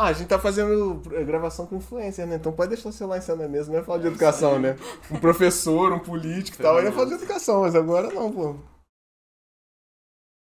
Ah, 0.00 0.06
a 0.06 0.12
gente 0.14 0.28
tá 0.28 0.38
fazendo 0.38 1.02
gravação 1.26 1.66
com 1.66 1.76
influencer, 1.76 2.26
né? 2.26 2.36
Então 2.36 2.50
pode 2.52 2.70
deixar 2.70 2.88
o 2.88 2.92
celular 2.92 3.18
em 3.18 3.20
cima 3.20 3.36
da 3.36 3.46
mesa, 3.46 3.70
não 3.70 3.78
é 3.78 3.82
falar 3.82 3.98
de 3.98 4.06
educação, 4.06 4.58
né? 4.58 4.74
Um 5.10 5.20
professor, 5.20 5.92
um 5.92 5.98
político 5.98 6.56
e 6.58 6.62
tal, 6.62 6.78
aí 6.78 6.86
é 6.86 6.90
falar 6.90 7.08
de 7.08 7.14
educação, 7.16 7.60
mas 7.60 7.74
agora 7.74 8.10
não, 8.10 8.32
pô. 8.32 8.56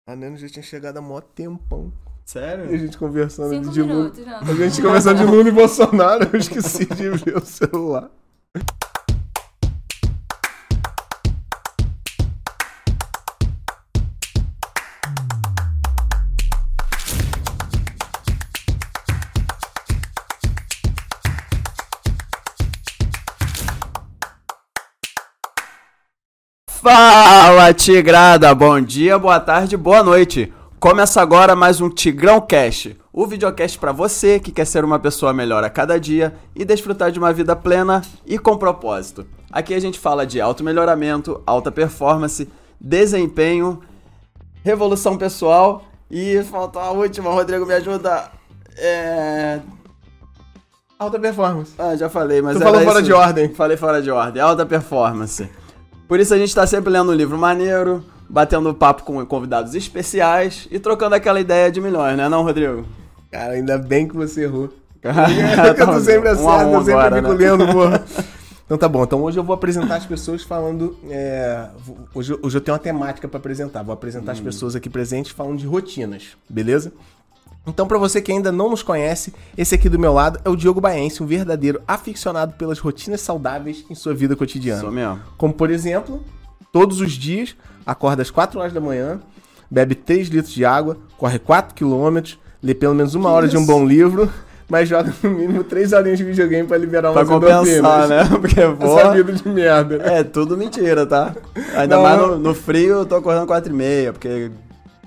A 0.07 0.15
Neno 0.15 0.37
já 0.37 0.47
tinha 0.47 0.63
chegado 0.63 0.95
há 0.95 1.01
mó 1.01 1.19
tempão. 1.19 1.91
Sério? 2.23 2.71
E 2.71 2.75
a 2.75 2.77
gente 2.77 2.97
conversando 2.97 3.49
Cinco 3.49 3.71
de 3.71 3.81
Lula. 3.81 4.13
A 4.39 4.53
gente 4.53 4.81
conversando 4.81 5.17
de 5.17 5.25
Lula 5.25 5.49
e 5.49 5.51
Bolsonaro, 5.51 6.29
eu 6.31 6.39
esqueci 6.39 6.85
de 6.85 7.09
ver 7.09 7.35
o 7.35 7.45
celular. 7.45 8.09
Fala, 26.81 27.71
Tigrada! 27.75 28.55
Bom 28.55 28.81
dia, 28.81 29.19
boa 29.19 29.39
tarde, 29.39 29.77
boa 29.77 30.01
noite. 30.01 30.51
Começa 30.79 31.21
agora 31.21 31.55
mais 31.55 31.79
um 31.79 31.87
Tigrão 31.87 32.41
Cast, 32.41 32.99
o 33.13 33.27
videocast 33.27 33.77
para 33.77 33.91
você 33.91 34.39
que 34.39 34.51
quer 34.51 34.65
ser 34.65 34.83
uma 34.83 34.97
pessoa 34.97 35.31
melhor 35.31 35.63
a 35.63 35.69
cada 35.69 35.99
dia 35.99 36.33
e 36.55 36.65
desfrutar 36.65 37.11
de 37.11 37.19
uma 37.19 37.31
vida 37.31 37.55
plena 37.55 38.01
e 38.25 38.39
com 38.39 38.57
propósito. 38.57 39.27
Aqui 39.51 39.75
a 39.75 39.79
gente 39.79 39.99
fala 39.99 40.25
de 40.25 40.41
auto-melhoramento, 40.41 41.39
alta 41.45 41.71
performance, 41.71 42.49
desempenho, 42.79 43.79
revolução 44.63 45.19
pessoal 45.19 45.83
e 46.09 46.41
falta 46.45 46.79
a 46.79 46.89
última, 46.89 47.29
Rodrigo, 47.29 47.63
me 47.63 47.75
ajuda. 47.75 48.31
É... 48.75 49.59
Alta 50.97 51.19
performance. 51.19 51.73
Ah, 51.77 51.95
já 51.95 52.09
falei, 52.09 52.41
mas 52.41 52.57
Tu 52.57 52.63
falou 52.63 52.81
fora 52.81 52.99
isso. 52.99 53.03
de 53.03 53.13
ordem. 53.13 53.53
Falei 53.53 53.77
fora 53.77 54.01
de 54.01 54.09
ordem. 54.09 54.41
Alta 54.41 54.65
performance. 54.65 55.47
Por 56.11 56.19
isso 56.19 56.33
a 56.33 56.37
gente 56.37 56.53
tá 56.53 56.67
sempre 56.67 56.91
lendo 56.91 57.09
um 57.09 57.15
livro 57.15 57.37
maneiro, 57.37 58.03
batendo 58.27 58.73
papo 58.73 59.03
com 59.03 59.25
convidados 59.25 59.73
especiais 59.75 60.67
e 60.69 60.77
trocando 60.77 61.15
aquela 61.15 61.39
ideia 61.39 61.71
de 61.71 61.79
milhões, 61.79 62.17
né 62.17 62.27
não, 62.27 62.43
Rodrigo? 62.43 62.85
Cara, 63.31 63.53
ainda 63.53 63.77
bem 63.77 64.05
que 64.09 64.13
você 64.13 64.43
errou. 64.43 64.67
Tá 65.01 65.67
eu 65.71 65.73
tô 65.73 65.99
sempre 66.01 66.27
um 66.27 66.49
a 66.49 66.55
acerto, 66.55 66.69
um 66.69 66.73
eu 66.73 66.79
sempre 66.79 66.91
agora, 66.91 67.15
fico 67.15 67.33
né? 67.33 67.51
lendo, 67.51 67.65
porra. 67.71 68.03
Então 68.65 68.77
tá 68.77 68.89
bom, 68.89 69.03
então 69.03 69.21
hoje 69.21 69.39
eu 69.39 69.43
vou 69.43 69.53
apresentar 69.53 69.95
as 69.95 70.05
pessoas 70.05 70.43
falando. 70.43 70.97
é, 71.09 71.67
hoje, 72.13 72.37
hoje 72.41 72.57
eu 72.57 72.61
tenho 72.61 72.75
uma 72.75 72.83
temática 72.83 73.27
pra 73.29 73.37
apresentar. 73.37 73.81
Vou 73.81 73.93
apresentar 73.93 74.33
as 74.33 74.39
Hum. 74.41 74.43
pessoas 74.43 74.75
aqui 74.75 74.89
presentes 74.89 75.31
falando 75.31 75.59
de 75.59 75.65
rotinas, 75.65 76.37
beleza? 76.49 76.91
Então, 77.67 77.85
pra 77.87 77.97
você 77.99 78.19
que 78.21 78.31
ainda 78.31 78.51
não 78.51 78.69
nos 78.71 78.81
conhece, 78.81 79.33
esse 79.55 79.75
aqui 79.75 79.87
do 79.87 79.99
meu 79.99 80.11
lado 80.13 80.39
é 80.43 80.49
o 80.49 80.55
Diogo 80.55 80.81
Baense, 80.81 81.21
um 81.21 81.27
verdadeiro 81.27 81.79
aficionado 81.87 82.53
pelas 82.53 82.79
rotinas 82.79 83.21
saudáveis 83.21 83.85
em 83.89 83.93
sua 83.93 84.13
vida 84.15 84.35
cotidiana. 84.35 84.81
Isso 84.81 84.91
mesmo. 84.91 85.19
Como 85.37 85.53
por 85.53 85.69
exemplo, 85.69 86.23
todos 86.71 86.99
os 86.99 87.11
dias, 87.13 87.55
acorda 87.85 88.23
às 88.23 88.31
4 88.31 88.59
horas 88.59 88.73
da 88.73 88.81
manhã, 88.81 89.19
bebe 89.69 89.93
3 89.93 90.27
litros 90.29 90.53
de 90.53 90.65
água, 90.65 90.97
corre 91.19 91.37
4 91.37 91.75
quilômetros, 91.75 92.39
lê 92.63 92.73
pelo 92.73 92.95
menos 92.95 93.13
uma 93.13 93.29
hora 93.29 93.47
de 93.47 93.55
um 93.57 93.65
bom 93.65 93.85
livro, 93.85 94.27
mas 94.67 94.89
joga 94.89 95.13
no 95.21 95.29
mínimo 95.29 95.63
3 95.63 95.93
horinhas 95.93 96.17
de 96.17 96.23
videogame 96.23 96.67
pra 96.67 96.77
liberar 96.79 97.11
Pra 97.11 97.21
umas 97.21 97.29
compensar, 97.29 97.65
endorfinas. 97.67 98.09
né? 98.09 98.23
Porque, 98.41 98.59
Essa 98.59 98.75
pô, 98.75 99.11
vida 99.11 99.33
de 99.33 99.47
merda, 99.47 99.97
né? 99.99 100.19
é 100.19 100.23
tudo 100.23 100.57
mentira, 100.57 101.05
tá? 101.05 101.35
Ainda 101.75 101.95
Não, 101.95 102.01
mais 102.03 102.19
no, 102.19 102.39
no 102.39 102.55
frio 102.55 102.95
eu 102.99 103.05
tô 103.05 103.15
acordando 103.15 103.45
4 103.45 103.71
e 103.71 103.75
meia, 103.75 104.13
porque... 104.13 104.49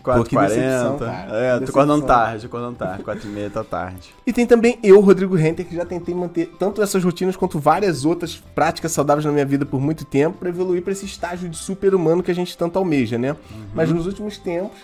Pô, 0.05 0.23
que 0.23 0.37
4h40. 0.37 0.49
decepção, 0.49 0.99
cara. 0.99 1.27
É, 1.37 1.59
tô 1.61 1.71
acordando 1.71 2.05
tarde, 2.05 2.47
acordando 2.47 2.77
tarde. 2.77 3.03
4 3.03 3.27
e 3.27 3.33
meia 3.33 3.49
tá 3.51 3.65
tarde. 3.65 4.15
E 4.27 4.33
tem 4.33 4.47
também 4.47 4.79
eu, 4.83 5.01
Rodrigo 5.01 5.35
Renter, 5.35 5.65
que 5.67 5.75
já 5.75 5.85
tentei 5.87 6.15
manter 6.15 6.53
tanto 6.59 6.83
essas 6.83 7.03
rotinas 7.03 7.35
quanto 7.37 7.59
várias 7.59 8.05
outras 8.05 8.37
práticas 8.55 8.93
saudáveis 8.93 9.25
na 9.25 9.33
minha 9.33 9.47
vida 9.47 9.65
por 9.65 9.81
muito 9.81 10.05
tempo 10.05 10.37
pra 10.39 10.49
evoluir 10.51 10.83
pra 10.83 10.93
esse 10.93 11.07
estágio 11.07 11.49
de 11.49 11.57
super-humano 11.57 12.23
que 12.23 12.31
a 12.31 12.35
gente 12.35 12.57
tanto 12.57 12.79
almeja, 12.79 13.17
né? 13.17 13.35
Mas 13.75 13.91
nos 13.91 14.07
últimos 14.07 14.37
tempos, 14.37 14.77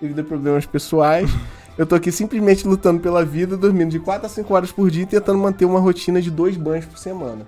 devido 0.00 0.18
a 0.20 0.24
problemas 0.24 0.66
pessoais, 0.66 1.30
eu 1.78 1.86
tô 1.86 1.94
aqui 1.94 2.10
simplesmente 2.10 2.66
lutando 2.66 3.00
pela 3.00 3.24
vida, 3.24 3.56
dormindo 3.56 3.90
de 3.90 4.00
4 4.00 4.26
a 4.26 4.28
5 4.28 4.52
horas 4.52 4.72
por 4.72 4.90
dia 4.90 5.04
e 5.04 5.06
tentando 5.06 5.38
manter 5.38 5.64
uma 5.64 5.78
rotina 5.78 6.20
de 6.20 6.30
dois 6.30 6.56
banhos 6.56 6.86
por 6.86 6.98
semana. 6.98 7.46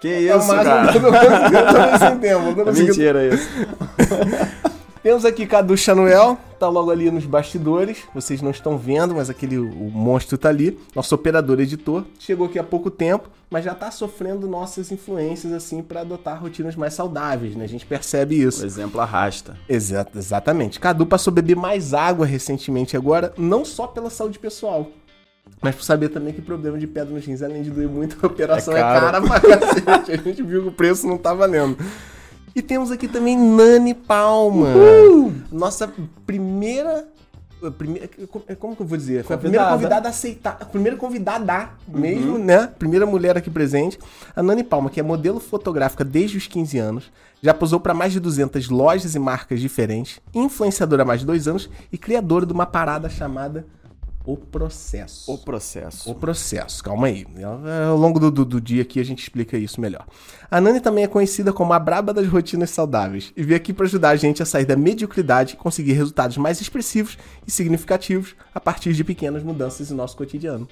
Que 0.00 0.28
é 0.28 0.34
o 0.34 0.38
isso, 0.38 0.48
máximo 0.48 0.64
cara? 0.64 0.86
eu 0.94 1.00
tô 1.00 1.06
eu 1.06 1.12
tô 2.12 2.20
tempo, 2.20 2.44
eu 2.48 2.54
tô 2.54 2.60
É 2.60 2.64
conseguindo. 2.64 2.88
mentira 2.88 3.34
isso. 3.34 3.48
Temos 5.06 5.24
aqui 5.24 5.46
Cadu 5.46 5.76
Chanuel, 5.76 6.36
tá 6.58 6.68
logo 6.68 6.90
ali 6.90 7.08
nos 7.12 7.24
bastidores. 7.24 7.98
Vocês 8.12 8.42
não 8.42 8.50
estão 8.50 8.76
vendo, 8.76 9.14
mas 9.14 9.30
aquele 9.30 9.56
o 9.56 9.88
monstro 9.88 10.36
tá 10.36 10.48
ali. 10.48 10.76
Nosso 10.96 11.14
operador 11.14 11.60
editor. 11.60 12.02
Chegou 12.18 12.48
aqui 12.48 12.58
há 12.58 12.64
pouco 12.64 12.90
tempo, 12.90 13.30
mas 13.48 13.64
já 13.64 13.72
tá 13.72 13.88
sofrendo 13.92 14.48
nossas 14.48 14.90
influências 14.90 15.52
assim 15.52 15.80
pra 15.80 16.00
adotar 16.00 16.42
rotinas 16.42 16.74
mais 16.74 16.92
saudáveis, 16.92 17.54
né? 17.54 17.66
A 17.66 17.68
gente 17.68 17.86
percebe 17.86 18.44
O 18.44 18.48
isso. 18.48 18.66
exemplo 18.66 19.00
arrasta. 19.00 19.56
Exato, 19.68 20.18
exatamente. 20.18 20.80
Cadu 20.80 21.06
passou 21.06 21.30
a 21.30 21.34
beber 21.34 21.54
mais 21.54 21.94
água 21.94 22.26
recentemente 22.26 22.96
agora, 22.96 23.32
não 23.38 23.64
só 23.64 23.86
pela 23.86 24.10
saúde 24.10 24.40
pessoal. 24.40 24.90
Mas 25.62 25.76
por 25.76 25.84
saber 25.84 26.08
também 26.08 26.34
que 26.34 26.42
problema 26.42 26.76
de 26.76 26.88
pedra 26.88 27.14
nos 27.14 27.24
rins, 27.24 27.42
além 27.42 27.62
de 27.62 27.70
doer 27.70 27.88
muito, 27.88 28.16
a 28.20 28.26
operação 28.26 28.76
é, 28.76 28.80
É 28.80 28.82
cara 28.82 29.22
pra 29.22 29.40
cacete. 29.40 30.10
A 30.10 30.16
gente 30.16 30.42
viu 30.42 30.62
que 30.62 30.68
o 30.70 30.72
preço 30.72 31.06
não 31.06 31.16
tá 31.16 31.32
valendo. 31.32 31.78
E 32.56 32.62
temos 32.62 32.90
aqui 32.90 33.06
também 33.06 33.36
Nani 33.38 33.92
Palma. 33.92 34.68
Nossa 35.52 35.92
primeira. 36.24 37.06
primeira- 37.76 38.08
como 38.58 38.74
que 38.74 38.80
eu 38.80 38.86
vou 38.86 38.96
dizer? 38.96 39.24
Foi 39.24 39.36
a 39.36 39.38
primeira 39.38 39.68
Convidada. 39.68 40.08
a 40.08 40.10
aceitar. 40.10 40.56
A 40.58 40.64
primeira 40.64 40.96
convidada 40.96 41.68
mesmo, 41.86 42.38
né? 42.38 42.66
Primeira 42.78 43.04
mulher 43.04 43.36
aqui 43.36 43.50
presente. 43.50 43.98
A 44.34 44.42
Nani 44.42 44.64
Palma, 44.64 44.88
que 44.88 44.98
é 44.98 45.02
modelo 45.02 45.38
fotográfica 45.38 46.02
desde 46.02 46.38
os 46.38 46.46
15 46.46 46.78
anos. 46.78 47.12
Já 47.42 47.52
posou 47.52 47.78
para 47.78 47.92
mais 47.92 48.14
de 48.14 48.20
200 48.20 48.70
lojas 48.70 49.14
e 49.14 49.18
marcas 49.18 49.60
diferentes. 49.60 50.18
Influenciadora 50.34 51.02
há 51.02 51.04
mais 51.04 51.20
de 51.20 51.26
dois 51.26 51.46
anos. 51.46 51.68
E 51.92 51.98
criadora 51.98 52.46
de 52.46 52.54
uma 52.54 52.64
parada 52.64 53.10
chamada 53.10 53.66
O 54.26 54.36
Processo. 54.36 55.32
O 55.32 55.38
processo. 55.38 56.10
O 56.10 56.14
processo, 56.14 56.82
calma 56.82 57.06
aí. 57.06 57.24
Ao 57.88 57.96
longo 57.96 58.18
do, 58.18 58.28
do, 58.28 58.44
do 58.44 58.60
dia 58.60 58.82
aqui 58.82 58.98
a 58.98 59.04
gente 59.04 59.22
explica 59.22 59.56
isso 59.56 59.80
melhor. 59.80 60.04
A 60.50 60.60
Nani 60.60 60.80
também 60.80 61.04
é 61.04 61.06
conhecida 61.06 61.52
como 61.52 61.72
a 61.72 61.78
braba 61.78 62.12
das 62.12 62.26
rotinas 62.26 62.70
saudáveis 62.70 63.32
e 63.36 63.44
veio 63.44 63.56
aqui 63.56 63.72
para 63.72 63.86
ajudar 63.86 64.10
a 64.10 64.16
gente 64.16 64.42
a 64.42 64.46
sair 64.46 64.64
da 64.64 64.76
mediocridade 64.76 65.54
e 65.54 65.56
conseguir 65.56 65.92
resultados 65.92 66.36
mais 66.36 66.60
expressivos 66.60 67.16
e 67.46 67.50
significativos 67.52 68.34
a 68.52 68.58
partir 68.58 68.92
de 68.94 69.04
pequenas 69.04 69.44
mudanças 69.44 69.92
em 69.92 69.94
nosso 69.94 70.16
cotidiano. 70.16 70.66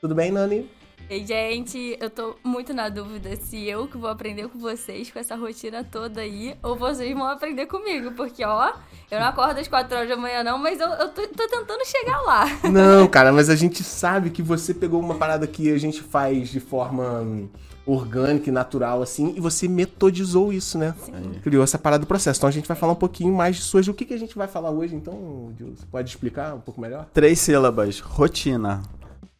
Tudo 0.00 0.16
bem, 0.16 0.32
Nani? 0.32 0.68
Ei, 1.10 1.26
gente, 1.26 1.96
eu 2.00 2.08
tô 2.08 2.36
muito 2.42 2.72
na 2.72 2.88
dúvida 2.88 3.36
se 3.36 3.68
eu 3.68 3.86
que 3.86 3.98
vou 3.98 4.08
aprender 4.08 4.48
com 4.48 4.58
vocês 4.58 5.10
com 5.10 5.18
essa 5.18 5.36
rotina 5.36 5.84
toda 5.84 6.20
aí, 6.22 6.56
ou 6.62 6.74
vocês 6.74 7.12
vão 7.12 7.26
aprender 7.26 7.66
comigo, 7.66 8.12
porque, 8.12 8.44
ó, 8.44 8.72
eu 9.10 9.20
não 9.20 9.26
acordo 9.26 9.58
às 9.58 9.68
4 9.68 9.94
horas 9.94 10.08
da 10.08 10.16
manhã 10.16 10.42
não, 10.42 10.56
mas 10.56 10.80
eu, 10.80 10.88
eu 10.88 11.08
tô, 11.10 11.26
tô 11.28 11.46
tentando 11.48 11.86
chegar 11.86 12.20
lá. 12.22 12.46
Não, 12.70 13.06
cara, 13.06 13.32
mas 13.32 13.50
a 13.50 13.56
gente 13.56 13.84
sabe 13.84 14.30
que 14.30 14.42
você 14.42 14.72
pegou 14.72 15.00
uma 15.00 15.16
parada 15.16 15.46
que 15.46 15.70
a 15.70 15.78
gente 15.78 16.00
faz 16.00 16.48
de 16.48 16.60
forma 16.60 17.20
hum, 17.20 17.48
orgânica 17.84 18.48
e 18.48 18.52
natural, 18.52 19.02
assim, 19.02 19.34
e 19.36 19.40
você 19.40 19.68
metodizou 19.68 20.52
isso, 20.52 20.78
né? 20.78 20.94
Criou 21.42 21.62
essa 21.62 21.78
parada 21.78 22.00
do 22.00 22.06
processo. 22.06 22.38
Então 22.38 22.48
a 22.48 22.52
gente 22.52 22.66
vai 22.66 22.76
falar 22.76 22.92
um 22.92 22.96
pouquinho 22.96 23.34
mais 23.34 23.56
de 23.56 23.62
suas. 23.62 23.86
O 23.88 23.94
que, 23.94 24.04
que 24.04 24.14
a 24.14 24.18
gente 24.18 24.36
vai 24.36 24.48
falar 24.48 24.70
hoje, 24.70 24.94
então, 24.94 25.52
Gil? 25.58 25.74
Você 25.76 25.84
pode 25.90 26.08
explicar 26.08 26.54
um 26.54 26.60
pouco 26.60 26.80
melhor? 26.80 27.06
Três 27.12 27.38
sílabas, 27.40 28.00
rotina. 28.00 28.82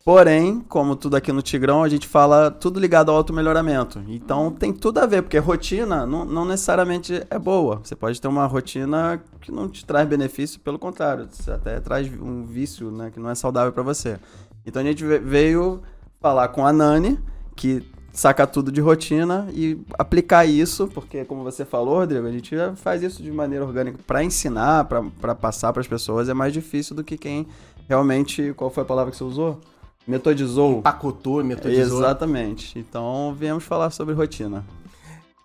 Porém, 0.05 0.59
como 0.69 0.97
tudo 0.97 1.15
aqui 1.17 1.31
no 1.31 1.41
Tigrão, 1.43 1.85
a 1.85 1.89
gente 1.89 2.09
fala 2.09 2.51
tudo 2.51 2.81
ligado 2.81 3.11
ao 3.11 3.17
auto-melhoramento. 3.19 4.03
Então 4.09 4.51
tem 4.51 4.73
tudo 4.73 4.99
a 4.99 5.07
ver, 5.07 5.23
porque 5.23 5.39
rotina 5.39 6.05
não, 6.05 6.25
não 6.25 6.45
necessariamente 6.45 7.25
é 7.31 7.39
boa. 7.39 7.81
Você 7.85 7.95
pode 7.95 8.21
ter 8.21 8.27
uma 8.27 8.45
rotina 8.47 9.23
que 9.41 9.53
não 9.53 9.69
te 9.69 9.85
traz 9.87 10.09
benefício, 10.09 10.59
pelo 10.59 10.77
contrário, 10.77 11.29
você 11.31 11.53
até 11.53 11.79
traz 11.79 12.09
um 12.21 12.45
vício 12.45 12.91
né, 12.91 13.13
que 13.13 13.21
não 13.21 13.31
é 13.31 13.35
saudável 13.37 13.73
pra 13.73 13.85
você. 13.85 14.19
Então 14.67 14.83
a 14.83 14.85
gente 14.85 15.05
ve- 15.05 15.21
veio 15.21 15.81
falar 16.21 16.49
com 16.49 16.67
a 16.67 16.73
Nani, 16.73 17.21
que 17.55 17.85
saca 18.13 18.45
tudo 18.45 18.73
de 18.73 18.81
rotina 18.81 19.47
e 19.53 19.81
aplicar 19.97 20.45
isso, 20.45 20.89
porque 20.89 21.25
como 21.25 21.45
você 21.45 21.65
falou, 21.65 21.99
Rodrigo, 22.01 22.27
a 22.27 22.33
gente 22.33 22.57
faz 22.75 23.05
isso 23.05 23.23
de 23.23 23.31
maneira 23.31 23.65
orgânica 23.65 23.99
para 24.05 24.25
ensinar, 24.25 24.85
para 24.85 25.35
passar 25.35 25.73
para 25.73 25.81
as 25.81 25.87
pessoas, 25.87 26.29
é 26.29 26.35
mais 26.35 26.53
difícil 26.53 26.97
do 26.97 27.05
que 27.05 27.17
quem 27.17 27.47
realmente, 27.89 28.53
qual 28.57 28.69
foi 28.69 28.83
a 28.83 28.87
palavra 28.87 29.13
que 29.13 29.17
você 29.17 29.25
usou? 29.25 29.61
Metodizou. 30.07 30.83
Pacotou, 30.83 31.43
metodizou. 31.45 31.99
Exatamente. 31.99 32.79
Então, 32.79 33.35
viemos 33.39 33.65
falar 33.65 33.91
sobre 33.91 34.15
rotina. 34.15 34.65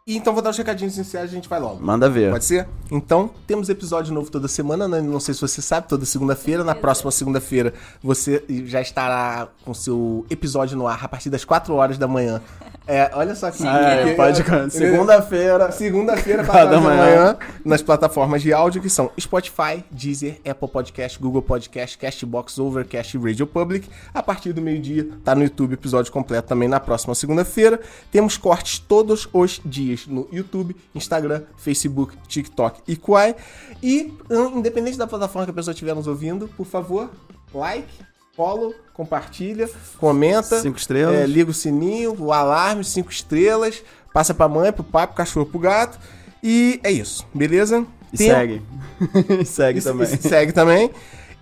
E 0.07 0.15
então 0.15 0.31
vou 0.33 0.41
dar 0.41 0.51
os 0.51 0.57
recadinhos 0.57 0.95
iniciais 0.95 1.29
e 1.29 1.33
a 1.33 1.35
gente 1.35 1.49
vai 1.49 1.59
logo. 1.59 1.83
Manda 1.83 2.09
ver. 2.09 2.31
Pode 2.31 2.45
ser? 2.45 2.65
Então, 2.89 3.29
temos 3.45 3.67
episódio 3.67 4.13
novo 4.13 4.31
toda 4.31 4.47
semana, 4.47 4.87
né? 4.87 5.01
Não 5.01 5.19
sei 5.19 5.33
se 5.33 5.41
você 5.41 5.61
sabe, 5.61 5.85
toda 5.89 6.05
segunda-feira. 6.05 6.63
Na 6.63 6.73
próxima 6.73 7.11
segunda-feira 7.11 7.73
você 8.01 8.41
já 8.65 8.79
estará 8.79 9.49
com 9.65 9.73
seu 9.73 10.25
episódio 10.29 10.77
no 10.77 10.87
ar 10.87 11.03
a 11.03 11.07
partir 11.09 11.29
das 11.29 11.43
4 11.43 11.73
horas 11.75 11.97
da 11.97 12.07
manhã. 12.07 12.41
É, 12.89 13.11
olha 13.15 13.35
só 13.35 13.51
que. 13.51 13.67
É, 13.67 14.05
que- 14.05 14.13
pode. 14.15 14.41
Segunda-feira. 14.71 15.69
Segunda-feira, 15.73 16.45
4 16.45 16.53
Cada 16.53 16.69
horas 16.77 16.83
da 16.83 16.89
manhã. 16.89 17.05
manhã, 17.05 17.37
nas 17.65 17.81
plataformas 17.81 18.41
de 18.41 18.53
áudio 18.53 18.81
que 18.81 18.89
são 18.89 19.11
Spotify, 19.19 19.83
Deezer, 19.91 20.39
Apple 20.49 20.69
Podcast, 20.69 21.19
Google 21.19 21.41
Podcast, 21.41 21.97
Castbox, 21.97 22.57
Overcast 22.57 23.17
e 23.17 23.19
Radio 23.19 23.45
Public. 23.45 23.89
A 24.13 24.23
partir 24.23 24.53
do 24.53 24.61
meio-dia, 24.61 25.05
tá 25.21 25.35
no 25.35 25.43
YouTube, 25.43 25.73
episódio 25.73 26.09
completo 26.13 26.47
também 26.47 26.69
na 26.69 26.79
próxima 26.79 27.13
segunda-feira. 27.13 27.77
Temos 28.09 28.37
cortes 28.37 28.79
todos 28.79 29.27
os 29.33 29.59
dias 29.65 29.96
no 30.05 30.27
YouTube, 30.31 30.75
Instagram, 30.93 31.43
Facebook, 31.57 32.15
TikTok 32.27 32.81
e 32.87 32.95
Quai. 32.95 33.35
E, 33.81 34.13
hum, 34.29 34.59
independente 34.59 34.97
da 34.97 35.07
plataforma 35.07 35.45
que 35.45 35.51
a 35.51 35.53
pessoa 35.53 35.71
estiver 35.73 35.95
nos 35.95 36.05
ouvindo, 36.07 36.47
por 36.49 36.65
favor, 36.65 37.09
like, 37.53 37.87
follow, 38.35 38.73
compartilha, 38.93 39.69
comenta. 39.97 40.61
Cinco 40.61 40.77
estrelas. 40.77 41.15
É, 41.15 41.25
liga 41.25 41.49
o 41.49 41.53
sininho, 41.53 42.15
o 42.19 42.31
alarme, 42.31 42.83
cinco 42.83 43.09
estrelas, 43.11 43.81
passa 44.13 44.33
pra 44.33 44.47
mãe, 44.47 44.71
pro 44.71 44.83
pai, 44.83 45.07
pro 45.07 45.15
cachorro, 45.15 45.45
pro 45.45 45.59
gato. 45.59 45.97
E 46.43 46.79
é 46.83 46.91
isso, 46.91 47.25
beleza? 47.33 47.85
E 48.13 48.17
Tem- 48.17 48.29
segue. 48.29 48.61
segue 49.45 49.79
e- 49.79 49.81
também. 49.81 50.07
e 50.13 50.17
segue 50.17 50.51
também. 50.51 50.91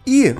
E 0.07 0.35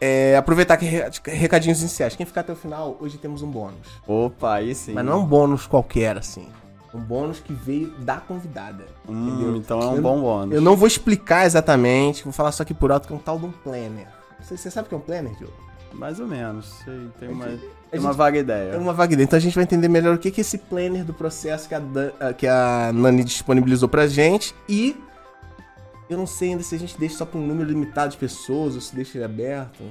é, 0.00 0.36
aproveitar 0.36 0.76
que 0.76 0.84
re- 0.84 1.04
recadinhos 1.26 1.80
iniciais. 1.80 2.14
Quem 2.16 2.26
ficar 2.26 2.40
até 2.42 2.52
o 2.52 2.56
final, 2.56 2.96
hoje 3.00 3.16
temos 3.16 3.40
um 3.42 3.50
bônus. 3.50 3.86
Opa, 4.06 4.54
aí 4.56 4.74
sim. 4.74 4.92
Mas 4.92 5.04
não 5.04 5.12
é 5.12 5.16
um 5.16 5.24
bônus 5.24 5.66
qualquer, 5.66 6.18
assim. 6.18 6.48
Um 6.94 7.00
bônus 7.00 7.40
que 7.40 7.52
veio 7.52 7.90
da 7.98 8.18
convidada. 8.18 8.84
Hum, 9.08 9.28
entendeu? 9.28 9.56
então 9.56 9.80
é 9.80 9.86
um 9.86 9.96
Eu- 9.96 10.02
bom 10.02 10.20
bônus. 10.20 10.54
Eu 10.54 10.60
não 10.60 10.76
vou 10.76 10.86
explicar 10.86 11.44
exatamente, 11.44 12.22
vou 12.22 12.32
falar 12.32 12.52
só 12.52 12.62
aqui 12.62 12.72
por 12.72 12.92
alto 12.92 13.08
que 13.08 13.12
é 13.12 13.16
um 13.16 13.20
tal 13.20 13.38
de 13.38 13.46
um 13.46 13.50
planner. 13.50 14.06
Você, 14.40 14.56
você 14.56 14.70
sabe 14.70 14.86
o 14.86 14.88
que 14.88 14.94
é 14.94 14.98
um 14.98 15.00
planner, 15.00 15.34
Diogo? 15.36 15.52
Mais 15.92 16.18
ou 16.20 16.26
menos. 16.26 16.66
Sei, 16.84 17.08
tem 17.20 17.28
uma, 17.28 17.46
tem 17.46 17.58
a 17.92 17.96
uma 17.98 18.08
gente- 18.10 18.16
vaga 18.16 18.36
É 18.38 18.40
ideia. 18.40 18.78
uma 18.78 18.92
vaga 18.92 19.12
ideia. 19.12 19.24
Então 19.24 19.36
a 19.36 19.40
gente 19.40 19.54
vai 19.54 19.64
entender 19.64 19.88
melhor 19.88 20.14
o 20.14 20.18
que 20.18 20.30
que 20.30 20.40
é 20.40 20.42
esse 20.42 20.58
planner 20.58 21.04
do 21.04 21.12
processo 21.14 21.68
que 21.68 21.74
a, 21.74 21.78
Dan- 21.78 22.12
ah, 22.20 22.32
que 22.32 22.46
a 22.46 22.90
Nani 22.92 23.22
disponibilizou 23.24 23.88
pra 23.88 24.06
gente. 24.06 24.54
E 24.68 24.96
eu 26.10 26.18
não 26.18 26.26
sei 26.26 26.50
ainda 26.50 26.62
se 26.62 26.74
a 26.74 26.78
gente 26.78 26.98
deixa 26.98 27.18
só 27.18 27.24
pra 27.24 27.38
um 27.38 27.46
número 27.46 27.68
limitado 27.68 28.10
de 28.12 28.16
pessoas 28.18 28.74
ou 28.74 28.80
se 28.80 28.94
deixa 28.94 29.18
ele 29.18 29.24
aberto. 29.24 29.82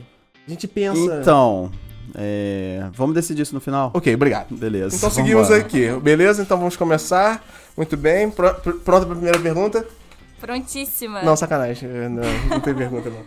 A 0.46 0.50
gente 0.50 0.68
pensa. 0.68 1.20
Então, 1.22 1.72
é, 2.16 2.90
vamos 2.94 3.16
decidir 3.16 3.42
isso 3.44 3.54
no 3.56 3.62
final? 3.62 3.92
Ok, 3.94 4.14
obrigado. 4.14 4.56
Beleza. 4.56 4.96
Então 4.96 5.10
seguimos 5.10 5.48
vambora. 5.48 5.62
aqui, 5.66 5.90
beleza? 6.02 6.42
Então 6.42 6.58
vamos 6.58 6.76
começar. 6.76 7.44
Muito 7.76 7.96
bem. 7.98 8.30
Pro- 8.30 8.54
pr- 8.56 8.78
pronta 8.84 9.06
pra 9.06 9.16
primeira 9.16 9.40
pergunta? 9.40 9.86
Prontíssima. 10.40 11.22
Não, 11.24 11.36
sacanagem. 11.36 11.90
Não, 12.10 12.24
não 12.50 12.60
tem 12.60 12.74
pergunta, 12.76 13.10
não. 13.10 13.24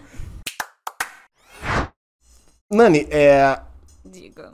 Nani, 2.71 3.07
é, 3.11 3.61
Diga. 4.05 4.53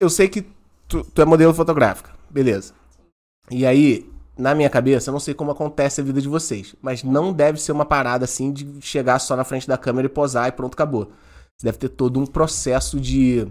eu 0.00 0.10
sei 0.10 0.28
que 0.28 0.44
tu, 0.88 1.04
tu 1.04 1.22
é 1.22 1.24
modelo 1.24 1.54
fotográfica, 1.54 2.10
beleza. 2.28 2.74
E 3.48 3.64
aí, 3.64 4.10
na 4.36 4.54
minha 4.56 4.68
cabeça, 4.68 5.10
eu 5.10 5.12
não 5.12 5.20
sei 5.20 5.32
como 5.32 5.52
acontece 5.52 6.00
a 6.00 6.04
vida 6.04 6.20
de 6.20 6.28
vocês, 6.28 6.74
mas 6.82 7.04
não 7.04 7.32
deve 7.32 7.60
ser 7.60 7.70
uma 7.70 7.84
parada 7.84 8.24
assim 8.24 8.52
de 8.52 8.80
chegar 8.82 9.18
só 9.20 9.36
na 9.36 9.44
frente 9.44 9.68
da 9.68 9.78
câmera 9.78 10.06
e 10.06 10.10
posar 10.10 10.48
e 10.48 10.52
pronto, 10.52 10.74
acabou. 10.74 11.12
Você 11.58 11.66
deve 11.66 11.78
ter 11.78 11.88
todo 11.88 12.20
um 12.20 12.26
processo 12.26 13.00
de, 13.00 13.46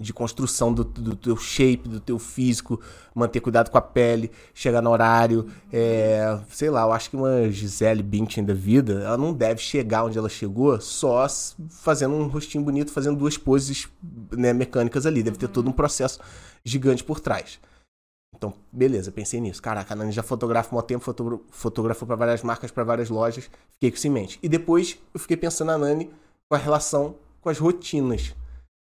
de 0.00 0.12
construção 0.12 0.72
do, 0.72 0.84
do 0.84 1.16
teu 1.16 1.36
shape, 1.36 1.88
do 1.88 1.98
teu 1.98 2.16
físico, 2.18 2.80
manter 3.12 3.40
cuidado 3.40 3.70
com 3.70 3.78
a 3.78 3.82
pele, 3.82 4.30
chegar 4.54 4.80
no 4.80 4.90
horário. 4.90 5.50
é, 5.72 6.38
sei 6.48 6.70
lá, 6.70 6.82
eu 6.82 6.92
acho 6.92 7.10
que 7.10 7.16
uma 7.16 7.50
Gisele 7.50 8.04
Bündchen 8.04 8.44
da 8.44 8.54
vida, 8.54 9.00
ela 9.02 9.18
não 9.18 9.32
deve 9.32 9.60
chegar 9.60 10.04
onde 10.04 10.16
ela 10.16 10.28
chegou 10.28 10.80
só 10.80 11.26
fazendo 11.70 12.14
um 12.14 12.28
rostinho 12.28 12.62
bonito, 12.62 12.92
fazendo 12.92 13.18
duas 13.18 13.36
poses 13.36 13.88
né, 14.30 14.52
mecânicas 14.52 15.04
ali. 15.04 15.22
Deve 15.22 15.36
ter 15.36 15.48
todo 15.48 15.68
um 15.68 15.72
processo 15.72 16.20
gigante 16.64 17.02
por 17.02 17.18
trás. 17.18 17.58
Então, 18.36 18.54
beleza, 18.72 19.10
pensei 19.10 19.40
nisso. 19.40 19.62
Caraca, 19.62 19.92
a 19.92 19.96
Nani 19.96 20.12
já 20.12 20.22
fotografa 20.22 20.74
um 20.76 20.82
tempo, 20.82 21.04
foto- 21.04 21.44
fotografou 21.50 22.06
para 22.06 22.16
várias 22.16 22.42
marcas, 22.42 22.70
para 22.70 22.84
várias 22.84 23.08
lojas. 23.10 23.50
Fiquei 23.72 23.90
com 23.90 23.96
isso 23.96 24.06
em 24.06 24.10
mente. 24.10 24.38
E 24.42 24.48
depois 24.48 24.98
eu 25.12 25.18
fiquei 25.20 25.36
pensando 25.36 25.68
na 25.68 25.78
Nani 25.78 26.10
com 26.48 26.54
a 26.54 26.58
relação 26.58 27.16
com 27.44 27.50
as 27.50 27.58
rotinas. 27.58 28.34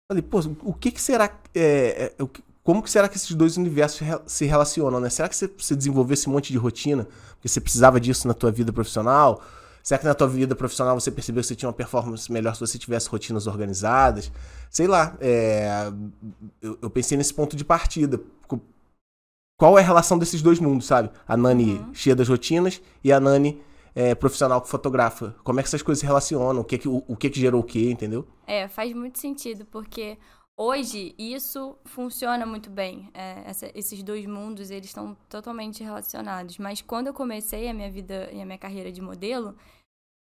Falei, 0.09 0.23
pô, 0.23 0.39
o 0.63 0.73
que 0.73 0.93
que 0.93 1.03
será. 1.03 1.29
é, 1.53 2.13
é, 2.19 2.27
como 2.63 2.81
que 2.81 2.89
será 2.89 3.09
que 3.09 3.17
esses 3.17 3.35
dois 3.35 3.57
universos 3.57 4.01
se 4.25 4.45
relacionam, 4.45 5.01
né? 5.01 5.11
Será 5.11 5.29
que 5.29 5.35
você, 5.35 5.49
você 5.59 5.75
desenvolveu 5.75 6.15
esse 6.15 6.29
monte 6.29 6.53
de 6.53 6.59
rotina 6.59 7.09
porque 7.35 7.49
você 7.49 7.61
precisava 7.61 8.01
disso 8.01 8.29
na 8.29 8.35
tua 8.35 8.53
vida 8.53 8.73
profissional? 8.73 9.43
Será 9.83 9.99
que 9.99 10.05
na 10.05 10.15
tua 10.15 10.29
vida 10.29 10.55
profissional 10.55 10.99
você 10.99 11.11
percebeu 11.11 11.43
que 11.43 11.49
você 11.49 11.57
tinha 11.57 11.69
uma 11.69 11.75
performance 11.75 12.31
melhor 12.31 12.55
se 12.55 12.61
você 12.61 12.79
tivesse 12.79 13.09
rotinas 13.09 13.49
organizadas? 13.49 14.31
Sei 14.71 14.87
lá, 14.87 15.17
é, 15.21 15.91
eu, 16.63 16.79
eu 16.81 16.89
pensei 16.89 17.19
nesse 17.19 17.35
ponto 17.35 17.57
de 17.57 17.65
partida. 17.65 18.21
Qual 19.59 19.77
é 19.77 19.83
a 19.83 19.85
relação 19.85 20.19
desses 20.19 20.41
dois 20.41 20.61
mundos, 20.61 20.87
sabe? 20.87 21.11
A 21.27 21.37
Nani 21.37 21.85
cheia 21.93 22.15
das 22.15 22.29
rotinas 22.29 22.81
e 23.03 23.13
a 23.13 23.19
Nani 23.19 23.61
é, 23.95 24.15
profissional 24.15 24.61
que 24.61 24.69
fotografa. 24.69 25.35
Como 25.45 25.61
é 25.61 25.63
que 25.63 25.69
essas 25.69 25.83
coisas 25.83 26.01
se 26.01 26.07
relacionam? 26.07 26.63
O 26.63 26.65
que 26.65 26.79
que, 26.79 26.89
o, 26.89 27.03
o 27.07 27.17
que, 27.17 27.31
que 27.31 27.41
gerou 27.41 27.61
o 27.61 27.65
que, 27.65 27.91
entendeu? 27.91 28.27
É, 28.47 28.69
faz 28.69 28.93
muito 28.95 29.19
sentido, 29.19 29.65
porque 29.67 30.19
hoje 30.57 31.15
isso 31.19 31.77
funciona 31.85 32.47
muito 32.47 32.71
bem. 32.71 33.09
É, 33.15 33.43
essa- 33.47 33.71
esses 33.75 34.03
dois 34.03 34.25
mundos, 34.27 34.71
eles 34.71 34.87
estão 34.87 35.17
totalmente 35.29 35.83
relacionados. 35.83 36.59
Mas 36.59 36.81
quando 36.81 37.09
eu 37.09 37.15
comecei 37.15 37.69
a 37.69 37.75
minha 37.75 37.91
vida 37.91 38.31
e 38.33 38.41
a 38.41 38.47
minha 38.47 38.59
carreira 38.59 38.91
de 38.93 39.01
modelo, 39.01 39.55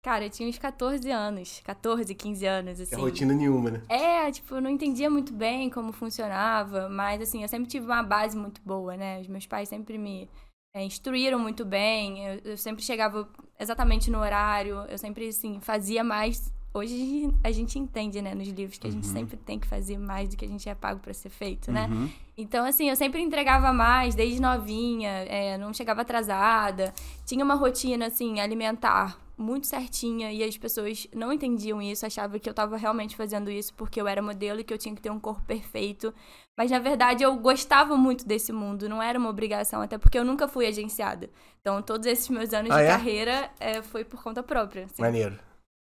cara, 0.02 0.24
eu 0.24 0.30
tinha 0.30 0.48
uns 0.48 0.58
14 0.58 1.10
anos. 1.10 1.60
14, 1.64 2.14
15 2.14 2.46
anos, 2.46 2.80
assim. 2.80 2.94
É 2.94 2.98
rotina 2.98 3.34
nenhuma, 3.34 3.70
né? 3.70 3.82
É, 3.88 4.30
tipo, 4.32 4.54
eu 4.54 4.60
não 4.60 4.70
entendia 4.70 5.10
muito 5.10 5.32
bem 5.32 5.68
como 5.70 5.92
funcionava, 5.92 6.88
mas 6.88 7.20
assim, 7.20 7.42
eu 7.42 7.48
sempre 7.48 7.68
tive 7.68 7.86
uma 7.86 8.02
base 8.02 8.36
muito 8.36 8.60
boa, 8.62 8.96
né? 8.96 9.20
Os 9.20 9.28
meus 9.28 9.46
pais 9.46 9.68
sempre 9.68 9.98
me 9.98 10.28
é, 10.72 10.84
instruíram 10.84 11.38
muito 11.38 11.64
bem, 11.64 12.24
eu, 12.26 12.40
eu 12.44 12.56
sempre 12.56 12.82
chegava 12.82 13.28
exatamente 13.58 14.10
no 14.10 14.18
horário, 14.18 14.84
eu 14.88 14.98
sempre, 14.98 15.28
assim, 15.28 15.60
fazia 15.60 16.04
mais. 16.04 16.52
Hoje 16.72 17.28
a 17.42 17.50
gente 17.50 17.76
entende, 17.78 18.22
né, 18.22 18.32
nos 18.32 18.46
livros, 18.46 18.78
que 18.78 18.86
a 18.86 18.90
gente 18.90 19.06
sempre 19.06 19.36
tem 19.36 19.58
que 19.58 19.66
fazer 19.66 19.98
mais 19.98 20.28
do 20.28 20.36
que 20.36 20.44
a 20.44 20.48
gente 20.48 20.68
é 20.68 20.74
pago 20.74 21.00
pra 21.00 21.12
ser 21.12 21.28
feito, 21.28 21.72
né? 21.72 21.88
Uhum. 21.90 22.08
Então, 22.38 22.64
assim, 22.64 22.88
eu 22.88 22.94
sempre 22.94 23.20
entregava 23.20 23.72
mais, 23.72 24.14
desde 24.14 24.40
novinha, 24.40 25.10
é, 25.10 25.58
não 25.58 25.74
chegava 25.74 26.02
atrasada. 26.02 26.94
Tinha 27.26 27.44
uma 27.44 27.56
rotina, 27.56 28.06
assim, 28.06 28.38
alimentar 28.38 29.18
muito 29.40 29.66
certinha 29.66 30.32
e 30.32 30.42
as 30.44 30.56
pessoas 30.58 31.06
não 31.14 31.32
entendiam 31.32 31.80
isso, 31.82 32.04
achavam 32.06 32.38
que 32.38 32.48
eu 32.48 32.54
tava 32.54 32.76
realmente 32.76 33.16
fazendo 33.16 33.50
isso 33.50 33.72
porque 33.74 34.00
eu 34.00 34.06
era 34.08 34.20
modelo 34.22 34.60
e 34.60 34.64
que 34.64 34.72
eu 34.74 34.78
tinha 34.78 34.94
que 34.94 35.00
ter 35.02 35.10
um 35.10 35.20
corpo 35.20 35.42
perfeito. 35.44 36.12
Mas, 36.58 36.70
na 36.70 36.78
verdade, 36.78 37.22
eu 37.22 37.34
gostava 37.36 37.96
muito 37.96 38.26
desse 38.26 38.52
mundo, 38.52 38.88
não 38.88 39.02
era 39.02 39.18
uma 39.18 39.30
obrigação, 39.30 39.80
até 39.80 39.96
porque 39.98 40.18
eu 40.18 40.24
nunca 40.24 40.46
fui 40.46 40.66
agenciada. 40.66 41.30
Então, 41.60 41.80
todos 41.82 42.06
esses 42.06 42.28
meus 42.28 42.52
anos 42.52 42.70
Ah, 42.70 42.76
de 42.76 42.82
é? 42.82 42.86
carreira 42.86 43.50
é, 43.58 43.82
foi 43.82 44.04
por 44.04 44.22
conta 44.22 44.42
própria. 44.42 44.84
assim. 44.84 45.00
Maneiro. 45.02 45.38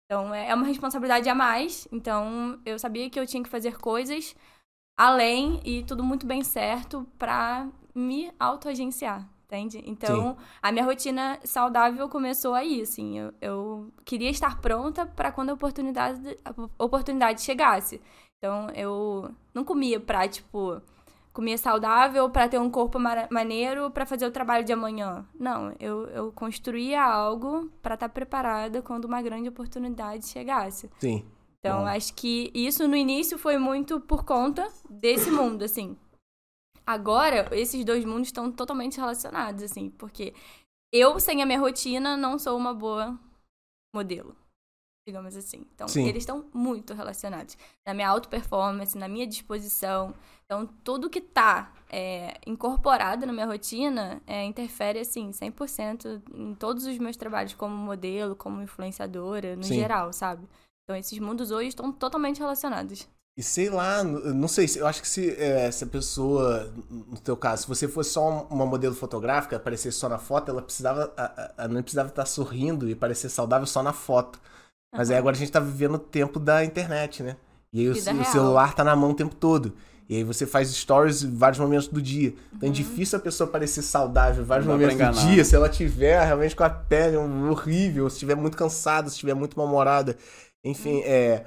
Então 0.05 0.33
é 0.33 0.49
é 0.49 0.55
uma 0.55 0.67
responsabilidade 0.67 1.27
a 1.29 1.33
mais. 1.35 1.87
Então 1.91 2.59
eu 2.65 2.77
sabia 2.77 3.09
que 3.09 3.19
eu 3.19 3.25
tinha 3.25 3.41
que 3.43 3.49
fazer 3.49 3.77
coisas 3.79 4.35
além 4.97 5.59
e 5.65 5.83
tudo 5.83 6.03
muito 6.03 6.25
bem 6.25 6.43
certo 6.43 7.07
pra 7.17 7.67
me 7.93 8.31
autoagenciar, 8.39 9.27
entende? 9.57 9.83
Então 9.85 10.37
a 10.61 10.71
minha 10.71 10.85
rotina 10.85 11.39
saudável 11.43 12.07
começou 12.09 12.53
aí, 12.53 12.81
assim. 12.81 13.19
Eu, 13.19 13.33
eu 13.41 13.93
queria 14.03 14.29
estar 14.29 14.59
pronta 14.61 15.05
pra 15.05 15.31
quando 15.31 15.49
a 15.49 15.53
oportunidade, 15.53 16.37
a 16.43 16.83
oportunidade 16.83 17.41
chegasse. 17.41 18.01
Então 18.37 18.69
eu 18.71 19.31
não 19.53 19.63
comia 19.63 19.99
pra, 19.99 20.27
tipo, 20.27 20.81
comia 21.33 21.57
saudável 21.57 22.29
pra 22.29 22.47
ter 22.47 22.59
um 22.59 22.69
corpo 22.69 22.99
maneiro 23.29 23.89
pra 23.91 24.05
fazer 24.05 24.25
o 24.25 24.31
trabalho 24.31 24.63
de 24.63 24.73
amanhã. 24.73 25.25
Não, 25.37 25.73
eu, 25.79 26.07
eu 26.07 26.31
construía 26.31 27.03
algo 27.03 27.69
pra 27.81 27.95
estar 27.95 28.09
preparada 28.09 28.81
quando 28.81 29.05
uma 29.05 29.21
grande 29.21 29.49
oportunidade 29.49 30.27
chegasse. 30.27 30.89
Sim. 30.99 31.25
Então, 31.59 31.79
Bom. 31.79 31.87
acho 31.87 32.13
que 32.13 32.51
isso 32.53 32.87
no 32.87 32.95
início 32.95 33.39
foi 33.39 33.57
muito 33.57 33.99
por 33.99 34.23
conta 34.23 34.67
desse 34.87 35.31
mundo, 35.31 35.63
assim. 35.63 35.97
Agora, 36.85 37.49
esses 37.51 37.83
dois 37.83 38.05
mundos 38.05 38.27
estão 38.27 38.51
totalmente 38.51 38.97
relacionados, 38.97 39.63
assim, 39.63 39.89
porque 39.89 40.33
eu, 40.93 41.19
sem 41.19 41.41
a 41.41 41.45
minha 41.45 41.59
rotina, 41.59 42.15
não 42.15 42.37
sou 42.37 42.57
uma 42.57 42.73
boa 42.73 43.19
modelo, 43.93 44.35
digamos 45.07 45.35
assim. 45.35 45.65
Então, 45.73 45.87
Sim. 45.87 46.07
eles 46.07 46.21
estão 46.21 46.45
muito 46.53 46.93
relacionados. 46.93 47.57
Na 47.85 47.93
minha 47.93 48.09
auto-performance, 48.09 48.97
na 48.97 49.07
minha 49.07 49.25
disposição. 49.25 50.13
Então, 50.45 50.67
tudo 50.83 51.09
que 51.09 51.19
tá 51.19 51.73
é, 51.89 52.39
incorporado 52.45 53.25
na 53.25 53.33
minha 53.33 53.47
rotina 53.47 54.21
é, 54.27 54.43
interfere, 54.43 54.99
assim, 54.99 55.31
100% 55.31 56.21
em 56.33 56.53
todos 56.53 56.85
os 56.85 56.97
meus 56.99 57.17
trabalhos 57.17 57.55
como 57.55 57.75
modelo, 57.75 58.35
como 58.35 58.61
influenciadora, 58.61 59.55
no 59.55 59.63
Sim. 59.63 59.75
geral, 59.75 60.13
sabe? 60.13 60.47
Então, 60.83 60.95
esses 60.95 61.17
mundos 61.17 61.49
hoje 61.49 61.69
estão 61.69 61.91
totalmente 61.91 62.39
relacionados. 62.39 63.07
E 63.37 63.43
sei 63.43 63.69
lá, 63.69 64.01
não 64.01 64.47
sei, 64.47 64.65
se- 64.65 64.79
eu 64.79 64.87
acho 64.87 65.01
que 65.01 65.07
se, 65.09 65.29
é, 65.37 65.69
se 65.69 65.83
a 65.83 65.87
pessoa, 65.87 66.71
no 66.89 67.17
teu 67.19 67.35
caso, 67.35 67.63
se 67.63 67.67
você 67.67 67.85
fosse 67.85 68.11
só 68.11 68.29
um- 68.29 68.43
uma 68.55 68.65
modelo 68.65 68.95
fotográfica, 68.95 69.57
aparecesse 69.57 69.97
só 69.97 70.07
na 70.07 70.17
foto, 70.17 70.49
ela 70.51 70.61
precisava, 70.61 71.11
a, 71.17 71.23
a- 71.25 71.53
ela 71.57 71.67
não 71.67 71.81
precisava 71.81 72.07
estar 72.07 72.25
sorrindo 72.25 72.89
e 72.89 72.95
parecer 72.95 73.27
saudável 73.27 73.67
só 73.67 73.83
na 73.83 73.91
foto. 73.91 74.39
Mas 74.95 75.11
aí 75.11 75.17
agora 75.17 75.35
a 75.35 75.39
gente 75.39 75.51
tá 75.51 75.59
vivendo 75.59 75.95
o 75.95 75.99
tempo 75.99 76.39
da 76.39 76.63
internet, 76.63 77.21
né? 77.23 77.35
E 77.73 77.81
aí 77.81 77.89
o, 77.89 77.91
o 77.91 78.25
celular 78.25 78.73
tá 78.73 78.85
na 78.85 78.95
mão 78.95 79.11
o 79.11 79.15
tempo 79.15 79.35
todo. 79.35 79.73
E 80.07 80.15
aí 80.15 80.23
você 80.23 80.45
faz 80.45 80.69
stories 80.69 81.23
em 81.23 81.35
vários 81.35 81.59
momentos 81.59 81.89
do 81.89 82.01
dia. 82.01 82.29
Então 82.53 82.61
é 82.61 82.65
Uhum. 82.67 82.71
difícil 82.71 83.17
a 83.17 83.21
pessoa 83.21 83.49
parecer 83.49 83.81
saudável 83.81 84.43
em 84.43 84.47
vários 84.47 84.65
Não 84.65 84.75
momentos 84.77 84.95
do 84.95 85.27
dia 85.27 85.43
se 85.43 85.53
ela 85.55 85.67
tiver 85.67 86.23
realmente 86.23 86.55
com 86.55 86.63
a 86.63 86.69
pele 86.69 87.17
horrível, 87.17 88.09
se 88.09 88.15
estiver 88.15 88.35
muito 88.35 88.55
cansada, 88.55 89.09
se 89.09 89.15
estiver 89.15 89.33
muito 89.33 89.57
mal-humorada. 89.57 90.15
Enfim, 90.63 91.01
é. 91.01 91.45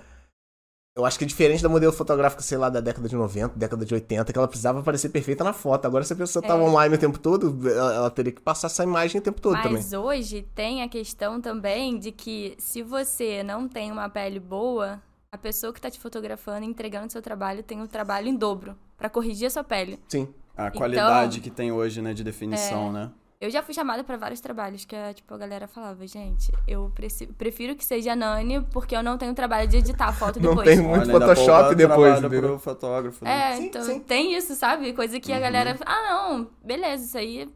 Eu 0.99 1.05
acho 1.05 1.17
que 1.17 1.25
é 1.25 1.29
diferente 1.29 1.63
da 1.63 1.69
modelo 1.69 1.93
fotográfica, 1.93 2.43
sei 2.43 2.59
lá, 2.59 2.69
da 2.69 2.81
década 2.81 3.09
de 3.09 3.15
90, 3.15 3.57
década 3.57 3.85
de 3.87 3.95
80, 3.95 4.33
que 4.33 4.37
ela 4.37 4.49
precisava 4.49 4.83
parecer 4.83 5.11
perfeita 5.11 5.45
na 5.45 5.53
foto. 5.53 5.87
Agora, 5.87 6.03
se 6.03 6.13
a 6.13 6.17
pessoa 6.17 6.43
tava 6.45 6.61
online 6.65 6.97
o 6.97 6.99
tempo 6.99 7.21
todo, 7.21 7.57
ela, 7.71 7.95
ela 7.95 8.11
teria 8.11 8.33
que 8.33 8.41
passar 8.41 8.67
essa 8.67 8.83
imagem 8.83 9.21
o 9.21 9.23
tempo 9.23 9.41
todo 9.41 9.55
também. 9.59 9.75
Mas 9.75 9.93
hoje 9.93 10.45
tem 10.57 10.83
a 10.83 10.89
questão 10.89 11.41
também 11.41 12.01
de 12.01 12.11
que 12.11 12.57
se 12.59 12.83
você 12.83 13.45
não 13.45 13.69
tem 13.69 13.93
uma 13.93 14.09
pele 14.09 14.41
boa, 14.41 15.01
a 15.31 15.39
pessoa 15.39 15.73
que 15.73 15.81
tá 15.81 15.89
te 15.89 16.01
fotografando 16.01 16.65
e 16.65 16.69
entregando 16.69 17.13
seu 17.13 17.23
trabalho 17.23 17.63
tem 17.63 17.81
o 17.81 17.87
trabalho 17.87 18.27
em 18.27 18.35
dobro 18.35 18.75
pra 18.97 19.09
corrigir 19.09 19.47
a 19.47 19.51
sua 19.51 19.63
pele. 19.63 20.01
Sim. 20.09 20.27
A 20.57 20.67
Então- 20.67 20.79
qualidade 20.79 21.41
que 21.41 21.49
tem 21.51 21.71
hoje, 21.71 22.03
né, 22.03 22.13
de 22.13 22.25
definição, 22.25 22.91
né? 22.91 23.11
Eu 23.41 23.51
já 23.51 23.63
fui 23.63 23.73
chamada 23.73 24.03
pra 24.03 24.17
vários 24.17 24.41
trabalhos 24.41 24.85
que 24.85 24.97
a, 24.97 25.15
tipo, 25.15 25.33
a 25.33 25.39
galera 25.39 25.69
falava, 25.69 26.05
gente, 26.09 26.51
eu 26.67 26.93
prefiro 27.37 27.77
que 27.77 27.85
seja 27.85 28.17
Nani 28.17 28.61
porque 28.73 28.97
eu 28.97 29.03
não 29.03 29.17
tenho 29.17 29.33
trabalho 29.33 29.69
de 29.69 29.77
editar 29.77 30.09
a 30.09 30.13
foto 30.13 30.41
Não 30.43 30.51
depois. 30.57 30.69
tem 30.69 30.81
muito 30.85 31.09
Olha, 31.09 31.21
Photoshop 31.21 31.75
depois, 31.77 32.19
entendeu? 32.19 32.43
pro 32.43 32.59
fotógrafo, 32.59 33.25
né? 33.25 33.53
É, 33.53 33.57
Sim, 33.57 33.67
então 33.67 33.83
sim. 33.85 34.01
tem 34.01 34.35
isso, 34.35 34.57
sabe? 34.57 34.93
Coisa 34.93 35.21
que 35.21 35.33
a 35.33 35.39
galera. 35.39 35.71
Uhum. 35.71 35.79
Ah, 35.87 36.03
não, 36.11 36.51
beleza, 36.65 37.05
isso 37.05 37.17
aí 37.17 37.49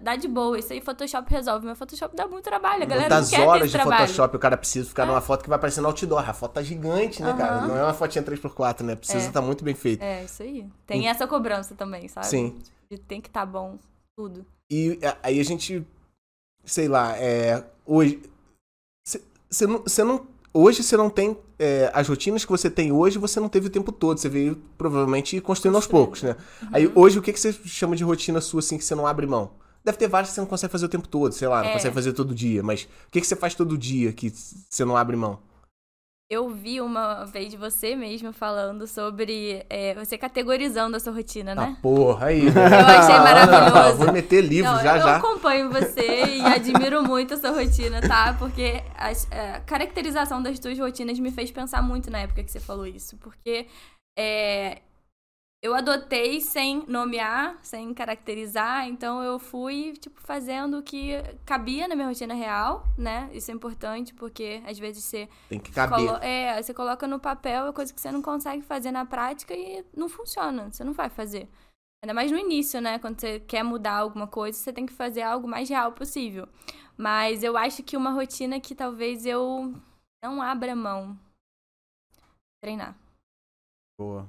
dá 0.00 0.14
de 0.14 0.28
boa, 0.28 0.56
isso 0.56 0.72
aí 0.72 0.80
Photoshop 0.80 1.28
resolve. 1.28 1.66
Mas 1.66 1.78
Photoshop 1.78 2.14
dá 2.14 2.28
muito 2.28 2.44
trabalho, 2.44 2.84
a 2.84 2.86
galera 2.86 3.08
Muitas 3.16 3.32
não 3.32 3.38
quer 3.38 3.48
horas 3.48 3.70
de 3.72 3.76
trabalho. 3.76 4.06
Photoshop 4.06 4.36
o 4.36 4.38
cara 4.38 4.56
precisa 4.56 4.88
ficar 4.88 5.04
numa 5.04 5.20
foto 5.20 5.42
que 5.42 5.48
vai 5.48 5.56
aparecer 5.56 5.80
no 5.80 5.88
outdoor. 5.88 6.30
A 6.30 6.32
foto 6.32 6.52
tá 6.52 6.62
gigante, 6.62 7.20
né, 7.20 7.34
cara? 7.36 7.56
Aham. 7.56 7.66
Não 7.66 7.76
é 7.76 7.82
uma 7.82 7.92
fotinha 7.92 8.22
3x4, 8.22 8.82
né? 8.82 8.94
Precisa 8.94 9.24
É. 9.24 9.26
estar 9.26 9.42
muito 9.42 9.64
bem 9.64 9.74
feito. 9.74 10.00
É, 10.00 10.22
isso 10.22 10.44
aí. 10.44 10.64
Tem 10.86 11.08
essa 11.08 11.26
cobrança 11.26 11.74
também, 11.74 12.06
sabe? 12.06 12.26
Sim. 12.26 12.56
De 12.88 12.98
tem 12.98 13.20
que 13.20 13.28
estar 13.28 13.44
bom, 13.44 13.80
tudo. 14.16 14.46
E 14.70 14.98
aí 15.22 15.40
a 15.40 15.44
gente, 15.44 15.84
sei 16.64 16.88
lá, 16.88 17.16
é, 17.18 17.64
hoje, 17.86 18.20
você 19.50 19.66
não, 19.66 19.86
cê 19.86 20.02
não, 20.02 20.26
hoje 20.52 20.82
você 20.82 20.96
não 20.96 21.10
tem 21.10 21.36
é, 21.58 21.90
as 21.94 22.08
rotinas 22.08 22.44
que 22.44 22.50
você 22.50 22.70
tem 22.70 22.90
hoje, 22.90 23.18
você 23.18 23.38
não 23.38 23.48
teve 23.48 23.66
o 23.66 23.70
tempo 23.70 23.92
todo. 23.92 24.18
Você 24.18 24.28
veio 24.28 24.56
provavelmente 24.76 25.40
construindo 25.40 25.76
aos 25.76 25.86
poucos, 25.86 26.22
né? 26.22 26.36
Aí 26.72 26.90
hoje 26.94 27.18
o 27.18 27.22
que 27.22 27.32
que 27.32 27.40
você 27.40 27.52
chama 27.52 27.94
de 27.94 28.04
rotina 28.04 28.40
sua 28.40 28.60
assim 28.60 28.78
que 28.78 28.84
você 28.84 28.94
não 28.94 29.06
abre 29.06 29.26
mão? 29.26 29.52
Deve 29.84 29.98
ter 29.98 30.08
várias 30.08 30.30
que 30.30 30.34
você 30.34 30.40
não 30.40 30.48
consegue 30.48 30.72
fazer 30.72 30.86
o 30.86 30.88
tempo 30.88 31.06
todo, 31.06 31.32
sei 31.32 31.46
lá, 31.46 31.62
não 31.62 31.68
É. 31.68 31.72
consegue 31.74 31.94
fazer 31.94 32.12
todo 32.14 32.34
dia. 32.34 32.62
Mas 32.62 32.84
o 33.06 33.10
que 33.10 33.20
que 33.20 33.26
você 33.26 33.36
faz 33.36 33.54
todo 33.54 33.76
dia 33.76 34.12
que 34.14 34.30
você 34.30 34.82
não 34.84 34.96
abre 34.96 35.14
mão? 35.14 35.38
Eu 36.30 36.48
vi 36.48 36.80
uma 36.80 37.24
vez 37.26 37.52
você 37.54 37.94
mesmo 37.94 38.32
falando 38.32 38.86
sobre 38.86 39.64
é, 39.68 39.94
você 39.94 40.16
categorizando 40.16 40.96
a 40.96 41.00
sua 41.00 41.12
rotina, 41.12 41.54
né? 41.54 41.76
Ah, 41.76 41.80
porra, 41.82 42.26
aí. 42.28 42.46
Eu 42.46 42.52
achei 42.52 43.18
maravilhoso. 43.18 43.98
Vou 43.98 44.12
meter 44.12 44.40
livro 44.40 44.72
Não, 44.72 44.82
já 44.82 44.96
eu 44.96 45.02
já. 45.02 45.16
acompanho 45.16 45.70
você 45.70 46.24
e 46.24 46.40
admiro 46.40 47.02
muito 47.02 47.34
a 47.34 47.36
sua 47.36 47.50
rotina, 47.50 48.00
tá? 48.00 48.34
Porque 48.38 48.82
as- 48.96 49.28
a 49.30 49.60
caracterização 49.60 50.42
das 50.42 50.58
tuas 50.58 50.78
rotinas 50.78 51.18
me 51.18 51.30
fez 51.30 51.50
pensar 51.50 51.82
muito 51.82 52.10
na 52.10 52.20
época 52.20 52.42
que 52.42 52.50
você 52.50 52.58
falou 52.60 52.86
isso. 52.86 53.18
Porque 53.18 53.66
é, 54.18 54.78
eu 55.64 55.74
adotei 55.74 56.42
sem 56.42 56.84
nomear, 56.86 57.58
sem 57.62 57.94
caracterizar, 57.94 58.86
então 58.86 59.22
eu 59.22 59.38
fui, 59.38 59.94
tipo, 59.94 60.20
fazendo 60.20 60.76
o 60.76 60.82
que 60.82 61.12
cabia 61.46 61.88
na 61.88 61.94
minha 61.96 62.06
rotina 62.08 62.34
real, 62.34 62.84
né? 62.98 63.30
Isso 63.32 63.50
é 63.50 63.54
importante, 63.54 64.12
porque 64.12 64.62
às 64.66 64.78
vezes 64.78 65.02
você 65.02 65.26
Tem 65.48 65.58
que 65.58 65.72
caber. 65.72 65.96
Colo- 65.96 66.18
é, 66.18 66.62
você 66.62 66.74
coloca 66.74 67.06
no 67.08 67.18
papel 67.18 67.66
é 67.66 67.72
coisa 67.72 67.94
que 67.94 67.98
você 67.98 68.12
não 68.12 68.20
consegue 68.20 68.62
fazer 68.62 68.90
na 68.90 69.06
prática 69.06 69.54
e 69.54 69.82
não 69.96 70.06
funciona. 70.06 70.70
Você 70.70 70.84
não 70.84 70.92
vai 70.92 71.08
fazer. 71.08 71.48
Ainda 72.02 72.12
mais 72.12 72.30
no 72.30 72.36
início, 72.36 72.78
né? 72.82 72.98
Quando 72.98 73.18
você 73.18 73.40
quer 73.40 73.62
mudar 73.62 73.94
alguma 73.96 74.26
coisa, 74.26 74.58
você 74.58 74.70
tem 74.70 74.84
que 74.84 74.92
fazer 74.92 75.22
algo 75.22 75.48
mais 75.48 75.70
real 75.70 75.92
possível. 75.92 76.46
Mas 76.94 77.42
eu 77.42 77.56
acho 77.56 77.82
que 77.82 77.96
uma 77.96 78.10
rotina 78.10 78.60
que 78.60 78.74
talvez 78.74 79.24
eu 79.24 79.72
não 80.22 80.42
abra 80.42 80.76
mão. 80.76 81.18
Treinar. 82.62 82.94
Boa. 83.98 84.28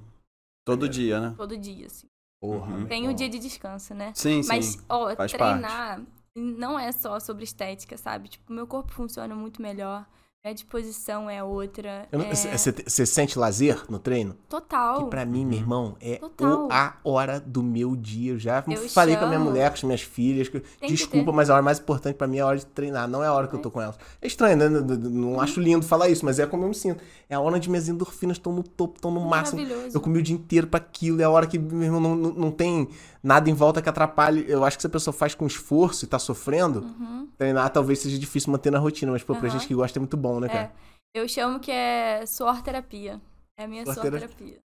Todo 0.66 0.90
dia, 0.90 1.20
né? 1.22 1.34
Todo 1.38 1.56
dia, 1.58 1.86
assim. 1.86 2.08
Porra, 2.42 2.76
Uhum. 2.76 2.88
Tem 2.88 3.08
o 3.08 3.14
dia 3.14 3.30
de 3.30 3.40
descanso, 3.40 3.94
né? 3.94 4.12
Sim, 4.16 4.42
sim. 4.44 4.50
Mas, 4.50 4.78
ó, 4.90 5.16
faz 5.16 5.32
treinar 5.32 6.02
não 6.36 6.78
é 6.78 6.92
só 6.92 7.20
sobre 7.20 7.46
estética, 7.46 7.96
sabe? 7.98 8.28
Tipo, 8.28 8.52
meu 8.52 8.68
corpo 8.68 8.92
funciona 8.92 9.34
muito 9.34 9.62
melhor. 9.62 10.06
Minha 10.46 10.54
disposição 10.54 11.28
é 11.28 11.44
outra. 11.44 12.08
É 12.12 12.18
Você 12.36 12.50
você 12.88 13.04
sente 13.04 13.40
lazer 13.40 13.84
no 13.90 13.98
treino? 13.98 14.36
total. 14.48 15.06
Que 15.06 15.10
pra 15.10 15.26
mim, 15.26 15.44
meu 15.44 15.58
irmão, 15.58 15.96
é 16.00 16.20
o- 16.22 16.72
a 16.72 16.94
hora 17.04 17.40
do 17.40 17.64
meu 17.64 17.96
dia. 17.96 18.34
Eu 18.34 18.38
já 18.38 18.64
Eu 18.68 18.78
falei 18.90 19.16
com 19.16 19.24
a 19.24 19.28
minha 19.28 19.40
chamo. 19.40 19.50
mulher, 19.50 19.70
com 19.72 19.74
as 19.78 19.84
minhas 19.84 20.02
filhas. 20.04 20.48
que- 20.48 20.62
desculpa, 20.88 21.32
mas 21.32 21.50
a 21.50 21.56
hora 21.56 21.64
mais 21.64 21.80
importante 21.80 22.14
pra 22.16 22.28
mim 22.28 22.38
é 22.38 22.42
a 22.42 22.46
hora 22.46 22.58
de 22.60 22.66
treinar, 22.68 23.08
não 23.08 23.24
é 23.24 23.28
a 23.28 23.34
hora 23.34 23.48
que 23.48 23.56
eu 23.56 23.60
tô 23.60 23.72
com 23.72 23.82
elas. 23.82 23.96
É 24.22 24.28
estranho, 24.28 24.56
né? 24.56 24.70
Não, 24.70 24.82
não- 24.82 25.28
Uhum. 25.34 25.42
acho 25.42 25.60
lindo 25.60 25.84
falar 25.84 26.10
isso, 26.10 26.24
mas 26.24 26.38
é 26.38 26.46
como 26.46 26.64
eu 26.64 26.68
me 26.70 26.76
sinto. 26.76 27.04
É 27.28 27.34
a 27.34 27.40
hora 27.40 27.56
onde 27.56 27.68
minhas 27.68 27.90
endorfinas 27.90 28.38
estão 28.38 28.54
no 28.54 28.62
topo, 28.62 28.98
estão 28.98 29.10
no 29.10 29.22
máximo. 29.22 29.64
Maravilhoso. 29.64 29.98
Eu 29.98 30.00
comi 30.02 30.20
o 30.20 30.22
dia 30.22 30.36
inteiro 30.36 30.68
pra 30.68 30.78
aquilo, 30.78 31.22
é 31.22 31.24
a 31.24 31.30
hora 31.32 31.48
que 31.48 31.58
meu 31.58 31.82
irmão, 31.82 32.00
não, 32.00 32.16
não, 32.16 32.52
tem 32.52 32.88
nada 33.24 33.50
em 33.50 33.54
volta 33.54 33.82
que 33.82 33.90
atrapalhe. 33.90 34.46
Eu 34.48 34.64
acho 34.64 34.78
que 34.78 34.82
se 34.84 34.88
a 34.88 34.92
pessoa 34.92 35.12
faz 35.12 35.34
com 35.34 35.48
esforço 35.48 36.06
e 36.06 36.08
tá 36.08 36.20
sofrendo, 36.20 36.82
Uhum. 36.82 37.28
treinar 37.36 37.68
talvez 37.72 37.98
seja 37.98 38.20
difícil 38.20 38.52
manter 38.52 38.72
na 38.72 38.78
rotina, 38.78 39.12
mas 39.12 39.24
pô, 39.24 39.34
pra 39.34 39.50
Aham. 39.50 39.58
gente 39.58 39.68
que 39.68 39.74
gosta 39.74 39.98
é 39.98 40.02
muito 40.02 40.16
bom, 40.16 40.35
né, 40.40 40.48
cara? 40.48 40.74
É, 41.16 41.20
eu 41.22 41.28
chamo 41.28 41.60
que 41.60 41.72
é 41.72 42.26
suor 42.26 42.62
terapia. 42.62 43.22
É 43.58 43.64
a 43.64 43.68
minha 43.68 43.84
Suor 43.84 43.94
suor 43.96 44.04
terapia. 44.12 44.28
terapia. 44.36 44.60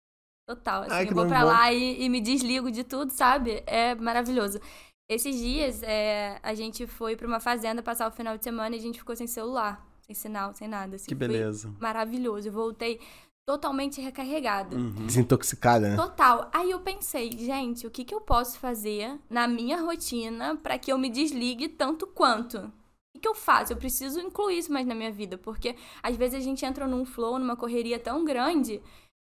Total. 0.47 0.83
Assim, 0.83 0.91
Ai, 0.93 1.07
eu 1.09 1.13
vou 1.13 1.27
pra 1.27 1.41
bom. 1.41 1.47
lá 1.47 1.73
e, 1.73 2.01
e 2.03 2.07
me 2.09 2.21
desligo 2.21 2.71
de 2.71 2.83
tudo, 2.83 3.11
sabe? 3.11 3.61
É 3.67 3.93
maravilhoso. 3.95 4.59
Esses 5.09 5.35
dias, 5.37 5.83
é, 5.83 6.39
a 6.41 6.53
gente 6.53 6.87
foi 6.87 7.15
pra 7.15 7.27
uma 7.27 7.39
fazenda 7.39 7.81
passar 7.83 8.07
o 8.07 8.11
final 8.11 8.37
de 8.37 8.43
semana 8.43 8.75
e 8.75 8.79
a 8.79 8.81
gente 8.81 8.97
ficou 8.99 9.15
sem 9.15 9.27
celular, 9.27 9.85
sem 10.01 10.15
sinal, 10.15 10.53
sem 10.53 10.67
nada. 10.67 10.95
Assim, 10.95 11.07
Que 11.07 11.15
beleza. 11.15 11.73
maravilhoso. 11.79 12.47
Eu 12.47 12.53
voltei 12.53 12.99
totalmente 13.45 14.01
recarregada. 14.01 14.75
Uhum. 14.75 15.05
Desintoxicada, 15.05 15.89
né? 15.91 15.95
Total. 15.95 16.49
Aí 16.53 16.71
eu 16.71 16.79
pensei, 16.81 17.31
gente, 17.31 17.87
o 17.87 17.91
que, 17.91 18.03
que 18.05 18.13
eu 18.13 18.19
posso 18.21 18.57
fazer 18.59 19.17
na 19.29 19.47
minha 19.47 19.79
rotina 19.81 20.55
pra 20.57 20.77
que 20.77 20.91
eu 20.91 20.97
me 20.97 21.09
desligue 21.09 21.69
tanto 21.69 22.05
quanto? 22.07 22.71
O 23.17 23.19
que, 23.19 23.23
que 23.23 23.27
eu 23.27 23.33
faço? 23.35 23.73
Eu 23.73 23.77
preciso 23.77 24.19
incluir 24.19 24.59
isso 24.59 24.71
mais 24.71 24.85
na 24.85 24.93
minha 24.93 25.11
vida, 25.11 25.37
porque 25.37 25.75
às 26.03 26.15
vezes 26.15 26.35
a 26.35 26.43
gente 26.43 26.63
entra 26.65 26.85
num 26.85 27.03
flow, 27.05 27.39
numa 27.39 27.55
correria 27.55 27.97
tão 27.97 28.23
grande 28.23 28.79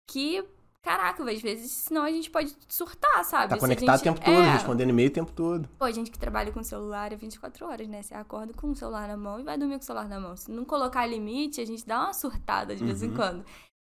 que, 0.10 0.44
caraca, 0.82 1.24
às 1.29 1.41
vezes 1.41 1.72
senão 1.72 2.03
a 2.03 2.12
gente 2.12 2.29
pode 2.29 2.53
surtar, 2.67 3.24
sabe? 3.24 3.53
Tá 3.53 3.58
conectado 3.60 3.96
o 3.96 3.98
gente- 3.98 4.03
tempo 4.03 4.20
todo, 4.25 4.39
é, 4.46 4.51
respondendo 4.51 4.89
e-mail 4.89 5.10
o 5.10 5.13
tempo 5.13 5.32
todo. 5.32 5.70
Pô, 5.79 5.86
a 5.86 5.91
gente 5.91 6.12
que 6.12 6.20
trabalha 6.20 6.51
com 6.51 6.62
celular 6.63 7.13
é 7.13 7.15
24 7.15 7.65
horas, 7.65 7.88
né? 7.88 8.01
Você 8.01 8.13
acorda 8.13 8.51
com 8.53 8.72
o 8.72 8.75
celular 8.75 9.08
na 9.08 9.15
mão 9.15 9.39
e 9.39 9.44
vai 9.44 9.58
dormir 9.58 9.75
com 9.75 9.84
o 9.84 9.86
celular 9.86 10.10
na 10.10 10.20
mão. 10.20 10.36
Se 10.36 10.51
não 10.51 10.65
colocar 10.65 11.06
limite, 11.06 11.62
a 11.62 11.65
gente 11.65 11.86
dá 11.86 12.00
uma 12.06 12.13
surtada 12.13 12.75
de 12.75 12.84
vez 12.84 13.01
em 13.03 13.10
Uhum. 13.10 13.15
quando. 13.15 13.46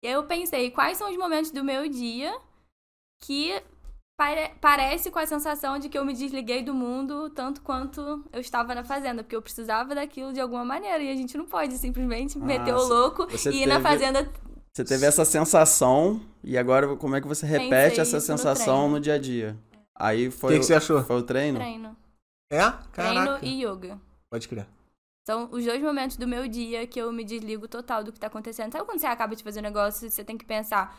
E 0.03 0.09
aí 0.09 0.13
eu 0.15 0.25
pensei, 0.25 0.71
quais 0.73 0.99
são 0.99 1.09
os 1.11 1.17
momentos 1.17 1.51
do 1.53 1.63
meu 1.63 1.89
dia 1.89 2.37
que 3.23 3.63
pare- 4.17 4.53
parece 4.61 5.11
com 5.11 5.19
a 5.19 5.27
sensação 5.27 5.79
de 5.79 5.89
que 5.89 5.99
eu 5.99 6.05
me 6.05 6.13
desliguei 6.15 6.63
do 6.63 6.75
mundo 6.75 7.31
tanto 7.31 7.63
quanto 7.63 8.25
eu 8.33 8.41
estava 8.41 8.75
na 8.75 8.85
fazenda, 8.85 9.23
porque 9.23 9.37
eu 9.37 9.43
precisava 9.43 9.95
daquilo 9.95 10.33
de 10.33 10.41
alguma 10.41 10.65
maneira 10.65 11.03
e 11.03 11.11
a 11.11 11.17
gente 11.17 11.37
não 11.37 11.47
pode 11.47 11.77
simplesmente 11.79 12.39
meter 12.39 12.75
o 12.75 12.83
louco 12.87 13.27
e 13.53 13.63
ir 13.63 13.67
na 13.67 13.81
fazenda. 13.81 14.31
Você 14.73 14.85
teve 14.85 15.07
essa 15.07 15.25
sensação 15.25 16.21
e 16.43 16.59
agora 16.59 16.97
como 16.97 17.15
é 17.15 17.21
que 17.21 17.29
você 17.29 17.47
repete 17.47 18.01
essa 18.01 18.17
no 18.17 18.21
sensação 18.23 18.77
treino. 18.79 18.89
no 18.95 19.01
dia 19.01 19.15
a 19.15 19.19
dia? 19.19 19.57
Aí 19.97 20.29
O 20.29 20.33
foi, 20.33 20.53
que, 20.55 20.57
o, 20.57 20.61
que 20.61 20.67
você 20.67 20.75
achou? 20.75 21.03
foi 21.05 21.17
o 21.17 21.23
treino? 21.23 21.59
Treino. 21.59 21.97
É? 22.53 22.59
Caraca. 22.93 23.39
Treino 23.39 23.39
e 23.43 23.65
yoga. 23.65 24.01
Pode 24.31 24.49
crer. 24.49 24.67
São 25.27 25.49
os 25.53 25.65
dois 25.65 25.81
momentos 25.81 26.17
do 26.17 26.27
meu 26.27 26.47
dia 26.49 26.87
que 26.87 27.01
eu 27.01 27.11
me 27.13 27.25
desligo 27.25 27.67
total 27.69 28.03
do 28.05 28.13
que 28.13 28.19
tá 28.21 28.27
acontecendo. 28.27 28.73
Sabe 28.73 28.85
quando 28.85 28.99
você 28.99 29.07
acaba 29.07 29.35
de 29.35 29.43
fazer 29.43 29.61
um 29.61 29.63
negócio 29.63 30.07
e 30.07 30.11
você 30.11 30.23
tem 30.25 30.37
que 30.37 30.45
pensar 30.45 30.99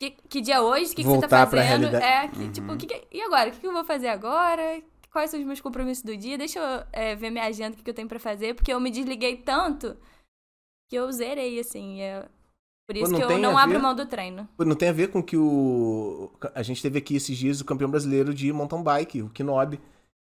que, 0.00 0.10
que 0.28 0.40
dia 0.40 0.54
é 0.56 0.60
hoje? 0.60 0.92
O 0.92 0.96
que, 0.96 1.02
que 1.02 1.08
você 1.08 1.28
tá 1.28 1.46
fazendo? 1.46 1.94
É, 1.96 2.26
que, 2.28 2.38
Uhum. 2.38 2.52
tipo, 2.52 2.76
que 2.76 2.86
que- 2.86 3.06
e 3.12 3.20
agora? 3.22 3.50
O 3.50 3.52
que, 3.52 3.66
eu 3.66 3.72
vou 3.72 3.84
fazer 3.84 4.08
agora? 4.08 4.82
Quais 5.12 5.30
são 5.30 5.38
os 5.38 5.46
meus 5.46 5.60
compromissos 5.60 6.02
do 6.04 6.16
dia? 6.16 6.38
Deixa 6.38 6.58
eu 6.58 6.84
é, 6.92 7.14
ver 7.14 7.30
minha 7.30 7.44
agenda, 7.44 7.76
o 7.76 7.82
que, 7.82 7.88
eu 7.90 7.94
tenho 7.94 8.08
pra 8.08 8.18
fazer, 8.18 8.54
porque 8.54 8.72
eu 8.72 8.80
me 8.80 8.90
desliguei 8.90 9.36
tanto 9.36 9.96
que 10.88 10.96
eu 10.96 11.10
zerei, 11.12 11.58
assim. 11.60 12.00
é- 12.00 12.26
Por 12.88 12.96
isso 12.96 13.12
não 13.12 13.18
que 13.20 13.24
eu 13.32 13.38
não 13.38 13.56
abro 13.58 13.76
ver? 13.76 13.82
mão 13.82 13.94
do 13.94 14.06
treino. 14.06 14.48
Pô, 14.56 14.64
Não 14.64 14.74
tem 14.74 14.88
a 14.88 14.92
ver 14.92 15.08
com 15.12 15.22
que 15.22 15.36
o. 15.36 16.32
A 16.54 16.62
gente 16.62 16.82
teve 16.82 16.98
aqui 16.98 17.14
esses 17.16 17.36
dias 17.36 17.60
o 17.60 17.64
campeão 17.64 17.90
brasileiro 17.90 18.32
de 18.34 18.52
mountain 18.52 18.82
bike, 18.82 19.22
o 19.22 19.28
Kinobi. 19.30 19.80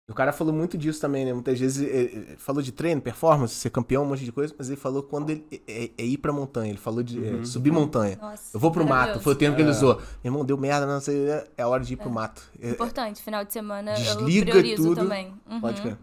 O 0.10 0.14
cara 0.14 0.32
falou 0.32 0.54
muito 0.54 0.78
disso 0.78 1.02
também, 1.02 1.26
né? 1.26 1.34
Muitas 1.34 1.60
vezes 1.60 1.86
ele 1.86 2.38
falou 2.38 2.62
de 2.62 2.72
treino, 2.72 3.02
performance, 3.02 3.54
ser 3.56 3.70
campeão, 3.70 4.04
um 4.04 4.06
monte 4.06 4.24
de 4.24 4.32
coisa, 4.32 4.56
mas 4.58 4.70
ele 4.70 4.78
falou 4.78 5.04
quando 5.04 5.32
ele 5.32 5.46
é, 5.68 5.92
é 5.98 6.06
ir 6.06 6.18
pra 6.18 6.32
montanha. 6.32 6.70
Ele 6.70 6.78
falou 6.78 7.04
de 7.04 7.24
é, 7.42 7.44
subir 7.44 7.72
montanha. 7.72 8.18
Nossa, 8.22 8.56
Eu 8.56 8.60
vou 8.60 8.72
pro 8.72 8.88
mato, 8.88 9.20
foi 9.20 9.34
o 9.34 9.36
termo 9.36 9.58
que 9.58 9.62
ele 9.62 9.70
É. 9.70 9.74
usou. 9.74 9.96
Meu 9.98 10.32
irmão, 10.32 10.46
deu 10.46 10.58
merda, 10.58 10.86
não 10.88 11.02
sei, 11.02 11.26
é 11.58 11.66
hora 11.66 11.84
de 11.84 11.94
ir 11.94 11.98
pro 11.98 12.10
mato. 12.10 12.42
É, 12.62 12.70
Importante, 12.70 13.22
final 13.22 13.44
de 13.44 13.52
semana 13.52 13.96
Desliga 13.96 14.50
eu 14.52 14.60
priorizo 14.62 14.84
tudo. 14.84 15.02
também. 15.02 15.34
Uhum. 15.50 15.60
Pode 15.60 15.82
crer. 15.82 15.98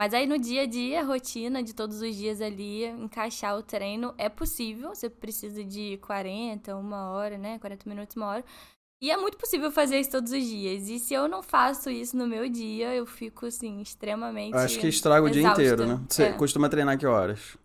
Mas 0.00 0.14
aí 0.14 0.26
no 0.26 0.38
dia 0.38 0.62
a 0.62 0.66
dia, 0.66 1.00
a 1.02 1.04
rotina 1.04 1.62
de 1.62 1.74
todos 1.74 2.00
os 2.00 2.16
dias 2.16 2.40
ali, 2.40 2.86
encaixar 2.86 3.58
o 3.58 3.62
treino 3.62 4.14
é 4.16 4.30
possível. 4.30 4.94
Você 4.94 5.10
precisa 5.10 5.62
de 5.62 5.98
40, 5.98 6.74
uma 6.74 7.10
hora, 7.10 7.36
né? 7.36 7.58
40 7.58 7.86
minutos, 7.86 8.16
uma 8.16 8.26
hora. 8.28 8.44
E 9.02 9.10
é 9.10 9.16
muito 9.16 9.38
possível 9.38 9.70
fazer 9.70 9.98
isso 9.98 10.10
todos 10.10 10.30
os 10.30 10.44
dias. 10.44 10.88
E 10.88 10.98
se 10.98 11.14
eu 11.14 11.26
não 11.26 11.42
faço 11.42 11.88
isso 11.88 12.16
no 12.16 12.26
meu 12.26 12.48
dia, 12.48 12.94
eu 12.94 13.06
fico, 13.06 13.46
assim, 13.46 13.80
extremamente. 13.80 14.54
Acho 14.54 14.78
que 14.78 14.86
estraga 14.88 15.26
o 15.26 15.30
dia 15.30 15.42
inteiro, 15.48 15.86
né? 15.86 16.00
Você 16.08 16.24
É. 16.24 16.32
costuma 16.32 16.68
treinar 16.68 16.98
que 16.98 17.06
horas? 17.06 17.56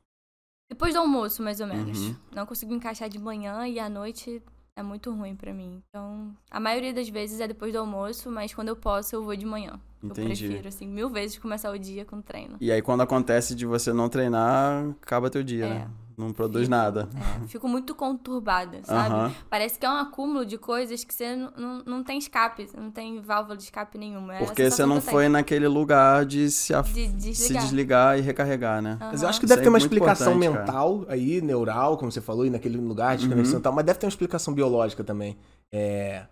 Depois 0.70 0.94
do 0.94 1.00
almoço, 1.02 1.44
mais 1.44 1.60
ou 1.60 1.68
menos. 1.68 2.00
Uhum. 2.00 2.16
Não 2.34 2.46
consigo 2.46 2.74
encaixar 2.74 3.10
de 3.10 3.20
manhã 3.20 3.68
e 3.68 3.80
à 3.80 3.90
noite 3.90 4.42
é 4.78 4.82
muito 4.82 5.12
ruim 5.14 5.36
pra 5.36 5.54
mim. 5.54 5.82
Então, 5.90 6.36
a 6.50 6.60
maioria 6.60 6.94
das 6.94 7.10
vezes 7.10 7.40
é 7.42 7.48
depois 7.48 7.72
do 7.74 7.80
almoço, 7.80 8.32
mas 8.32 8.54
quando 8.54 8.70
eu 8.70 8.76
posso, 8.76 9.14
eu 9.16 9.24
vou 9.24 9.36
de 9.36 9.46
manhã. 9.46 9.80
Entendi. 10.02 10.46
Eu 10.46 10.50
prefiro, 10.50 10.68
assim, 10.70 10.88
mil 10.88 11.10
vezes 11.10 11.38
começar 11.38 11.70
o 11.72 11.78
dia 11.78 12.06
com 12.06 12.22
treino. 12.22 12.58
E 12.62 12.72
aí 12.72 12.82
quando 12.82 13.02
acontece 13.02 13.54
de 13.56 13.66
você 13.66 13.92
não 13.92 14.08
treinar, 14.10 14.90
acaba 15.02 15.30
teu 15.30 15.44
dia, 15.44 15.66
É. 15.66 15.70
né? 15.70 15.88
Não 16.18 16.32
produz 16.32 16.64
Fico- 16.64 16.72
nada. 16.72 17.10
É, 17.44 17.48
fico 17.48 17.68
muito 17.68 17.94
conturbada, 17.94 18.80
sabe? 18.86 19.36
Parece 19.50 19.78
que 19.78 19.86
é 19.86 19.90
um 19.90 19.98
acúmulo 19.98 20.46
de 20.46 20.58
coisas 20.58 21.04
que 21.04 21.14
você 21.14 21.36
não, 21.36 21.52
não, 21.58 21.84
não 21.86 22.04
tem 22.04 22.18
escape, 22.18 22.66
você 22.68 22.78
não 22.80 22.90
tem 22.90 23.20
válvula 23.20 23.58
de 23.58 23.64
escape 23.64 23.98
nenhuma. 23.98 24.34
É 24.34 24.38
a 24.42 24.46
Porque 24.46 24.70
você 24.72 24.86
não 24.86 25.02
foi 25.02 25.28
naquele 25.28 25.68
lugar 25.68 26.26
de 26.26 26.50
se, 26.50 26.74
af- 26.74 26.92
De 26.94 27.06
se 27.08 27.14
desligar. 27.14 27.64
desligar 27.64 28.18
e 28.18 28.22
recarregar, 28.22 28.82
né? 28.82 28.98
Mas 29.00 29.22
eu 29.24 29.28
acho 29.30 29.40
que 29.40 29.46
Isso 29.46 29.50
deve 29.50 29.62
é 29.62 29.64
ter 29.64 29.70
uma 29.70 29.74
muito 29.78 29.84
explicação 29.92 30.34
importante, 30.36 30.54
cara. 30.54 30.66
mental 30.66 31.06
aí, 31.10 31.42
neural, 31.42 31.98
como 31.98 32.10
você 32.12 32.22
falou, 32.22 32.46
e 32.46 32.50
naquele 32.50 32.78
lugar 32.78 33.18
de 33.18 33.28
Uhum. 33.28 33.42
e 33.58 33.60
tal, 33.60 33.74
mas 33.74 33.84
deve 33.86 34.00
ter 34.00 34.06
uma 34.06 34.10
explicação 34.10 34.54
biológica 34.54 35.04
também. 35.04 35.38
É. 35.74 36.26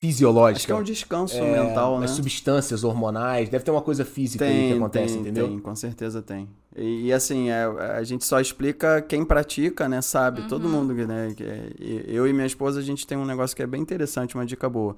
Fisiológica. 0.00 0.56
Acho 0.58 0.66
que 0.66 0.72
é 0.72 0.76
um 0.76 0.82
descanso 0.82 1.34
É, 1.42 1.50
mental, 1.50 1.98
né? 1.98 2.04
As 2.04 2.12
substâncias 2.12 2.84
hormonais, 2.84 3.48
deve 3.48 3.64
ter 3.64 3.70
uma 3.72 3.82
coisa 3.82 4.04
física 4.04 4.44
aí 4.44 4.68
que 4.68 4.72
acontece, 4.74 5.14
tem, 5.14 5.20
entendeu? 5.22 5.48
Tem, 5.48 5.58
com 5.58 5.74
certeza 5.74 6.22
tem. 6.22 6.48
E, 6.76 7.06
e, 7.06 7.12
assim, 7.12 7.50
é, 7.50 7.64
a 7.64 8.02
gente 8.04 8.24
só 8.24 8.38
explica 8.38 9.02
quem 9.02 9.24
pratica, 9.24 9.88
né? 9.88 10.00
Sabe? 10.00 10.42
Todo 10.48 10.66
Uhum. 10.66 10.70
mundo, 10.70 10.94
né? 10.94 11.32
que 11.36 11.42
é- 11.42 11.70
e- 11.80 12.04
Eu 12.06 12.28
e 12.28 12.32
minha 12.32 12.46
esposa, 12.46 12.78
a 12.78 12.82
gente 12.82 13.04
tem 13.06 13.18
um 13.18 13.24
negócio 13.24 13.56
que 13.56 13.62
é 13.62 13.66
bem 13.66 13.82
interessante, 13.82 14.36
uma 14.36 14.46
dica 14.46 14.68
boa. 14.68 14.94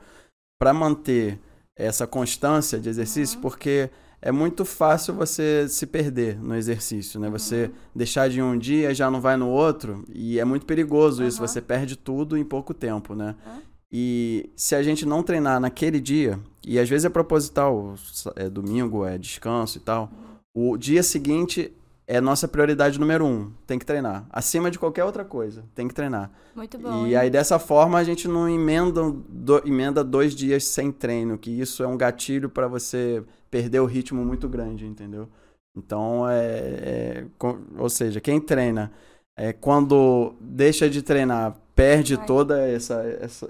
Pra 0.59 0.75
manter 0.75 1.39
essa 1.75 2.07
constância 2.07 2.79
de 2.79 2.91
exercício, 2.91 3.37
Uhum. 3.37 3.43
porque 3.43 3.89
é 4.21 4.31
muito 4.31 4.67
fácil 4.67 5.15
você 5.15 5.67
se 5.67 5.87
perder 5.87 6.39
no 6.39 6.55
exercício, 6.55 7.19
né? 7.19 7.31
Você 7.31 7.65
Uhum. 7.65 7.71
deixar 7.95 8.29
de 8.29 8.43
um 8.43 8.59
dia 8.59 8.93
já 8.95 9.11
não 9.11 9.19
vai 9.23 9.39
no 9.39 9.49
outro, 9.49 10.05
e 10.13 10.39
é 10.39 10.45
muito 10.45 10.67
perigoso 10.67 11.25
isso, 11.25 11.39
Aham. 11.39 11.49
você 11.49 11.63
perde 11.63 11.97
tudo 11.97 12.37
em 12.37 12.45
pouco 12.45 12.75
tempo, 12.75 13.15
né? 13.15 13.35
Aham. 13.47 13.63
E 13.93 14.51
se 14.55 14.75
a 14.75 14.83
gente 14.83 15.05
não 15.05 15.23
treinar 15.23 15.59
naquele 15.61 16.01
dia, 16.01 16.39
e 16.65 16.79
às 16.79 16.89
vezes 16.89 17.05
é 17.05 17.09
proposital, 17.09 17.95
é 18.37 18.49
domingo, 18.49 19.05
é 19.05 19.19
descanso 19.19 19.79
e 19.79 19.81
tal, 19.81 20.11
o 20.55 20.77
dia 20.77 21.03
seguinte 21.03 21.73
é 22.07 22.21
nossa 22.21 22.47
prioridade 22.49 22.99
número 23.01 23.25
um. 23.25 23.51
Tem 23.67 23.79
que 23.79 23.87
treinar. 23.87 24.27
Acima 24.31 24.71
de 24.71 24.79
qualquer 24.79 25.05
outra 25.05 25.25
coisa, 25.25 25.65
tem 25.75 25.87
que 25.89 25.95
treinar. 25.95 26.31
Muito 26.55 26.79
bom. 26.79 27.07
E 27.07 27.17
aí 27.17 27.31
dessa 27.31 27.59
forma 27.59 27.99
a 27.99 28.05
gente 28.05 28.27
não 28.29 28.49
emenda, 28.49 29.11
do- 29.29 29.63
emenda 29.67 30.03
dois 30.05 30.35
dias 30.35 30.65
sem 30.65 30.91
treino, 30.93 31.39
que 31.39 31.51
isso 31.51 31.83
é 31.83 31.87
um 31.87 31.97
gatilho 31.97 32.49
para 32.49 32.69
você 32.69 33.23
perder 33.51 33.81
o 33.81 33.87
ritmo 33.87 34.25
muito 34.25 34.49
grande, 34.49 34.87
entendeu? 34.87 35.29
Então 35.77 36.29
é, 36.29 36.41
é- 36.45 37.27
com- 37.39 37.59
ou 37.79 37.89
seja, 37.89 38.21
quem 38.21 38.41
treina 38.41 38.93
é, 39.37 39.53
quando 39.53 40.35
deixa 40.41 40.91
de 40.91 41.03
treinar 41.03 41.57
perde 41.75 42.17
Vai. 42.17 42.27
toda 42.27 42.61
essa, 42.69 42.95
essa- 43.21 43.49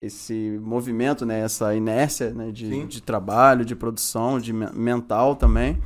esse 0.00 0.58
movimento, 0.62 1.24
né? 1.26 1.40
Essa 1.40 1.74
inércia 1.74 2.30
né? 2.30 2.50
de, 2.50 2.86
de 2.86 3.02
trabalho, 3.02 3.64
de 3.64 3.74
produção, 3.76 4.38
de 4.38 4.52
me- 4.52 4.70
mental 4.72 5.36
também. 5.36 5.78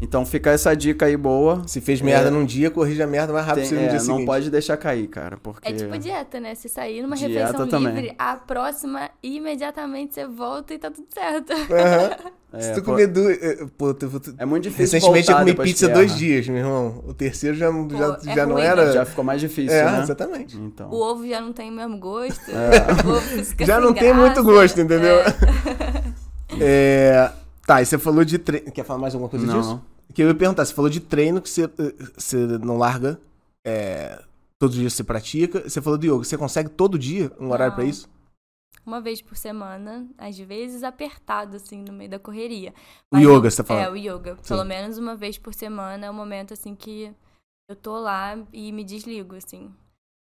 Então 0.00 0.26
fica 0.26 0.50
essa 0.50 0.74
dica 0.74 1.06
aí 1.06 1.16
boa. 1.16 1.62
Se 1.68 1.80
fez 1.80 2.00
merda 2.00 2.26
É. 2.26 2.30
num 2.30 2.44
dia, 2.44 2.72
corrige 2.72 3.00
a 3.00 3.06
merda 3.06 3.32
mais 3.32 3.46
rápido 3.46 3.62
Tem- 3.62 3.70
possível 3.78 3.82
no 3.84 3.88
é, 3.88 3.98
dia 3.98 3.98
não 4.08 4.14
seguinte. 4.16 4.26
pode 4.26 4.50
deixar 4.50 4.76
cair, 4.76 5.06
cara, 5.06 5.36
porque 5.36 5.68
É 5.68 5.72
tipo 5.72 5.96
dieta, 5.96 6.40
né? 6.40 6.56
Se 6.56 6.68
sair 6.68 7.02
numa 7.02 7.14
Dieta 7.14 7.32
refeição 7.46 7.68
também. 7.68 7.94
livre, 7.94 8.14
a 8.18 8.34
próxima, 8.34 9.08
imediatamente 9.22 10.14
você 10.14 10.26
volta 10.26 10.74
e 10.74 10.78
tá 10.78 10.90
tudo 10.90 11.06
certo. 11.12 11.52
Aham. 11.52 12.32
É, 12.52 12.60
Se 12.60 12.74
tu 12.74 12.82
pô, 12.82 12.90
comer 12.92 13.06
duas... 13.06 13.38
eh, 13.42 13.66
Pô, 13.78 13.94
tu- 13.94 14.20
tu- 14.20 14.34
é 14.36 14.44
muito 14.44 14.64
difícil 14.64 14.98
Recentemente 14.98 15.30
eu 15.30 15.38
comi 15.38 15.54
pizza 15.54 15.88
dois 15.88 16.14
dias, 16.16 16.46
meu 16.48 16.58
irmão. 16.58 17.02
O 17.06 17.14
terceiro 17.14 17.56
já, 17.56 17.70
já, 17.70 18.30
é 18.30 18.34
já 18.34 18.46
não 18.46 18.56
ruim, 18.56 18.62
era... 18.64 18.84
né? 18.86 18.92
Já 18.92 19.04
ficou 19.06 19.24
mais 19.24 19.40
difícil, 19.40 19.74
É, 19.74 19.90
né? 19.90 20.02
exatamente. 20.02 20.56
Então. 20.58 20.90
O 20.90 20.96
ovo 20.96 21.26
já 21.26 21.40
não 21.40 21.52
tem 21.52 21.70
o 21.70 21.72
mesmo 21.74 21.98
gosto. 21.98 22.42
É. 22.50 22.86
O 23.08 23.10
ovo 23.16 23.44
fica 23.44 23.64
Já 23.64 23.80
não 23.80 23.94
tem 23.94 24.12
muito 24.12 24.34
graça. 24.34 24.42
gosto, 24.42 24.80
entendeu? 24.80 25.16
É. 25.20 26.12
É, 26.60 27.30
Tá, 27.66 27.80
e 27.80 27.86
você 27.86 27.96
falou 27.96 28.24
de 28.24 28.38
treino. 28.38 28.70
Quer 28.72 28.84
falar 28.84 28.98
mais 28.98 29.14
alguma 29.14 29.30
coisa 29.30 29.46
Não, 29.46 29.58
disso? 29.58 29.70
não. 29.70 29.82
Que 30.12 30.22
eu 30.22 30.28
ia 30.28 30.34
perguntar, 30.34 30.64
você 30.64 30.74
falou 30.74 30.90
de 30.90 31.00
treino 31.00 31.40
que 31.40 31.48
você, 31.48 31.64
eh, 31.64 31.94
você 32.16 32.36
não 32.36 32.76
larga. 32.76 33.18
é, 33.64 34.18
todos 34.58 34.74
os 34.76 34.80
dias 34.80 34.92
você 34.92 35.02
pratica. 35.04 35.62
Você 35.68 35.80
falou 35.80 35.96
do 35.98 36.04
yoga. 36.04 36.24
Você 36.24 36.36
consegue 36.36 36.68
todo 36.68 36.98
dia 36.98 37.30
um 37.40 37.50
horário 37.50 37.70
Não. 37.70 37.76
pra 37.76 37.84
isso? 37.84 38.08
Uma 38.84 39.00
vez 39.00 39.22
por 39.22 39.36
semana, 39.36 40.08
às 40.18 40.36
vezes 40.38 40.82
apertado, 40.82 41.56
assim, 41.56 41.82
no 41.82 41.92
meio 41.92 42.10
da 42.10 42.18
correria. 42.18 42.74
O 43.12 43.18
yoga, 43.18 43.50
você 43.50 43.58
tá 43.58 43.64
falando? 43.64 43.84
É, 43.84 43.90
o 43.90 43.96
yoga. 43.96 44.36
Pelo 44.36 44.64
menos 44.64 44.98
uma 44.98 45.14
vez 45.14 45.38
por 45.38 45.54
semana 45.54 46.06
é 46.06 46.10
um 46.10 46.14
momento, 46.14 46.52
assim, 46.52 46.74
que 46.74 47.14
eu 47.68 47.76
tô 47.76 47.96
lá 47.98 48.36
e 48.52 48.72
me 48.72 48.82
desligo, 48.82 49.36
assim. 49.36 49.72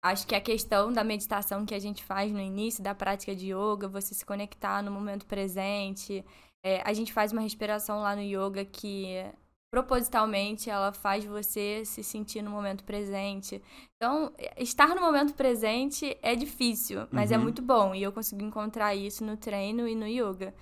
Acho 0.04 0.26
que 0.26 0.34
a 0.34 0.42
questão 0.42 0.92
da 0.92 1.04
meditação 1.04 1.66
que 1.66 1.76
a 1.76 1.80
gente 1.80 2.04
faz 2.04 2.32
no 2.32 2.40
início 2.40 2.82
da 2.82 2.96
prática 2.96 3.36
de 3.36 3.54
yoga, 3.54 3.88
você 3.88 4.14
se 4.16 4.26
conectar 4.26 4.82
no 4.82 4.92
momento 4.92 5.26
presente. 5.26 6.26
é, 6.64 6.82
a 6.84 6.94
gente 6.94 7.14
faz 7.14 7.32
uma 7.32 7.42
respiração 7.42 8.00
lá 8.00 8.16
no 8.16 8.22
yoga 8.22 8.66
que 8.66 9.26
propositalmente 9.72 10.70
ela 10.70 10.92
faz 10.92 11.26
você 11.26 11.84
se 11.86 12.04
sentir 12.04 12.42
no 12.42 12.50
momento 12.52 12.84
presente. 12.84 13.62
Então, 13.96 14.32
estar 14.58 14.96
no 14.96 15.02
momento 15.02 15.34
presente 15.34 16.18
é 16.22 16.36
difícil, 16.36 17.08
mas 17.12 17.32
é 17.32 17.38
Uhum. 17.38 17.44
muito 17.44 17.62
bom. 17.62 17.94
E 17.96 18.02
eu 18.04 18.12
consigo 18.12 18.42
encontrar 18.44 18.96
isso 18.96 19.24
no 19.24 19.38
treino 19.38 19.88
e 19.88 19.96
no 19.96 20.08
yoga. 20.08 20.54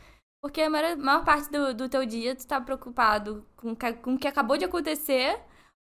Porque 0.44 0.62
a 0.62 0.70
maior, 0.70 0.96
maior 0.98 1.26
parte 1.26 1.50
do, 1.52 1.74
do 1.74 1.90
teu 1.90 2.06
dia 2.06 2.36
tu 2.36 2.46
tá 2.46 2.62
preocupado 2.62 3.44
com, 3.56 3.76
com 4.02 4.14
o 4.14 4.18
que 4.20 4.28
acabou 4.28 4.56
de 4.58 4.66
acontecer 4.66 5.40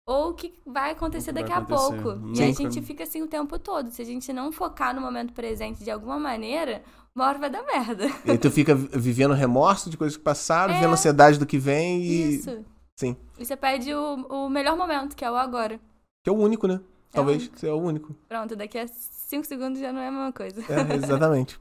ou 0.08 0.30
o 0.30 0.34
que 0.34 0.54
vai 0.64 0.92
acontecer 0.92 1.26
que 1.32 1.40
daqui 1.40 1.50
vai 1.50 1.58
a 1.58 1.62
acontecer. 1.62 2.02
pouco. 2.02 2.28
E 2.32 2.36
Sim. 2.36 2.44
a 2.44 2.52
gente 2.52 2.82
fica 2.82 3.02
assim 3.04 3.22
o 3.22 3.26
tempo 3.26 3.58
todo. 3.58 3.90
Se 3.90 4.00
a 4.00 4.04
gente 4.04 4.32
não 4.32 4.50
focar 4.52 4.94
no 4.94 5.00
momento 5.00 5.32
presente 5.34 5.82
de 5.84 5.90
alguma 5.90 6.18
maneira, 6.18 6.82
uma 7.14 7.26
hora 7.26 7.38
vai 7.38 7.50
dar 7.50 7.62
merda. 7.64 8.06
E 8.24 8.38
tu 8.38 8.50
fica 8.50 8.74
vi- 8.74 8.88
vivendo 8.98 9.34
remorso 9.34 9.90
de 9.90 9.96
coisas 9.96 10.16
que 10.16 10.22
passaram, 10.22 10.72
É. 10.72 10.76
vivendo 10.76 10.92
ansiedade 10.92 11.38
do 11.38 11.46
que 11.46 11.58
vem 11.58 12.02
e. 12.02 12.34
Isso. 12.36 12.64
Sim. 12.96 13.16
E 13.38 13.44
você 13.44 13.56
perde 13.56 13.94
o, 13.94 14.14
o 14.28 14.48
melhor 14.48 14.76
momento, 14.76 15.14
que 15.14 15.24
é 15.24 15.30
o 15.30 15.36
agora. 15.36 15.78
Que 16.24 16.30
é 16.30 16.32
o 16.32 16.36
único, 16.36 16.66
né? 16.66 16.80
Talvez 17.12 17.42
único. 17.42 17.58
seja 17.58 17.74
o 17.74 17.80
único. 17.80 18.16
Pronto, 18.28 18.56
daqui 18.56 18.78
a 18.78 18.86
cinco 18.88 19.46
segundos 19.46 19.80
já 19.80 19.92
não 19.92 20.00
é 20.00 20.08
a 20.08 20.10
mesma 20.10 20.32
coisa. 20.32 20.60
É, 20.72 20.94
exatamente. 20.96 21.58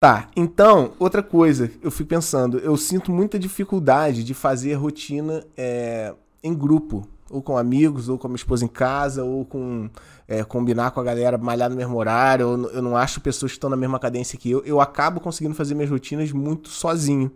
Tá, 0.00 0.28
então, 0.36 0.92
outra 0.98 1.22
coisa, 1.22 1.70
eu 1.82 1.90
fico 1.90 2.08
pensando, 2.08 2.58
eu 2.58 2.76
sinto 2.76 3.10
muita 3.10 3.36
dificuldade 3.36 4.22
de 4.22 4.32
fazer 4.32 4.74
rotina 4.74 5.44
é, 5.56 6.14
em 6.42 6.54
grupo, 6.54 7.06
ou 7.28 7.42
com 7.42 7.58
amigos, 7.58 8.08
ou 8.08 8.16
com 8.16 8.28
a 8.28 8.30
minha 8.30 8.36
esposa 8.36 8.64
em 8.64 8.68
casa, 8.68 9.24
ou 9.24 9.44
com 9.44 9.90
é, 10.28 10.44
combinar 10.44 10.92
com 10.92 11.00
a 11.00 11.04
galera, 11.04 11.36
malhar 11.36 11.68
no 11.68 11.74
mesmo 11.74 11.96
horário, 11.96 12.68
eu 12.72 12.80
não 12.80 12.96
acho 12.96 13.20
pessoas 13.20 13.50
que 13.50 13.56
estão 13.56 13.68
na 13.68 13.76
mesma 13.76 13.98
cadência 13.98 14.38
que 14.38 14.50
eu, 14.50 14.64
eu 14.64 14.80
acabo 14.80 15.20
conseguindo 15.20 15.54
fazer 15.54 15.74
minhas 15.74 15.90
rotinas 15.90 16.30
muito 16.30 16.68
sozinho. 16.68 17.32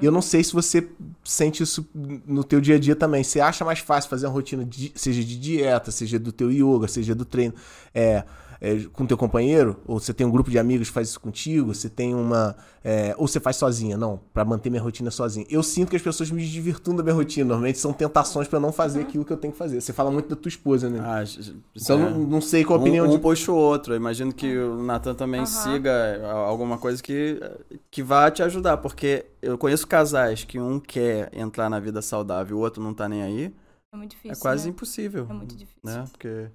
E 0.00 0.04
eu 0.04 0.12
não 0.12 0.22
sei 0.22 0.44
se 0.44 0.52
você 0.52 0.88
sente 1.24 1.62
isso 1.62 1.88
no 1.94 2.44
teu 2.44 2.60
dia 2.60 2.76
a 2.76 2.78
dia 2.78 2.94
também. 2.94 3.24
Você 3.24 3.40
acha 3.40 3.64
mais 3.64 3.80
fácil 3.80 4.08
fazer 4.08 4.26
uma 4.26 4.32
rotina, 4.32 4.64
de- 4.64 4.92
seja 4.94 5.22
de 5.24 5.38
dieta, 5.38 5.90
seja 5.90 6.18
do 6.18 6.30
teu 6.30 6.50
yoga, 6.50 6.86
seja 6.86 7.14
do 7.14 7.24
treino, 7.24 7.54
é, 7.94 8.22
é, 8.60 8.76
com 8.92 9.06
teu 9.06 9.16
companheiro? 9.16 9.76
Ou 9.86 10.00
você 10.00 10.12
tem 10.12 10.26
um 10.26 10.30
grupo 10.30 10.50
de 10.50 10.58
amigos 10.58 10.88
que 10.88 10.94
faz 10.94 11.08
isso 11.08 11.20
contigo? 11.20 11.74
Você 11.74 11.88
tem 11.88 12.14
uma... 12.14 12.56
é, 12.84 13.14
ou 13.18 13.28
você 13.28 13.38
faz 13.38 13.56
sozinha? 13.56 13.96
Não, 13.96 14.20
pra 14.32 14.44
manter 14.44 14.70
minha 14.70 14.82
rotina 14.82 15.10
sozinha. 15.10 15.46
Eu 15.48 15.62
sinto 15.62 15.90
que 15.90 15.96
as 15.96 16.02
pessoas 16.02 16.30
me 16.30 16.42
desvirtuam 16.42 16.96
da 16.96 17.02
minha 17.02 17.14
rotina. 17.14 17.46
Normalmente 17.48 17.78
são 17.78 17.92
tentações 17.92 18.48
pra 18.48 18.58
não 18.58 18.72
fazer 18.72 19.00
aquilo 19.00 19.24
que 19.24 19.32
eu 19.32 19.36
tenho 19.36 19.52
que 19.52 19.58
fazer. 19.58 19.80
Você 19.80 19.92
fala 19.92 20.10
muito 20.10 20.28
da 20.28 20.36
tua 20.36 20.48
esposa, 20.48 20.88
né? 20.90 20.98
Ah, 21.02 21.22
então 21.74 21.96
é. 21.98 22.10
não, 22.10 22.18
não 22.20 22.40
sei 22.40 22.64
qual 22.64 22.78
a 22.78 22.82
opinião 22.82 23.06
um, 23.06 23.08
um 23.08 23.12
de... 23.12 23.18
puxa 23.18 23.52
o 23.52 23.56
outro. 23.56 23.92
Eu 23.92 23.96
imagino 23.96 24.32
que 24.32 24.56
o 24.58 24.82
Natan 24.82 25.14
também 25.14 25.40
Aham. 25.40 25.46
siga 25.46 25.92
a- 26.24 26.32
alguma 26.32 26.78
coisa 26.78 27.02
que, 27.02 27.40
que 27.90 28.02
vá 28.02 28.30
te 28.30 28.42
ajudar, 28.42 28.78
porque 28.78 29.26
eu 29.40 29.56
conheço 29.56 29.86
casais 29.86 30.44
que 30.44 30.58
um 30.58 30.80
quer 30.80 31.30
entrar 31.32 31.68
na 31.70 31.78
vida 31.78 32.02
saudável 32.02 32.56
e 32.56 32.60
o 32.60 32.62
outro 32.62 32.82
não 32.82 32.92
tá 32.92 33.08
nem 33.08 33.22
aí. 33.22 33.54
É 33.92 33.96
muito 33.96 34.10
difícil. 34.10 34.32
é 34.32 34.40
quase 34.40 34.64
né? 34.64 34.70
impossível. 34.70 35.26
É 35.28 35.32
muito 35.32 35.56
difícil. 35.56 35.80
Né? 35.82 36.04
Porque 36.10 36.46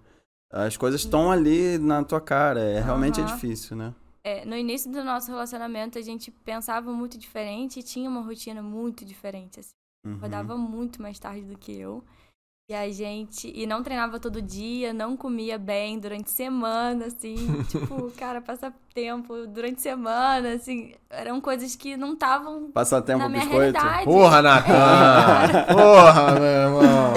as 0.54 0.78
coisas 0.78 1.02
estão 1.02 1.32
ali 1.32 1.78
na 1.78 2.04
tua 2.04 2.22
cara. 2.22 2.60
É, 2.62 2.80
realmente 2.80 3.20
é 3.20 3.24
Aham. 3.24 3.34
difícil, 3.34 3.76
né? 3.76 3.94
é, 4.24 4.46
no 4.46 4.56
início 4.56 4.89
do 4.89 5.04
nosso 5.04 5.30
relacionamento, 5.30 6.00
a 6.00 6.02
gente 6.02 6.32
pensava 6.32 6.92
muito 6.94 7.18
diferente 7.18 7.80
e 7.80 7.84
tinha 7.84 8.10
uma 8.10 8.22
rotina 8.22 8.62
muito 8.62 9.04
diferente. 9.04 9.60
Assim. 9.60 9.74
Uhum. 10.06 10.16
Acordava 10.16 10.56
muito 10.56 11.02
mais 11.02 11.20
tarde 11.20 11.42
do 11.42 11.58
que 11.58 11.78
eu. 11.78 12.04
E 12.72 12.74
a 12.74 12.89
gente. 12.89 13.52
E 13.54 13.68
não 13.68 13.84
treinava 13.84 14.18
todo 14.22 14.42
dia, 14.42 14.94
não 14.94 15.18
comia 15.18 15.58
bem 15.58 16.00
durante 16.00 16.32
semana, 16.32 17.08
assim. 17.08 17.36
tipo, 17.68 18.10
cara, 18.12 18.39
passar 18.42 18.74
tempo 18.94 19.46
durante 19.48 19.82
semana, 19.82 20.54
assim. 20.54 20.94
Eram 21.10 21.42
coisas 21.42 21.76
que 21.76 21.98
não 21.98 22.13
estavam 22.13 22.72
Passatempo 22.72 23.20
na 23.20 23.28
minha 23.28 23.42
biscoito. 23.42 23.78
realidade. 23.78 24.06
Porra, 24.06 24.42
Natan! 24.42 25.66
Porra, 25.76 26.32
meu 26.36 26.44
irmão! 26.44 27.13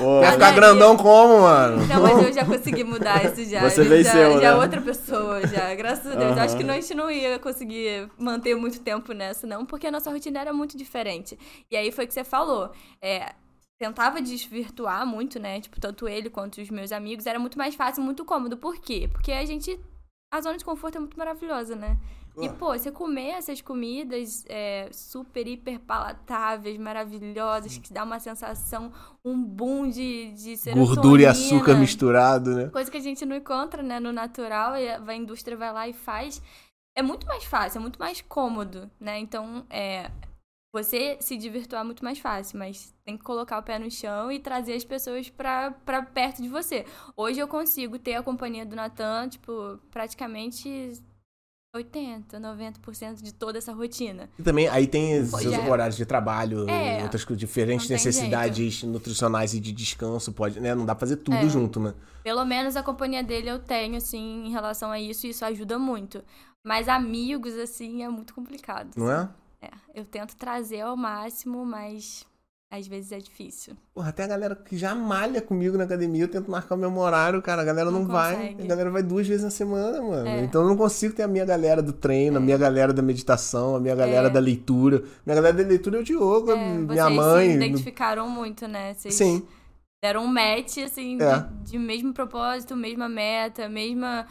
Pô, 0.00 0.20
Quer 0.22 0.32
ficar 0.32 0.46
Olha 0.46 0.54
grandão 0.54 0.96
como, 0.96 1.42
mano? 1.42 1.86
Não, 1.86 2.02
mas 2.02 2.26
eu 2.26 2.32
já 2.32 2.42
consegui 2.46 2.82
mudar 2.84 3.22
isso 3.22 3.44
já. 3.44 3.60
Você 3.60 3.84
já, 3.84 3.90
venceu, 3.90 4.32
já 4.32 4.38
né? 4.38 4.44
é 4.46 4.54
outra 4.54 4.80
pessoa, 4.80 5.46
já. 5.46 5.74
Graças 5.74 6.06
a 6.06 6.14
Deus. 6.14 6.32
Aham. 6.32 6.42
Acho 6.42 6.56
que 6.56 6.62
a 6.62 6.72
gente 6.72 6.94
não 6.94 7.10
ia 7.10 7.38
conseguir 7.38 8.10
manter 8.18 8.54
muito 8.54 8.80
tempo 8.80 9.12
nessa, 9.12 9.46
não, 9.46 9.66
porque 9.66 9.86
a 9.86 9.90
nossa 9.90 10.10
rotina 10.10 10.40
era 10.40 10.54
muito 10.54 10.74
diferente. 10.74 11.38
E 11.70 11.76
aí 11.76 11.92
foi 11.92 12.06
o 12.06 12.08
que 12.08 12.14
você 12.14 12.24
falou. 12.24 12.70
É, 13.02 13.34
tentava 13.78 14.22
desvirtuar 14.22 15.06
muito, 15.06 15.38
né? 15.38 15.60
Tipo, 15.60 15.78
tanto 15.78 16.08
ele 16.08 16.30
quanto 16.30 16.62
os 16.62 16.70
meus 16.70 16.92
amigos. 16.92 17.26
Era 17.26 17.38
muito 17.38 17.58
mais 17.58 17.74
fácil, 17.74 18.02
muito 18.02 18.24
cômodo. 18.24 18.56
Por 18.56 18.78
quê? 18.78 19.06
Porque 19.12 19.30
a 19.30 19.44
gente. 19.44 19.78
A 20.32 20.40
zona 20.40 20.56
de 20.56 20.64
conforto 20.64 20.96
é 20.96 21.00
muito 21.00 21.18
maravilhosa, 21.18 21.76
né? 21.76 21.98
E, 22.42 22.48
pô, 22.48 22.76
você 22.76 22.90
comer 22.90 23.30
essas 23.30 23.60
comidas 23.60 24.44
é, 24.48 24.88
super, 24.92 25.46
hiper 25.46 25.80
palatáveis, 25.80 26.78
maravilhosas, 26.78 27.78
que 27.78 27.92
dá 27.92 28.04
uma 28.04 28.18
sensação, 28.18 28.92
um 29.24 29.42
boom 29.42 29.88
de, 29.88 30.32
de 30.32 30.56
serotonina. 30.56 30.94
Gordura 30.94 31.22
e 31.22 31.26
açúcar 31.26 31.74
misturado, 31.74 32.54
né? 32.54 32.68
Coisa 32.68 32.90
que 32.90 32.96
a 32.96 33.00
gente 33.00 33.24
não 33.24 33.36
encontra, 33.36 33.82
né, 33.82 34.00
no 34.00 34.12
natural, 34.12 34.76
e 34.76 34.88
a 34.88 35.14
indústria 35.14 35.56
vai 35.56 35.72
lá 35.72 35.88
e 35.88 35.92
faz. 35.92 36.42
É 36.96 37.02
muito 37.02 37.26
mais 37.26 37.44
fácil, 37.44 37.78
é 37.78 37.80
muito 37.80 37.98
mais 37.98 38.20
cômodo, 38.20 38.90
né? 38.98 39.18
Então, 39.18 39.64
é, 39.70 40.10
você 40.72 41.18
se 41.20 41.36
desvirtuar 41.36 41.82
é 41.82 41.84
muito 41.84 42.04
mais 42.04 42.18
fácil, 42.20 42.58
mas 42.58 42.94
tem 43.04 43.16
que 43.16 43.24
colocar 43.24 43.58
o 43.58 43.62
pé 43.62 43.78
no 43.78 43.90
chão 43.90 44.30
e 44.30 44.38
trazer 44.38 44.74
as 44.74 44.84
pessoas 44.84 45.28
pra, 45.28 45.72
pra 45.84 46.02
perto 46.02 46.40
de 46.40 46.48
você. 46.48 46.84
Hoje 47.16 47.40
eu 47.40 47.48
consigo 47.48 47.98
ter 47.98 48.14
a 48.14 48.22
companhia 48.22 48.64
do 48.64 48.76
Natan, 48.76 49.28
tipo, 49.28 49.78
praticamente 49.90 50.92
80, 51.74 52.40
90% 52.40 53.22
de 53.22 53.32
toda 53.32 53.58
essa 53.58 53.72
rotina. 53.72 54.28
E 54.38 54.42
também 54.42 54.66
aí 54.68 54.86
tem 54.88 55.20
os 55.20 55.30
já- 55.30 55.60
horários 55.68 55.96
de 55.96 56.04
trabalho, 56.04 56.68
É, 56.68 57.02
outras 57.04 57.24
diferentes 57.36 57.88
necessidades 57.88 58.82
nutricionais 58.82 59.54
e 59.54 59.60
de 59.60 59.70
descanso, 59.72 60.32
pode, 60.32 60.58
né? 60.58 60.74
Não 60.74 60.84
dá 60.84 60.94
pra 60.94 61.00
fazer 61.00 61.16
tudo 61.16 61.36
É. 61.36 61.48
junto, 61.48 61.78
né? 61.78 61.94
Pelo 62.24 62.44
menos 62.44 62.74
a 62.76 62.82
companhia 62.82 63.22
dele 63.22 63.48
eu 63.50 63.58
tenho, 63.60 63.96
assim, 63.96 64.46
em 64.46 64.50
relação 64.50 64.90
a 64.90 64.98
isso, 65.00 65.26
e 65.26 65.30
isso 65.30 65.44
ajuda 65.44 65.78
muito. 65.78 66.22
Mas 66.64 66.88
amigos, 66.88 67.54
assim, 67.56 68.02
é 68.02 68.08
muito 68.08 68.34
complicado. 68.34 68.90
Não 68.96 69.10
é? 69.10 69.28
É, 69.62 69.70
eu 69.94 70.04
tento 70.04 70.34
trazer 70.36 70.80
ao 70.80 70.96
máximo, 70.96 71.64
mas 71.64 72.26
às 72.70 72.86
vezes 72.86 73.10
é 73.10 73.18
difícil. 73.18 73.74
Porra, 73.92 74.10
até 74.10 74.22
a 74.24 74.26
galera 74.28 74.54
que 74.54 74.76
já 74.76 74.94
malha 74.94 75.40
comigo 75.42 75.76
na 75.76 75.84
academia, 75.84 76.22
eu 76.22 76.28
tento 76.28 76.48
marcar 76.50 76.76
o 76.76 76.78
mesmo 76.78 77.00
horário, 77.00 77.42
cara. 77.42 77.62
A 77.62 77.64
galera 77.64 77.90
não, 77.90 78.00
Não 78.00 78.06
vai. 78.06 78.56
A 78.60 78.64
galera 78.66 78.90
vai 78.90 79.02
duas 79.02 79.26
vezes 79.26 79.42
na 79.42 79.50
semana, 79.50 80.00
mano. 80.00 80.26
É. 80.28 80.40
Então 80.44 80.62
eu 80.62 80.68
não 80.68 80.76
consigo 80.76 81.12
ter 81.14 81.24
a 81.24 81.28
minha 81.28 81.44
galera 81.44 81.82
do 81.82 81.92
treino, 81.92 82.36
a 82.36 82.40
minha 82.40 82.56
galera 82.56 82.92
da 82.92 83.02
meditação, 83.02 83.74
a 83.74 83.80
minha 83.80 83.94
galera 83.96 84.28
É. 84.28 84.30
da 84.30 84.38
leitura. 84.40 85.02
Minha 85.26 85.34
galera 85.34 85.56
da 85.62 85.68
leitura 85.68 85.98
é 85.98 86.00
o 86.00 86.04
Diogo, 86.04 86.52
É, 86.52 86.56
minha 86.56 87.04
vocês 87.04 87.16
mãe. 87.16 87.48
se 87.50 87.56
identificaram 87.56 88.28
muito, 88.28 88.68
né? 88.68 88.94
Vocês 88.94 89.14
Sim. 89.14 89.42
deram 90.02 90.24
um 90.24 90.28
match, 90.28 90.78
assim, 90.78 91.18
É. 91.20 91.38
de, 91.64 91.72
de 91.72 91.78
mesmo 91.78 92.12
propósito, 92.14 92.76
mesma 92.76 93.08
meta, 93.08 93.68
mesma 93.68 94.26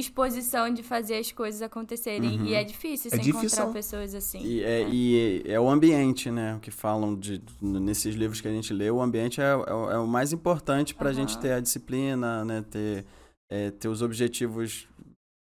disposição 0.00 0.72
de 0.72 0.82
fazer 0.82 1.16
as 1.16 1.32
coisas 1.32 1.62
acontecerem. 1.62 2.38
E 2.46 2.54
é 2.54 2.62
difícil 2.62 3.10
É 3.12 3.16
encontrar 3.16 3.40
difícil. 3.40 3.72
pessoas 3.72 4.14
assim. 4.14 4.40
E 4.42 4.62
é, 4.62 4.86
e 4.88 5.42
é 5.46 5.58
o 5.58 5.68
ambiente, 5.68 6.30
né? 6.30 6.54
O 6.56 6.60
que 6.60 6.70
falam 6.70 7.14
de, 7.14 7.42
nesses 7.62 8.14
livros 8.14 8.40
que 8.40 8.48
a 8.48 8.50
gente 8.52 8.72
lê, 8.74 8.90
o 8.90 9.00
ambiente 9.00 9.40
é, 9.40 9.44
é 9.44 9.74
o- 9.74 9.90
é 9.90 10.06
mais 10.06 10.32
importante 10.32 10.94
para 10.94 11.08
a 11.10 11.12
gente 11.12 11.32
Aham. 11.34 11.40
ter 11.42 11.52
a 11.52 11.60
disciplina, 11.60 12.44
né? 12.44 12.62
Ter, 12.70 13.04
é, 13.50 13.70
ter 13.70 13.88
os 13.88 14.02
objetivos 14.02 14.86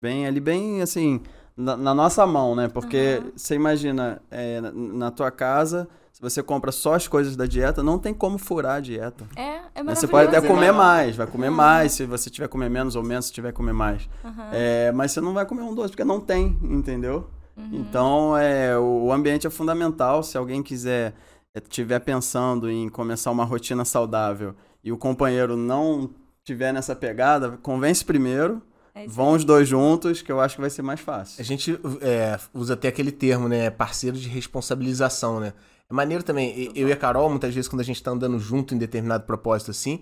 bem 0.04 0.26
ali, 0.26 0.40
bem 0.40 0.82
assim, 0.82 1.22
na, 1.56 1.78
na 1.78 1.94
nossa 1.94 2.26
mão, 2.26 2.56
né? 2.56 2.68
Porque 2.68 3.20
Aham. 3.22 3.32
você 3.36 3.54
imagina, 3.56 4.22
é, 4.32 4.60
na, 4.62 4.72
na 4.72 5.12
tua 5.12 5.30
casa, 5.30 5.88
se 6.20 6.22
você 6.22 6.44
compra 6.44 6.70
só 6.70 6.96
as 6.96 7.08
coisas 7.08 7.38
da 7.38 7.46
dieta, 7.46 7.82
não 7.82 7.98
tem 7.98 8.14
como 8.14 8.38
furar 8.38 8.76
a 8.76 8.80
dieta. 8.82 9.26
É, 9.38 9.42
é 9.42 9.48
Mas 9.48 9.64
maravilhoso. 9.74 10.02
Você 10.02 10.08
pode 10.08 10.28
até 10.28 10.42
né? 10.42 10.48
comer 10.48 10.74
mais, 10.74 11.16
vai 11.16 11.26
comer 11.26 11.48
Aham. 11.48 11.56
mais, 11.56 11.94
se 11.94 12.06
você 12.06 12.30
tiver 12.30 12.50
comer 12.50 12.70
menos 12.70 12.98
ou 12.98 13.04
menos, 13.04 13.28
se 13.28 13.32
tiver 13.32 13.54
comer 13.54 13.72
mais. 13.72 14.10
Aham. 14.24 14.50
É, 14.52 14.92
mas 14.92 15.14
você 15.14 15.22
não 15.22 15.34
vai 15.34 15.46
comer 15.46 15.62
um 15.62 15.74
doce, 15.74 15.92
porque 15.92 16.04
não 16.04 16.20
tem, 16.20 16.58
entendeu? 16.62 17.30
Uhum. 17.56 17.70
Então, 17.72 18.38
é, 18.38 18.78
o 18.78 19.14
ambiente 19.14 19.48
é 19.48 19.50
fundamental. 19.50 20.22
Se 20.22 20.38
alguém 20.38 20.62
quiser, 20.62 21.14
estiver 21.56 22.00
pensando 22.00 22.70
em 22.70 22.90
começar 22.90 23.32
uma 23.32 23.46
rotina 23.46 23.86
saudável 23.86 24.54
e 24.84 24.92
o 24.92 24.98
companheiro 24.98 25.56
não 25.56 26.10
tiver 26.44 26.74
nessa 26.74 26.94
pegada, 26.98 27.58
convence 27.62 28.04
primeiro, 28.04 28.62
É 28.94 29.08
vão 29.08 29.32
os 29.32 29.46
dois 29.46 29.70
juntos, 29.70 30.22
que 30.22 30.32
eu 30.34 30.42
acho 30.42 30.56
que 30.56 30.62
vai 30.62 30.70
ser 30.70 30.82
mais 30.82 31.00
fácil. 31.00 31.40
A 31.40 31.46
gente 31.46 31.80
é, 32.02 32.38
usa 32.54 32.74
até 32.74 32.90
aquele 32.90 33.12
termo, 33.12 33.48
né? 33.48 33.70
Parceiro 33.70 34.18
de 34.18 34.28
responsabilização, 34.28 35.40
né? 35.40 35.54
É 35.90 35.94
maneiro 35.94 36.24
também. 36.24 36.72
Eu 36.76 36.88
e 36.88 36.92
a 36.92 36.98
Carol, 36.98 37.30
muitas 37.30 37.54
vezes, 37.54 37.68
quando 37.68 37.82
a 37.82 37.86
gente 37.86 38.02
tá 38.02 38.12
andando 38.12 38.38
junto 38.40 38.76
em 38.76 38.78
determinado 38.78 39.24
propósito 39.24 39.72
assim. 39.72 40.02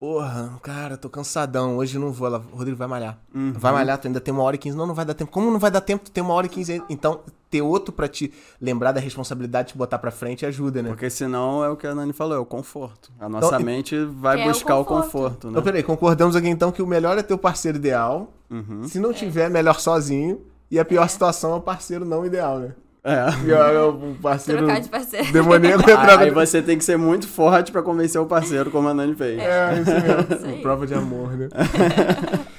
Porra, 0.00 0.58
cara, 0.64 0.96
tô 0.96 1.08
cansadão. 1.08 1.76
Hoje 1.76 1.96
não 1.96 2.10
vou. 2.10 2.26
Ela, 2.26 2.38
Rodrigo, 2.52 2.76
vai 2.76 2.88
malhar. 2.88 3.20
Uhum. 3.32 3.52
Vai 3.52 3.72
malhar, 3.72 3.98
tu 3.98 4.08
ainda 4.08 4.20
tem 4.20 4.34
uma 4.34 4.42
hora 4.42 4.56
e 4.56 4.58
quinze. 4.58 4.76
Não, 4.76 4.84
não 4.84 4.94
vai 4.94 5.04
dar 5.04 5.14
tempo. 5.14 5.30
Como 5.30 5.48
não 5.48 5.60
vai 5.60 5.70
dar 5.70 5.80
tempo? 5.80 6.04
Tu 6.04 6.10
tem 6.10 6.22
uma 6.24 6.34
hora 6.34 6.46
e 6.46 6.48
quinze. 6.48 6.82
Então, 6.90 7.20
ter 7.48 7.62
outro 7.62 7.92
pra 7.92 8.08
te 8.08 8.32
lembrar 8.60 8.90
da 8.90 9.00
responsabilidade, 9.00 9.68
te 9.72 9.78
botar 9.78 10.00
pra 10.00 10.10
frente, 10.10 10.44
ajuda, 10.44 10.82
né? 10.82 10.88
Porque 10.88 11.08
senão 11.08 11.62
é 11.62 11.68
o 11.68 11.76
que 11.76 11.86
a 11.86 11.94
Nani 11.94 12.12
falou, 12.12 12.36
é 12.36 12.40
o 12.40 12.44
conforto. 12.44 13.12
A 13.20 13.28
nossa 13.28 13.46
Então, 13.46 13.60
mente 13.60 13.96
vai 14.04 14.40
É 14.40 14.44
o 14.44 14.48
buscar 14.48 14.76
o 14.76 14.84
conforto. 14.84 15.04
conforto, 15.04 15.46
né? 15.46 15.50
Então, 15.52 15.62
peraí, 15.62 15.82
concordamos 15.84 16.34
aqui 16.34 16.48
então 16.48 16.72
que 16.72 16.82
o 16.82 16.86
melhor 16.86 17.16
é 17.16 17.22
ter 17.22 17.34
o 17.34 17.38
parceiro 17.38 17.78
ideal. 17.78 18.32
Uhum. 18.50 18.82
Se 18.88 18.98
não 18.98 19.12
tiver, 19.12 19.48
melhor 19.50 19.78
sozinho. 19.78 20.40
E 20.68 20.80
a 20.80 20.84
pior 20.84 21.04
É. 21.04 21.08
situação 21.08 21.52
é 21.52 21.56
o 21.56 21.60
parceiro 21.60 22.04
não 22.04 22.26
ideal, 22.26 22.58
né? 22.58 22.74
É. 23.04 23.50
É 23.50 23.80
o 23.80 24.14
parceiro 24.22 24.64
Trocar 24.64 24.80
de 24.80 24.88
parceiro. 24.88 25.32
demoníaco 25.32 25.82
Aí, 25.88 25.92
entrar 25.92 26.18
aí 26.20 26.30
você 26.30 26.62
tem 26.62 26.78
que 26.78 26.84
ser 26.84 26.96
muito 26.96 27.26
forte 27.26 27.72
pra 27.72 27.82
convencer 27.82 28.20
o 28.20 28.26
parceiro, 28.26 28.70
como 28.70 28.88
a 28.88 28.94
Nani 28.94 29.14
fez. 29.16 29.40
É, 29.40 29.72
isso 29.80 29.90
Isso 29.90 30.00
mesmo. 30.00 30.46
aí. 30.46 30.62
Prova 30.62 30.86
de 30.86 30.94
amor, 30.94 31.36
né? 31.36 31.48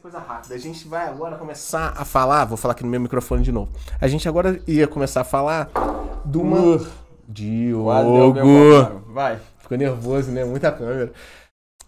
Coisa 0.00 0.18
rápida. 0.20 0.54
A 0.54 0.58
gente 0.58 0.88
vai 0.88 1.06
agora 1.06 1.36
começar 1.36 1.92
a 1.94 2.04
falar. 2.04 2.46
Vou 2.46 2.56
falar 2.56 2.72
aqui 2.72 2.82
no 2.82 2.88
meu 2.88 3.00
microfone 3.00 3.42
de 3.42 3.52
novo. 3.52 3.70
A 4.00 4.08
gente 4.08 4.26
agora 4.26 4.58
ia 4.66 4.86
começar 4.86 5.20
a 5.20 5.24
falar 5.24 5.68
de 6.24 6.38
uma. 6.38 6.58
Meu 6.58 6.86
Diogo! 7.28 9.02
Vai. 9.12 9.38
Ficou 9.58 9.76
nervoso, 9.76 10.30
né? 10.30 10.44
Muita 10.46 10.72
câmera. 10.72 11.12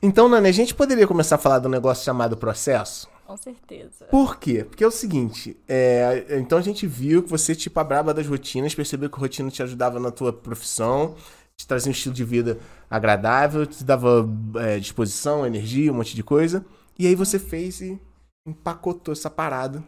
Então, 0.02 0.28
Nani, 0.28 0.48
a 0.48 0.52
gente 0.52 0.74
poderia 0.74 1.06
começar 1.06 1.36
a 1.36 1.38
falar 1.38 1.60
de 1.60 1.66
um 1.66 1.70
negócio 1.70 2.04
chamado 2.04 2.36
processo? 2.36 3.08
Com 3.30 3.36
certeza. 3.36 4.06
Por 4.06 4.40
quê? 4.40 4.64
Porque 4.64 4.82
é 4.82 4.86
o 4.88 4.90
seguinte, 4.90 5.56
é, 5.68 6.26
então 6.30 6.58
a 6.58 6.60
gente 6.60 6.84
viu 6.84 7.22
que 7.22 7.30
você, 7.30 7.54
tipo, 7.54 7.78
a 7.78 7.84
braba 7.84 8.12
das 8.12 8.26
rotinas, 8.26 8.74
percebeu 8.74 9.08
que 9.08 9.14
a 9.14 9.20
rotina 9.20 9.48
te 9.52 9.62
ajudava 9.62 10.00
na 10.00 10.10
tua 10.10 10.32
profissão, 10.32 11.14
te 11.56 11.64
trazia 11.64 11.90
um 11.90 11.92
estilo 11.92 12.12
de 12.12 12.24
vida 12.24 12.58
agradável, 12.90 13.64
te 13.66 13.84
dava 13.84 14.28
é, 14.56 14.80
disposição, 14.80 15.46
energia, 15.46 15.92
um 15.92 15.94
monte 15.94 16.16
de 16.16 16.24
coisa. 16.24 16.66
E 16.98 17.06
aí 17.06 17.14
você 17.14 17.38
fez 17.38 17.80
e 17.80 18.00
empacotou 18.44 19.12
essa 19.12 19.30
parada 19.30 19.80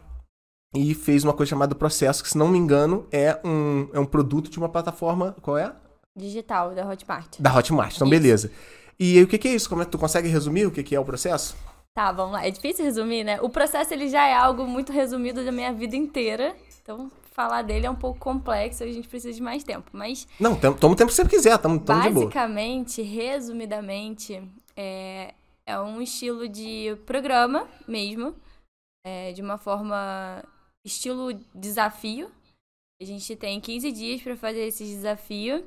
e 0.73 0.95
fez 0.95 1.25
uma 1.25 1.33
coisa 1.33 1.49
chamada 1.49 1.75
processo, 1.75 2.23
que 2.23 2.29
se 2.29 2.37
não 2.37 2.47
me 2.47 2.57
engano 2.57 3.05
é 3.11 3.41
um, 3.43 3.89
é 3.91 3.99
um 3.99 4.05
produto 4.05 4.49
de 4.49 4.57
uma 4.57 4.69
plataforma, 4.69 5.35
qual 5.41 5.57
é? 5.57 5.75
Digital 6.15 6.73
da 6.73 6.87
Hotmart. 6.87 7.41
Da 7.41 7.53
Hotmart, 7.53 7.97
então 7.97 8.07
Isso. 8.07 8.21
beleza. 8.21 8.51
E 8.97 9.17
aí 9.17 9.23
o 9.23 9.27
que, 9.27 9.37
que 9.37 9.49
é 9.49 9.53
isso? 9.53 9.67
Como 9.67 9.81
é 9.81 9.85
tu 9.85 9.97
consegue 9.97 10.29
resumir 10.29 10.65
o 10.65 10.71
que, 10.71 10.81
que 10.81 10.95
é 10.95 10.99
o 10.99 11.03
processo? 11.03 11.57
Tá, 11.95 12.11
vamos 12.11 12.33
lá. 12.33 12.45
É 12.45 12.49
difícil 12.49 12.83
resumir, 12.83 13.23
né? 13.23 13.39
O 13.41 13.49
processo 13.49 13.93
ele 13.93 14.09
já 14.09 14.25
é 14.25 14.33
algo 14.33 14.65
muito 14.65 14.91
resumido 14.91 15.45
da 15.45 15.51
minha 15.51 15.71
vida 15.71 15.95
inteira. 15.95 16.55
Então, 16.81 17.11
falar 17.31 17.61
dele 17.61 17.85
é 17.85 17.89
um 17.89 17.95
pouco 17.95 18.19
complexo, 18.19 18.83
a 18.83 18.87
gente 18.87 19.07
precisa 19.07 19.33
de 19.33 19.41
mais 19.41 19.63
tempo. 19.63 19.89
Mas, 19.93 20.27
Não, 20.39 20.55
toma 20.59 20.93
o 20.93 20.95
tempo 20.95 21.09
que 21.09 21.15
você 21.15 21.27
quiser, 21.27 21.57
tamo, 21.59 21.79
tamo 21.79 22.01
de 22.01 22.09
boa. 22.09 22.25
basicamente, 22.25 23.01
resumidamente, 23.01 24.41
é, 24.75 25.33
é 25.65 25.79
um 25.79 26.01
estilo 26.01 26.47
de 26.47 26.95
programa 27.05 27.67
mesmo. 27.87 28.35
é, 29.05 29.31
de 29.33 29.41
uma 29.41 29.57
forma 29.57 30.43
estilo 30.85 31.33
desafio. 31.53 32.31
A 33.01 33.05
gente 33.05 33.35
tem 33.35 33.59
15 33.59 33.91
dias 33.91 34.21
para 34.21 34.35
fazer 34.37 34.61
esse 34.67 34.83
desafio. 34.85 35.65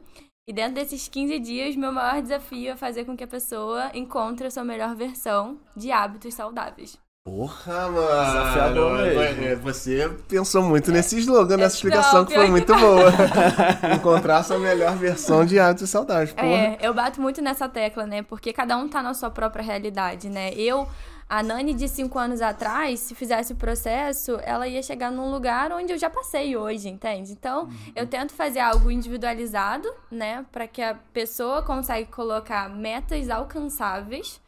E 0.48 0.52
dentro 0.52 0.74
desses 0.74 1.08
15 1.08 1.40
dias, 1.40 1.74
meu 1.74 1.90
maior 1.90 2.22
desafio 2.22 2.70
é 2.70 2.76
fazer 2.76 3.04
com 3.04 3.16
que 3.16 3.24
a 3.24 3.26
pessoa 3.26 3.90
encontre 3.92 4.46
a 4.46 4.50
sua 4.50 4.62
melhor 4.62 4.94
versão 4.94 5.58
de 5.76 5.90
hábitos 5.90 6.34
saudáveis. 6.34 6.96
Porra, 7.24 7.90
mano. 7.90 8.06
Desafiador 8.26 8.98
mesmo. 8.98 9.44
É, 9.44 9.56
Você 9.56 10.08
pensou 10.28 10.62
muito 10.62 10.92
nesse 10.92 11.18
slogan, 11.18 11.56
nessa 11.56 11.74
É, 11.74 11.78
explicação 11.78 12.20
não, 12.20 12.26
que 12.26 12.34
foi 12.34 12.46
muito 12.48 12.72
boa. 12.76 13.10
Encontrar 13.92 14.36
a 14.38 14.42
sua 14.44 14.60
melhor 14.60 14.94
versão 14.94 15.44
de 15.44 15.58
hábitos 15.58 15.90
saudáveis. 15.90 16.32
Porra. 16.32 16.46
É, 16.46 16.78
eu 16.80 16.94
bato 16.94 17.20
muito 17.20 17.42
nessa 17.42 17.68
tecla, 17.68 18.06
né? 18.06 18.22
Porque 18.22 18.52
cada 18.52 18.76
um 18.76 18.88
tá 18.88 19.02
na 19.02 19.14
sua 19.14 19.28
própria 19.30 19.64
realidade, 19.64 20.28
né? 20.30 20.54
Eu, 20.54 20.86
A 21.28 21.42
Nani 21.42 21.74
de 21.74 21.88
cinco 21.88 22.18
anos 22.20 22.40
atrás, 22.40 23.00
se 23.00 23.14
fizesse 23.14 23.52
o 23.52 23.56
processo, 23.56 24.38
ela 24.44 24.68
ia 24.68 24.80
chegar 24.80 25.10
num 25.10 25.28
lugar 25.30 25.72
onde 25.72 25.92
eu 25.92 25.98
já 25.98 26.08
passei 26.08 26.56
hoje, 26.56 26.88
entende? 26.88 27.32
Então, 27.32 27.68
eu 27.96 28.06
tento 28.06 28.32
fazer 28.32 28.60
algo 28.60 28.90
individualizado, 28.92 29.92
né? 30.08 30.46
Para 30.52 30.68
que 30.68 30.80
a 30.80 30.94
pessoa 31.12 31.62
consiga 31.62 32.06
colocar 32.06 32.68
metas 32.70 33.28
alcançáveis 33.28 34.40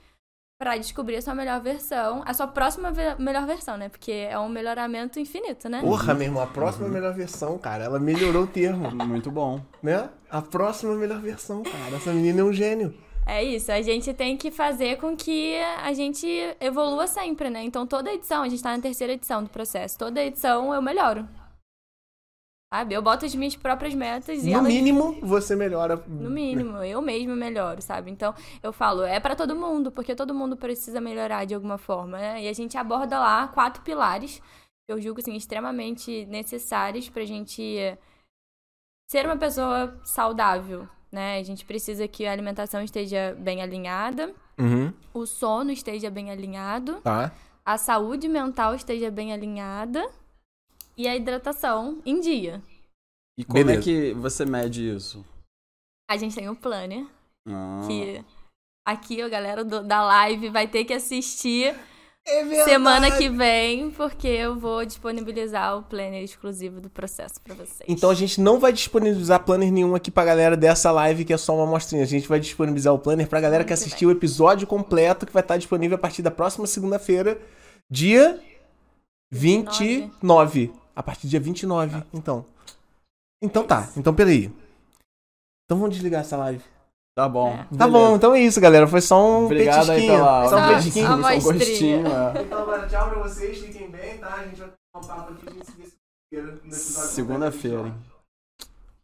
para 0.60 0.76
descobrir 0.76 1.16
a 1.16 1.22
sua 1.22 1.34
melhor 1.34 1.60
versão, 1.60 2.22
a 2.24 2.32
sua 2.34 2.46
próxima 2.46 2.90
ve- 2.92 3.14
melhor 3.18 3.44
versão, 3.46 3.76
né? 3.76 3.88
Porque 3.88 4.10
é 4.12 4.38
um 4.38 4.48
melhoramento 4.48 5.18
infinito, 5.18 5.68
né? 5.68 5.80
Porra, 5.80 6.14
meu 6.14 6.24
irmão, 6.28 6.42
a 6.42 6.46
próxima 6.46 6.88
melhor 6.88 7.12
versão, 7.14 7.58
cara. 7.58 7.84
Ela 7.84 7.98
melhorou 7.98 8.44
o 8.44 8.46
termo, 8.46 8.88
Muito 9.04 9.30
bom. 9.32 9.60
né? 9.82 10.08
A 10.30 10.42
próxima 10.42 10.94
melhor 10.94 11.20
versão, 11.20 11.62
cara. 11.64 11.96
Essa 11.96 12.12
menina 12.12 12.40
é 12.40 12.44
um 12.44 12.52
gênio. 12.52 12.94
É 13.28 13.44
isso, 13.44 13.70
a 13.70 13.82
gente 13.82 14.14
tem 14.14 14.38
que 14.38 14.50
fazer 14.50 14.96
com 14.98 15.14
que 15.14 15.54
a 15.82 15.92
gente 15.92 16.26
evolua 16.58 17.06
sempre, 17.06 17.50
né? 17.50 17.62
Então 17.62 17.86
toda 17.86 18.10
edição, 18.10 18.42
a 18.42 18.48
gente 18.48 18.62
tá 18.62 18.74
na 18.74 18.82
terceira 18.82 19.12
edição 19.12 19.44
do 19.44 19.50
processo, 19.50 19.98
toda 19.98 20.24
edição 20.24 20.72
eu 20.72 20.80
melhoro. 20.80 21.28
Sabe? 22.72 22.94
Eu 22.94 23.02
boto 23.02 23.26
as 23.26 23.34
minhas 23.34 23.54
próprias 23.54 23.94
metas 23.94 24.44
e 24.44 24.50
No 24.50 24.58
elas 24.58 24.72
mínimo, 24.72 25.20
você 25.20 25.54
melhora. 25.54 25.96
No 26.06 26.30
mínimo, 26.30 26.78
eu 26.78 27.02
mesmo 27.02 27.34
melhoro, 27.34 27.82
sabe? 27.82 28.10
Então, 28.10 28.34
eu 28.62 28.72
falo, 28.72 29.02
é 29.02 29.20
pra 29.20 29.36
todo 29.36 29.54
mundo, 29.54 29.92
porque 29.92 30.14
todo 30.14 30.34
mundo 30.34 30.56
precisa 30.56 31.00
melhorar 31.00 31.44
de 31.44 31.54
alguma 31.54 31.78
forma, 31.78 32.18
né? 32.18 32.42
E 32.42 32.48
a 32.48 32.52
gente 32.52 32.76
aborda 32.76 33.18
lá 33.18 33.48
quatro 33.48 33.82
pilares, 33.82 34.38
que 34.86 34.92
eu 34.92 35.00
julgo, 35.00 35.20
assim, 35.20 35.34
extremamente 35.34 36.26
necessários 36.26 37.08
pra 37.08 37.24
gente 37.24 37.62
ser 39.10 39.24
uma 39.24 39.36
pessoa 39.36 39.98
saudável, 40.04 40.86
né? 41.10 41.38
A 41.38 41.42
gente 41.42 41.64
precisa 41.64 42.06
que 42.08 42.26
a 42.26 42.32
alimentação 42.32 42.82
esteja 42.82 43.36
bem 43.38 43.62
alinhada, 43.62 44.34
Uhum. 44.58 44.92
o 45.14 45.26
sono 45.26 45.70
esteja 45.70 46.10
bem 46.10 46.30
alinhado, 46.30 47.00
Tá. 47.02 47.32
a 47.64 47.78
saúde 47.78 48.28
mental 48.28 48.74
esteja 48.74 49.10
bem 49.10 49.32
alinhada 49.32 50.08
e 50.96 51.06
a 51.08 51.14
hidratação 51.16 52.02
em 52.04 52.20
dia. 52.20 52.62
E 53.38 53.44
como 53.44 53.64
Beleza. 53.64 53.80
é 53.80 53.82
que 53.82 54.14
você 54.14 54.44
mede 54.44 54.88
isso? 54.96 55.24
A 56.10 56.16
gente 56.16 56.34
tem 56.34 56.48
o 56.48 56.56
planner, 56.56 57.06
Ah, 57.46 57.82
que 57.86 58.24
aqui 58.86 59.22
a 59.22 59.28
galera 59.28 59.64
do- 59.64 59.84
da 59.84 60.02
live 60.02 60.48
vai 60.50 60.66
ter 60.66 60.84
que 60.84 60.92
assistir 60.92 61.74
É 62.30 62.64
semana 62.64 63.10
que 63.10 63.28
vem, 63.28 63.90
porque 63.90 64.28
eu 64.28 64.54
vou 64.54 64.84
disponibilizar 64.84 65.78
o 65.78 65.82
planner 65.82 66.22
exclusivo 66.22 66.78
do 66.80 66.90
processo 66.90 67.40
pra 67.40 67.54
vocês. 67.54 67.84
Então 67.88 68.10
a 68.10 68.14
gente 68.14 68.40
não 68.40 68.60
vai 68.60 68.70
disponibilizar 68.72 69.42
planner 69.42 69.72
nenhum 69.72 69.94
aqui 69.94 70.10
pra 70.10 70.24
galera 70.24 70.56
dessa 70.56 70.90
live, 70.90 71.24
que 71.24 71.32
é 71.32 71.38
só 71.38 71.54
uma 71.54 71.64
amostrinha. 71.64 72.02
A 72.02 72.06
gente 72.06 72.28
vai 72.28 72.38
disponibilizar 72.38 72.92
o 72.92 72.98
planner 72.98 73.26
pra 73.26 73.40
galera 73.40 73.64
que 73.64 73.70
Muito 73.70 73.80
assistiu 73.80 74.10
o 74.10 74.12
episódio 74.12 74.66
completo, 74.66 75.24
que 75.24 75.32
vai 75.32 75.42
estar 75.42 75.56
disponível 75.56 75.96
a 75.96 75.98
partir 75.98 76.20
da 76.20 76.30
próxima 76.30 76.66
segunda-feira, 76.66 77.40
dia 77.90 78.38
29. 79.30 80.72
A 80.94 81.02
partir 81.02 81.26
do 81.26 81.30
dia 81.30 81.40
29, 81.40 82.02
então. 82.12 82.44
Então 83.42 83.64
tá. 83.64 83.88
Então 83.96 84.14
peraí. 84.14 84.52
Então 85.64 85.78
vamos 85.78 85.94
desligar 85.94 86.20
essa 86.20 86.36
live. 86.36 86.62
Tá 87.18 87.28
bom. 87.28 87.50
É. 87.52 87.66
Tá 87.76 87.88
bom, 87.88 88.14
então 88.14 88.33
é 88.33 88.40
isso, 88.40 88.61
galera. 88.61 88.87
Foi 88.87 89.00
só 89.00 89.20
um 89.20 89.46
Obrigado 89.46 89.90
aí 89.90 90.02
petisquinho. 90.02 90.18
pela 90.18 90.48
Só 90.48 90.57
um 90.57 90.68
petisquinho. 90.68 91.07
só 91.09 91.14
um 91.16 91.40
gostinho. 91.40 92.07
é. 92.07 92.42
Então 92.42 92.62
agora 92.62 92.88
tchau 92.88 93.11
pra 93.11 93.22
vocês, 93.24 93.59
fiquem 93.59 93.90
bem, 93.90 94.18
tá? 94.18 94.35
A 94.37 94.44
gente 94.46 94.61
vai 94.61 94.68
ter 94.68 94.74
um 94.94 95.00
papo 95.00 95.33
aqui, 95.33 95.48
a 95.48 95.50
gente 95.50 95.66
se 95.66 95.72
vê 95.72 96.72
segunda-feira. 96.72 97.92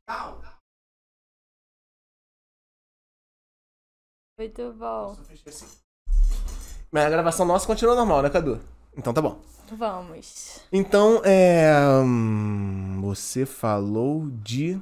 Tchau. 0.09 0.40
Muito 4.38 4.72
bom. 4.74 5.16
Mas 6.92 7.05
a 7.05 7.11
gravação 7.11 7.44
nossa 7.44 7.66
continua 7.66 7.96
normal, 7.96 8.22
né, 8.22 8.31
Cadu? 8.31 8.61
Então 8.96 9.12
tá 9.12 9.20
bom. 9.20 9.40
Vamos. 9.72 10.61
Então, 10.70 11.20
é. 11.24 11.72
hum, 12.00 13.00
Você 13.03 13.44
falou 13.44 14.29
de 14.31 14.79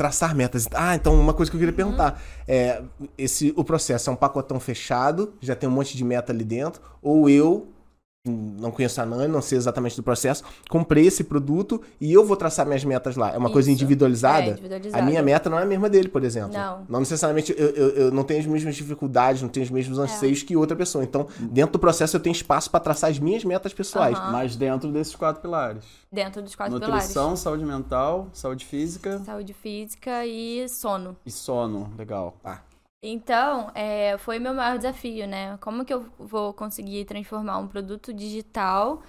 traçar 0.00 0.34
metas. 0.34 0.66
Ah, 0.72 0.94
então 0.94 1.12
uma 1.20 1.34
coisa 1.34 1.50
que 1.50 1.58
eu 1.58 1.58
queria 1.58 1.74
perguntar. 1.74 2.22
É, 2.48 2.82
esse, 3.18 3.52
o 3.54 3.62
processo 3.62 4.08
é 4.08 4.12
um 4.14 4.16
pacotão 4.16 4.58
fechado, 4.58 5.34
já 5.42 5.54
tem 5.54 5.68
um 5.68 5.72
monte 5.72 5.94
de 5.94 6.02
meta 6.02 6.32
ali 6.32 6.42
dentro, 6.42 6.80
ou 7.02 7.28
eu. 7.28 7.68
Não 8.26 8.70
conheço 8.70 9.00
a 9.00 9.06
Nani, 9.06 9.28
não 9.32 9.40
sei 9.40 9.56
exatamente 9.56 9.96
do 9.96 10.02
processo. 10.02 10.44
Comprei 10.68 11.06
esse 11.06 11.24
produto 11.24 11.80
e 11.98 12.12
eu 12.12 12.22
vou 12.22 12.36
traçar 12.36 12.66
minhas 12.66 12.84
metas 12.84 13.16
lá. 13.16 13.30
É 13.32 13.38
uma 13.38 13.50
coisa 13.50 13.70
Isso. 13.70 13.80
individualizada? 13.82 14.42
É, 14.44 14.50
individualizada. 14.50 15.02
A 15.02 15.06
minha 15.06 15.22
meta 15.22 15.48
não 15.48 15.58
é 15.58 15.62
a 15.62 15.66
mesma 15.66 15.88
dele, 15.88 16.06
por 16.08 16.22
exemplo. 16.22 16.52
Não. 16.52 16.84
Não 16.86 17.00
necessariamente 17.00 17.54
eu, 17.56 17.68
eu, 17.70 17.88
eu 17.90 18.10
não 18.10 18.22
tenho 18.22 18.40
as 18.40 18.46
mesmas 18.46 18.76
dificuldades, 18.76 19.40
não 19.40 19.48
tenho 19.48 19.64
os 19.64 19.70
mesmos 19.70 19.98
É. 19.98 20.02
anseios 20.02 20.42
que 20.42 20.54
outra 20.54 20.76
pessoa. 20.76 21.02
Então, 21.02 21.26
dentro 21.38 21.72
do 21.72 21.78
processo, 21.78 22.14
eu 22.14 22.20
tenho 22.20 22.32
espaço 22.34 22.70
para 22.70 22.80
traçar 22.80 23.08
as 23.08 23.18
minhas 23.18 23.42
metas 23.42 23.72
pessoais. 23.72 24.14
Aham. 24.14 24.32
Mas 24.32 24.54
dentro 24.54 24.92
desses 24.92 25.16
quatro 25.16 25.40
pilares. 25.40 25.82
Dentro 26.12 26.42
dos 26.42 26.54
quatro 26.54 26.74
Nutrição, 26.78 27.34
saúde 27.36 27.64
mental, 27.64 28.28
saúde 28.34 28.66
física 28.66 29.08
pilares. 29.10 29.26
Saúde 29.26 29.54
física 29.54 30.26
e 30.26 30.68
sono. 30.68 31.16
e 31.24 31.30
sono. 31.30 31.90
Legal. 31.96 32.36
Então, 33.02 33.70
é, 33.74 34.18
foi 34.18 34.38
meu 34.38 34.52
maior 34.52 34.76
desafio, 34.76 35.26
né? 35.26 35.56
Como 35.58 35.84
que 35.84 35.92
eu 35.92 36.02
vou 36.18 36.52
conseguir 36.52 37.04
transformar 37.06 37.58
um 37.58 37.66
produto 37.66 38.12
digital 38.12 39.02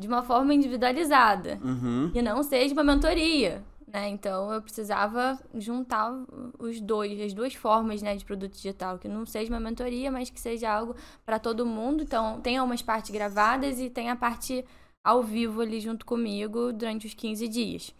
de 0.00 0.06
uma 0.06 0.22
forma 0.22 0.54
individualizada? 0.54 1.58
Uhum. 1.62 2.12
e 2.14 2.22
não 2.22 2.42
seja 2.42 2.72
uma 2.72 2.84
mentoria, 2.84 3.64
né? 3.88 4.08
Então 4.08 4.52
eu 4.52 4.62
precisava 4.62 5.38
juntar 5.54 6.12
os 6.58 6.80
dois, 6.80 7.20
as 7.20 7.32
duas 7.32 7.54
formas, 7.54 8.02
né, 8.02 8.16
de 8.16 8.24
produto 8.24 8.52
digital, 8.52 8.98
que 8.98 9.08
não 9.08 9.26
seja 9.26 9.52
uma 9.52 9.60
mentoria, 9.60 10.10
mas 10.12 10.30
que 10.30 10.40
seja 10.40 10.70
algo 10.70 10.94
para 11.26 11.38
todo 11.38 11.66
mundo. 11.66 12.04
Então 12.04 12.40
tem 12.40 12.56
algumas 12.56 12.82
partes 12.82 13.10
gravadas 13.10 13.80
e 13.80 13.90
tem 13.90 14.10
a 14.10 14.16
parte 14.16 14.64
ao 15.04 15.22
vivo 15.22 15.60
ali 15.60 15.80
junto 15.80 16.06
comigo 16.06 16.72
durante 16.72 17.06
os 17.06 17.14
15 17.14 17.48
dias. 17.48 17.94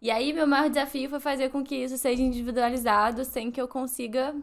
E 0.00 0.10
aí 0.10 0.32
meu 0.32 0.46
maior 0.46 0.68
desafio 0.68 1.08
foi 1.08 1.20
fazer 1.20 1.48
com 1.48 1.64
que 1.64 1.74
isso 1.74 1.96
seja 1.96 2.22
individualizado 2.22 3.24
sem 3.24 3.50
que 3.50 3.60
eu 3.60 3.66
consiga 3.66 4.34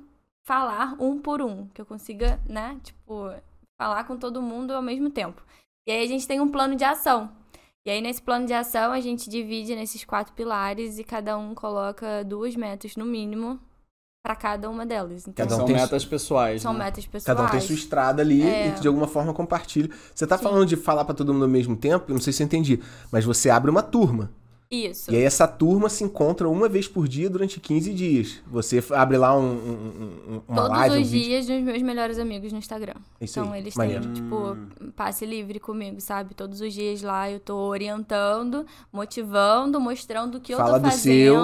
falar 0.45 0.95
um 0.99 1.19
por 1.19 1.41
um, 1.41 1.67
que 1.67 1.82
eu 1.82 1.86
consiga, 1.86 2.39
né, 2.47 2.77
tipo, 2.84 3.30
falar 3.82 4.04
com 4.06 4.17
todo 4.17 4.41
mundo 4.41 4.71
ao 4.73 4.82
mesmo 4.82 5.10
tempo. 5.10 5.41
E 5.88 5.91
aí 5.91 6.04
a 6.04 6.08
gente 6.08 6.27
tem 6.27 6.39
um 6.39 6.49
plano 6.49 6.75
de 6.75 6.84
ação. 6.84 7.32
E 7.86 7.89
aí, 7.89 7.99
nesse 7.99 8.21
plano 8.21 8.45
de 8.45 8.54
ação, 8.54 8.91
a 8.91 8.99
gente 8.99 9.27
divide 9.27 9.75
nesses 9.75 10.06
quatro 10.06 10.34
pilares 10.34 10.99
e 10.99 11.04
cada 11.04 11.36
um 11.36 11.56
coloca 11.56 12.23
duas 12.23 12.56
metas, 12.56 12.95
no 12.95 13.04
mínimo, 13.06 13.60
para 14.23 14.36
cada 14.36 14.69
uma 14.69 14.86
delas. 14.86 15.23
Então, 15.27 15.34
Cada 15.47 15.56
um 15.56 15.58
São 15.58 15.65
tem- 15.65 15.75
metas 15.75 16.06
pessoais. 16.06 16.62
são 16.62 16.73
né? 16.73 16.86
metas 16.86 17.08
pessoais. 17.08 17.23
Cada 17.25 17.43
um 17.47 17.49
tem 17.49 17.60
sua 17.60 17.73
estrada 17.73 18.21
ali 18.21 18.43
É. 18.43 18.67
e 18.67 18.71
de 18.80 18.88
alguma 18.88 19.08
forma 19.08 19.34
compartilha. 19.34 19.89
Você 20.13 20.27
tá 20.27 20.38
Sim. 20.38 20.43
falando 20.43 20.67
de 20.67 20.75
falar 20.77 21.06
pra 21.06 21.15
todo 21.15 21.34
mundo 21.34 21.41
ao 21.45 21.49
mesmo 21.49 21.75
tempo, 21.75 22.06
eu 22.08 22.13
não 22.13 22.21
sei 22.21 22.32
se 22.32 22.43
eu 22.43 22.45
entendi, 22.45 22.80
mas 23.12 23.25
você 23.25 23.49
abre 23.49 23.71
uma 23.71 23.82
turma. 23.82 24.32
Isso. 24.72 25.12
E 25.12 25.16
aí 25.18 25.24
essa 25.24 25.46
turma 25.46 25.90
se 25.90 26.02
encontra 26.04 26.48
uma 26.48 26.70
vez 26.70 26.88
por 26.88 27.06
dia 27.06 27.30
durante 27.30 27.60
15 27.60 27.94
dias. 27.94 28.40
Você 28.48 28.82
abre 28.92 29.18
lá 29.18 29.38
um, 29.38 29.44
um- 29.44 30.34
um- 30.36 30.42
uma 30.48 30.62
Todos 30.62 30.78
live, 30.78 30.96
um 30.98 31.02
os 31.02 31.10
vídeo. 31.10 31.28
dias 31.28 31.46
dos 31.46 31.62
meus 31.62 31.82
melhores 31.82 32.18
amigos 32.18 32.54
no 32.54 32.58
Instagram. 32.60 32.94
Isso 33.20 33.38
então, 33.40 33.52
aí, 33.52 33.60
eles 33.60 33.76
maneiro. 33.76 34.04
têm, 34.06 34.14
tipo, 34.14 34.58
passe 34.96 35.26
livre 35.26 35.60
comigo, 35.60 36.00
sabe? 36.00 36.34
Todos 36.34 36.62
os 36.62 36.74
dias 36.74 37.02
lá 37.02 37.30
eu 37.30 37.40
tô 37.42 37.56
orientando, 37.58 38.66
motivando, 38.94 39.78
mostrando 39.80 40.36
o 40.38 40.40
que 40.40 40.56
Fala 40.56 40.78
eu 40.78 40.82
tô 40.84 40.88
do 40.88 40.94
seu. 40.94 41.36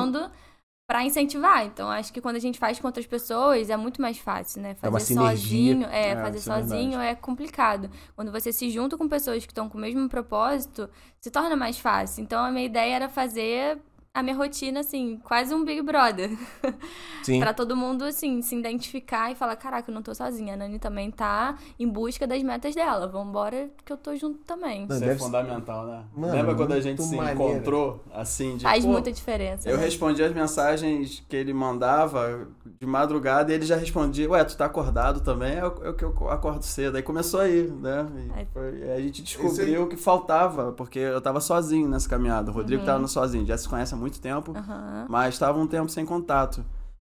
Pra 0.87 1.03
incentivar. 1.03 1.65
Então, 1.65 1.89
acho 1.91 2.13
que 2.13 2.21
quando 2.21 2.37
a 2.37 2.39
gente 2.39 2.57
faz 2.57 2.79
com 2.79 2.87
outras 2.87 3.05
pessoas 3.05 3.69
é 3.69 3.75
muito 3.75 4.01
mais 4.01 4.17
fácil, 4.17 4.61
né? 4.61 4.73
Fazer 4.75 4.93
uma 4.93 4.99
sinergia. 5.01 5.73
sozinho, 5.73 5.87
é, 5.87 6.11
É, 6.11 6.15
fazer 6.15 6.37
é 6.37 6.41
sozinho 6.41 6.99
é 6.99 7.13
complicado. 7.13 7.91
Quando 8.15 8.31
você 8.31 8.53
se 8.53 8.69
junta 8.69 8.97
com 8.97 9.07
pessoas 9.07 9.45
que 9.45 9.51
estão 9.51 9.67
com 9.67 9.77
o 9.77 9.81
mesmo 9.81 10.07
propósito, 10.07 10.89
se 11.19 11.29
torna 11.29 11.57
mais 11.57 11.77
fácil. 11.77 12.23
Então, 12.23 12.43
a 12.43 12.49
minha 12.49 12.65
ideia 12.65 12.95
era 12.95 13.09
fazer 13.09 13.77
a 14.17 14.23
minha 14.23 14.35
rotina, 14.35 14.79
assim, 14.79 15.19
quase 15.23 15.53
um 15.53 15.63
Big 15.63 15.79
Brother. 15.83 16.31
Sim. 17.21 17.39
Pra 17.39 17.53
todo 17.53 17.75
mundo, 17.75 18.03
assim, 18.05 18.41
se 18.41 18.55
identificar 18.57 19.31
e 19.31 19.35
falar: 19.35 19.55
caraca, 19.57 19.91
eu 19.91 19.93
não 19.93 20.01
tô 20.01 20.15
sozinha. 20.15 20.53
A 20.53 20.57
Nani 20.57 20.79
também 20.79 21.11
tá 21.11 21.55
em 21.79 21.87
busca 21.87 22.25
das 22.25 22.41
metas 22.41 22.73
dela. 22.73 23.05
Vambora, 23.07 23.69
que 23.85 23.91
eu 23.93 23.97
tô 23.97 24.15
junto 24.15 24.39
também. 24.45 24.85
Isso 24.89 25.03
é 25.03 25.15
fundamental, 25.17 25.85
né? 25.85 26.03
Mano, 26.15 26.33
Lembra 26.33 26.55
quando 26.55 26.71
a 26.71 26.79
gente 26.79 27.03
se 27.03 27.15
maneiro. 27.15 27.39
encontrou, 27.43 28.03
assim, 28.13 28.55
de... 28.57 28.63
Faz 28.63 28.85
muita 28.85 29.11
diferença. 29.11 29.69
Eu 29.69 29.77
né? 29.77 29.83
respondi 29.83 30.23
as 30.23 30.33
mensagens 30.33 31.21
que 31.27 31.35
ele 31.35 31.53
mandava 31.53 32.47
de 32.79 32.85
madrugada 32.87 33.51
e 33.51 33.55
ele 33.55 33.65
já 33.65 33.75
respondia, 33.75 34.29
ué, 34.29 34.43
tu 34.45 34.55
tá 34.55 34.65
acordado 34.65 35.19
também? 35.19 35.57
É 35.57 35.65
o 35.65 35.89
é 35.89 35.93
que 35.93 36.03
eu 36.05 36.29
acordo 36.29 36.63
cedo. 36.63 36.95
Aí 36.95 37.03
começou 37.03 37.41
aí, 37.41 37.67
né? 37.67 38.07
E 38.15 38.39
Aí- 38.39 38.47
foi- 38.53 38.89
a 38.91 38.99
gente 39.01 39.21
descobriu 39.21 39.83
o 39.83 39.87
que 39.87 39.97
faltava, 39.97 40.71
porque 40.71 40.99
eu 40.99 41.19
tava 41.21 41.41
sozinho 41.41 41.89
nessa 41.89 42.07
caminhada. 42.07 42.49
O 42.51 42.53
Rodrigo 42.53 42.79
Uhum. 42.81 42.85
tava 42.85 43.07
sozinho, 43.07 43.45
já 43.45 43.57
se 43.57 43.67
conhece 43.67 43.93
há 43.93 43.97
muito 43.97 44.06
tempo, 44.09 44.53
Aham. 44.55 45.05
mas 45.09 45.35
estava 45.35 45.59
um 45.59 45.67
tempo 45.67 45.89
sem 45.89 46.05
contato. 46.05 46.63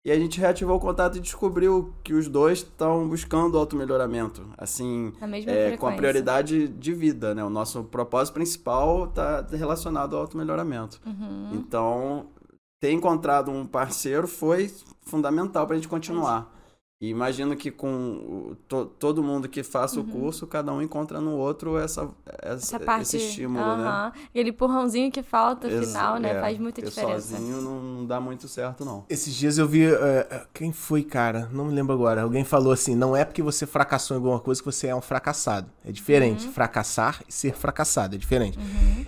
E 0.04 0.10
a 0.10 0.18
gente 0.18 0.40
reativou 0.40 0.76
o 0.76 0.80
contato 0.80 1.18
e 1.18 1.20
descobriu 1.20 1.92
que 2.02 2.14
os 2.14 2.28
dois 2.28 2.60
estão 2.60 3.06
buscando 3.08 3.58
automelhoramento. 3.58 4.46
Assim, 4.56 5.12
é, 5.46 5.76
com 5.76 5.86
a 5.86 5.92
prioridade 5.92 6.68
de 6.68 6.94
vida, 6.94 7.34
né? 7.34 7.44
O 7.44 7.50
nosso 7.50 7.84
propósito 7.84 8.34
principal 8.34 9.04
está 9.04 9.46
relacionado 9.50 10.14
ao 10.14 10.22
automelhoramento. 10.22 11.00
Uhum. 11.04 11.50
Então, 11.52 12.26
ter 12.80 12.92
encontrado 12.92 13.50
um 13.50 13.66
parceiro 13.66 14.26
foi 14.26 14.72
fundamental 15.02 15.66
para 15.66 15.74
a 15.74 15.78
gente 15.78 15.88
continuar. 15.88 16.57
E 17.00 17.08
imagino 17.10 17.54
que 17.54 17.70
com 17.70 18.56
to- 18.66 18.86
todo 18.98 19.22
mundo 19.22 19.48
que 19.48 19.62
faça 19.62 20.00
Uhum. 20.00 20.06
o 20.06 20.08
curso, 20.10 20.48
cada 20.48 20.72
um 20.72 20.82
encontra 20.82 21.20
no 21.20 21.36
outro 21.36 21.78
essa, 21.78 22.08
essa- 22.42 22.54
Essa 22.76 22.80
parte. 22.80 23.02
esse 23.02 23.16
estímulo, 23.18 23.64
né? 23.76 23.84
aham. 23.84 24.12
Aquele 24.30 24.50
empurrãozinho 24.50 25.08
que 25.12 25.22
falta 25.22 25.68
no 25.68 25.74
Ex- 25.74 25.86
final, 25.86 26.18
né? 26.18 26.30
é, 26.32 26.40
Faz 26.40 26.58
muita 26.58 26.82
diferença. 26.82 27.36
sozinho 27.36 27.62
não, 27.62 27.80
não 27.80 28.04
dá 28.04 28.20
muito 28.20 28.48
certo, 28.48 28.84
não. 28.84 29.04
Esses 29.08 29.32
dias 29.32 29.58
eu 29.58 29.68
vi. 29.68 29.84
é, 29.86 30.44
quem 30.52 30.72
foi, 30.72 31.04
cara? 31.04 31.48
Não 31.52 31.66
me 31.66 31.72
lembro 31.72 31.94
agora. 31.94 32.22
Alguém 32.22 32.42
falou 32.42 32.72
assim: 32.72 32.96
não 32.96 33.14
é 33.16 33.24
porque 33.24 33.42
você 33.44 33.64
fracassou 33.64 34.16
em 34.16 34.18
alguma 34.18 34.40
coisa 34.40 34.60
que 34.60 34.66
você 34.66 34.88
é 34.88 34.94
um 34.94 35.00
fracassado. 35.00 35.70
É 35.84 35.92
diferente. 35.92 36.46
Uhum. 36.46 36.52
Fracassar 36.52 37.22
e 37.28 37.32
ser 37.32 37.54
fracassado. 37.54 38.16
É 38.16 38.18
diferente. 38.18 38.58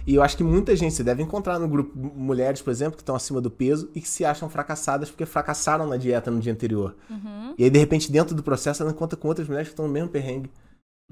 E 0.07 0.15
eu 0.15 0.23
acho 0.23 0.37
que 0.37 0.45
muita 0.45 0.77
gente, 0.77 0.95
você 0.95 1.03
deve 1.03 1.25
encontrar 1.25 1.59
no 1.59 1.67
grupo 1.67 1.91
mulheres, 1.99 2.63
por 2.63 2.71
exemplo, 2.71 2.95
que 2.97 3.03
estão 3.03 3.17
acima 3.17 3.41
do 3.41 3.51
peso 3.51 3.91
e 3.97 4.01
que 4.01 4.09
se 4.09 4.25
acham 4.25 4.49
fracassadas 4.49 5.11
porque 5.11 5.27
fracassaram 5.27 5.89
na 5.89 5.97
dieta 5.97 6.31
no 6.31 6.39
dia 6.39 6.53
anterior. 6.53 6.95
Uhum. 7.11 7.55
E 7.59 7.65
aí, 7.65 7.71
de 7.71 7.80
repente, 7.81 8.11
dentro 8.11 8.35
do 8.35 8.43
processo, 8.43 8.83
ela 8.83 8.93
encontra 8.93 9.17
com 9.17 9.29
outras 9.29 9.49
mulheres 9.49 9.69
que 9.69 9.73
estão 9.73 9.87
no 9.87 9.93
mesmo 9.93 10.09
perrengue. 10.09 10.51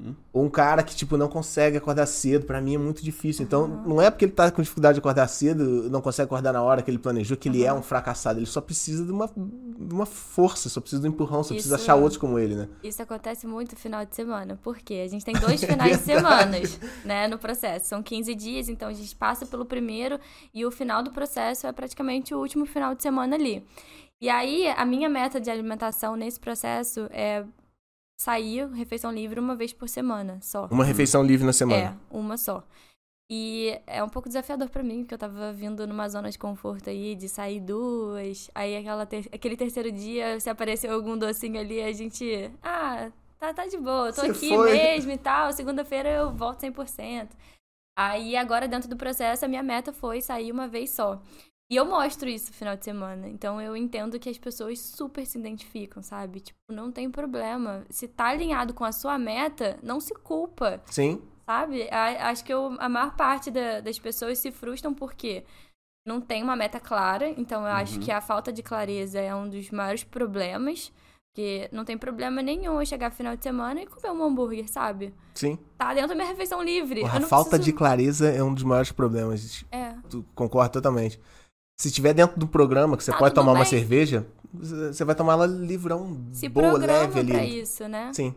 Hum. 0.00 0.14
Ou 0.32 0.44
um 0.44 0.48
cara 0.48 0.82
que, 0.84 0.94
tipo, 0.94 1.16
não 1.16 1.28
consegue 1.28 1.76
acordar 1.76 2.06
cedo. 2.06 2.46
Pra 2.46 2.60
mim 2.60 2.76
é 2.76 2.78
muito 2.78 3.02
difícil. 3.02 3.44
Então, 3.44 3.66
não 3.66 4.00
é 4.00 4.10
porque 4.10 4.24
ele 4.26 4.32
tá 4.32 4.50
com 4.50 4.62
dificuldade 4.62 4.94
de 4.94 5.00
acordar 5.00 5.26
cedo, 5.26 5.90
não 5.90 6.00
consegue 6.00 6.26
acordar 6.26 6.52
na 6.52 6.62
hora 6.62 6.82
que 6.82 6.90
ele 6.90 6.98
planejou, 6.98 7.36
que 7.36 7.48
ele 7.48 7.64
é 7.64 7.72
um 7.72 7.82
fracassado. 7.82 8.38
Ele 8.38 8.46
só 8.46 8.60
precisa 8.60 9.04
de 9.04 9.10
uma, 9.10 9.26
de 9.26 9.92
uma 9.92 10.06
força, 10.06 10.68
só 10.68 10.80
precisa 10.80 11.02
de 11.02 11.08
um 11.08 11.10
empurrão, 11.10 11.42
só 11.42 11.52
precisa 11.52 11.74
Isso 11.74 11.84
achar 11.84 11.98
é. 11.98 12.00
outros 12.00 12.16
como 12.16 12.38
ele, 12.38 12.54
né? 12.54 12.68
Isso 12.82 13.02
acontece 13.02 13.46
muito 13.46 13.72
no 13.72 13.78
final 13.78 14.04
de 14.04 14.14
semana. 14.14 14.58
Por 14.62 14.78
quê? 14.78 15.02
A 15.04 15.08
gente 15.08 15.24
tem 15.24 15.34
dois 15.40 15.62
finais 15.62 15.98
de 15.98 16.04
semana, 16.04 16.58
né, 17.04 17.26
no 17.26 17.38
processo. 17.38 17.88
São 17.88 18.02
15 18.02 18.34
dias, 18.36 18.68
então 18.68 18.88
a 18.88 18.92
gente 18.92 19.16
passa 19.16 19.46
pelo 19.46 19.64
primeiro 19.64 20.20
e 20.54 20.64
o 20.64 20.70
final 20.70 21.02
do 21.02 21.10
processo 21.10 21.66
é 21.66 21.72
praticamente 21.72 22.32
o 22.32 22.38
último 22.38 22.66
final 22.66 22.94
de 22.94 23.02
semana 23.02 23.34
ali. 23.34 23.64
E 24.20 24.28
aí, 24.28 24.68
a 24.68 24.84
minha 24.84 25.08
meta 25.08 25.40
de 25.40 25.50
alimentação 25.50 26.16
nesse 26.16 26.40
processo 26.40 27.08
é 27.12 27.44
sair 28.20 28.66
refeição 28.72 29.12
livre 29.12 29.38
uma 29.38 29.54
vez 29.54 29.72
por 29.72 29.88
semana, 29.88 30.40
só. 30.42 30.66
Uma 30.70 30.84
refeição 30.84 31.22
livre 31.22 31.46
na 31.46 31.52
semana. 31.52 31.96
É, 32.10 32.14
uma 32.16 32.36
só. 32.36 32.64
E 33.30 33.78
é 33.86 34.02
um 34.02 34.08
pouco 34.08 34.28
desafiador 34.28 34.70
pra 34.70 34.82
mim, 34.82 35.00
porque 35.02 35.14
eu 35.14 35.18
tava 35.18 35.52
vindo 35.52 35.86
numa 35.86 36.08
zona 36.08 36.30
de 36.30 36.38
conforto 36.38 36.88
aí, 36.90 37.14
de 37.14 37.28
sair 37.28 37.60
duas. 37.60 38.50
Aí 38.54 38.74
aquela 38.76 39.04
ter- 39.06 39.28
aquele 39.32 39.56
terceiro 39.56 39.92
dia, 39.92 40.40
se 40.40 40.48
apareceu 40.50 40.92
algum 40.94 41.16
docinho 41.16 41.60
ali, 41.60 41.80
a 41.82 41.92
gente. 41.92 42.50
Ah, 42.62 43.12
tá, 43.38 43.52
tá 43.54 43.66
de 43.66 43.76
boa, 43.76 44.12
tô 44.12 44.22
Você 44.22 44.30
aqui 44.30 44.48
foi. 44.48 44.72
mesmo 44.72 45.12
e 45.12 45.18
tal. 45.18 45.52
Segunda-feira 45.52 46.08
eu 46.08 46.32
volto 46.32 46.60
100%. 46.60 47.28
Aí 47.96 48.34
agora, 48.34 48.66
dentro 48.66 48.88
do 48.88 48.96
processo, 48.96 49.44
a 49.44 49.48
minha 49.48 49.62
meta 49.62 49.92
foi 49.92 50.20
sair 50.22 50.50
uma 50.50 50.66
vez 50.66 50.90
só. 50.90 51.20
E 51.70 51.76
eu 51.76 51.84
mostro 51.84 52.28
isso 52.28 52.46
no 52.48 52.54
final 52.54 52.76
de 52.76 52.84
semana. 52.84 53.28
Então 53.28 53.60
eu 53.60 53.76
entendo 53.76 54.18
que 54.18 54.28
as 54.30 54.38
pessoas 54.38 54.78
super 54.78 55.26
se 55.26 55.38
identificam, 55.38 56.02
sabe? 56.02 56.40
Tipo, 56.40 56.58
não 56.70 56.90
tem 56.90 57.10
problema. 57.10 57.84
Se 57.90 58.08
tá 58.08 58.28
alinhado 58.28 58.72
com 58.72 58.84
a 58.84 58.92
sua 58.92 59.18
meta, 59.18 59.78
não 59.82 60.00
se 60.00 60.14
culpa 60.14 60.80
Sim. 60.86 61.20
sabe? 61.46 61.86
A- 61.90 62.30
Acho 62.30 62.42
que 62.44 62.52
eu- 62.52 62.74
a 62.78 62.88
maior 62.88 63.14
parte 63.14 63.50
da- 63.50 63.80
das 63.80 63.98
pessoas 63.98 64.38
se 64.38 64.50
frustram 64.50 64.94
porque 64.94 65.44
não 66.06 66.22
tem 66.22 66.42
uma 66.42 66.56
meta 66.56 66.80
clara. 66.80 67.28
Então, 67.36 67.60
eu 67.62 67.68
acho 67.72 67.96
Uhum. 67.96 68.00
que 68.00 68.10
a 68.10 68.20
falta 68.22 68.50
de 68.50 68.62
clareza 68.62 69.20
é 69.20 69.34
um 69.34 69.46
dos 69.48 69.70
maiores 69.70 70.02
problemas. 70.02 70.90
Porque 71.34 71.68
não 71.70 71.84
tem 71.84 71.96
problema 71.96 72.42
nenhum 72.42 72.80
eu 72.80 72.86
chegar 72.86 73.10
final 73.12 73.36
de 73.36 73.42
semana 73.44 73.82
e 73.82 73.86
comer 73.86 74.10
um 74.10 74.24
hambúrguer, 74.24 74.68
sabe? 74.68 75.14
Sim. 75.34 75.56
Tá 75.76 75.92
dentro 75.94 76.08
da 76.08 76.14
minha 76.16 76.26
refeição 76.26 76.60
livre. 76.62 77.02
Porra, 77.02 77.18
a 77.18 77.20
falta 77.20 77.50
preciso... 77.50 77.70
de 77.70 77.72
clareza 77.74 78.28
é 78.28 78.42
um 78.42 78.52
dos 78.52 78.64
maiores 78.64 78.90
problemas. 78.90 79.64
É. 79.70 79.92
Tu 80.10 80.24
concorda 80.34 80.70
totalmente. 80.70 81.20
Se 81.80 81.90
tiver 81.92 82.12
dentro 82.12 82.38
do 82.38 82.46
programa, 82.48 82.96
que 82.96 83.04
você 83.04 83.12
Tá 83.12 83.18
pode 83.18 83.34
tomar 83.34 83.52
uma 83.52 83.60
bem. 83.60 83.70
cerveja, 83.70 84.26
você 84.52 85.04
vai 85.04 85.14
tomar 85.14 85.34
ela 85.34 85.46
livrão, 85.46 86.26
Se 86.32 86.48
boa, 86.48 86.76
leve 86.76 87.20
ali. 87.20 87.32
pra 87.32 87.44
isso, 87.44 87.86
né? 87.88 88.12
Sim. 88.12 88.34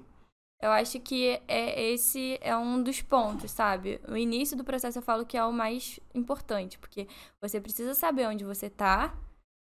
Eu 0.61 0.69
acho 0.69 0.99
que 0.99 1.41
é, 1.47 1.81
esse 1.91 2.37
é 2.39 2.55
um 2.55 2.83
dos 2.83 3.01
pontos, 3.01 3.49
sabe? 3.49 3.99
O 4.07 4.15
início 4.15 4.55
do 4.55 4.63
processo 4.63 4.99
eu 4.99 5.01
falo 5.01 5.25
que 5.25 5.35
é 5.35 5.43
o 5.43 5.51
mais 5.51 5.99
importante, 6.13 6.77
porque 6.77 7.07
você 7.41 7.59
precisa 7.59 7.95
saber 7.95 8.27
onde 8.27 8.43
você 8.45 8.69
tá 8.69 9.11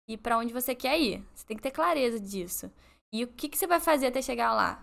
e 0.07 0.17
pra 0.17 0.37
onde 0.37 0.53
você 0.53 0.73
quer 0.73 0.97
ir. 0.97 1.21
Você 1.33 1.45
tem 1.45 1.57
que 1.57 1.63
ter 1.63 1.71
clareza 1.71 2.17
disso. 2.17 2.71
E 3.13 3.25
o 3.25 3.27
que, 3.27 3.49
que 3.49 3.57
você 3.57 3.67
vai 3.67 3.81
fazer 3.81 4.07
até 4.07 4.21
chegar 4.21 4.53
lá? 4.53 4.81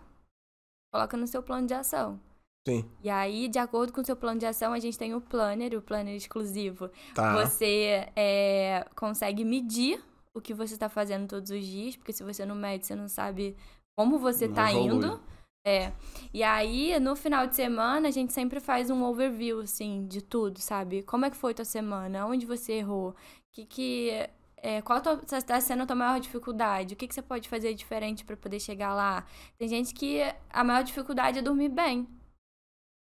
Coloca 0.93 1.17
no 1.17 1.27
seu 1.27 1.43
plano 1.43 1.67
de 1.67 1.73
ação. 1.73 2.21
Sim. 2.67 2.89
E 3.03 3.11
aí, 3.11 3.49
de 3.49 3.59
acordo 3.59 3.93
com 3.93 4.01
o 4.01 4.05
seu 4.05 4.15
plano 4.15 4.39
de 4.39 4.47
ação, 4.47 4.73
a 4.73 4.79
gente 4.79 4.97
tem 4.97 5.15
o 5.15 5.21
planner, 5.21 5.77
o 5.77 5.83
planner 5.83 6.15
exclusivo. 6.15 6.91
Tá. 7.15 7.35
Você 7.35 8.09
é, 8.15 8.87
consegue 8.95 9.45
medir 9.45 10.03
o 10.35 10.41
que 10.41 10.55
você 10.55 10.75
está 10.75 10.89
fazendo 10.89 11.29
todos 11.29 11.51
os 11.51 11.65
dias, 11.65 11.97
porque 11.97 12.13
se 12.13 12.23
você 12.23 12.47
não 12.47 12.55
mede, 12.55 12.87
você 12.87 12.95
não 12.95 13.09
sabe 13.09 13.57
como 13.97 14.19
você 14.19 14.47
está 14.47 14.73
indo. 14.73 15.21
É. 15.65 15.93
E 16.33 16.43
aí, 16.43 16.99
no 16.99 17.15
final 17.15 17.47
de 17.47 17.55
semana, 17.55 18.09
a 18.09 18.11
gente 18.11 18.33
sempre 18.33 18.61
faz 18.61 18.91
um 18.91 19.03
overview, 19.05 19.61
assim, 19.61 20.07
de 20.07 20.23
tudo, 20.23 20.59
sabe? 20.59 21.03
Como 21.03 21.25
é 21.25 21.31
que 21.31 21.37
foi 21.37 21.55
tua 21.55 21.65
semana? 21.65 22.27
Onde 22.27 22.47
você 22.47 22.75
errou? 22.75 23.15
Que 23.53 23.65
que... 23.65 24.29
É, 24.65 24.81
qual 24.81 25.01
está 25.01 25.61
sendo 25.61 25.83
a 25.83 25.87
tua 25.87 25.97
maior 25.97 26.21
dificuldade? 26.21 26.95
O 26.95 26.97
que, 26.97 27.09
que 27.09 27.15
você 27.15 27.23
pode 27.23 27.49
fazer 27.49 27.75
diferente 27.75 28.25
para 28.25 28.37
poder 28.37 28.61
chegar 28.61 28.95
lá? 28.95 29.27
Tem 29.59 29.67
gente 29.67 29.93
que 29.93 30.21
a 30.49 30.63
maior 30.63 30.85
dificuldade 30.85 31.41
é 31.41 31.43
dormir 31.43 31.69
bem. 31.69 32.07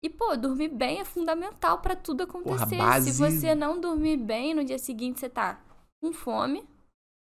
E, 0.04 0.10
pô, 0.10 0.36
dormir 0.36 0.68
bem 0.68 1.00
é 1.00 1.04
fundamental 1.04 1.78
para 1.78 1.96
tudo 1.96 2.24
acontecer. 2.24 2.76
base- 2.76 3.10
Se 3.10 3.18
você 3.18 3.54
não 3.54 3.80
dormir 3.80 4.18
bem, 4.18 4.52
no 4.52 4.62
dia 4.62 4.78
seguinte 4.78 5.18
você 5.18 5.30
tá 5.30 5.58
com 5.98 6.12
fome. 6.12 6.62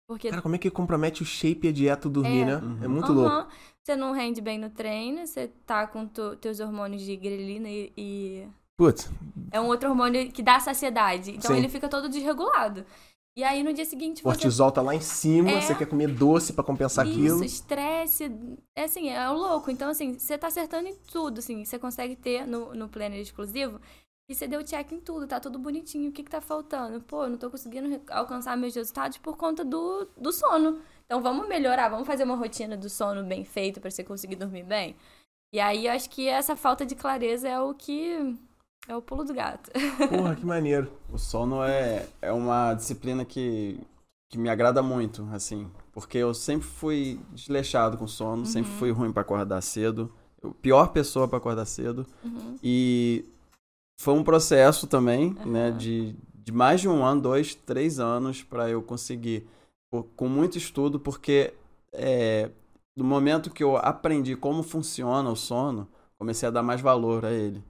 Porque 0.08 0.30
Cara, 0.30 0.40
como 0.40 0.54
é 0.54 0.58
que 0.58 0.70
compromete 0.70 1.22
o 1.22 1.26
shape 1.26 1.66
e 1.66 1.68
a 1.68 1.72
dieta 1.72 2.08
o 2.08 2.10
dormir, 2.10 2.40
É. 2.40 2.44
né? 2.46 2.56
Uhum. 2.56 2.78
É 2.82 2.88
muito 2.88 3.12
Aham. 3.12 3.14
louco. 3.36 3.52
Você 3.84 3.94
não 3.94 4.12
rende 4.12 4.40
bem 4.40 4.58
no 4.58 4.70
treino, 4.70 5.26
você 5.26 5.48
tá 5.66 5.86
com 5.86 6.06
tu- 6.06 6.36
teus 6.36 6.58
hormônios 6.58 7.02
de 7.02 7.14
grelina 7.16 7.68
e, 7.68 7.92
e 7.96 8.48
Putz, 8.78 9.10
É 9.52 9.60
um 9.60 9.66
outro 9.66 9.90
hormônio 9.90 10.32
que 10.32 10.42
dá 10.42 10.58
saciedade. 10.58 11.32
Então 11.32 11.50
Sim. 11.52 11.58
ele 11.58 11.68
fica 11.68 11.86
todo 11.86 12.08
desregulado. 12.08 12.84
E 13.40 13.44
aí 13.44 13.62
no 13.62 13.72
dia 13.72 13.86
seguinte 13.86 14.18
o 14.18 14.22
você. 14.22 14.22
cortisol 14.24 14.70
tá 14.70 14.82
lá 14.82 14.94
em 14.94 15.00
cima, 15.00 15.50
É. 15.50 15.60
você 15.62 15.74
quer 15.74 15.86
comer 15.86 16.08
doce 16.08 16.52
pra 16.52 16.62
compensar 16.62 17.06
aquilo. 17.06 17.36
Isso, 17.36 17.44
estresse. 17.44 18.30
É 18.76 18.84
assim, 18.84 19.08
é 19.08 19.30
o 19.30 19.32
louco. 19.32 19.70
Então, 19.70 19.88
assim, 19.88 20.18
você 20.18 20.36
tá 20.36 20.48
acertando 20.48 20.88
em 20.88 20.94
tudo, 21.10 21.38
assim. 21.38 21.64
Você 21.64 21.78
consegue 21.78 22.14
ter 22.16 22.46
no, 22.46 22.74
no 22.74 22.86
planner 22.86 23.18
exclusivo 23.18 23.80
e 24.28 24.34
você 24.34 24.46
deu 24.46 24.62
check 24.62 24.92
em 24.92 25.00
tudo, 25.00 25.26
tá 25.26 25.40
tudo 25.40 25.58
bonitinho. 25.58 26.10
O 26.10 26.12
que 26.12 26.22
que 26.22 26.30
tá 26.30 26.42
faltando? 26.42 27.00
Pô, 27.00 27.24
eu 27.24 27.30
não 27.30 27.38
tô 27.38 27.50
conseguindo 27.50 27.98
alcançar 28.10 28.58
meus 28.58 28.74
resultados 28.74 29.16
por 29.16 29.38
conta 29.38 29.64
do, 29.64 30.06
do 30.18 30.30
sono. 30.32 30.78
Então 31.06 31.22
vamos 31.22 31.48
melhorar, 31.48 31.88
vamos 31.88 32.06
fazer 32.06 32.24
uma 32.24 32.36
rotina 32.36 32.76
do 32.76 32.90
sono 32.90 33.24
bem 33.24 33.42
feita 33.42 33.80
pra 33.80 33.90
você 33.90 34.04
conseguir 34.04 34.36
dormir 34.36 34.64
bem. 34.64 34.94
E 35.54 35.58
aí 35.58 35.86
eu 35.86 35.92
acho 35.92 36.10
que 36.10 36.28
essa 36.28 36.54
falta 36.54 36.84
de 36.84 36.94
clareza 36.94 37.48
é 37.48 37.58
o 37.58 37.72
que. 37.72 38.36
É 38.88 38.96
o 38.96 39.02
pulo 39.02 39.24
do 39.24 39.34
gato. 39.34 39.70
Porra, 40.08 40.34
que 40.34 40.44
maneiro. 40.44 40.90
O 41.12 41.18
sono 41.18 41.62
é, 41.62 42.08
é 42.20 42.32
uma 42.32 42.74
disciplina 42.74 43.24
que, 43.24 43.80
que 44.28 44.38
me 44.38 44.48
agrada 44.48 44.82
muito, 44.82 45.28
assim. 45.32 45.70
Porque 45.92 46.18
eu 46.18 46.32
sempre 46.34 46.66
fui 46.66 47.20
desleixado 47.32 47.96
com 47.96 48.06
sono, 48.06 48.46
sempre 48.46 48.70
fui 48.72 48.90
ruim 48.90 49.12
pra 49.12 49.22
acordar 49.22 49.60
cedo. 49.60 50.12
Eu, 50.42 50.52
pior 50.52 50.88
pessoa 50.92 51.28
pra 51.28 51.38
acordar 51.38 51.66
cedo. 51.66 52.06
Uhum. 52.24 52.56
E 52.62 53.24
foi 54.00 54.14
um 54.14 54.24
processo 54.24 54.86
também, 54.86 55.34
né, 55.44 55.68
Aham. 55.68 55.76
de, 55.76 56.16
de 56.34 56.52
mais 56.52 56.80
de 56.80 56.88
um 56.88 57.04
ano, 57.04 57.20
dois, 57.20 57.54
três 57.54 58.00
anos 58.00 58.42
para 58.42 58.70
eu 58.70 58.82
conseguir, 58.82 59.46
com 60.16 60.26
muito 60.28 60.56
estudo, 60.56 60.98
porque 60.98 61.52
é, 61.92 62.50
no 62.96 63.04
momento 63.04 63.50
que 63.50 63.62
eu 63.62 63.76
aprendi 63.76 64.34
como 64.36 64.62
funciona 64.62 65.28
o 65.28 65.36
sono, 65.36 65.86
comecei 66.18 66.48
a 66.48 66.52
dar 66.52 66.62
mais 66.62 66.80
valor 66.80 67.24
a 67.26 67.30
ele. 67.30 67.62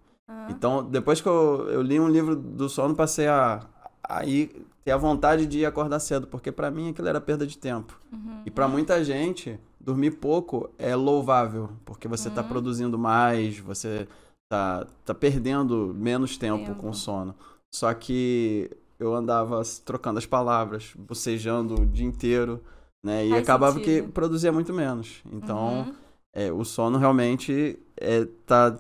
Então, 0.48 0.82
depois 0.84 1.20
que 1.20 1.28
eu, 1.28 1.68
eu 1.70 1.82
li 1.82 1.98
um 2.00 2.08
livro 2.08 2.34
do 2.34 2.68
sono, 2.68 2.94
passei 2.94 3.28
a, 3.28 3.60
a 4.02 4.24
ir, 4.24 4.66
ter 4.84 4.90
a 4.92 4.96
vontade 4.96 5.46
de 5.46 5.60
ir 5.60 5.66
acordar 5.66 6.00
cedo, 6.00 6.26
porque 6.26 6.50
para 6.50 6.70
mim 6.70 6.90
aquilo 6.90 7.08
era 7.08 7.20
perda 7.20 7.46
de 7.46 7.56
tempo. 7.56 7.98
uhum. 8.12 8.42
E 8.44 8.50
para 8.50 8.66
muita 8.66 9.04
gente, 9.04 9.58
dormir 9.80 10.12
pouco 10.12 10.70
é 10.78 10.94
louvável, 10.96 11.70
porque 11.84 12.08
você 12.08 12.28
está 12.28 12.40
Uhum. 12.42 12.48
produzindo 12.48 12.98
mais, 12.98 13.58
você 13.58 14.08
tá, 14.50 14.86
tá 15.04 15.14
perdendo 15.14 15.94
menos 15.94 16.36
tempo, 16.36 16.64
Tempo. 16.66 16.80
com 16.80 16.92
sono. 16.92 17.34
Só 17.72 17.92
que 17.94 18.70
eu 18.98 19.14
andava 19.14 19.62
trocando 19.84 20.18
as 20.18 20.26
palavras, 20.26 20.92
bocejando 20.98 21.82
o 21.82 21.86
dia 21.86 22.04
inteiro, 22.06 22.60
né? 23.04 23.24
E 23.24 23.30
Faz 23.30 23.42
acabava 23.42 23.78
sentido. 23.78 24.06
que 24.06 24.12
produzia 24.12 24.50
muito 24.52 24.72
menos. 24.72 25.22
Então, 25.32 25.82
Uhum. 25.82 25.94
é, 26.34 26.52
o 26.52 26.64
sono 26.64 26.98
realmente 26.98 27.78
é, 27.96 28.26
tá 28.46 28.76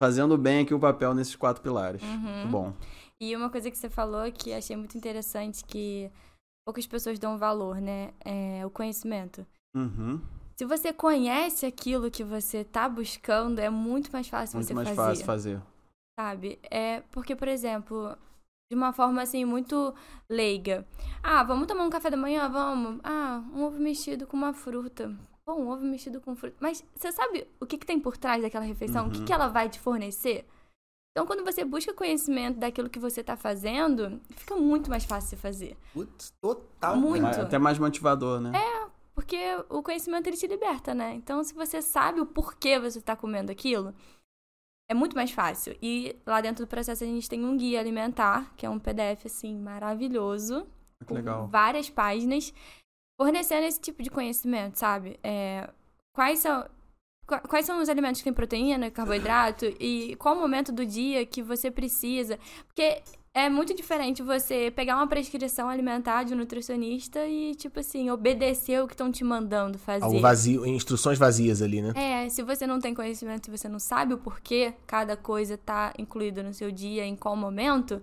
fazendo 0.00 0.36
bem 0.38 0.60
aqui 0.60 0.72
o 0.72 0.80
papel 0.80 1.14
nesses 1.14 1.36
quatro 1.36 1.62
pilares. 1.62 2.02
Uhum. 2.02 2.18
Muito 2.18 2.48
bom. 2.48 2.72
E 3.20 3.36
uma 3.36 3.50
coisa 3.50 3.70
que 3.70 3.76
você 3.76 3.90
falou 3.90 4.30
que 4.32 4.52
achei 4.52 4.74
muito 4.76 4.96
interessante, 4.96 5.62
que 5.64 6.10
poucas 6.66 6.86
pessoas 6.86 7.18
dão 7.18 7.36
valor, 7.36 7.80
né? 7.80 8.12
É 8.24 8.64
o 8.64 8.70
conhecimento. 8.70 9.46
Uhum. 9.76 10.20
Se 10.58 10.64
você 10.64 10.92
conhece 10.92 11.66
aquilo 11.66 12.10
que 12.10 12.24
você 12.24 12.64
tá 12.64 12.88
buscando, 12.88 13.58
é 13.58 13.70
muito 13.70 14.10
mais 14.12 14.28
fácil 14.28 14.56
Muito 14.56 14.68
você 14.68 14.74
mais 14.74 14.88
fazer, 14.88 14.96
fácil 14.96 15.24
fazer. 15.24 15.62
sabe? 16.18 16.58
É 16.70 17.02
porque, 17.12 17.34
por 17.36 17.48
exemplo, 17.48 18.16
de 18.70 18.76
uma 18.76 18.92
forma 18.92 19.22
assim 19.22 19.44
muito 19.44 19.94
leiga. 20.30 20.86
Ah, 21.22 21.42
vamos 21.42 21.66
tomar 21.66 21.84
um 21.84 21.90
café 21.90 22.10
da 22.10 22.16
manhã, 22.16 22.48
vamos. 22.48 23.00
Ah, 23.02 23.42
um 23.54 23.64
ovo 23.64 23.78
mexido 23.78 24.26
com 24.26 24.36
uma 24.36 24.52
fruta. 24.52 25.14
Pô, 25.50 25.54
um 25.54 25.68
ovo 25.68 25.84
mexido 25.84 26.20
com 26.20 26.36
fruta. 26.36 26.56
Mas 26.60 26.84
você 26.94 27.10
sabe 27.10 27.46
o 27.60 27.66
que, 27.66 27.76
que 27.76 27.86
tem 27.86 27.98
por 27.98 28.16
trás 28.16 28.40
daquela 28.40 28.64
refeição? 28.64 29.08
O 29.08 29.10
que, 29.10 29.24
que 29.24 29.32
ela 29.32 29.48
vai 29.48 29.68
te 29.68 29.80
fornecer? 29.80 30.46
Então, 31.10 31.26
quando 31.26 31.44
você 31.44 31.64
busca 31.64 31.92
conhecimento 31.92 32.58
daquilo 32.60 32.88
que 32.88 33.00
você 33.00 33.22
tá 33.24 33.36
fazendo, 33.36 34.20
fica 34.36 34.54
muito 34.54 34.88
mais 34.88 35.04
fácil 35.04 35.36
de 35.36 35.42
fazer. 35.42 35.76
Putz, 35.92 36.32
total. 36.40 36.96
Muito. 36.96 37.26
É 37.26 37.40
até 37.40 37.58
mais 37.58 37.78
motivador, 37.80 38.40
né? 38.40 38.52
Porque 39.12 39.36
o 39.68 39.82
conhecimento 39.82 40.28
ele 40.28 40.36
te 40.36 40.46
liberta, 40.46 40.94
né? 40.94 41.14
Então, 41.14 41.42
se 41.42 41.52
você 41.52 41.82
sabe 41.82 42.20
o 42.20 42.26
porquê 42.26 42.78
você 42.78 43.00
tá 43.00 43.16
comendo 43.16 43.50
aquilo, 43.50 43.92
é 44.88 44.94
muito 44.94 45.16
mais 45.16 45.32
fácil. 45.32 45.76
E 45.82 46.16
lá 46.24 46.40
dentro 46.40 46.64
do 46.64 46.68
processo 46.68 47.02
a 47.02 47.06
gente 47.06 47.28
tem 47.28 47.44
um 47.44 47.56
guia 47.56 47.80
alimentar, 47.80 48.54
que 48.56 48.64
é 48.64 48.70
um 48.70 48.78
PDF 48.78 49.26
assim 49.26 49.58
maravilhoso, 49.58 50.64
Que 51.00 51.06
com 51.06 51.14
legal. 51.14 51.48
várias 51.48 51.90
páginas, 51.90 52.54
fornecendo 53.24 53.66
esse 53.66 53.78
tipo 53.80 54.02
de 54.02 54.08
conhecimento, 54.08 54.78
sabe? 54.78 55.18
É, 55.22 55.68
quais 56.14 56.38
são 56.38 56.64
qua- 57.26 57.40
Quais 57.40 57.66
são 57.66 57.80
os 57.82 57.88
alimentos 57.90 58.20
que 58.20 58.24
têm 58.24 58.32
proteína, 58.32 58.90
carboidrato 58.90 59.66
e 59.78 60.16
qual 60.16 60.36
o 60.36 60.40
momento 60.40 60.72
do 60.72 60.86
dia 60.86 61.26
que 61.26 61.42
você 61.42 61.70
precisa? 61.70 62.38
Porque 62.66 63.02
é 63.34 63.48
muito 63.50 63.74
diferente 63.74 64.22
você 64.22 64.72
pegar 64.74 64.96
uma 64.96 65.06
prescrição 65.06 65.68
alimentar 65.68 66.24
de 66.24 66.32
um 66.32 66.36
nutricionista 66.38 67.24
e, 67.26 67.54
tipo 67.54 67.78
assim, 67.78 68.10
obedecer 68.10 68.82
o 68.82 68.86
que 68.88 68.94
estão 68.94 69.12
te 69.12 69.22
mandando 69.22 69.78
fazer. 69.78 70.04
Algo 70.04 70.18
vazio, 70.18 70.66
instruções 70.66 71.18
vazias 71.18 71.60
ali, 71.62 71.82
né? 71.82 71.92
É, 71.94 72.28
se 72.30 72.42
você 72.42 72.66
não 72.66 72.80
tem 72.80 72.94
conhecimento, 72.94 73.44
se 73.44 73.50
você 73.56 73.68
não 73.68 73.78
sabe 73.78 74.14
o 74.14 74.18
porquê 74.18 74.72
cada 74.86 75.14
coisa 75.16 75.56
tá 75.58 75.92
incluída 75.98 76.42
no 76.42 76.52
seu 76.54 76.72
dia, 76.72 77.04
em 77.04 77.14
qual 77.14 77.36
momento, 77.36 78.02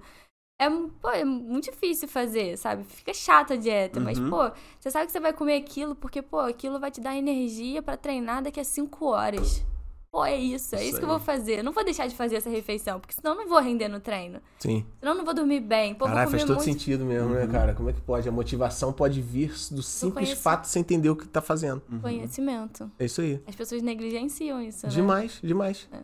é, 0.60 0.70
pô, 0.70 1.10
é 1.12 1.24
muito 1.24 1.66
difícil 1.72 2.08
fazer, 2.08 2.58
sabe? 2.58 2.84
Fica 2.84 3.14
chata 3.14 3.54
a 3.54 3.58
dieta, 3.58 4.00
mas, 4.00 4.18
Uhum. 4.18 4.30
pô, 4.30 4.52
você 4.80 4.90
sabe 4.90 5.06
que 5.06 5.12
você 5.12 5.20
vai 5.20 5.34
comer 5.34 5.56
aquilo 5.58 5.96
porque, 5.96 6.22
pô, 6.22 6.40
aquilo 6.40 6.80
vai 6.80 6.90
te 6.92 7.00
dar 7.02 7.16
energia 7.16 7.82
pra 7.82 7.96
treinar 7.98 8.42
daqui 8.42 8.60
a 8.60 8.64
cinco 8.64 9.06
horas. 9.06 9.64
Pô, 10.10 10.24
é 10.26 10.36
isso, 10.38 10.74
é 10.74 10.80
isso, 10.80 10.90
Isso 10.92 10.98
que 11.00 11.04
eu 11.04 11.10
vou 11.10 11.20
fazer. 11.20 11.60
Eu 11.60 11.64
não 11.66 11.74
vou 11.74 11.84
deixar 11.84 12.08
de 12.08 12.16
fazer 12.16 12.38
essa 12.38 12.50
refeição, 12.50 12.98
porque 13.00 13.14
senão 13.14 13.34
eu 13.34 13.38
não 13.42 13.48
vou 13.48 13.60
render 13.60 13.88
no 13.90 14.00
treino. 14.00 14.40
Sim. 14.58 14.84
Senão 15.00 15.12
eu 15.12 15.18
não 15.18 15.26
vou 15.26 15.34
dormir 15.34 15.60
bem. 15.60 15.94
Pô, 15.94 16.06
Caralho, 16.06 16.30
vou 16.30 16.32
faz 16.32 16.44
todo 16.44 16.56
muito. 16.56 16.64
sentido 16.66 17.06
mesmo, 17.06 17.30
né, 17.36 17.46
cara? 17.46 17.76
Como 17.76 17.90
é 17.90 17.94
que 17.94 18.02
pode? 18.02 18.28
A 18.28 18.32
motivação 18.32 18.92
pode 18.94 19.22
vir 19.22 19.50
do 19.70 19.84
simples 19.84 20.14
conheci- 20.30 20.42
fato 20.42 20.62
de 20.62 20.70
você 20.70 20.80
entender 20.80 21.10
o 21.10 21.16
que 21.16 21.28
tá 21.28 21.42
fazendo. 21.42 21.82
Conhecimento. 22.02 22.90
É 22.98 23.06
isso 23.06 23.22
aí. 23.22 23.44
As 23.46 23.54
pessoas 23.54 23.82
negligenciam 23.84 24.62
isso, 24.62 24.88
né? 24.88 24.92
Demais, 24.94 25.40
demais. 25.44 25.88
É. 25.92 26.00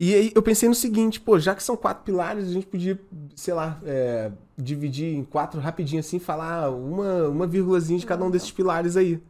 E 0.00 0.14
aí 0.14 0.32
eu 0.34 0.42
pensei 0.42 0.68
no 0.68 0.74
seguinte, 0.76 1.20
pô, 1.20 1.38
já 1.40 1.54
que 1.54 1.62
são 1.62 1.76
quatro 1.76 2.04
pilares, 2.04 2.46
a 2.48 2.52
gente 2.52 2.66
podia, 2.66 3.00
sei 3.34 3.52
lá, 3.52 3.80
é, 3.84 4.30
dividir 4.56 5.12
em 5.16 5.24
quatro 5.24 5.60
rapidinho 5.60 5.98
assim, 6.00 6.20
falar 6.20 6.70
uma, 6.70 7.26
uma 7.28 7.46
vírgulazinha 7.48 7.98
de 7.98 8.06
cada 8.06 8.24
um 8.24 8.30
desses 8.30 8.52
pilares 8.52 8.96
aí. 8.96 9.20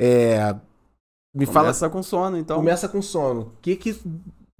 É, 0.00 0.54
me 1.34 1.46
fala, 1.46 1.66
Começa 1.66 1.88
com 1.88 2.02
sono, 2.02 2.36
então. 2.36 2.56
começa 2.56 2.88
com 2.88 3.00
sono. 3.00 3.42
O 3.42 3.52
que 3.62 3.76
que, 3.76 3.96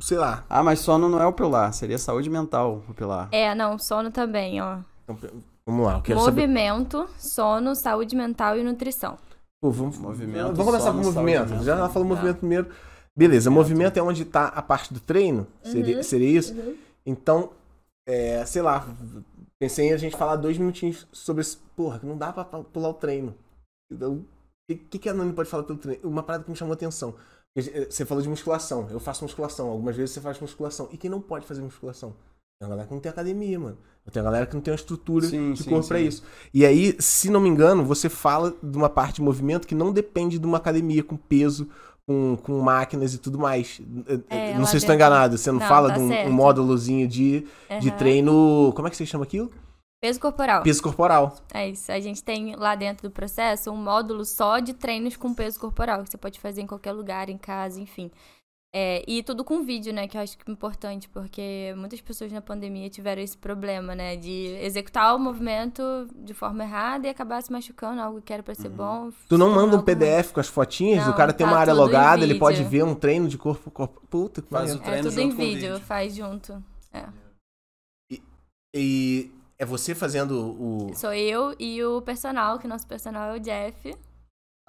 sei 0.00 0.18
lá, 0.18 0.44
Ah, 0.48 0.62
mas 0.62 0.78
sono 0.78 1.08
não 1.08 1.20
é 1.20 1.26
o 1.26 1.32
pilar, 1.32 1.72
seria 1.74 1.98
saúde 1.98 2.30
mental 2.30 2.84
o 2.88 2.94
pilar. 2.94 3.28
É, 3.32 3.52
não, 3.52 3.76
sono 3.76 4.12
também, 4.12 4.60
ó. 4.62 4.78
então, 5.02 5.18
vamos 5.66 5.84
lá, 5.84 5.94
eu 5.96 6.02
quero 6.02 6.20
saber. 6.20 6.42
Movimento, 6.42 7.08
sono, 7.18 7.74
saúde 7.74 8.14
mental 8.14 8.56
e 8.56 8.62
nutrição. 8.62 9.18
Pô, 9.60 9.70
vamos, 9.72 9.98
Movimento, 9.98 10.54
vamos 10.54 10.64
começar 10.64 10.92
com 10.92 10.98
o 11.00 11.04
movimento. 11.04 11.62
Já 11.64 11.74
mental. 11.74 11.90
falou 11.90 12.08
Tá. 12.08 12.14
movimento 12.14 12.38
primeiro. 12.38 12.68
Beleza, 13.16 13.50
movimento 13.50 13.96
é 13.98 14.02
onde 14.02 14.24
tá 14.24 14.46
a 14.48 14.62
parte 14.62 14.92
do 14.94 15.00
treino? 15.00 15.46
Seria, 15.62 15.96
Uhum. 15.96 16.02
seria 16.02 16.38
isso? 16.38 16.54
Então, 17.04 17.50
é, 18.06 18.44
sei 18.46 18.62
lá, 18.62 18.86
pensei 19.58 19.88
em 19.88 19.92
a 19.92 19.96
gente 19.96 20.16
falar 20.16 20.36
dois 20.36 20.56
minutinhos 20.56 21.06
sobre 21.12 21.42
esse. 21.42 21.56
Porra, 21.76 21.98
que 21.98 22.06
não 22.06 22.16
dá 22.16 22.32
pra 22.32 22.44
pular 22.44 22.88
o 22.88 22.94
treino. 22.94 23.34
Então, 23.92 24.24
o 24.70 24.74
que, 24.74 24.98
que, 24.98 25.08
a 25.08 25.14
Nani 25.14 25.32
pode 25.32 25.48
falar 25.48 25.64
pelo 25.64 25.78
treino? 25.78 26.08
Uma 26.08 26.22
parada 26.22 26.44
que 26.44 26.50
me 26.50 26.56
chamou 26.56 26.72
a 26.72 26.74
atenção. 26.74 27.14
Eh, 27.56 27.86
Você 27.90 28.04
falou 28.04 28.22
de 28.22 28.28
musculação. 28.28 28.88
Eu 28.90 29.00
faço 29.00 29.24
musculação. 29.24 29.68
Algumas 29.68 29.96
vezes 29.96 30.12
você 30.14 30.20
faz 30.20 30.38
musculação. 30.38 30.88
E 30.92 30.96
quem 30.96 31.10
não 31.10 31.20
pode 31.20 31.46
fazer 31.46 31.60
musculação? 31.62 32.10
Tem 32.60 32.68
uma 32.68 32.70
galera 32.70 32.88
que 32.88 32.94
não 32.94 33.00
tem 33.00 33.10
academia, 33.10 33.58
mano. 33.58 33.78
Tem 34.12 34.20
uma 34.20 34.30
galera 34.30 34.46
que 34.46 34.54
não 34.54 34.60
tem 34.60 34.72
uma 34.72 34.76
estrutura 34.76 35.26
Sim, 35.26 35.52
de 35.52 35.62
sim, 35.62 35.70
corpo 35.70 35.94
isso. 35.96 36.22
E 36.52 36.64
aí, 36.66 36.94
se 36.98 37.30
não 37.30 37.40
me 37.40 37.48
engano, 37.48 37.84
você 37.84 38.08
fala 38.08 38.54
de 38.62 38.76
uma 38.76 38.88
parte 38.88 39.16
de 39.16 39.22
movimento 39.22 39.66
que 39.66 39.74
não 39.74 39.92
depende 39.92 40.38
de 40.38 40.46
uma 40.46 40.58
academia 40.58 41.02
com 41.02 41.16
peso, 41.16 41.68
com, 42.10 42.36
com 42.42 42.60
máquinas 42.60 43.14
e 43.14 43.18
tudo 43.18 43.38
mais. 43.38 43.80
É, 44.28 44.52
não 44.54 44.60
lá 44.60 44.66
sei 44.66 44.80
se 44.80 44.84
estou 44.84 44.94
enganado. 44.96 45.38
Você 45.38 45.52
não, 45.52 45.60
Não, 45.60 45.68
fala 45.68 45.88
tá 45.90 45.94
de 45.94 46.00
um, 46.00 46.26
um 46.26 46.32
módulozinho 46.32 47.06
de, 47.06 47.46
de 47.80 47.88
Aham. 47.88 47.96
treino. 47.98 48.72
Como 48.74 48.88
é 48.88 48.90
que 48.90 48.96
você 48.96 49.06
chama 49.06 49.22
aquilo? 49.22 49.48
Peso 50.02 50.18
corporal. 50.18 50.62
Peso 50.64 50.82
corporal. 50.82 51.36
É 51.54 51.68
isso. 51.68 51.92
A 51.92 52.00
gente 52.00 52.24
tem 52.24 52.56
lá 52.56 52.74
dentro 52.74 53.08
do 53.08 53.12
processo 53.12 53.70
um 53.70 53.76
módulo 53.76 54.24
só 54.24 54.58
de 54.58 54.74
treinos 54.74 55.16
com 55.16 55.32
peso 55.32 55.60
corporal, 55.60 56.02
que 56.02 56.10
você 56.10 56.18
pode 56.18 56.40
fazer 56.40 56.62
em 56.62 56.66
qualquer 56.66 56.92
lugar, 56.92 57.28
em 57.28 57.38
casa, 57.38 57.80
enfim. 57.80 58.10
É, 58.72 59.02
e 59.04 59.20
tudo 59.24 59.44
com 59.44 59.64
vídeo, 59.64 59.92
né? 59.92 60.06
Que 60.06 60.16
eu 60.16 60.20
acho 60.20 60.38
que 60.38 60.48
é 60.48 60.52
importante, 60.52 61.08
porque 61.08 61.74
muitas 61.76 62.00
pessoas 62.00 62.30
na 62.30 62.40
pandemia 62.40 62.88
tiveram 62.88 63.20
esse 63.20 63.36
problema, 63.36 63.96
né? 63.96 64.14
De 64.14 64.46
executar 64.62 65.14
o 65.16 65.18
movimento 65.18 65.82
de 66.14 66.32
forma 66.32 66.62
errada 66.62 67.08
e 67.08 67.10
acabar 67.10 67.42
se 67.42 67.50
machucando, 67.50 68.00
algo 68.00 68.22
que 68.22 68.32
era 68.32 68.44
pra 68.44 68.54
ser 68.54 68.68
bom. 68.68 69.06
Uhum. 69.06 69.12
Tu 69.28 69.36
não 69.36 69.50
manda 69.50 69.76
um 69.76 69.82
PDF 69.82 70.30
com 70.32 70.38
as 70.38 70.46
fotinhas? 70.46 71.04
Não, 71.04 71.12
o 71.12 71.16
cara 71.16 71.32
tem 71.32 71.44
tá 71.44 71.52
uma 71.52 71.58
área 71.58 71.74
logada, 71.74 72.22
ele 72.22 72.38
pode 72.38 72.62
ver 72.62 72.84
um 72.84 72.94
treino 72.94 73.28
de 73.28 73.36
corpo. 73.36 73.72
corpo. 73.72 74.00
Puta 74.08 74.40
que 74.40 74.48
Faz 74.48 74.68
pariu. 74.70 74.80
o 74.80 74.82
É 74.82 74.90
treino 74.90 75.08
tudo 75.08 75.20
em 75.20 75.30
vídeo, 75.30 75.72
vídeo. 75.72 75.80
faz 75.80 76.14
junto. 76.14 76.62
É. 76.92 77.06
E 78.72 79.32
é 79.58 79.64
você 79.64 79.96
fazendo 79.96 80.32
o. 80.60 80.94
Sou 80.94 81.12
eu 81.12 81.56
e 81.58 81.82
o 81.82 82.00
personal, 82.02 82.58
que 82.60 82.68
nosso 82.68 82.86
personal 82.86 83.34
é 83.34 83.36
o 83.36 83.40
Jeff. 83.40 83.96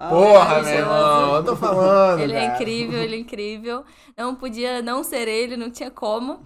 Porra, 0.08 0.62
meu 0.62 0.72
é- 0.72 0.78
irmão, 0.78 1.36
eu 1.36 1.44
tô 1.44 1.56
falando. 1.56 2.20
Ele 2.20 2.32
é 2.32 2.46
cara. 2.46 2.54
incrível, 2.54 3.02
ele 3.02 3.16
é 3.16 3.18
incrível. 3.18 3.84
Não 4.16 4.34
podia 4.34 4.82
não 4.82 5.02
ser 5.02 5.28
ele, 5.28 5.56
não 5.56 5.70
tinha 5.70 5.90
como. 5.90 6.40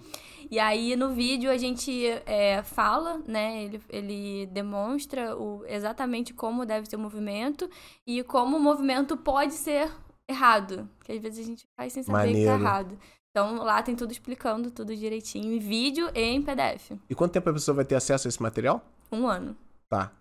E 0.49 0.59
aí 0.59 0.95
no 0.95 1.09
vídeo 1.09 1.51
a 1.51 1.57
gente 1.57 2.05
é, 2.25 2.63
fala, 2.63 3.21
né? 3.27 3.63
Ele, 3.63 3.81
ele 3.89 4.45
demonstra 4.47 5.35
o, 5.35 5.63
exatamente 5.67 6.33
como 6.33 6.65
deve 6.65 6.87
ser 6.89 6.95
o 6.95 6.99
movimento 6.99 7.69
e 8.05 8.23
como 8.23 8.55
o 8.55 8.59
movimento 8.59 9.17
pode 9.17 9.53
ser 9.53 9.91
errado. 10.29 10.87
Que 11.03 11.13
às 11.13 11.21
vezes 11.21 11.43
a 11.43 11.47
gente 11.47 11.67
faz 11.75 11.93
sem 11.93 12.03
saber 12.03 12.19
que 12.33 12.45
tá 12.45 12.51
Maneiro. 12.51 12.63
errado. 12.63 12.97
Então 13.31 13.57
lá 13.57 13.83
tem 13.83 13.95
tudo 13.95 14.11
explicando, 14.11 14.71
tudo 14.71 14.95
direitinho, 14.95 15.53
em 15.53 15.59
vídeo 15.59 16.09
e 16.15 16.21
em 16.21 16.41
PDF. 16.41 16.91
E 17.09 17.13
quanto 17.13 17.33
tempo 17.33 17.49
a 17.49 17.53
pessoa 17.53 17.75
vai 17.75 17.85
ter 17.85 17.95
acesso 17.95 18.27
a 18.27 18.29
esse 18.29 18.41
material? 18.41 18.81
Um 19.11 19.27
ano. 19.27 19.55
Tá. 19.89 20.11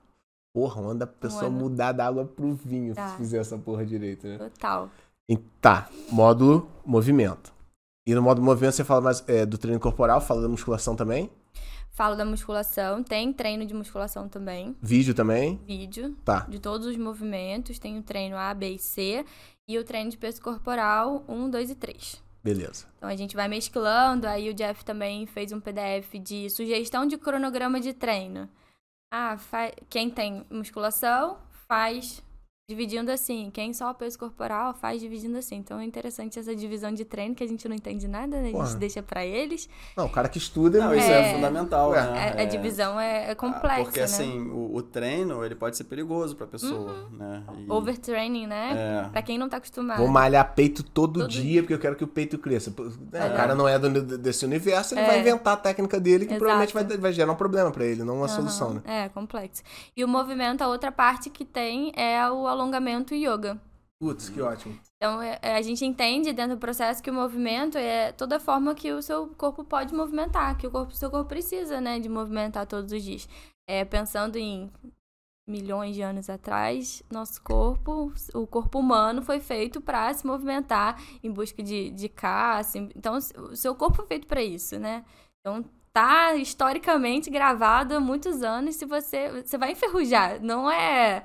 Porra, 0.57 0.81
manda 0.81 1.05
a 1.05 1.07
pessoa 1.07 1.51
mudar 1.51 1.93
da 1.93 2.07
água 2.07 2.25
pro 2.25 2.55
vinho 2.55 2.95
Tá. 2.95 3.09
se 3.11 3.17
fizer 3.19 3.37
essa 3.37 3.59
porra 3.59 3.85
direito, 3.85 4.27
né? 4.27 4.39
Total. 4.39 4.89
E- 5.29 5.37
Tá, 5.61 5.87
módulo 6.11 6.67
movimento. 6.83 7.53
E 8.09 8.15
no 8.15 8.23
módulo 8.23 8.47
movimento 8.47 8.73
você 8.73 8.83
fala 8.83 9.03
mais 9.03 9.23
é, 9.29 9.45
do 9.45 9.59
treino 9.59 9.79
corporal, 9.79 10.19
fala 10.19 10.41
da 10.41 10.49
musculação 10.49 10.97
também. 10.97 11.31
Falo 11.91 12.17
da 12.17 12.25
musculação, 12.25 13.03
tem 13.03 13.35
treino 13.35 13.67
de 13.67 13.75
musculação 13.75 14.31
também, 14.31 14.75
Vídeo 14.81 15.13
também. 15.13 15.61
vídeo. 15.67 16.17
Tá. 16.25 16.47
de 16.49 16.59
todos 16.59 16.87
os 16.87 16.97
movimentos. 16.97 17.79
Tem 17.79 17.99
o 17.99 18.03
treino 18.03 18.39
A, 18.39 18.55
B 18.55 18.71
e 18.71 18.79
C. 18.79 19.27
E 19.69 19.79
o 19.79 19.85
treino 19.85 20.09
de 20.11 20.17
peso 20.17 20.41
corporal 20.41 21.23
1, 21.29 21.51
2 21.51 21.69
e 21.69 21.75
3. 21.75 22.23
Beleza. 22.43 22.87
Então 22.97 23.11
a 23.11 23.17
gente 23.17 23.37
vai 23.37 23.47
mesclando. 23.47 24.27
Aí 24.27 24.49
o 24.49 24.55
Jeff 24.55 24.83
também 24.87 25.27
fez 25.27 25.53
um 25.53 25.61
PDF 25.61 26.15
de 26.19 26.49
sugestão 26.49 27.05
de 27.07 27.19
cronograma 27.19 27.79
de 27.79 27.93
treino. 27.93 28.49
Ah, 29.11 29.39
fa- 29.39 29.73
quem 29.89 30.11
tem 30.11 30.45
musculação 30.51 31.39
faz 31.69 32.23
dividindo 32.71 33.13
assim. 33.13 33.49
Quem 33.53 33.73
só 33.73 33.95
peso 33.95 34.19
corporal 34.19 34.75
faz 34.75 35.01
dividindo 35.01 35.39
assim. 35.39 35.55
Então 35.57 35.79
é 35.79 35.85
interessante 35.85 36.37
essa 36.39 36.55
divisão 36.55 36.93
de 36.93 37.05
treino 37.05 37.33
que 37.33 37.45
a 37.45 37.47
gente 37.47 37.69
não 37.69 37.77
entende 37.77 38.09
nada, 38.09 38.41
né? 38.41 38.49
A 38.49 38.53
Porra. 38.53 38.67
gente 38.67 38.79
deixa 38.79 39.01
pra 39.03 39.25
eles. 39.25 39.69
Não, 39.97 40.07
o 40.07 40.11
cara 40.11 40.29
que 40.29 40.39
estuda. 40.39 40.81
Não, 40.81 40.93
ele- 40.93 41.01
isso 41.01 41.11
é, 41.11 41.31
É. 41.31 41.35
fundamental, 41.35 41.91
Ué. 41.91 42.03
né? 42.03 42.09
A, 42.19 42.39
a 42.39 42.43
É- 42.43 42.47
divisão 42.47 42.99
é, 42.99 43.29
é 43.29 43.31
Ah, 43.31 43.37
complexa, 43.37 43.85
Porque 43.85 43.99
né? 44.01 44.05
assim, 44.05 44.41
o, 44.51 44.75
o 44.75 44.83
treino, 44.83 45.45
ele 45.45 45.55
pode 45.55 45.77
ser 45.77 45.85
perigoso 45.85 46.35
pra 46.35 46.45
pessoa, 46.47 47.09
né? 47.13 47.45
E- 47.57 47.71
Overtraining, 47.71 48.49
né? 48.49 49.05
É. 49.07 49.09
Pra 49.11 49.23
quem 49.23 49.39
não 49.39 49.49
tá 49.49 49.59
acostumado. 49.59 49.99
Vou 49.99 50.09
malhar 50.09 50.53
peito 50.55 50.83
todo, 50.83 51.21
Todo 51.21 51.29
dia, 51.31 51.63
porque 51.63 51.75
eu 51.75 51.79
quero 51.79 51.95
que 51.95 52.03
o 52.03 52.09
peito 52.09 52.37
cresça. 52.37 52.71
Né, 53.13 53.29
É. 53.29 53.33
O 53.33 53.37
cara 53.37 53.55
não 53.55 53.69
é 53.69 53.79
do- 53.79 54.19
desse 54.19 54.45
universo, 54.45 54.93
ele 54.95 55.03
É. 55.03 55.07
vai 55.07 55.21
inventar 55.21 55.55
a 55.55 55.57
técnica 55.57 56.01
dele, 56.01 56.27
que 56.27 56.33
Exato. 56.33 56.41
provavelmente 56.41 56.75
vai, 56.75 56.85
vai 56.99 57.13
gerar 57.13 57.31
um 57.31 57.37
problema 57.37 57.71
pra 57.71 57.85
ele, 57.85 58.03
não 58.03 58.17
uma 58.17 58.27
Aham, 58.27 58.35
solução, 58.35 58.75
né? 58.75 58.83
É, 58.85 59.09
complexo. 59.11 59.63
E 59.97 60.03
o 60.03 60.09
movimento, 60.09 60.63
a 60.63 60.69
outra 60.69 60.91
parte 60.91 61.31
que 61.31 61.45
tem 61.45 61.93
é 61.95 62.29
o 62.29 62.56
alongamento 62.57 63.15
e 63.15 63.27
yoga. 63.27 63.61
Putz, 63.99 64.29
que 64.29 64.41
ótimo. 64.43 64.79
Então, 64.97 65.23
é- 65.23 65.39
é, 65.41 65.57
a 65.57 65.63
gente 65.63 65.85
entende 65.85 66.33
dentro 66.33 66.57
do 66.57 66.61
processo 66.61 67.03
que 67.03 67.11
o 67.11 67.15
movimento 67.15 67.79
é 67.79 68.13
toda 68.13 68.39
forma 68.39 68.75
que 68.75 68.93
o 68.93 69.01
seu 69.01 69.29
corpo 69.29 69.65
pode 69.65 69.95
movimentar, 69.95 70.57
que 70.59 70.67
o 70.67 70.71
corpo, 70.71 70.95
seu 70.95 71.11
corpo 71.11 71.29
precisa, 71.29 71.81
né, 71.81 71.99
de 71.99 72.09
movimentar 72.09 72.67
todos 72.67 72.93
os 72.93 73.03
dias. 73.03 73.29
É, 73.69 73.85
pensando 73.85 74.37
em 74.37 74.71
milhões 75.49 75.95
de 75.95 76.03
anos 76.03 76.29
atrás, 76.29 77.03
nosso 77.11 77.41
corpo, 77.43 78.13
o 78.35 78.47
corpo 78.47 78.81
humano 78.81 79.23
foi 79.23 79.41
feito 79.41 79.81
para 79.81 80.13
se 80.13 80.27
movimentar 80.27 81.01
em 81.23 81.31
busca 81.31 81.63
de, 81.63 81.91
de 81.91 82.09
caça. 82.09 82.79
Então, 82.79 83.17
o 83.17 83.57
seu 83.57 83.75
corpo 83.75 83.97
foi 83.97 84.07
feito 84.07 84.27
para 84.27 84.43
isso, 84.43 84.79
né? 84.79 85.05
Então, 85.41 85.65
tá 85.93 86.35
historicamente 86.35 87.31
gravado 87.31 87.95
há 87.95 88.01
muitos 88.01 88.43
anos. 88.43 88.77
Se 88.77 88.85
você, 88.85 89.43
você 89.43 89.57
vai 89.57 89.73
enferrujar, 89.73 90.43
não 90.43 90.71
é 90.71 91.25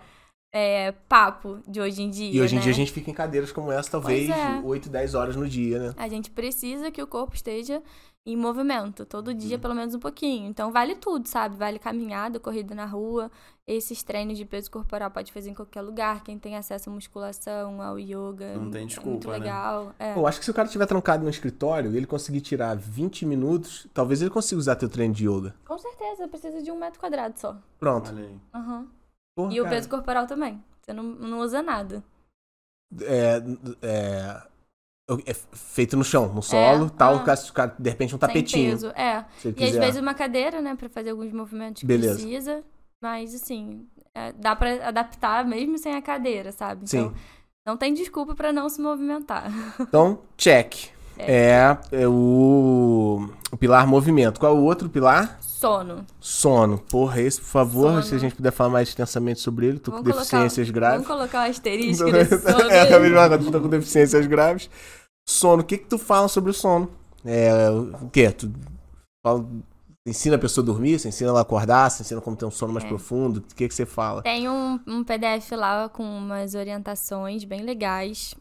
é, 0.53 0.91
papo 1.07 1.59
de 1.67 1.79
hoje 1.79 2.01
em 2.01 2.09
dia. 2.09 2.31
E 2.33 2.41
hoje 2.41 2.55
em 2.55 2.57
né? 2.57 2.63
dia 2.63 2.71
a 2.71 2.75
gente 2.75 2.91
fica 2.91 3.09
em 3.09 3.13
cadeiras 3.13 3.51
como 3.51 3.71
essa, 3.71 3.89
talvez 3.91 4.27
Pois 4.27 4.39
é. 4.39 4.61
8, 4.63 4.89
10 4.89 5.15
horas 5.15 5.35
no 5.35 5.47
dia, 5.47 5.79
né? 5.79 5.93
A 5.97 6.07
gente 6.07 6.29
precisa 6.29 6.91
que 6.91 7.01
o 7.01 7.07
corpo 7.07 7.35
esteja 7.35 7.81
em 8.23 8.37
movimento, 8.37 9.03
todo 9.03 9.33
dia, 9.33 9.55
Uhum. 9.55 9.61
pelo 9.61 9.73
menos 9.73 9.95
um 9.95 9.99
pouquinho. 9.99 10.47
Então, 10.47 10.71
vale 10.71 10.93
tudo, 10.95 11.27
sabe? 11.27 11.55
Vale 11.55 11.79
caminhada, 11.79 12.39
corrida 12.39 12.75
na 12.75 12.85
rua. 12.85 13.31
Esses 13.65 14.03
treinos 14.03 14.37
de 14.37 14.45
peso 14.45 14.69
corporal 14.69 15.09
pode 15.09 15.31
fazer 15.31 15.49
em 15.49 15.53
qualquer 15.55 15.81
lugar. 15.81 16.23
Quem 16.23 16.37
tem 16.37 16.55
acesso 16.55 16.89
à 16.89 16.93
musculação, 16.93 17.81
ao 17.81 17.97
yoga. 17.97 18.55
Não 18.57 18.69
tem 18.69 18.83
é 18.83 18.85
desculpa, 18.85 19.09
muito 19.09 19.27
né? 19.29 19.37
legal. 19.39 19.95
É. 19.97 20.13
Eu 20.15 20.27
acho 20.27 20.37
que 20.37 20.45
se 20.45 20.51
o 20.51 20.53
cara 20.53 20.67
estiver 20.67 20.85
trancado 20.85 21.23
no 21.23 21.29
escritório 21.29 21.91
e 21.93 21.97
ele 21.97 22.05
conseguir 22.05 22.41
tirar 22.41 22.75
20 22.75 23.25
minutos, 23.25 23.87
talvez 23.93 24.21
ele 24.21 24.29
consiga 24.29 24.59
usar 24.59 24.75
teu 24.75 24.89
treino 24.89 25.13
de 25.15 25.27
yoga. 25.27 25.55
Com 25.65 25.77
certeza, 25.79 26.27
precisa 26.27 26.61
de 26.61 26.69
um 26.71 26.77
metro 26.77 26.99
quadrado 26.99 27.39
só. 27.39 27.57
Pronto. 27.79 28.13
Aham. 28.53 28.87
Porra, 29.43 29.53
E 29.53 29.59
o 29.59 29.63
cara. 29.63 29.75
peso 29.75 29.89
corporal 29.89 30.27
também. 30.27 30.63
Você 30.81 30.93
não, 30.93 31.03
não 31.03 31.39
usa 31.39 31.61
nada. 31.61 32.03
é, 33.01 33.41
é, 33.81 34.41
é 35.25 35.33
feito 35.53 35.95
no 35.97 36.03
chão, 36.03 36.33
no 36.33 36.41
solo, 36.41 36.89
tal, 36.89 37.15
ah. 37.15 37.17
o 37.17 37.21
o 37.21 37.81
de 37.81 37.89
repente 37.89 38.15
um 38.15 38.17
tapetinho. 38.17 38.71
Peso. 38.71 38.87
É. 38.89 39.25
E 39.43 39.47
às 39.49 39.55
quiser. 39.55 39.79
vezes 39.79 40.01
uma 40.01 40.13
cadeira, 40.13 40.61
né, 40.61 40.75
pra 40.75 40.89
fazer 40.89 41.11
alguns 41.11 41.31
movimentos 41.31 41.81
que 41.81 41.85
Beleza. 41.85 42.15
precisa. 42.15 42.63
Mas, 43.01 43.33
assim, 43.33 43.87
é, 44.13 44.31
dá 44.33 44.55
pra 44.55 44.87
adaptar 44.87 45.43
mesmo 45.45 45.77
sem 45.77 45.95
a 45.95 46.01
cadeira, 46.01 46.51
sabe? 46.51 46.87
Sim. 46.87 46.99
Então, 46.99 47.13
não 47.65 47.77
tem 47.77 47.93
desculpa 47.93 48.35
pra 48.35 48.53
não 48.53 48.69
se 48.69 48.79
movimentar. 48.81 49.51
Então, 49.81 50.19
check. 50.37 50.89
É, 51.17 51.77
é 51.91 52.07
o, 52.07 53.27
o 53.51 53.57
pilar 53.57 53.85
movimento. 53.87 54.39
Qual 54.39 54.55
é 54.55 54.59
o 54.59 54.63
outro 54.63 54.89
pilar? 54.89 55.39
Sono. 55.61 56.05
Sono. 56.19 56.77
Porra, 56.79 57.21
esse, 57.21 57.39
por 57.39 57.47
favor, 57.47 57.89
Sono. 57.91 58.03
se 58.03 58.15
a 58.15 58.17
gente 58.17 58.35
puder 58.35 58.51
falar 58.51 58.69
mais 58.71 58.89
extensamente 58.89 59.39
sobre 59.39 59.67
ele. 59.67 59.79
Tô 59.79 59.91
com 59.91 59.97
Vamos 60.01 60.13
deficiências 60.15 60.67
colocar, 60.69 60.79
graves. 60.89 61.07
Vamos 61.07 61.19
colocar 61.21 61.47
um 61.47 61.49
asterisco 61.51 62.05
nesse 62.11 62.39
sono. 62.41 62.69
é, 62.69 62.93
a 62.93 62.99
mesma 62.99 63.29
coisa, 63.29 63.51
tô 63.51 63.61
com 63.61 63.69
deficiências 63.69 64.25
graves. 64.27 64.69
Sono, 65.29 65.61
o 65.61 65.65
que 65.65 65.77
que 65.77 65.85
tu 65.85 65.97
fala 65.97 66.27
sobre 66.27 66.49
o 66.49 66.53
sono? 66.53 66.89
É, 67.23 67.69
o 67.69 68.09
quê? 68.11 68.31
Tu 68.31 68.51
fala- 69.23 69.45
ensina 70.07 70.35
a 70.35 70.39
pessoa 70.39 70.63
a 70.63 70.65
dormir? 70.65 70.97
Você 70.97 71.09
ensina 71.09 71.29
ela 71.29 71.39
a 71.39 71.41
acordar? 71.43 71.91
Você 71.91 72.01
ensina 72.01 72.19
como 72.19 72.35
ter 72.35 72.45
um 72.45 72.49
sono 72.51 72.73
mais 72.73 72.83
É. 72.83 72.87
profundo? 72.87 73.37
O 73.37 73.55
que 73.55 73.67
que 73.67 73.73
você 73.75 73.85
fala? 73.85 74.23
Tem 74.23 74.49
um, 74.49 74.79
um 74.87 75.03
PDF 75.03 75.51
lá 75.51 75.87
com 75.89 76.03
umas 76.03 76.55
orientações 76.55 77.43
bem 77.43 77.61
legais 77.61 78.33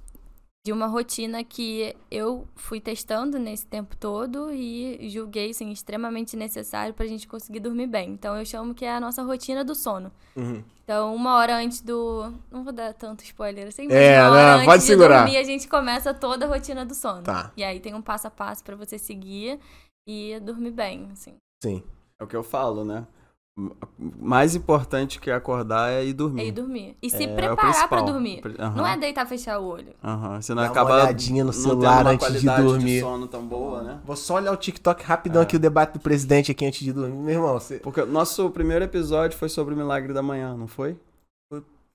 de 0.65 0.73
uma 0.73 0.87
rotina 0.87 1.43
que 1.43 1.97
eu 2.11 2.47
fui 2.55 2.81
testando 2.81 3.39
nesse 3.39 3.67
tempo 3.67 3.97
todo 3.97 4.53
e 4.53 5.09
julguei 5.09 5.51
assim, 5.51 5.71
extremamente 5.71 6.37
necessário 6.37 6.93
pra 6.93 7.07
gente 7.07 7.27
conseguir 7.27 7.61
dormir 7.61 7.87
bem. 7.87 8.11
Então 8.11 8.37
eu 8.37 8.45
chamo 8.45 8.75
que 8.75 8.85
é 8.85 8.93
a 8.95 9.01
nossa 9.01 9.23
rotina 9.23 9.65
do 9.65 9.75
sono. 9.75 10.13
Uhum. 10.37 10.63
Então, 10.85 11.15
uma 11.15 11.37
hora 11.37 11.57
antes 11.57 11.81
do. 11.81 12.33
Não 12.51 12.65
vou 12.65 12.73
dar 12.73 12.93
tanto 12.93 13.23
spoiler 13.23 13.69
assim, 13.69 13.87
mas 13.87 13.97
É, 13.97 14.21
uma 14.21 14.31
hora 14.33 14.43
não, 14.43 14.55
antes 14.57 14.67
pode 14.67 14.81
de 14.83 14.87
segurar. 14.89 15.23
dormir, 15.23 15.37
a 15.39 15.45
gente 15.45 15.69
começa 15.69 16.13
toda 16.13 16.45
a 16.45 16.49
rotina 16.49 16.85
do 16.85 16.95
sono. 16.95 17.23
Tá. 17.23 17.53
E 17.57 17.63
aí 17.63 17.79
tem 17.81 17.95
um 17.95 18.03
passo 18.03 18.27
a 18.27 18.31
passo 18.31 18.63
pra 18.65 18.75
você 18.77 18.99
seguir 18.99 19.59
e 20.07 20.39
dormir 20.41 20.73
bem, 20.73 21.09
assim. 21.13 21.37
Sim. 21.63 21.83
É 22.21 22.25
o 22.25 22.27
que 22.27 22.37
eu 22.37 22.43
falo, 22.43 22.85
né? 22.85 23.07
Mais 23.99 24.55
importante 24.55 25.21
que 25.21 25.31
acordar 25.31 25.91
é 25.91 26.05
ir 26.05 26.13
dormir. 26.13 26.43
É 26.43 26.47
ir 26.47 26.53
dormir. 26.53 26.97
E 27.03 27.11
se 27.11 27.25
É, 27.25 27.27
é 27.27 27.33
o 27.33 27.35
preparar 27.37 27.57
pra 27.57 27.67
principal. 27.69 28.05
dormir. 28.05 28.43
Aham. 28.59 28.75
Não 28.77 28.87
é 28.87 28.97
deitar 28.97 29.27
e 29.27 29.29
fechar 29.29 29.59
o 29.59 29.65
olho. 29.67 29.93
Aham, 30.03 30.41
Senão 30.41 30.63
Dá 30.63 30.69
uma 30.69 30.73
acaba 30.73 30.95
olhadinha 30.95 31.45
no 31.45 31.53
não 31.53 31.53
celular 31.53 32.03
uma 32.03 32.11
antes 32.13 32.41
de 32.41 32.47
dormir. 32.47 33.01
sono 33.01 33.27
tão 33.27 33.45
boa, 33.47 33.83
né? 33.83 33.99
Vou 34.05 34.17
só 34.17 34.35
olhar 34.37 34.53
o 34.53 34.57
TikTok 34.57 35.03
rapidão 35.05 35.43
aqui, 35.43 35.57
o 35.57 35.59
debate 35.61 35.95
do 35.95 36.01
presidente 36.01 36.51
aqui 36.51 36.65
antes 36.67 36.81
de 36.81 36.93
dormir. 36.93 37.17
Meu 37.19 37.35
irmão, 37.35 37.53
você... 37.55 37.79
Porque 37.79 38.01
o 38.01 38.07
nosso 38.07 38.49
primeiro 38.51 38.85
episódio 38.85 39.37
foi 39.39 39.49
sobre 39.49 39.75
o 39.75 39.77
milagre 39.77 40.13
da 40.13 40.23
manhã, 40.23 40.57
não 40.57 40.67
foi? 40.67 40.97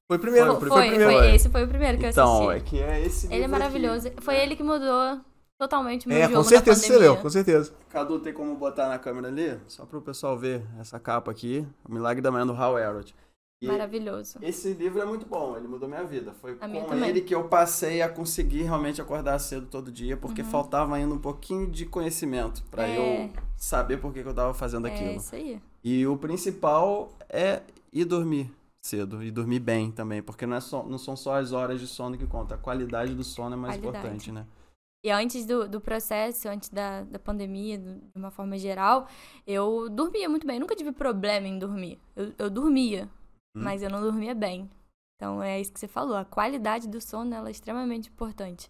foi 0.07 0.20
primeiro. 0.20 0.59
Foi, 0.59 0.70
Foi, 0.70 0.70
foi, 0.70 0.88
primeiro. 0.89 1.11
foi- 1.13 1.36
esse 1.36 1.49
foi 1.49 1.63
o 1.63 1.68
primeiro 1.68 1.97
que 1.97 2.05
eu 2.05 2.09
Então, 2.11 2.49
assisti. 2.49 2.55
é 2.55 2.59
que 2.59 2.80
é 2.80 3.05
esse 3.05 3.34
Ele 3.34 3.43
é 3.43 3.47
maravilhoso. 3.47 4.07
aqui. 4.07 4.22
Foi 4.22 4.36
ele 4.36 4.55
que 4.55 4.61
mudou 4.61 5.20
totalmente 5.57 6.07
meu 6.07 6.17
É, 6.17 6.23
jogo 6.23 6.35
com 6.35 6.43
certeza 6.43 6.79
você 6.81 6.97
leu, 6.97 7.17
com 7.17 7.29
certeza. 7.29 7.73
Cadu, 7.89 8.19
tem 8.19 8.33
como 8.33 8.55
botar 8.55 8.87
na 8.89 8.99
câmera 8.99 9.27
ali? 9.27 9.59
Só 9.67 9.85
para 9.85 9.97
o 9.97 10.01
pessoal 10.01 10.37
ver 10.37 10.63
essa 10.79 10.99
capa 10.99 11.31
aqui. 11.31 11.65
O 11.87 11.93
Milagre 11.93 12.21
da 12.21 12.31
Manhã 12.31 12.45
do 12.45 12.53
Hal 12.53 12.77
Elrod. 12.77 13.13
E 13.61 13.67
Maravilhoso. 13.67 14.37
esse 14.41 14.73
livro 14.73 15.01
é 15.01 15.05
muito 15.05 15.25
bom, 15.25 15.55
ele 15.55 15.65
mudou 15.67 15.87
minha 15.87 16.03
vida. 16.03 16.33
Foi 16.33 16.57
A 16.59 16.67
com 16.67 16.83
também. 16.85 17.09
ele 17.09 17.21
que 17.21 17.33
eu 17.33 17.45
passei 17.47 18.01
a 18.01 18.09
conseguir 18.09 18.63
realmente 18.63 19.01
acordar 19.01 19.39
cedo 19.39 19.65
todo 19.67 19.89
dia, 19.91 20.17
porque 20.17 20.43
faltava 20.43 20.93
ainda 20.95 21.15
um 21.15 21.17
pouquinho 21.19 21.71
de 21.71 21.85
conhecimento 21.85 22.61
para 22.69 22.83
Uhum. 22.83 22.89
É. 22.89 23.25
eu 23.25 23.29
saber 23.55 23.97
por 23.97 24.13
que, 24.13 24.21
que 24.21 24.27
eu 24.27 24.33
tava 24.33 24.53
fazendo 24.53 24.87
É 24.87 24.93
aquilo. 24.93 25.15
isso 25.15 25.33
aí. 25.33 25.61
E 25.81 26.05
o 26.05 26.17
principal 26.17 27.13
é 27.29 27.61
ir 27.93 28.03
dormir 28.03 28.51
cedo 28.85 29.23
e 29.23 29.31
dormir 29.31 29.59
bem 29.59 29.89
também, 29.89 30.21
porque 30.21 30.45
não, 30.45 30.57
é 30.57 30.61
só, 30.61 30.83
não 30.83 30.97
são 30.97 31.15
só 31.15 31.35
as 31.39 31.53
horas 31.53 31.79
de 31.79 31.87
sono 31.87 32.17
que 32.17 32.27
conta, 32.27 32.55
a 32.55 32.57
qualidade 32.57 33.15
do 33.15 33.23
sono 33.23 33.53
é 33.55 33.57
mais 33.57 33.75
Qualidade. 33.77 33.97
importante, 34.05 34.31
né? 34.33 34.45
E 35.05 35.11
antes 35.11 35.45
do, 35.45 35.67
do 35.69 35.79
processo, 35.79 36.49
antes 36.49 36.69
da, 36.69 37.03
da 37.03 37.19
pandemia, 37.19 37.77
do- 37.77 37.99
de 37.99 38.17
uma 38.17 38.31
forma 38.31 38.57
geral, 38.57 39.07
eu 39.45 39.87
dormia 39.87 40.27
muito 40.27 40.47
bem. 40.47 40.55
Eu 40.55 40.61
nunca 40.61 40.75
tive 40.75 40.91
problema 40.91 41.47
em 41.47 41.59
dormir. 41.59 41.99
Eu, 42.15 42.33
eu 42.39 42.49
dormia, 42.49 43.07
Hum. 43.55 43.61
mas 43.63 43.83
eu 43.83 43.89
não 43.91 44.01
dormia 44.01 44.33
bem. 44.33 44.67
Então 45.15 45.43
é 45.43 45.61
isso 45.61 45.71
que 45.71 45.79
você 45.79 45.87
falou. 45.87 46.17
A 46.17 46.25
qualidade 46.25 46.87
do 46.87 46.99
sono 46.99 47.33
ela 47.35 47.49
é 47.49 47.51
extremamente 47.51 48.09
importante. 48.09 48.67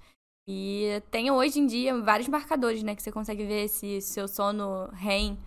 E 0.48 1.02
tem 1.10 1.32
hoje 1.32 1.58
em 1.60 1.66
dia 1.66 1.98
vários 2.02 2.28
marcadores, 2.28 2.84
né? 2.84 2.94
Que 2.96 3.02
você 3.02 3.12
consegue 3.14 3.46
ver 3.46 3.68
se 3.70 4.02
seu 4.02 4.28
sono 4.28 4.90
REM 4.94 5.38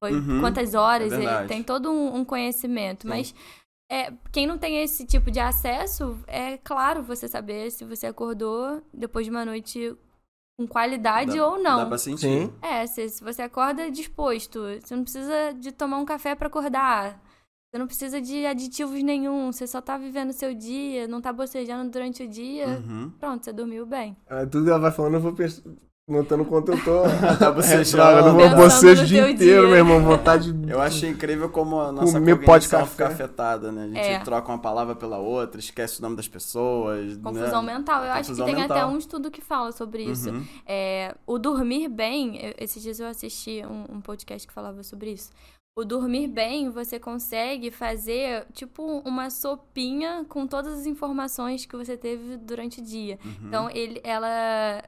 foi 0.00 0.12
Uhum, 0.14 0.40
quantas 0.40 0.74
horas. 0.74 1.12
é 1.12 1.16
ele 1.16 1.24
verdade. 1.26 1.48
tem 1.48 1.62
todo 1.62 1.90
um, 1.92 2.16
um 2.16 2.24
conhecimento. 2.24 3.02
Sim. 3.02 3.08
Mas 3.08 3.34
é, 3.92 4.12
quem 4.32 4.46
não 4.46 4.58
tem 4.58 4.82
esse 4.82 5.06
tipo 5.06 5.30
de 5.30 5.38
acesso, 5.38 6.18
é 6.26 6.56
claro 6.58 7.02
você 7.04 7.28
saber 7.28 7.70
se 7.70 7.84
você 7.84 8.06
acordou 8.06 8.82
depois 8.92 9.26
de 9.26 9.30
uma 9.30 9.44
noite 9.44 9.94
com 10.58 10.66
qualidade 10.66 11.36
Dá- 11.36 11.46
ou 11.46 11.58
não. 11.62 11.78
Dá 11.78 11.86
pra 11.86 11.98
sentir. 11.98 12.20
Sim. 12.20 12.52
É, 12.62 12.86
se, 12.86 13.08
se 13.08 13.22
você 13.22 13.42
acorda 13.42 13.90
disposto, 13.90 14.60
você 14.80 14.96
não 14.96 15.02
precisa 15.02 15.52
de 15.52 15.70
tomar 15.70 15.98
um 15.98 16.04
café 16.04 16.34
pra 16.34 16.48
acordar. 16.48 17.20
Você 17.70 17.78
não 17.78 17.86
precisa 17.86 18.20
de 18.20 18.46
aditivos 18.46 19.02
nenhum, 19.02 19.52
você 19.52 19.66
só 19.66 19.82
tá 19.82 19.98
vivendo 19.98 20.30
o 20.30 20.32
seu 20.32 20.54
dia, 20.54 21.06
não 21.06 21.20
tá 21.20 21.32
bocejando 21.32 21.90
durante 21.90 22.22
o 22.22 22.28
dia. 22.28 22.68
Uhum. 22.68 23.10
Pronto, 23.18 23.44
você 23.44 23.52
dormiu 23.52 23.84
bem. 23.84 24.16
Ah, 24.26 24.46
tudo 24.46 24.64
que 24.64 24.70
ela 24.70 24.78
vai 24.78 24.92
falando, 24.92 25.14
eu 25.14 25.20
vou 25.20 25.34
notando 26.08 26.44
quanto 26.44 26.72
eu 26.72 26.84
tô. 26.84 27.02
Tá 27.38 27.46
É, 27.46 27.52
bocejando. 27.52 28.32
vou 28.32 28.36
Pensando 28.40 28.56
bocejo 28.56 29.02
o 29.02 29.06
dia 29.06 29.30
inteiro, 29.30 29.66
meu 29.68 29.76
irmão. 29.76 30.00
Vontade 30.02 30.52
de. 30.52 30.70
Eu 30.70 30.80
achei 30.80 31.10
incrível 31.10 31.48
como 31.48 31.80
a 31.80 31.90
nossa 31.90 32.12
Comer 32.18 32.36
pó 32.36 32.56
de 32.58 32.68
cognição 32.68 32.80
café. 32.80 32.90
fica 32.92 33.06
afetada, 33.08 33.72
né? 33.72 33.82
A 33.84 33.86
gente 33.88 33.98
É. 33.98 34.18
troca 34.20 34.48
uma 34.50 34.58
palavra 34.58 34.94
pela 34.94 35.18
outra, 35.18 35.58
esquece 35.60 35.98
o 35.98 36.02
nome 36.02 36.16
das 36.16 36.28
pessoas. 36.28 37.16
Confusão 37.18 37.62
né? 37.62 37.74
mental. 37.74 38.04
Eu 38.04 38.12
acho 38.12 38.20
que 38.20 38.26
Confusão 38.28 38.46
tem 38.46 38.54
mental. 38.56 38.76
até 38.76 38.86
um 38.86 38.96
estudo 38.98 39.30
que 39.30 39.40
fala 39.40 39.72
sobre 39.72 40.04
isso. 40.04 40.30
Uhum. 40.30 40.44
É, 40.66 41.14
o 41.26 41.38
dormir 41.38 41.88
bem, 41.88 42.38
esses 42.58 42.82
dias 42.82 43.00
eu 43.00 43.06
assisti 43.08 43.62
um, 43.66 43.96
um 43.96 44.00
podcast 44.00 44.46
que 44.46 44.52
falava 44.54 44.82
sobre 44.82 45.10
isso. 45.12 45.30
O 45.78 45.84
dormir 45.84 46.28
bem, 46.28 46.70
você 46.70 46.98
consegue 46.98 47.70
fazer 47.70 48.46
tipo 48.54 49.02
uma 49.04 49.28
sopinha 49.28 50.24
com 50.26 50.46
todas 50.46 50.72
as 50.78 50.86
informações 50.86 51.66
que 51.66 51.76
você 51.76 51.98
teve 51.98 52.38
durante 52.38 52.80
o 52.80 52.84
dia. 52.84 53.18
Uhum. 53.22 53.32
Então, 53.48 53.70
ele, 53.70 54.00
ela. 54.02 54.82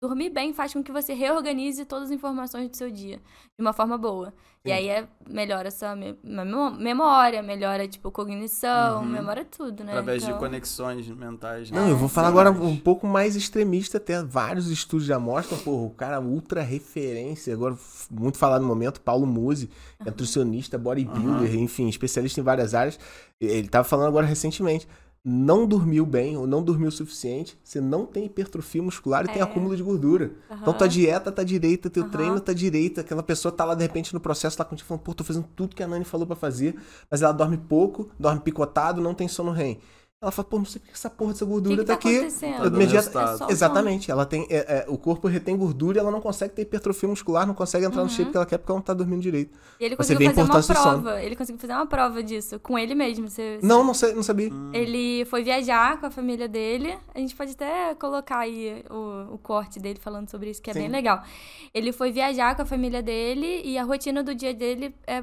Dormir 0.00 0.30
bem 0.30 0.52
faz 0.52 0.72
com 0.72 0.80
que 0.80 0.92
você 0.92 1.12
reorganize 1.12 1.84
todas 1.84 2.04
as 2.04 2.10
informações 2.12 2.68
do 2.70 2.76
seu 2.76 2.88
dia 2.88 3.16
de 3.16 3.60
uma 3.60 3.72
forma 3.72 3.98
boa. 3.98 4.32
E 4.64 4.68
Sim. 4.68 4.74
aí 4.76 4.88
é, 4.88 5.08
melhora 5.28 5.68
a 5.68 5.70
sua 5.72 5.96
me- 5.96 6.16
memo- 6.22 6.70
memória, 6.70 7.42
melhora, 7.42 7.88
tipo, 7.88 8.08
cognição, 8.12 9.00
Uhum. 9.00 9.06
melhora 9.06 9.44
tudo, 9.44 9.82
né? 9.82 9.90
Através 9.90 10.22
Então, 10.22 10.34
de 10.34 10.38
conexões 10.38 11.08
mentais. 11.08 11.72
né? 11.72 11.80
Não, 11.80 11.88
eu 11.88 11.96
vou 11.96 12.06
É, 12.06 12.08
falar 12.10 12.28
sim. 12.28 12.32
agora 12.32 12.50
um 12.52 12.76
pouco 12.76 13.08
mais 13.08 13.34
extremista, 13.34 13.96
até 13.98 14.22
vários 14.22 14.70
estudos 14.70 15.04
já 15.04 15.18
mostram, 15.18 15.58
porra, 15.58 15.86
o 15.86 15.90
cara 15.90 16.20
ultra 16.20 16.62
referência, 16.62 17.52
agora 17.52 17.76
muito 18.08 18.38
falado 18.38 18.62
no 18.62 18.68
momento, 18.68 19.00
Paulo 19.00 19.26
Musi, 19.26 19.68
é 19.98 20.04
nutricionista, 20.04 20.78
bodybuilder, 20.78 21.56
enfim, 21.56 21.88
especialista 21.88 22.38
em 22.38 22.44
várias 22.44 22.72
áreas. 22.72 23.00
Ele 23.40 23.66
tava 23.68 23.82
falando 23.82 24.06
agora 24.08 24.26
recentemente, 24.26 24.86
não 25.24 25.66
dormiu 25.66 26.06
bem 26.06 26.36
ou 26.36 26.46
não 26.46 26.62
dormiu 26.62 26.88
o 26.88 26.92
suficiente, 26.92 27.58
você 27.62 27.80
não 27.80 28.06
tem 28.06 28.24
hipertrofia 28.26 28.82
muscular 28.82 29.24
e 29.24 29.28
tem 29.28 29.40
É. 29.40 29.42
acúmulo 29.42 29.76
de 29.76 29.82
gordura. 29.82 30.32
Então 30.60 30.72
aham. 30.72 30.78
tua 30.78 30.88
dieta 30.88 31.30
tá 31.32 31.42
direita, 31.42 31.90
teu 31.90 32.02
Aham. 32.02 32.10
treino 32.10 32.40
tá 32.40 32.52
direita, 32.52 33.00
aquela 33.02 33.22
pessoa 33.22 33.52
tá 33.52 33.64
lá 33.64 33.74
de 33.74 33.82
repente 33.82 34.14
no 34.14 34.20
processo 34.20 34.56
lá 34.58 34.64
contigo 34.64 34.86
falando, 34.88 35.02
pô, 35.02 35.14
tô 35.14 35.24
fazendo 35.24 35.46
tudo 35.54 35.74
que 35.76 35.82
a 35.82 35.88
Nani 35.88 36.04
falou 36.04 36.26
pra 36.26 36.36
fazer, 36.36 36.76
mas 37.10 37.20
ela 37.22 37.32
dorme 37.32 37.56
pouco, 37.58 38.10
dorme 38.18 38.40
picotado, 38.40 39.00
não 39.00 39.14
tem 39.14 39.28
sono 39.28 39.50
REM. 39.52 39.78
Ela 40.20 40.32
fala, 40.32 40.48
pô, 40.48 40.58
não 40.58 40.64
sei 40.64 40.80
porque 40.80 40.94
essa 40.94 41.08
porra 41.08 41.32
dessa 41.32 41.44
O 41.44 41.46
que 41.46 41.52
gordura 41.52 41.76
que 41.76 41.84
tá, 41.84 41.92
tá 41.92 42.08
aqui. 42.08 42.18
Tá 42.18 42.76
resultado. 42.76 43.44
É 43.48 43.52
Exatamente, 43.52 44.10
ela 44.10 44.26
tem, 44.26 44.48
é, 44.50 44.56
é, 44.56 44.84
o 44.88 44.98
corpo 44.98 45.28
retém 45.28 45.56
gordura 45.56 45.98
e 45.98 46.00
ela 46.00 46.10
não 46.10 46.20
consegue 46.20 46.54
ter 46.54 46.62
hipertrofia 46.62 47.08
muscular, 47.08 47.46
não 47.46 47.54
consegue 47.54 47.86
entrar 47.86 47.98
no 48.02 48.08
Uhum. 48.08 48.08
shape 48.08 48.32
que 48.32 48.36
ela 48.36 48.44
quer 48.44 48.58
porque 48.58 48.72
ela 48.72 48.78
não 48.80 48.84
tá 48.84 48.92
dormindo 48.92 49.22
direito. 49.22 49.56
E 49.78 49.84
ele 49.84 49.94
conseguiu 49.94 50.28
fazer 50.34 50.50
uma 50.50 50.60
prova. 50.60 51.22
Ele 51.22 51.36
conseguiu 51.36 51.60
fazer 51.60 51.72
uma 51.72 51.86
prova 51.86 52.20
disso 52.20 52.58
com 52.58 52.76
ele 52.76 52.96
mesmo. 52.96 53.28
Você, 53.30 53.60
Não, 53.62 53.84
não, 53.84 53.94
sei, 53.94 54.12
não 54.12 54.24
sabia. 54.24 54.52
Hum. 54.52 54.72
Ele 54.74 55.24
foi 55.26 55.44
viajar 55.44 56.00
com 56.00 56.06
a 56.06 56.10
família 56.10 56.48
dele. 56.48 56.98
A 57.14 57.20
gente 57.20 57.36
pode 57.36 57.52
até 57.52 57.94
colocar 57.94 58.40
aí 58.40 58.84
o, 58.90 59.34
o 59.34 59.38
corte 59.38 59.78
dele 59.78 60.00
falando 60.00 60.28
sobre 60.28 60.50
isso, 60.50 60.60
que 60.60 60.70
é 60.70 60.72
Sim. 60.72 60.80
bem 60.80 60.88
legal. 60.88 61.22
Ele 61.72 61.92
foi 61.92 62.10
viajar 62.10 62.56
com 62.56 62.62
a 62.62 62.66
família 62.66 63.00
dele 63.00 63.62
e 63.64 63.78
a 63.78 63.84
rotina 63.84 64.20
do 64.24 64.34
dia 64.34 64.52
dele 64.52 64.92
é 65.06 65.22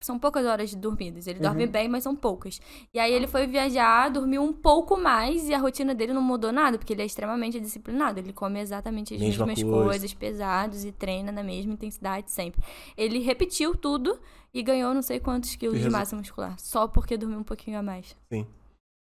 são 0.00 0.18
poucas 0.18 0.46
horas 0.46 0.74
dormidas. 0.74 1.26
Ele 1.26 1.38
Uhum. 1.38 1.42
dorme 1.42 1.66
bem, 1.66 1.88
mas 1.88 2.04
são 2.04 2.14
poucas. 2.14 2.60
E 2.94 2.98
aí 3.00 3.12
ele 3.12 3.26
foi 3.26 3.46
viajar, 3.46 4.08
dormiu 4.10 4.42
um 4.42 4.52
pouco 4.52 4.96
mais 4.96 5.48
e 5.48 5.54
a 5.54 5.58
rotina 5.58 5.94
dele 5.94 6.12
não 6.12 6.22
mudou 6.22 6.52
nada, 6.52 6.78
porque 6.78 6.92
ele 6.92 7.02
é 7.02 7.06
extremamente 7.06 7.58
disciplinado. 7.58 8.20
Ele 8.20 8.32
come 8.32 8.60
exatamente 8.60 9.14
as 9.14 9.20
Mesma 9.20 9.46
mesmas 9.46 9.68
coisa. 9.70 9.84
coisas, 9.88 10.14
pesados 10.14 10.84
e 10.84 10.92
treina 10.92 11.32
na 11.32 11.42
mesma 11.42 11.72
intensidade 11.72 12.30
sempre. 12.30 12.62
Ele 12.96 13.18
repetiu 13.18 13.74
tudo 13.74 14.18
e 14.54 14.62
ganhou 14.62 14.94
não 14.94 15.02
sei 15.02 15.18
quantos 15.18 15.54
quilos 15.56 15.74
E 15.76 15.78
de 15.78 15.84
resu- 15.84 15.96
massa 15.96 16.16
muscular, 16.16 16.54
só 16.58 16.86
porque 16.86 17.16
dormiu 17.16 17.40
um 17.40 17.44
pouquinho 17.44 17.78
a 17.78 17.82
mais. 17.82 18.16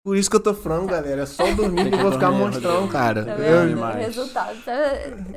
Por 0.04 0.16
isso 0.16 0.30
que 0.30 0.36
eu 0.36 0.40
tô 0.42 0.54
frango, 0.54 0.86
galera. 0.86 1.22
É 1.22 1.26
só 1.26 1.52
dormir 1.54 1.90
que 1.90 1.94
eu 1.96 1.98
vou 2.02 2.12
ficar 2.12 2.30
monstrão, 2.30 2.88
cara. 2.88 3.24
Tá 3.24 3.32
Eu- 3.32 3.68
demais. 3.68 3.96
Resultado. 4.06 4.56
Tá... 4.64 4.72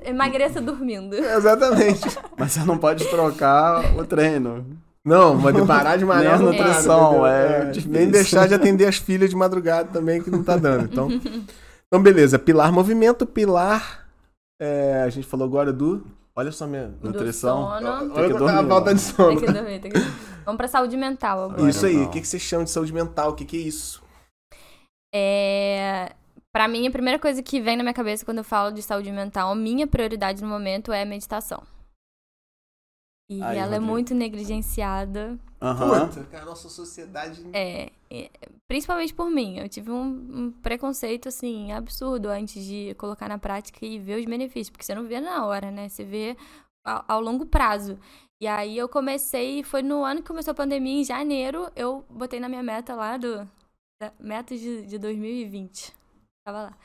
Emagreça 0.05 0.61
dormindo. 0.61 1.13
Exatamente. 1.17 2.01
Mas 2.37 2.51
você 2.53 2.63
não 2.63 2.77
pode 2.77 3.05
trocar 3.09 3.97
o 3.97 4.05
treino. 4.05 4.65
Não, 5.03 5.33
mas 5.33 5.55
de 5.55 5.65
parar 5.65 5.97
de 5.97 6.05
malhar 6.05 6.39
não 6.39 6.51
nutrição, 6.51 7.11
entendeu? 7.11 7.25
é 7.25 7.65
difícil. 7.71 7.91
Nem 7.91 8.09
deixar 8.09 8.47
de 8.47 8.53
atender 8.53 8.85
as 8.85 8.97
filhas 8.97 9.31
de 9.31 9.35
madrugada 9.35 9.89
também, 9.91 10.21
que 10.21 10.29
não 10.29 10.43
tá 10.43 10.55
dando. 10.55 10.85
Então, 10.85 11.09
então 11.87 12.01
beleza. 12.01 12.37
Pilar 12.37 12.71
movimento, 12.71 13.25
pilar... 13.25 14.07
é, 14.61 15.01
a 15.03 15.09
gente 15.09 15.25
falou 15.25 15.47
agora 15.47 15.73
do... 15.73 16.05
Olha 16.35 16.51
só 16.51 16.67
minha... 16.67 16.87
Do 16.87 17.09
Nutrição. 17.09 17.67
sono. 17.67 17.97
Tem 17.99 18.07
que 18.07 18.19
Olha 18.19 18.35
a 18.35 18.37
dormir, 18.37 18.69
falta 18.69 18.93
de 18.93 19.01
Tem 19.01 19.15
sono. 19.15 19.39
que 19.41 19.51
dormir, 19.51 19.79
tem 19.79 19.91
que 19.91 19.99
dormir. 19.99 20.13
Vamos 20.45 20.57
pra 20.57 20.67
saúde 20.67 20.95
mental 20.95 21.45
agora. 21.45 21.69
Isso 21.69 21.85
aí. 21.85 21.97
O 22.03 22.09
que, 22.09 22.21
que 22.21 22.27
você 22.27 22.39
chama 22.39 22.63
de 22.63 22.69
saúde 22.69 22.93
mental? 22.93 23.31
O 23.31 23.33
que, 23.33 23.43
que 23.43 23.57
é 23.57 23.59
isso? 23.59 24.01
É... 25.13 26.13
Pra 26.53 26.67
mim, 26.67 26.87
a 26.87 26.91
primeira 26.91 27.17
coisa 27.17 27.41
que 27.41 27.61
vem 27.61 27.75
na 27.75 27.83
minha 27.83 27.93
cabeça 27.93 28.25
quando 28.25 28.39
eu 28.39 28.43
falo 28.43 28.71
de 28.71 28.81
saúde 28.81 29.11
mental, 29.11 29.55
minha 29.55 29.87
prioridade 29.87 30.41
no 30.41 30.47
momento 30.47 30.91
é 30.91 31.01
a 31.01 31.05
meditação. 31.05 31.63
E 33.31 33.41
Aí, 33.41 33.57
ela 33.57 33.75
é 33.75 33.77
Rodrigo. 33.77 33.85
muito 33.85 34.13
negligenciada. 34.13 35.39
Aham. 35.61 36.09
Puta, 36.09 36.25
cara, 36.25 36.43
a 36.43 36.47
nossa 36.47 36.67
sociedade... 36.67 37.41
É, 37.53 37.89
é, 38.09 38.29
principalmente 38.67 39.13
por 39.13 39.31
mim. 39.31 39.57
Eu 39.57 39.69
tive 39.69 39.89
um, 39.89 40.03
um 40.03 40.51
preconceito, 40.51 41.29
assim, 41.29 41.71
absurdo 41.71 42.27
antes 42.27 42.61
de 42.61 42.93
colocar 42.95 43.29
na 43.29 43.37
prática 43.37 43.85
e 43.85 43.97
ver 43.97 44.19
os 44.19 44.25
benefícios. 44.25 44.69
Porque 44.69 44.83
você 44.83 44.93
não 44.93 45.07
vê 45.07 45.21
na 45.21 45.45
hora, 45.45 45.71
né? 45.71 45.87
Você 45.87 46.03
vê 46.03 46.35
ao, 46.85 47.05
ao 47.07 47.21
longo 47.21 47.45
prazo. 47.45 47.97
E 48.41 48.47
aí 48.47 48.77
eu 48.77 48.89
comecei, 48.89 49.63
foi 49.63 49.81
no 49.81 50.03
ano 50.03 50.21
que 50.21 50.27
começou 50.27 50.51
a 50.51 50.55
pandemia, 50.55 50.99
em 50.99 51.05
janeiro, 51.05 51.71
eu 51.73 52.03
botei 52.09 52.37
na 52.37 52.49
minha 52.49 52.63
meta 52.63 52.93
lá 52.93 53.15
do. 53.15 53.47
Da, 54.01 54.11
meta 54.19 54.57
de, 54.57 54.85
de 54.85 54.97
2020. 54.97 55.93
Tava 56.45 56.63
lá. 56.63 56.77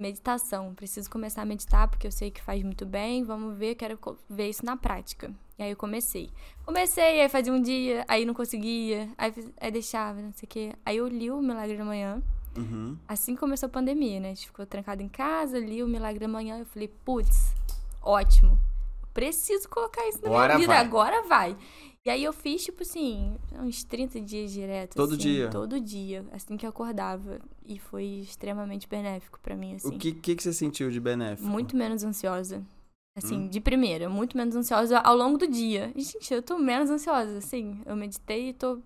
Meditação. 0.00 0.74
Preciso 0.74 1.10
começar 1.10 1.42
a 1.42 1.44
meditar 1.44 1.88
porque 1.88 2.06
eu 2.06 2.12
sei 2.12 2.30
que 2.30 2.40
faz 2.40 2.62
muito 2.62 2.86
bem. 2.86 3.24
Vamos 3.24 3.58
ver, 3.58 3.74
quero 3.74 3.98
ver 4.30 4.48
isso 4.48 4.64
na 4.64 4.76
prática. 4.76 5.32
E 5.58 5.62
aí 5.64 5.70
eu 5.70 5.76
comecei. 5.76 6.30
Comecei, 6.64 7.20
aí 7.20 7.28
fazia 7.28 7.52
um 7.52 7.60
dia, 7.60 8.04
aí 8.06 8.24
não 8.24 8.32
conseguia, 8.32 9.08
aí, 9.18 9.34
aí 9.60 9.70
deixava, 9.72 10.22
não 10.22 10.32
sei 10.32 10.46
o 10.46 10.48
quê. 10.48 10.72
Aí 10.86 10.98
eu 10.98 11.08
li 11.08 11.32
o 11.32 11.40
Milagre 11.42 11.76
da 11.76 11.84
Manhã. 11.84 12.22
Uhum. 12.56 12.96
Assim 13.08 13.34
começou 13.34 13.66
a 13.66 13.70
pandemia, 13.70 14.20
né? 14.20 14.30
A 14.30 14.34
gente 14.34 14.46
ficou 14.46 14.64
trancado 14.64 15.02
em 15.02 15.08
casa, 15.08 15.58
li 15.58 15.82
o 15.82 15.88
Milagre 15.88 16.20
da 16.20 16.28
Manhã. 16.28 16.60
Eu 16.60 16.66
falei, 16.66 16.86
putz, 17.04 17.52
ótimo. 18.00 18.56
Preciso 19.12 19.68
colocar 19.68 20.06
isso 20.08 20.22
na 20.22 20.28
Agora 20.28 20.54
minha 20.54 20.58
vida, 20.58 20.74
vai. 20.74 20.84
agora 20.84 21.22
vai. 21.26 21.56
E 22.08 22.10
aí 22.10 22.24
eu 22.24 22.32
fiz, 22.32 22.64
tipo 22.64 22.82
assim, 22.82 23.36
uns 23.60 23.84
30 23.84 24.18
dias 24.22 24.50
direto. 24.50 24.94
Todo 24.94 25.10
assim, 25.10 25.18
dia? 25.18 25.50
Todo 25.50 25.78
dia, 25.78 26.24
assim 26.32 26.56
que 26.56 26.64
eu 26.64 26.70
acordava. 26.70 27.38
E 27.66 27.78
foi 27.78 28.04
extremamente 28.22 28.88
benéfico 28.88 29.38
pra 29.42 29.54
mim, 29.54 29.74
assim. 29.74 29.88
O 29.94 29.98
que, 29.98 30.12
que, 30.12 30.34
que 30.34 30.42
você 30.42 30.54
sentiu 30.54 30.90
de 30.90 30.98
benéfico? 30.98 31.46
Muito 31.46 31.76
menos 31.76 32.02
ansiosa. 32.02 32.64
Assim, 33.14 33.40
Hum. 33.40 33.48
de 33.48 33.60
primeira, 33.60 34.08
muito 34.08 34.38
menos 34.38 34.56
ansiosa 34.56 35.00
ao 35.00 35.14
longo 35.14 35.36
do 35.36 35.46
dia. 35.46 35.92
E, 35.94 36.00
gente, 36.00 36.32
eu 36.32 36.40
tô 36.40 36.56
menos 36.56 36.88
ansiosa, 36.88 37.36
assim. 37.36 37.78
Eu 37.84 37.94
meditei 37.94 38.48
e 38.48 38.52
tô 38.54 38.78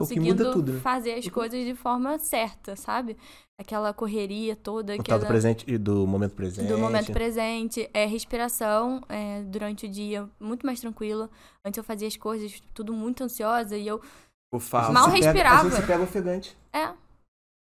conseguindo 0.00 0.44
muda 0.44 0.52
tudo, 0.52 0.72
né? 0.72 0.80
fazer 0.80 1.14
as 1.14 1.28
coisas 1.28 1.64
de 1.64 1.74
forma 1.74 2.18
certa, 2.18 2.74
sabe? 2.76 3.16
Aquela 3.58 3.92
correria 3.94 4.54
toda, 4.54 4.92
O 4.94 4.96
tal 4.96 5.04
do 5.04 5.14
aquela... 5.14 5.26
presente 5.26 5.64
e 5.66 5.78
do 5.78 6.06
momento 6.06 6.34
presente. 6.34 6.68
Do 6.68 6.76
momento 6.78 7.12
presente, 7.12 7.88
é 7.94 8.04
respiração 8.04 9.00
é, 9.08 9.42
durante 9.42 9.86
o 9.86 9.88
dia, 9.88 10.28
muito 10.38 10.66
mais 10.66 10.78
tranquila. 10.80 11.30
Antes 11.64 11.78
eu 11.78 11.84
fazia 11.84 12.06
as 12.08 12.16
coisas 12.16 12.62
tudo 12.74 12.92
muito 12.92 13.24
ansiosa 13.24 13.76
e 13.76 13.86
eu. 13.86 14.00
Mal 14.52 14.60
Você 14.60 15.12
pega- 15.12 15.26
respirava. 15.26 15.56
Às 15.56 15.62
vezes 15.64 15.78
você 15.78 15.86
pega 15.86 16.02
ofegante. 16.02 16.56
É, 16.72 16.88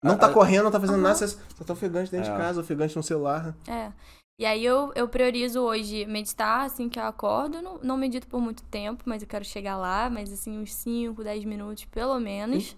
Não 0.04 0.16
tá 0.16 0.26
Ah, 0.28 0.32
correndo, 0.32 0.62
não 0.64 0.70
tá 0.70 0.78
fazendo 0.78 0.94
Aham. 0.96 1.02
nada, 1.02 1.14
você 1.16 1.26
você 1.26 1.64
tá 1.64 1.72
ofegante 1.72 2.10
dentro 2.10 2.28
É. 2.30 2.32
de 2.32 2.38
casa, 2.38 2.60
ofegante 2.60 2.94
no 2.96 3.02
celular. 3.02 3.54
é. 3.66 3.90
E 4.38 4.46
aí 4.46 4.64
eu, 4.64 4.92
eu 4.94 5.08
priorizo 5.08 5.60
hoje 5.60 6.06
meditar 6.06 6.64
assim 6.64 6.88
que 6.88 6.98
eu 6.98 7.02
acordo. 7.02 7.60
Não, 7.60 7.78
não 7.82 7.96
medito 7.96 8.28
por 8.28 8.40
muito 8.40 8.62
tempo, 8.64 9.02
mas 9.04 9.20
eu 9.20 9.28
quero 9.28 9.44
chegar 9.44 9.76
lá, 9.76 10.08
mas 10.08 10.32
assim, 10.32 10.58
uns 10.58 10.72
5, 10.74 11.24
10 11.24 11.44
minutos 11.44 11.84
pelo 11.86 12.18
menos. 12.20 12.76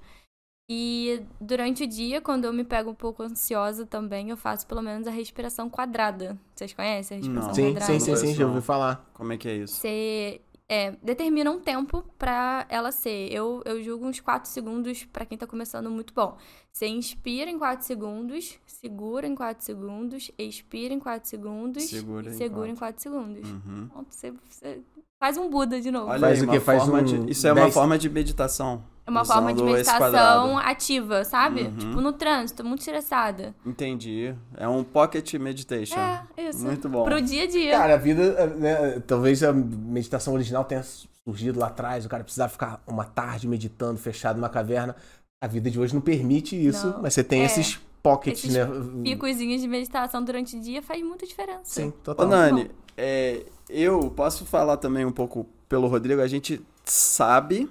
E 0.70 1.22
durante 1.40 1.82
o 1.82 1.86
dia, 1.86 2.20
quando 2.20 2.44
eu 2.46 2.52
me 2.52 2.64
pego 2.64 2.90
um 2.90 2.94
pouco 2.94 3.22
ansiosa 3.22 3.84
também, 3.84 4.30
eu 4.30 4.36
faço 4.36 4.66
pelo 4.66 4.80
menos 4.80 5.06
a 5.06 5.11
respiração 5.11 5.68
quadrada. 5.68 6.38
Vocês 6.54 6.72
conhecem 6.72 7.16
a 7.16 7.18
respiração 7.18 7.48
Não. 7.48 7.54
Sim, 7.54 7.72
quadrada? 7.72 7.92
sim, 7.92 8.00
sim, 8.00 8.16
sim, 8.16 8.34
já 8.34 8.44
Não. 8.46 8.54
ouvi 8.54 8.64
falar. 8.64 9.11
Como 9.12 9.32
é 9.32 9.36
que 9.36 9.48
é 9.48 9.56
isso? 9.56 9.74
Você 9.74 10.40
é, 10.73 10.93
determina 11.03 11.51
um 11.51 11.59
tempo 11.59 12.05
pra 12.16 12.64
ela 12.68 12.93
ser. 12.93 13.29
Eu, 13.33 13.61
eu 13.64 13.83
julgo 13.83 14.07
uns 14.07 14.21
4 14.21 14.49
segundos 14.49 15.03
pra 15.05 15.27
quem 15.27 15.37
tá 15.37 15.45
começando 15.45 15.91
muito 15.91 16.14
bom. 16.14 16.39
Você 16.73 16.87
inspira 16.87 17.51
em 17.51 17.59
4 17.59 17.85
segundos, 17.85 18.57
segura 18.64 19.27
em 19.27 19.35
4 19.35 19.64
segundos, 19.64 20.31
expira 20.39 20.95
em 20.95 21.01
4 21.01 21.29
segundos 21.29 21.83
Segura 21.83 22.29
e 22.29 22.33
em 22.33 22.37
segura 22.37 22.68
quatro. 22.68 22.73
em 22.73 22.77
4 22.77 23.03
segundos. 23.03 23.51
Uhum. 23.51 23.89
Pronto, 23.89 24.14
você, 24.14 24.31
você 24.49 24.81
faz 25.21 25.37
um 25.37 25.49
Buda 25.51 25.81
de 25.81 25.91
novo. 25.91 26.11
Olha 26.11 26.18
Faz 26.21 26.41
aí, 26.43 26.49
o 26.49 26.51
quê? 26.51 26.59
Faz 26.59 26.89
um 26.89 27.03
de... 27.05 27.31
Isso 27.31 27.47
é 27.47 27.53
uma 27.53 27.62
dez- 27.62 27.75
forma 27.75 27.99
de 27.99 28.09
meditação. 28.09 28.83
é 29.07 29.11
uma 29.11 29.25
forma 29.25 29.53
de 29.53 29.62
meditação 29.62 30.59
ativa, 30.59 31.25
sabe? 31.25 31.62
Uhum. 31.62 31.77
Tipo, 31.77 32.01
no 32.01 32.12
trânsito, 32.12 32.64
muito 32.64 32.81
estressada. 32.81 33.55
Entendi. 33.66 34.35
É 34.57 34.66
um 34.66 34.83
pocket 34.83 35.35
meditation. 35.35 35.99
É, 35.99 36.23
isso. 36.49 36.64
Muito 36.64 36.89
bom. 36.89 37.05
Pro 37.05 37.21
dia 37.21 37.45
a 37.45 37.47
dia. 37.47 37.73
Cara, 37.73 37.95
a 37.95 37.99
vida, 37.99 38.47
né, 38.57 39.01
talvez 39.07 39.43
a 39.43 39.53
meditação 39.53 40.33
original 40.35 40.64
tenha 40.64 40.83
surgido 40.83 41.61
lá 41.61 41.66
atrás, 41.66 42.07
o 42.07 42.09
cara 42.09 42.25
precisava 42.25 42.51
ficar 42.51 42.83
uma 42.87 43.05
tarde 43.05 43.47
meditando, 43.47 43.99
fechado 43.99 44.37
numa 44.37 44.49
caverna. 44.49 44.97
A 45.43 45.47
vida 45.47 45.71
de 45.71 45.79
hoje 45.79 45.95
não 45.95 46.01
permite 46.01 46.55
isso, 46.57 46.87
Não. 46.89 47.03
mas 47.03 47.14
você 47.14 47.23
tem 47.25 47.43
É. 47.43 47.45
esses 47.47 47.79
pockets, 48.03 48.45
Esses 48.45 48.55
né? 48.57 48.66
Picozinhos 49.05 49.61
de 49.61 49.68
meditação 49.68 50.23
durante 50.25 50.57
o 50.57 50.61
dia 50.61 50.81
faz 50.83 51.03
muita 51.03 51.27
diferença. 51.27 51.61
Sim, 51.64 51.89
Ô, 51.89 51.93
total. 51.93 52.27
Nani, 52.29 52.71
é, 53.01 53.46
eu 53.68 54.11
posso 54.11 54.44
falar 54.44 54.76
também 54.76 55.05
um 55.05 55.12
pouco 55.12 55.46
pelo 55.68 55.86
Rodrigo. 55.88 56.20
A 56.20 56.26
gente 56.28 56.61
sabe, 56.84 57.68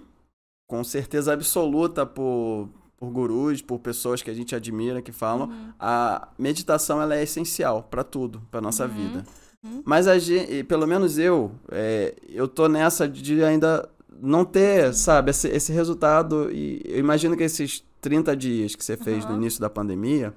com 0.67 0.83
certeza 0.83 1.33
absoluta, 1.33 2.05
por, 2.05 2.69
por 2.97 3.09
gurus, 3.11 3.61
por 3.61 3.79
pessoas 3.79 4.21
que 4.21 4.29
a 4.29 4.33
gente 4.33 4.55
admira, 4.55 5.01
que 5.01 5.11
falam, 5.11 5.47
Uhum. 5.49 5.73
a 5.79 6.27
meditação 6.37 7.01
ela 7.01 7.15
é 7.15 7.23
essencial 7.23 7.83
para 7.83 8.03
tudo, 8.03 8.41
para 8.49 8.61
nossa 8.61 8.85
Uhum. 8.85 8.93
vida. 8.93 9.23
Uhum. 9.63 9.83
Mas 9.85 10.07
a 10.07 10.17
gente, 10.17 10.63
pelo 10.63 10.87
menos 10.87 11.17
eu, 11.17 11.51
é, 11.71 12.15
eu 12.29 12.47
tô 12.47 12.67
nessa 12.67 13.07
de 13.07 13.43
ainda 13.43 13.89
não 14.21 14.43
ter, 14.45 14.93
sabe, 14.93 15.31
esse, 15.31 15.47
esse 15.49 15.71
resultado. 15.73 16.49
E 16.51 16.81
eu 16.85 16.97
imagino 16.99 17.35
que 17.37 17.43
esses 17.43 17.83
30 18.01 18.35
dias 18.35 18.75
que 18.75 18.83
você 18.83 18.95
fez 18.97 19.25
no 19.25 19.35
início 19.35 19.59
da 19.59 19.69
pandemia 19.69 20.33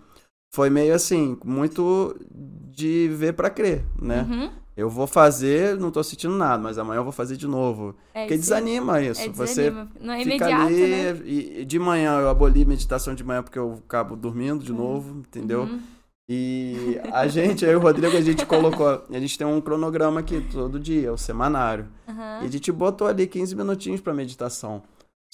foi 0.54 0.68
meio 0.68 0.92
assim, 0.94 1.36
muito 1.44 2.16
de 2.30 3.08
ver 3.14 3.32
para 3.34 3.48
crer, 3.50 3.84
né? 4.00 4.26
Uhum. 4.28 4.50
Eu 4.76 4.88
vou 4.88 5.06
fazer, 5.06 5.76
não 5.78 5.90
tô 5.90 6.02
sentindo 6.02 6.34
nada, 6.34 6.62
mas 6.62 6.78
amanhã 6.78 7.00
eu 7.00 7.04
vou 7.04 7.12
fazer 7.12 7.36
de 7.36 7.46
novo. 7.46 7.94
É 8.14 8.20
Porque 8.22 8.34
isso. 8.34 8.42
desanima 8.44 9.00
isso. 9.02 9.20
É, 9.20 9.28
Você 9.28 9.70
desanima. 9.70 9.88
Não 10.00 10.14
é 10.14 10.18
fica 10.24 10.34
imediato, 10.50 10.62
ali 10.62 10.86
né? 10.86 11.20
e, 11.24 11.60
e 11.60 11.64
de 11.64 11.78
manhã 11.78 12.20
eu 12.20 12.28
aboli 12.30 12.64
meditação 12.64 13.14
de 13.14 13.22
manhã 13.22 13.42
porque 13.42 13.58
eu 13.58 13.80
acabo 13.86 14.16
dormindo 14.16 14.64
de 14.64 14.72
Uhum. 14.72 14.78
novo, 14.78 15.18
entendeu? 15.20 15.64
Uhum. 15.64 15.80
E 16.28 16.98
a 17.12 17.26
gente, 17.28 17.64
eu 17.64 17.72
e 17.72 17.76
o 17.76 17.80
Rodrigo, 17.80 18.16
a 18.16 18.20
gente 18.22 18.46
colocou, 18.46 18.86
a 19.10 19.18
gente 19.20 19.36
tem 19.36 19.46
um 19.46 19.60
cronograma 19.60 20.20
aqui 20.20 20.40
todo 20.52 20.80
dia, 20.80 21.12
o 21.12 21.18
semanário. 21.18 21.86
Aham. 22.08 22.38
E 22.42 22.46
a 22.46 22.48
gente 22.48 22.72
botou 22.72 23.06
ali 23.08 23.26
15 23.26 23.54
minutinhos 23.54 24.00
pra 24.00 24.14
meditação. 24.14 24.82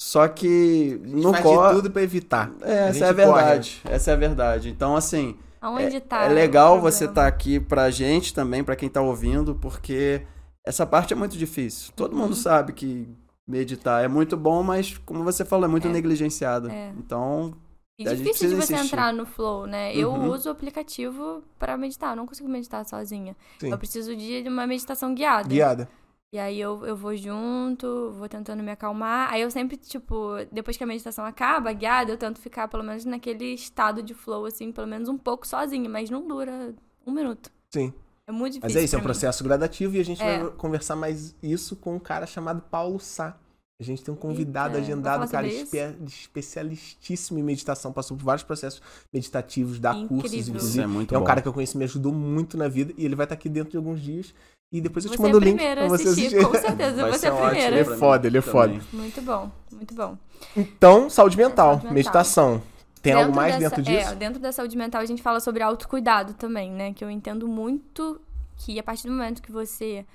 Só 0.01 0.27
que 0.27 0.99
no 1.05 1.31
Faz 1.31 1.37
de 1.37 1.43
corre, 1.43 1.75
tudo 1.75 1.91
pra 1.91 2.01
evitar. 2.01 2.51
é, 2.61 2.89
essa 2.89 3.05
é 3.05 3.09
a 3.09 3.13
verdade. 3.13 3.81
Essa 3.85 4.11
é 4.11 4.13
a 4.13 4.17
verdade. 4.17 4.69
Então 4.69 4.95
assim, 4.95 5.35
Aonde 5.61 5.97
é, 5.97 5.99
tá? 5.99 6.23
é 6.23 6.29
legal 6.29 6.79
você 6.79 7.05
estar 7.05 7.27
aqui 7.27 7.59
pra 7.59 7.89
gente 7.89 8.33
também, 8.33 8.63
pra 8.63 8.75
quem 8.75 8.87
tá 8.89 9.01
ouvindo, 9.01 9.55
porque 9.55 10.25
essa 10.65 10.85
parte 10.85 11.13
é 11.13 11.15
muito 11.15 11.37
difícil. 11.37 11.91
Todo 11.95 12.13
Uhum. 12.13 12.19
mundo 12.19 12.35
sabe 12.35 12.73
que 12.73 13.07
meditar 13.47 14.03
é 14.03 14.07
muito 14.07 14.37
bom, 14.37 14.61
mas 14.63 14.97
como 14.99 15.23
você 15.23 15.43
falou, 15.43 15.65
é 15.65 15.67
muito 15.67 15.87
É. 15.87 15.91
negligenciada. 15.91 16.71
É. 16.71 16.93
Então, 16.97 17.53
E 18.01 18.07
A 18.07 18.13
difícil 18.15 18.47
de 18.47 18.55
você 18.55 18.73
insistir. 18.75 18.93
entrar 18.95 19.11
no 19.11 19.25
flow, 19.25 19.67
né? 19.67 19.93
Eu 19.93 20.09
Uhum. 20.13 20.29
uso 20.29 20.47
o 20.47 20.51
aplicativo 20.53 21.43
pra 21.59 21.75
meditar, 21.75 22.11
eu 22.11 22.15
não 22.15 22.25
consigo 22.25 22.47
meditar 22.47 22.85
sozinha. 22.85 23.35
Sim. 23.59 23.71
Eu 23.71 23.77
preciso 23.77 24.15
de 24.15 24.41
uma 24.47 24.65
meditação 24.65 25.13
guiada. 25.13 25.49
Guiada. 25.49 25.89
E 26.31 26.37
aí 26.37 26.59
eu, 26.61 26.85
eu 26.85 26.95
vou 26.95 27.15
junto, 27.17 28.11
vou 28.11 28.29
tentando 28.29 28.61
me 28.61 28.71
acalmar. 28.71 29.31
Aí 29.33 29.41
eu 29.41 29.49
sempre, 29.49 29.75
tipo, 29.77 30.33
depois 30.51 30.77
que 30.77 30.83
a 30.83 30.87
meditação 30.87 31.25
acaba, 31.25 31.73
guiada, 31.73 32.11
eu 32.11 32.17
tento 32.17 32.39
ficar 32.39 32.67
pelo 32.67 32.83
menos 32.83 33.03
naquele 33.03 33.45
estado 33.53 34.03
de 34.03 34.13
flow, 34.13 34.45
assim, 34.45 34.71
pelo 34.71 34.85
menos 34.87 35.09
um 35.09 35.17
pouco 35.17 35.47
sozinha, 35.47 35.89
mas 35.89 36.09
não 36.09 36.27
dura 36.27 36.73
um 37.05 37.11
minuto. 37.11 37.49
Sim. 37.73 37.91
É 38.27 38.31
muito 38.31 38.53
difícil. 38.53 38.69
Mas 38.69 38.75
é 38.75 38.85
isso, 38.85 38.95
é 38.95 38.99
um 38.99 39.03
processo 39.03 39.43
gradativo 39.43 39.95
e 39.95 39.99
a 39.99 40.05
gente 40.05 40.21
É. 40.21 40.43
vai 40.43 40.51
conversar 40.51 40.95
mais 40.95 41.35
isso 41.41 41.75
com 41.75 41.95
um 41.95 41.99
cara 41.99 42.27
chamado 42.27 42.61
Paulo 42.61 42.99
Sá. 42.99 43.35
A 43.81 43.83
gente 43.83 44.03
tem 44.03 44.13
um 44.13 44.17
convidado 44.17 44.75
Eita, 44.75 44.85
agendado, 44.85 45.27
cara, 45.31 45.47
espe- 45.47 45.95
especialistíssimo 46.05 47.39
em 47.39 47.43
meditação, 47.43 47.91
passou 47.93 48.15
por 48.17 48.23
vários 48.23 48.43
processos 48.43 48.81
meditativos, 49.11 49.79
dá 49.79 49.93
cursos, 49.93 50.11
Incrível. 50.11 50.39
Isso 50.39 50.49
inclusive. 50.51 50.83
é 50.83 50.87
muito 50.87 51.15
é 51.15 51.17
um 51.17 51.21
bom. 51.21 51.25
cara 51.27 51.41
que 51.41 51.47
eu 51.47 51.53
conheci, 51.53 51.77
me 51.77 51.85
ajudou 51.85 52.13
muito 52.13 52.57
na 52.57 52.67
vida 52.67 52.93
e 52.97 53.05
ele 53.05 53.15
vai 53.15 53.25
estar 53.25 53.35
aqui 53.35 53.49
dentro 53.49 53.71
de 53.71 53.77
alguns 53.77 53.99
dias. 54.01 54.33
E 54.71 54.79
depois 54.81 55.03
eu 55.05 55.11
te 55.11 55.17
Você 55.17 55.23
mando 55.23 55.37
é 55.37 55.39
o 55.39 55.43
link 55.43 55.57
pra 55.57 55.87
você 55.87 56.03
assistir, 56.09 56.27
assistir. 56.37 56.45
com 56.45 56.53
certeza. 56.57 57.01
Vai 57.01 57.11
Você 57.11 57.19
ser 57.19 57.25
é 57.27 57.29
a 57.29 57.33
ótimo 57.33 57.49
primeira. 57.49 57.75
Ele 57.75 57.79
é 57.93 57.97
foda, 57.97 58.27
ele 58.27 58.37
é 58.37 58.41
também. 58.41 58.81
Muito 58.93 59.21
bom, 59.21 59.51
muito 59.71 59.93
bom. 59.95 60.17
Então, 60.55 61.09
saúde 61.09 61.37
mental, 61.37 61.67
Saúde 61.67 61.83
mental. 61.85 61.93
meditação. 61.93 62.61
Tem 63.01 63.13
algo 63.13 63.27
Dentro 63.27 63.35
mais 63.41 63.57
dessa- 63.57 63.75
dentro 63.77 63.91
disso? 63.91 64.09
É, 64.11 64.15
dentro 64.15 64.39
da 64.39 64.51
saúde 64.51 64.77
mental 64.77 65.01
a 65.01 65.05
gente 65.05 65.21
fala 65.23 65.39
sobre 65.39 65.63
autocuidado 65.63 66.33
também, 66.33 66.69
né? 66.71 66.93
Que 66.93 67.03
eu 67.03 67.09
entendo 67.09 67.47
muito 67.47 68.21
que 68.57 68.77
a 68.79 68.83
partir 68.83 69.07
do 69.07 69.13
momento 69.13 69.41
que 69.41 69.51
você 69.51 70.05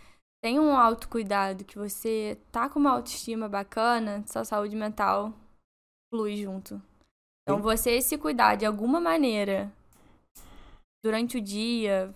tem 0.43 0.61
um 0.61 0.77
autocuidado, 0.77 1.65
que 1.65 1.79
você 1.79 2.39
tá 2.53 2.69
com 2.69 2.79
uma 2.79 2.91
autoestima 2.93 3.49
bacana, 3.49 4.23
sua 4.27 4.45
saúde 4.45 4.77
mental 4.77 5.33
flui 6.13 6.37
junto. 6.37 6.81
Então 7.43 7.57
Sim. 7.57 7.63
você 7.63 8.01
se 8.03 8.17
cuidar 8.19 8.55
de 8.57 8.67
alguma 8.67 9.01
maneira 9.01 9.73
durante 11.05 11.39
o 11.39 11.41
dia, 11.41 12.15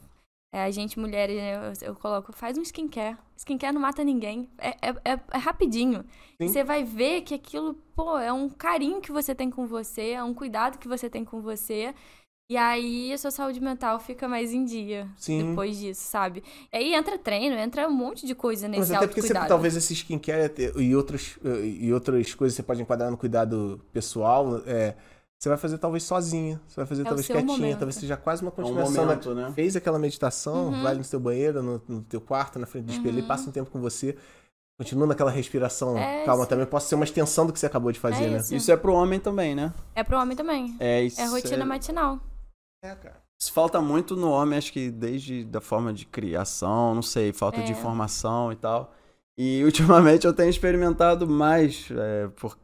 é, 0.52 0.62
a 0.64 0.70
gente 0.70 0.98
mulheres, 0.98 1.36
né, 1.36 1.56
eu, 1.82 1.88
eu 1.88 1.94
coloco, 1.94 2.32
faz 2.32 2.56
um 2.56 2.62
skincare. 2.62 3.16
Skincare 3.36 3.72
não 3.72 3.80
mata 3.80 4.02
ninguém. 4.02 4.48
É, 4.58 4.68
é, 4.70 5.12
é- 5.12 5.20
é 5.32 5.38
rapidinho. 5.38 6.04
Você 6.40 6.64
vai 6.64 6.84
ver 6.84 7.22
que 7.22 7.34
aquilo, 7.34 7.74
pô, 7.94 8.18
é 8.18 8.32
um 8.32 8.48
carinho 8.48 9.00
que 9.00 9.12
você 9.12 9.34
tem 9.34 9.50
com 9.50 9.66
você, 9.66 10.10
é 10.10 10.22
um 10.22 10.32
cuidado 10.32 10.78
que 10.78 10.88
você 10.88 11.10
tem 11.10 11.24
com 11.24 11.40
você. 11.40 11.94
E 12.50 12.56
aí 12.56 13.12
a 13.12 13.18
sua 13.18 13.30
saúde 13.30 13.60
mental 13.60 14.00
fica 14.00 14.26
mais 14.26 14.54
em 14.54 14.64
dia 14.64 15.06
Sim. 15.18 15.50
depois 15.50 15.76
disso, 15.78 16.00
sabe? 16.04 16.42
E 16.72 16.76
aí 16.78 16.94
entra 16.94 17.18
treino, 17.18 17.54
entra 17.54 17.86
um 17.86 17.92
monte 17.92 18.26
de 18.26 18.34
coisa 18.34 18.66
Mas 18.66 18.78
nesse 18.78 18.94
até 18.96 19.06
porque 19.06 19.20
você, 19.20 19.34
talvez 19.34 19.76
esse 19.76 19.92
skincare 19.92 20.50
e 20.78 20.96
outras, 20.96 21.38
e 21.62 21.92
outras 21.92 22.34
coisas 22.34 22.56
você 22.56 22.62
pode 22.62 22.80
enquadrar 22.80 23.10
no 23.10 23.18
cuidado 23.18 23.84
pessoal, 23.92 24.62
é, 24.66 24.96
você 25.38 25.48
vai 25.48 25.58
fazer 25.58 25.78
talvez 25.78 26.02
sozinha, 26.02 26.60
você 26.66 26.76
vai 26.76 26.86
fazer 26.86 27.02
É 27.02 27.04
talvez 27.04 27.26
quietinha, 27.26 27.46
momento. 27.46 27.78
talvez 27.78 27.94
seja 27.96 28.16
quase 28.16 28.42
uma 28.42 28.48
É 28.48 28.52
um 28.52 28.56
continuação. 28.56 28.92
né? 28.94 29.00
momento, 29.06 29.34
né? 29.34 29.52
Fez 29.54 29.76
aquela 29.76 29.98
meditação, 29.98 30.66
Uhum. 30.68 30.82
vai 30.82 30.94
no 30.94 31.04
seu 31.04 31.20
banheiro, 31.20 31.62
no, 31.62 31.80
no 31.88 32.02
teu 32.02 32.20
quarto, 32.20 32.58
na 32.58 32.66
frente 32.66 32.86
do 32.86 32.92
espelho, 32.92 33.18
e 33.18 33.22
Uhum. 33.22 33.28
passa 33.28 33.48
um 33.48 33.52
tempo 33.52 33.70
com 33.70 33.80
você, 33.80 34.16
continua 34.78 35.06
naquela 35.06 35.30
respiração 35.30 35.96
É, 35.96 36.24
calma 36.24 36.42
sim. 36.44 36.50
também, 36.50 36.66
pode 36.66 36.84
ser 36.84 36.94
uma 36.96 37.04
extensão 37.04 37.46
do 37.46 37.52
que 37.52 37.58
você 37.60 37.66
acabou 37.66 37.92
de 37.92 38.00
fazer, 38.00 38.24
É 38.24 38.30
né? 38.30 38.38
isso. 38.38 38.54
Isso 38.54 38.72
é 38.72 38.76
pro 38.76 38.92
homem 38.92 39.20
também, 39.20 39.54
né? 39.54 39.72
É 39.94 40.02
pro 40.02 40.18
homem 40.18 40.36
também. 40.36 40.76
É, 40.80 41.02
isso 41.02 41.20
É 41.20 41.26
rotina 41.26 41.64
matinal. 41.64 42.18
É, 42.82 42.94
cara. 42.94 43.16
Isso 43.40 43.52
falta 43.52 43.80
muito 43.80 44.16
no 44.16 44.30
homem, 44.30 44.58
acho 44.58 44.72
que 44.72 44.90
desde 44.90 45.44
da 45.44 45.60
forma 45.60 45.92
de 45.92 46.04
criação, 46.04 46.94
não 46.96 47.02
sei, 47.02 47.32
falta 47.32 47.62
de 47.62 47.72
É. 47.72 47.76
informação 47.76 48.50
e 48.52 48.56
tal. 48.56 48.92
E 49.36 49.62
ultimamente 50.12 50.26
eu 50.26 50.32
tenho 50.32 50.50
experimentado 50.50 51.26
mais, 51.28 51.88
é, 51.92 52.26
por, 52.34 52.58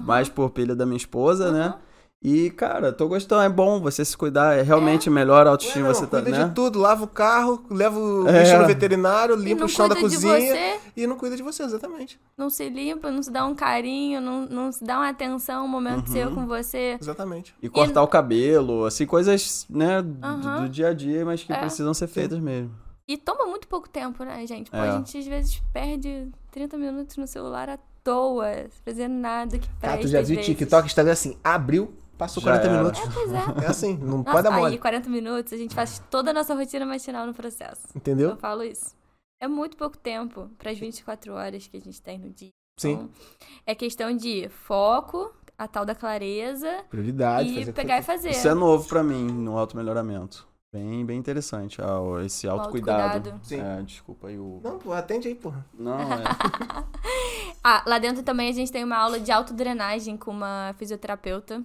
mais 0.00 0.28
por 0.28 0.50
pilha 0.50 0.76
da 0.76 0.86
minha 0.86 0.96
esposa, 0.96 1.50
né? 1.50 1.74
E, 2.22 2.50
cara, 2.50 2.92
tô 2.92 3.08
gostando, 3.08 3.42
é 3.42 3.48
bom 3.48 3.80
você 3.80 4.04
se 4.04 4.14
cuidar, 4.14 4.54
é 4.58 4.60
realmente 4.60 5.08
melhor 5.08 5.46
a 5.46 5.50
autoestima 5.50 5.88
não, 5.88 5.94
você 5.94 6.06
tá, 6.06 6.20
cuida 6.20 6.38
né? 6.38 6.44
de 6.48 6.54
tudo, 6.54 6.78
lava 6.78 7.02
o 7.04 7.08
carro, 7.08 7.64
leva 7.70 7.98
o 7.98 8.28
É. 8.28 8.42
bicho 8.42 8.58
no 8.58 8.66
veterinário, 8.66 9.34
limpa 9.34 9.64
o 9.64 9.68
chão 9.68 9.88
da 9.88 9.94
cuida 9.94 10.10
de 10.10 10.16
cozinha 10.16 10.34
você, 10.54 10.80
e 10.94 11.06
não 11.06 11.16
cuida 11.16 11.34
de 11.34 11.42
você, 11.42 11.62
exatamente. 11.62 12.20
não 12.36 12.50
se 12.50 12.68
limpa, 12.68 13.10
não 13.10 13.22
se 13.22 13.30
dá 13.30 13.46
um 13.46 13.54
carinho, 13.54 14.20
não, 14.20 14.44
não 14.44 14.70
se 14.70 14.84
dá 14.84 14.98
uma 14.98 15.08
atenção, 15.08 15.64
um 15.64 15.68
momento 15.68 16.08
Uhum. 16.08 16.12
seu 16.12 16.30
com 16.32 16.46
você. 16.46 16.98
Exatamente. 17.00 17.54
E 17.62 17.70
cortar 17.70 18.02
o 18.02 18.08
cabelo, 18.08 18.84
assim, 18.84 19.06
coisas, 19.06 19.64
né, 19.70 20.02
do, 20.02 20.18
Aham. 20.22 20.62
do 20.64 20.68
dia 20.68 20.88
a 20.88 20.92
dia, 20.92 21.24
mas 21.24 21.42
que 21.42 21.54
É. 21.54 21.56
precisam 21.56 21.94
ser 21.94 22.06
feitas 22.06 22.38
mesmo. 22.38 22.70
E 23.08 23.16
toma 23.16 23.46
muito 23.46 23.66
pouco 23.66 23.88
tempo, 23.88 24.22
né, 24.24 24.46
gente? 24.46 24.70
Pô, 24.70 24.76
É. 24.76 24.90
a 24.90 24.92
gente 24.98 25.16
às 25.16 25.26
vezes 25.26 25.62
perde 25.72 26.28
30 26.52 26.76
minutos 26.76 27.16
no 27.16 27.26
celular 27.26 27.70
à 27.70 27.78
toa, 28.04 28.46
fazendo 28.84 29.14
nada 29.14 29.58
que 29.58 29.66
presta. 29.68 29.86
Cara, 29.88 30.00
tu 30.02 30.06
já 30.08 30.18
viu 30.20 30.36
vezes. 30.36 30.44
TikTok, 30.46 30.86
Instagram 30.86 31.12
assim, 31.12 31.36
abriu, 31.42 31.92
passou 32.20 32.42
Já 32.42 32.58
40 32.58 32.66
era. 32.66 32.78
minutos. 32.78 33.00
Pois 33.14 33.32
é. 33.32 33.64
É 33.64 33.66
assim, 33.66 33.96
não 33.96 34.18
Nossa, 34.18 34.30
pode 34.30 34.42
dar 34.42 34.54
aí 34.54 34.60
mole. 34.60 34.78
40 34.78 35.08
minutos, 35.08 35.52
a 35.54 35.56
gente 35.56 35.74
faz 35.74 36.02
toda 36.10 36.30
a 36.30 36.34
nossa 36.34 36.54
rotina 36.54 36.84
matinal 36.84 37.26
no 37.26 37.32
processo. 37.32 37.88
Entendeu? 37.96 38.30
Eu 38.30 38.36
falo 38.36 38.62
isso. 38.62 38.94
É 39.40 39.48
muito 39.48 39.74
pouco 39.76 39.96
tempo 39.96 40.50
para 40.58 40.70
as 40.70 40.78
24 40.78 41.32
horas 41.32 41.66
que 41.66 41.78
a 41.78 41.80
gente 41.80 42.00
tem 42.02 42.18
no 42.18 42.28
dia. 42.28 42.50
Sim. 42.78 42.92
Então, 42.92 43.10
é 43.66 43.74
questão 43.74 44.14
de 44.14 44.50
foco, 44.50 45.34
a 45.56 45.66
tal 45.66 45.86
da 45.86 45.94
clareza 45.94 46.84
Prioridade, 46.90 47.48
e 47.48 47.58
fazer 47.60 47.72
pegar 47.72 47.98
e 47.98 48.02
fazer. 48.02 48.30
Isso 48.30 48.48
é 48.48 48.54
novo 48.54 48.86
pra 48.86 49.02
mim 49.02 49.26
no 49.26 49.56
automelhoramento. 49.56 50.46
Bem, 50.72 51.04
bem 51.04 51.18
interessante, 51.18 51.80
ah, 51.82 52.24
esse 52.24 52.46
autocuidado. 52.46 53.14
autocuidado. 53.14 53.40
Sim. 53.44 53.60
É, 53.60 53.82
desculpa 53.82 54.28
aí 54.28 54.38
o... 54.38 54.60
Não, 54.62 54.78
pô, 54.78 54.92
atende 54.92 55.26
aí, 55.26 55.34
porra. 55.34 55.66
Não, 55.74 55.98
é... 56.00 56.22
Ah, 57.62 57.82
lá 57.86 57.98
dentro 57.98 58.22
também 58.22 58.48
a 58.48 58.52
gente 58.52 58.72
tem 58.72 58.82
uma 58.84 58.96
aula 58.96 59.20
de 59.20 59.30
autodrenagem 59.30 60.16
com 60.16 60.30
uma 60.30 60.74
fisioterapeuta. 60.78 61.62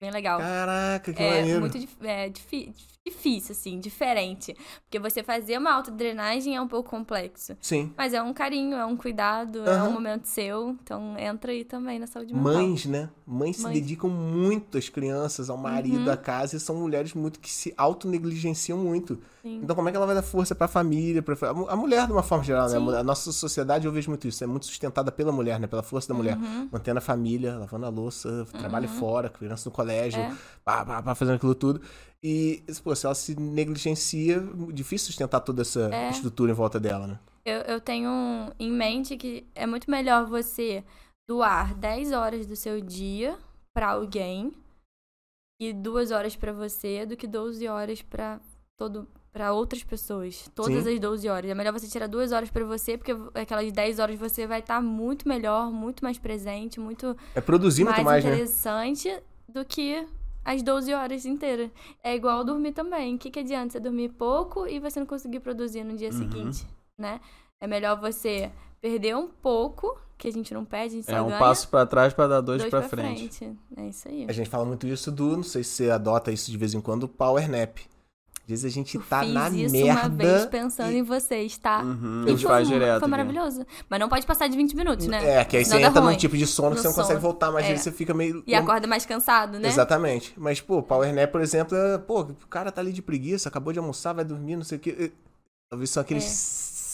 Bem 0.00 0.10
legal. 0.10 0.38
Caraca, 0.38 1.12
que 1.12 1.22
é 1.22 1.38
maneiro. 1.40 1.60
muito 1.60 1.76
é, 2.02 2.28
difi- 2.28 2.72
difícil, 3.08 3.52
assim, 3.52 3.78
diferente. 3.80 4.56
Porque 4.82 4.98
você 4.98 5.22
fazer 5.22 5.58
uma 5.58 5.72
autodrenagem 5.72 6.56
é 6.56 6.60
um 6.60 6.68
pouco 6.68 6.90
complexo. 6.90 7.56
Sim. 7.60 7.92
Mas 7.96 8.12
é 8.14 8.22
um 8.22 8.32
carinho, 8.32 8.76
é 8.76 8.84
um 8.84 8.96
cuidado, 8.96 9.64
é 9.66 9.70
Aham. 9.70 9.88
um 9.88 9.92
momento 9.92 10.26
seu. 10.26 10.70
Então 10.82 11.16
entra 11.18 11.52
aí 11.52 11.64
também 11.64 11.98
na 11.98 12.06
saúde 12.06 12.34
mental. 12.34 12.52
Mães, 12.52 12.86
né? 12.86 13.08
Mães 13.26 13.56
se 13.56 13.62
Mães. 13.62 13.74
dedicam 13.74 14.08
muito 14.10 14.78
às 14.78 14.88
crianças, 14.88 15.50
ao 15.50 15.56
marido, 15.56 16.06
Uhum. 16.06 16.12
à 16.12 16.16
casa, 16.16 16.56
e 16.56 16.60
são 16.60 16.76
mulheres 16.76 17.12
muito 17.14 17.38
que 17.40 17.50
se 17.50 17.74
autonegligenciam 17.76 18.78
muito. 18.78 19.20
Sim. 19.42 19.60
Então, 19.62 19.74
como 19.76 19.88
é 19.88 19.90
que 19.92 19.96
ela 19.96 20.06
vai 20.06 20.14
dar 20.14 20.22
força 20.22 20.54
pra 20.54 20.66
família? 20.68 21.22
Pra... 21.22 21.36
a 21.50 21.54
mu- 21.54 21.68
A 21.68 21.76
mulher, 21.76 22.06
de 22.06 22.12
uma 22.12 22.22
forma 22.22 22.42
geral, 22.44 22.68
né? 22.68 22.74
A 22.74 22.78
Sim. 22.78 22.84
mulher- 22.84 22.98
A 23.00 23.04
nossa 23.04 23.30
sociedade, 23.32 23.86
eu 23.86 23.92
vejo 23.92 24.10
muito 24.10 24.26
isso, 24.26 24.42
é 24.42 24.46
muito 24.46 24.66
sustentada 24.66 25.12
pela 25.12 25.30
mulher, 25.32 25.60
né? 25.60 25.66
Pela 25.66 25.82
força 25.82 26.08
da 26.08 26.14
mulher. 26.14 26.36
Uhum. 26.36 26.68
Mantendo 26.72 26.98
a 26.98 27.00
família, 27.00 27.56
lavando 27.58 27.86
a 27.86 27.88
louça, 27.88 28.46
trabalho 28.58 28.88
fora, 28.88 29.28
criança 29.28 29.68
no 29.68 29.74
colégio, 29.74 30.20
É. 30.20 30.32
pá, 30.64 30.84
pá, 30.84 31.02
pá, 31.02 31.14
fazendo 31.14 31.36
aquilo 31.36 31.54
tudo. 31.54 31.80
E, 32.24 32.64
pô, 32.82 32.94
se 32.96 33.06
ela 33.06 33.14
se 33.14 33.38
negligencia, 33.38 34.40
difícil 34.72 35.06
sustentar 35.06 35.40
toda 35.40 35.62
essa 35.62 35.88
É. 35.94 36.10
estrutura 36.10 36.50
em 36.50 36.54
volta 36.54 36.80
dela, 36.80 37.06
né? 37.06 37.18
Eu, 37.44 37.60
eu 37.62 37.80
tenho 37.80 38.10
em 38.58 38.70
mente 38.70 39.16
que 39.16 39.46
é 39.54 39.66
muito 39.66 39.90
melhor 39.90 40.26
você 40.26 40.84
doar 41.28 41.74
10 41.74 42.12
horas 42.12 42.46
do 42.46 42.56
seu 42.56 42.80
dia 42.80 43.38
pra 43.74 43.90
alguém 43.92 44.52
e 45.60 45.72
duas 45.72 46.10
horas 46.10 46.34
pra 46.36 46.52
você 46.52 47.06
do 47.06 47.16
que 47.16 47.26
12 47.26 47.66
horas 47.68 48.02
pra 48.02 48.40
todo 48.78 49.06
para 49.32 49.52
outras 49.52 49.84
pessoas. 49.84 50.50
Todas 50.54 50.84
Sim. 50.84 50.94
as 50.94 51.00
12 51.00 51.28
horas. 51.28 51.50
É 51.50 51.54
melhor 51.54 51.72
você 51.72 51.86
tirar 51.86 52.08
duas 52.08 52.32
horas 52.32 52.50
pra 52.50 52.64
você, 52.64 52.98
porque 52.98 53.12
aquelas 53.34 53.70
10 53.70 53.98
horas 54.00 54.18
você 54.18 54.46
vai 54.46 54.58
estar 54.60 54.80
muito 54.82 55.28
melhor, 55.28 55.70
muito 55.70 56.02
mais 56.02 56.18
presente, 56.18 56.80
muito 56.80 57.16
É 57.34 57.40
produzir 57.40 57.84
muito 57.84 58.02
mais, 58.02 58.24
né? 58.24 58.30
interessante 58.32 59.22
do 59.48 59.64
que 59.64 60.06
as 60.54 60.62
12 60.62 60.94
horas 60.94 61.26
inteiras. 61.26 61.70
É 62.02 62.14
igual 62.14 62.42
dormir 62.44 62.72
também. 62.72 63.14
O 63.14 63.18
que, 63.18 63.30
que 63.30 63.40
adianta 63.40 63.72
você 63.72 63.80
dormir 63.80 64.08
pouco 64.10 64.66
e 64.66 64.80
você 64.80 64.98
não 64.98 65.06
conseguir 65.06 65.40
produzir 65.40 65.84
no 65.84 65.94
dia 65.96 66.08
Uhum. 66.10 66.18
seguinte, 66.18 66.66
né? 66.96 67.20
É 67.60 67.66
melhor 67.66 68.00
você 68.00 68.50
perder 68.80 69.14
um 69.16 69.28
pouco, 69.28 69.98
que 70.16 70.26
a 70.28 70.32
gente 70.32 70.54
não 70.54 70.64
perde, 70.64 70.94
a 70.94 70.98
gente 71.00 71.10
é 71.10 71.16
só 71.18 71.22
um 71.24 71.28
ganha. 71.28 71.38
passo 71.38 71.68
pra 71.68 71.84
trás 71.84 72.14
pra 72.14 72.26
dar 72.26 72.40
dois, 72.40 72.60
dois 72.62 72.70
pra, 72.70 72.82
frente. 72.82 73.52
É 73.76 73.88
isso 73.88 74.08
aí. 74.08 74.26
A 74.28 74.32
gente 74.32 74.48
fala 74.48 74.64
muito 74.64 74.86
isso 74.86 75.10
do, 75.12 75.36
não 75.36 75.42
sei 75.42 75.62
se 75.62 75.70
você 75.70 75.90
adota 75.90 76.30
isso 76.32 76.50
de 76.50 76.56
vez 76.56 76.72
em 76.74 76.80
quando, 76.80 77.02
o 77.04 77.08
power 77.08 77.50
nap. 77.50 77.78
Às 78.48 78.62
vezes 78.62 78.64
a 78.64 78.68
gente 78.74 78.94
Eu 78.96 79.02
tá 79.02 79.20
fiz 79.20 79.34
na 79.34 79.50
isso 79.50 79.72
merda. 79.72 80.00
uma 80.00 80.08
vez 80.08 80.46
pensando 80.46 80.90
e- 80.92 80.96
em 80.96 81.02
vocês, 81.02 81.58
tá? 81.58 81.82
Uhum, 81.82 82.22
E 82.22 82.28
a 82.28 82.30
gente 82.30 82.46
foi, 82.46 82.64
direto. 82.64 83.00
foi 83.00 83.08
maravilhoso. 83.08 83.66
Mas 83.90 84.00
não 84.00 84.08
pode 84.08 84.24
passar 84.24 84.48
de 84.48 84.56
20 84.56 84.74
minutos, 84.74 85.06
né? 85.06 85.40
É, 85.40 85.44
que 85.44 85.58
aí 85.58 85.64
Senão 85.66 85.76
você 85.76 85.82
dá 85.82 85.88
entra 85.90 86.00
num 86.00 86.06
ruim. 86.06 86.16
tipo 86.16 86.34
de 86.34 86.46
sono 86.46 86.70
que 86.70 86.76
No 86.76 86.80
você 86.82 86.88
não 86.88 86.94
consegue 86.94 87.20
sono. 87.20 87.30
voltar, 87.32 87.52
mas 87.52 87.66
É. 87.66 87.68
aí 87.72 87.78
você 87.78 87.92
fica 87.92 88.14
meio. 88.14 88.42
E 88.46 88.54
acorda 88.54 88.86
mais 88.86 89.04
cansado, 89.04 89.58
né? 89.58 89.68
Exatamente. 89.68 90.32
Mas, 90.38 90.62
pô, 90.62 90.82
power 90.82 91.12
nap, 91.12 91.30
por 91.30 91.42
exemplo, 91.42 91.76
é, 91.76 91.98
pô, 91.98 92.22
o 92.22 92.34
cara 92.48 92.72
tá 92.72 92.80
ali 92.80 92.90
de 92.90 93.02
preguiça, 93.02 93.50
acabou 93.50 93.70
de 93.70 93.78
almoçar, 93.78 94.14
vai 94.14 94.24
dormir, 94.24 94.56
não 94.56 94.64
sei 94.64 94.78
o 94.78 94.80
quê. 94.80 95.12
Talvez 95.68 95.90
são 95.90 96.00
aqueles 96.00 96.24
É. 96.24 96.28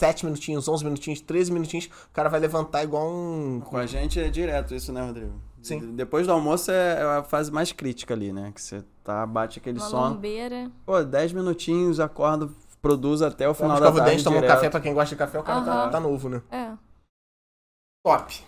7 0.07 0.24
minutinhos, 0.24 0.66
11 0.66 0.84
minutinhos, 0.84 1.20
13 1.20 1.52
minutinhos, 1.52 1.86
o 1.86 2.12
cara 2.12 2.28
vai 2.28 2.40
levantar 2.40 2.82
igual 2.82 3.09
um. 3.09 3.61
Com 3.61 3.76
a 3.76 3.86
gente 3.86 4.18
é 4.18 4.28
direto 4.28 4.74
isso, 4.74 4.92
né, 4.92 5.00
Rodrigo? 5.07 5.32
Sim. 5.64 5.78
De- 5.80 5.86
Depois 5.92 6.26
do 6.26 6.32
almoço 6.32 6.70
é 6.70 7.02
a 7.18 7.22
fase 7.24 7.50
mais 7.50 7.72
crítica 7.72 8.14
ali, 8.14 8.32
né? 8.32 8.52
Que 8.54 8.60
você 8.60 8.84
tá, 9.02 9.26
bate 9.26 9.58
aquele 9.58 9.78
Uma 9.78 9.88
sono. 9.88 10.14
lombeira. 10.14 10.70
Pô, 10.86 11.02
10 11.02 11.32
minutinhos, 11.32 11.98
acordo, 11.98 12.54
produz 12.82 13.22
até 13.22 13.48
o 13.48 13.54
final 13.54 13.80
da 13.80 13.90
tarde 13.90 14.10
dente, 14.10 14.22
toma 14.24 14.38
um 14.38 14.46
café 14.46 14.68
pra 14.70 14.80
quem 14.80 14.92
gosta 14.94 15.14
de 15.14 15.18
café, 15.18 15.38
o 15.38 15.42
cara 15.42 15.64
tá, 15.64 15.72
Aham. 15.82 15.90
tá 15.90 16.00
novo, 16.00 16.28
né? 16.28 16.42
É. 16.50 16.72
Top. 18.04 18.44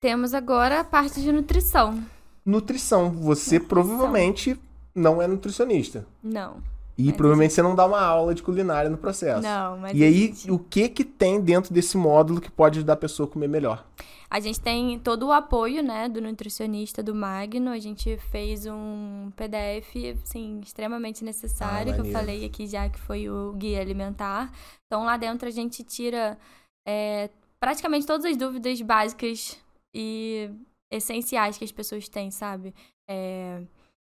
Temos 0.00 0.34
agora 0.34 0.80
a 0.80 0.84
parte 0.84 1.20
de 1.20 1.30
nutrição. 1.30 2.02
Nutrição. 2.44 3.10
Você 3.10 3.58
provavelmente 3.60 4.58
não 4.94 5.20
é 5.20 5.26
nutricionista. 5.26 6.06
Não. 6.22 6.56
E 6.96 7.06
Mas 7.06 7.16
provavelmente 7.16 7.52
você 7.52 7.62
não 7.62 7.74
dá 7.74 7.84
uma 7.86 8.00
aula 8.00 8.34
de 8.34 8.42
culinária 8.42 8.88
no 8.88 8.96
processo. 8.96 9.42
Não, 9.42 9.78
mas 9.78 9.96
E 9.98 10.04
aí, 10.04 10.26
gente- 10.28 10.50
o 10.50 10.58
que 10.58 10.88
que 10.88 11.04
tem 11.04 11.40
dentro 11.40 11.74
desse 11.74 11.96
módulo 11.96 12.40
que 12.40 12.50
pode 12.50 12.78
ajudar 12.78 12.92
a 12.92 12.96
pessoa 12.96 13.28
a 13.28 13.32
comer 13.32 13.48
melhor? 13.48 13.84
A 14.30 14.40
gente 14.40 14.60
tem 14.60 14.98
todo 14.98 15.26
o 15.28 15.32
apoio, 15.32 15.82
né, 15.82 16.08
do 16.08 16.20
nutricionista 16.20 17.02
do 17.02 17.14
Magno. 17.14 17.70
A 17.70 17.78
gente 17.78 18.16
fez 18.30 18.66
um 18.66 19.30
PDF, 19.36 20.18
assim, 20.24 20.60
extremamente 20.60 21.24
necessário, 21.24 21.92
Ah, 21.92 21.94
que 21.94 22.00
eu 22.00 22.12
falei 22.12 22.44
aqui 22.44 22.66
já 22.66 22.88
que 22.88 22.98
foi 22.98 23.28
o 23.28 23.52
guia 23.52 23.80
alimentar. 23.80 24.52
Então 24.86 25.04
lá 25.04 25.16
dentro 25.16 25.46
a 25.48 25.52
gente 25.52 25.84
tira 25.84 26.36
é, 26.86 27.30
praticamente 27.60 28.06
todas 28.06 28.24
as 28.24 28.36
dúvidas 28.36 28.80
básicas 28.82 29.56
e 29.94 30.50
essenciais 30.92 31.56
que 31.56 31.64
as 31.64 31.72
pessoas 31.72 32.08
têm, 32.08 32.30
sabe? 32.30 32.74
É, 33.08 33.60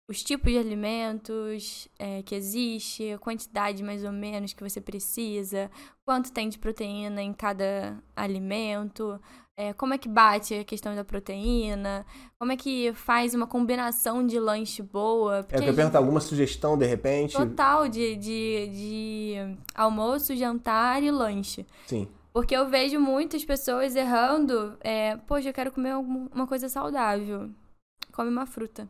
os 0.08 0.22
tipos 0.22 0.52
de 0.52 0.58
alimentos 0.58 1.88
é, 1.98 2.22
que 2.22 2.34
existe, 2.34 3.12
a 3.12 3.18
quantidade 3.18 3.82
mais 3.82 4.04
ou 4.04 4.12
menos 4.12 4.52
que 4.52 4.62
você 4.62 4.80
precisa, 4.80 5.70
quanto 6.04 6.32
tem 6.32 6.48
de 6.48 6.58
proteína 6.58 7.22
em 7.22 7.32
cada 7.32 7.96
alimento, 8.14 9.20
é, 9.56 9.72
como 9.72 9.94
é 9.94 9.98
que 9.98 10.08
bate 10.08 10.54
a 10.54 10.64
questão 10.64 10.94
da 10.94 11.04
proteína, 11.04 12.06
como 12.38 12.52
é 12.52 12.56
que 12.56 12.92
faz 12.92 13.34
uma 13.34 13.46
combinação 13.46 14.24
de 14.24 14.38
lanche 14.38 14.82
boa. 14.82 15.38
É, 15.50 15.56
eu 15.56 15.60
quero 15.60 15.74
perguntar 15.74 15.98
alguma 15.98 16.20
sugestão, 16.20 16.78
de 16.78 16.86
repente? 16.86 17.32
Total 17.36 17.88
de, 17.88 18.14
de, 18.16 18.68
de 18.68 19.34
almoço, 19.74 20.36
jantar 20.36 21.02
e 21.02 21.10
lanche. 21.10 21.66
Sim. 21.86 22.06
Porque 22.32 22.54
eu 22.54 22.68
vejo 22.68 23.00
muitas 23.00 23.44
pessoas 23.46 23.96
errando. 23.96 24.76
É, 24.80 25.16
Poxa, 25.16 25.48
eu 25.48 25.54
quero 25.54 25.72
comer 25.72 25.92
algum- 25.92 26.28
uma 26.34 26.46
coisa 26.46 26.68
saudável. 26.68 27.50
Come 28.12 28.28
uma 28.30 28.44
fruta. 28.46 28.86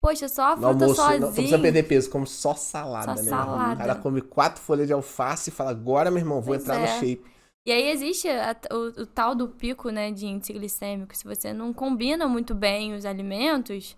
Poxa, 0.00 0.28
só 0.28 0.52
a 0.52 0.56
No 0.56 0.64
fruta 0.64 0.84
almoço, 0.84 0.94
sozinha. 0.96 1.20
não 1.20 1.32
precisa 1.32 1.58
perder 1.58 1.84
peso, 1.84 2.10
come 2.10 2.26
só 2.26 2.54
salada, 2.54 3.06
Só 3.06 3.22
né? 3.22 3.30
salada. 3.30 3.74
O 3.74 3.76
cara 3.78 3.94
come 3.96 4.20
quatro 4.20 4.60
folhas 4.62 4.86
de 4.86 4.92
alface 4.92 5.50
e 5.50 5.52
fala, 5.52 5.70
agora, 5.70 6.10
meu 6.10 6.18
irmão, 6.20 6.40
vou 6.40 6.54
Pois 6.54 6.62
entrar 6.62 6.78
no 6.78 6.86
é. 6.86 6.88
shape. 6.88 7.22
E 7.66 7.72
aí 7.72 7.90
existe 7.90 8.28
a- 8.28 8.56
o, 8.72 9.02
o 9.02 9.06
tal 9.06 9.34
do 9.34 9.48
pico, 9.48 9.90
né, 9.90 10.10
de 10.10 10.26
índice 10.26 10.52
glicêmico. 10.52 11.14
Se 11.16 11.24
você 11.24 11.52
não 11.52 11.72
combina 11.72 12.26
muito 12.26 12.54
bem 12.54 12.94
os 12.94 13.04
alimentos, 13.04 13.96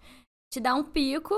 te 0.52 0.60
dá 0.60 0.74
um 0.74 0.84
pico 0.84 1.34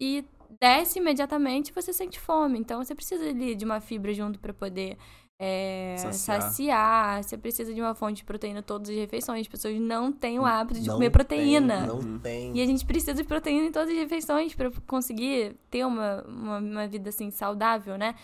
e 0.00 0.24
desce 0.60 0.98
imediatamente 1.00 1.68
e 1.70 1.74
você 1.74 1.92
sente 1.92 2.20
fome. 2.20 2.58
Então 2.58 2.84
você 2.84 2.94
precisa 2.94 3.28
ali 3.28 3.54
de 3.54 3.64
uma 3.64 3.80
fibra 3.80 4.14
junto 4.14 4.38
para 4.40 4.54
poder 4.54 4.98
é, 5.40 5.96
Saciar. 5.98 6.42
saciar. 6.42 7.22
Você 7.24 7.36
precisa 7.36 7.74
de 7.74 7.80
uma 7.80 7.94
fonte 7.94 8.18
de 8.18 8.24
proteína 8.24 8.62
todas 8.62 8.88
as 8.90 8.96
refeições. 8.96 9.40
As 9.42 9.48
pessoas 9.48 9.78
não 9.80 10.12
têm 10.12 10.38
o 10.38 10.44
hábito 10.46 10.80
de 10.80 10.86
Não 10.86 10.94
comer 10.94 11.06
tem, 11.06 11.12
proteína. 11.12 11.86
não 11.86 11.98
Uhum. 11.98 12.18
tem. 12.18 12.56
E 12.56 12.62
a 12.62 12.66
gente 12.66 12.84
precisa 12.86 13.14
de 13.14 13.24
proteína 13.24 13.66
em 13.66 13.72
todas 13.72 13.88
as 13.90 13.96
refeições 13.96 14.54
para 14.54 14.70
conseguir 14.86 15.56
ter 15.70 15.84
uma, 15.84 16.22
uma, 16.26 16.58
uma 16.58 16.86
vida 16.86 17.08
assim 17.08 17.30
saudável, 17.30 17.98
né? 17.98 18.14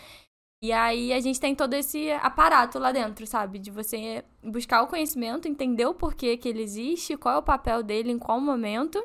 E 0.63 0.71
aí 0.71 1.11
a 1.11 1.19
gente 1.19 1.39
tem 1.39 1.55
todo 1.55 1.73
esse 1.73 2.11
aparato 2.11 2.77
lá 2.77 2.91
dentro, 2.91 3.25
sabe? 3.25 3.57
De 3.57 3.71
você 3.71 4.23
buscar 4.43 4.83
o 4.83 4.87
conhecimento, 4.87 5.47
entender 5.47 5.85
o 5.87 5.93
porquê 5.93 6.37
que 6.37 6.47
ele 6.47 6.61
existe, 6.61 7.17
qual 7.17 7.35
é 7.35 7.37
o 7.39 7.43
papel 7.43 7.81
dele, 7.81 8.11
em 8.11 8.19
qual 8.19 8.39
momento 8.39 9.03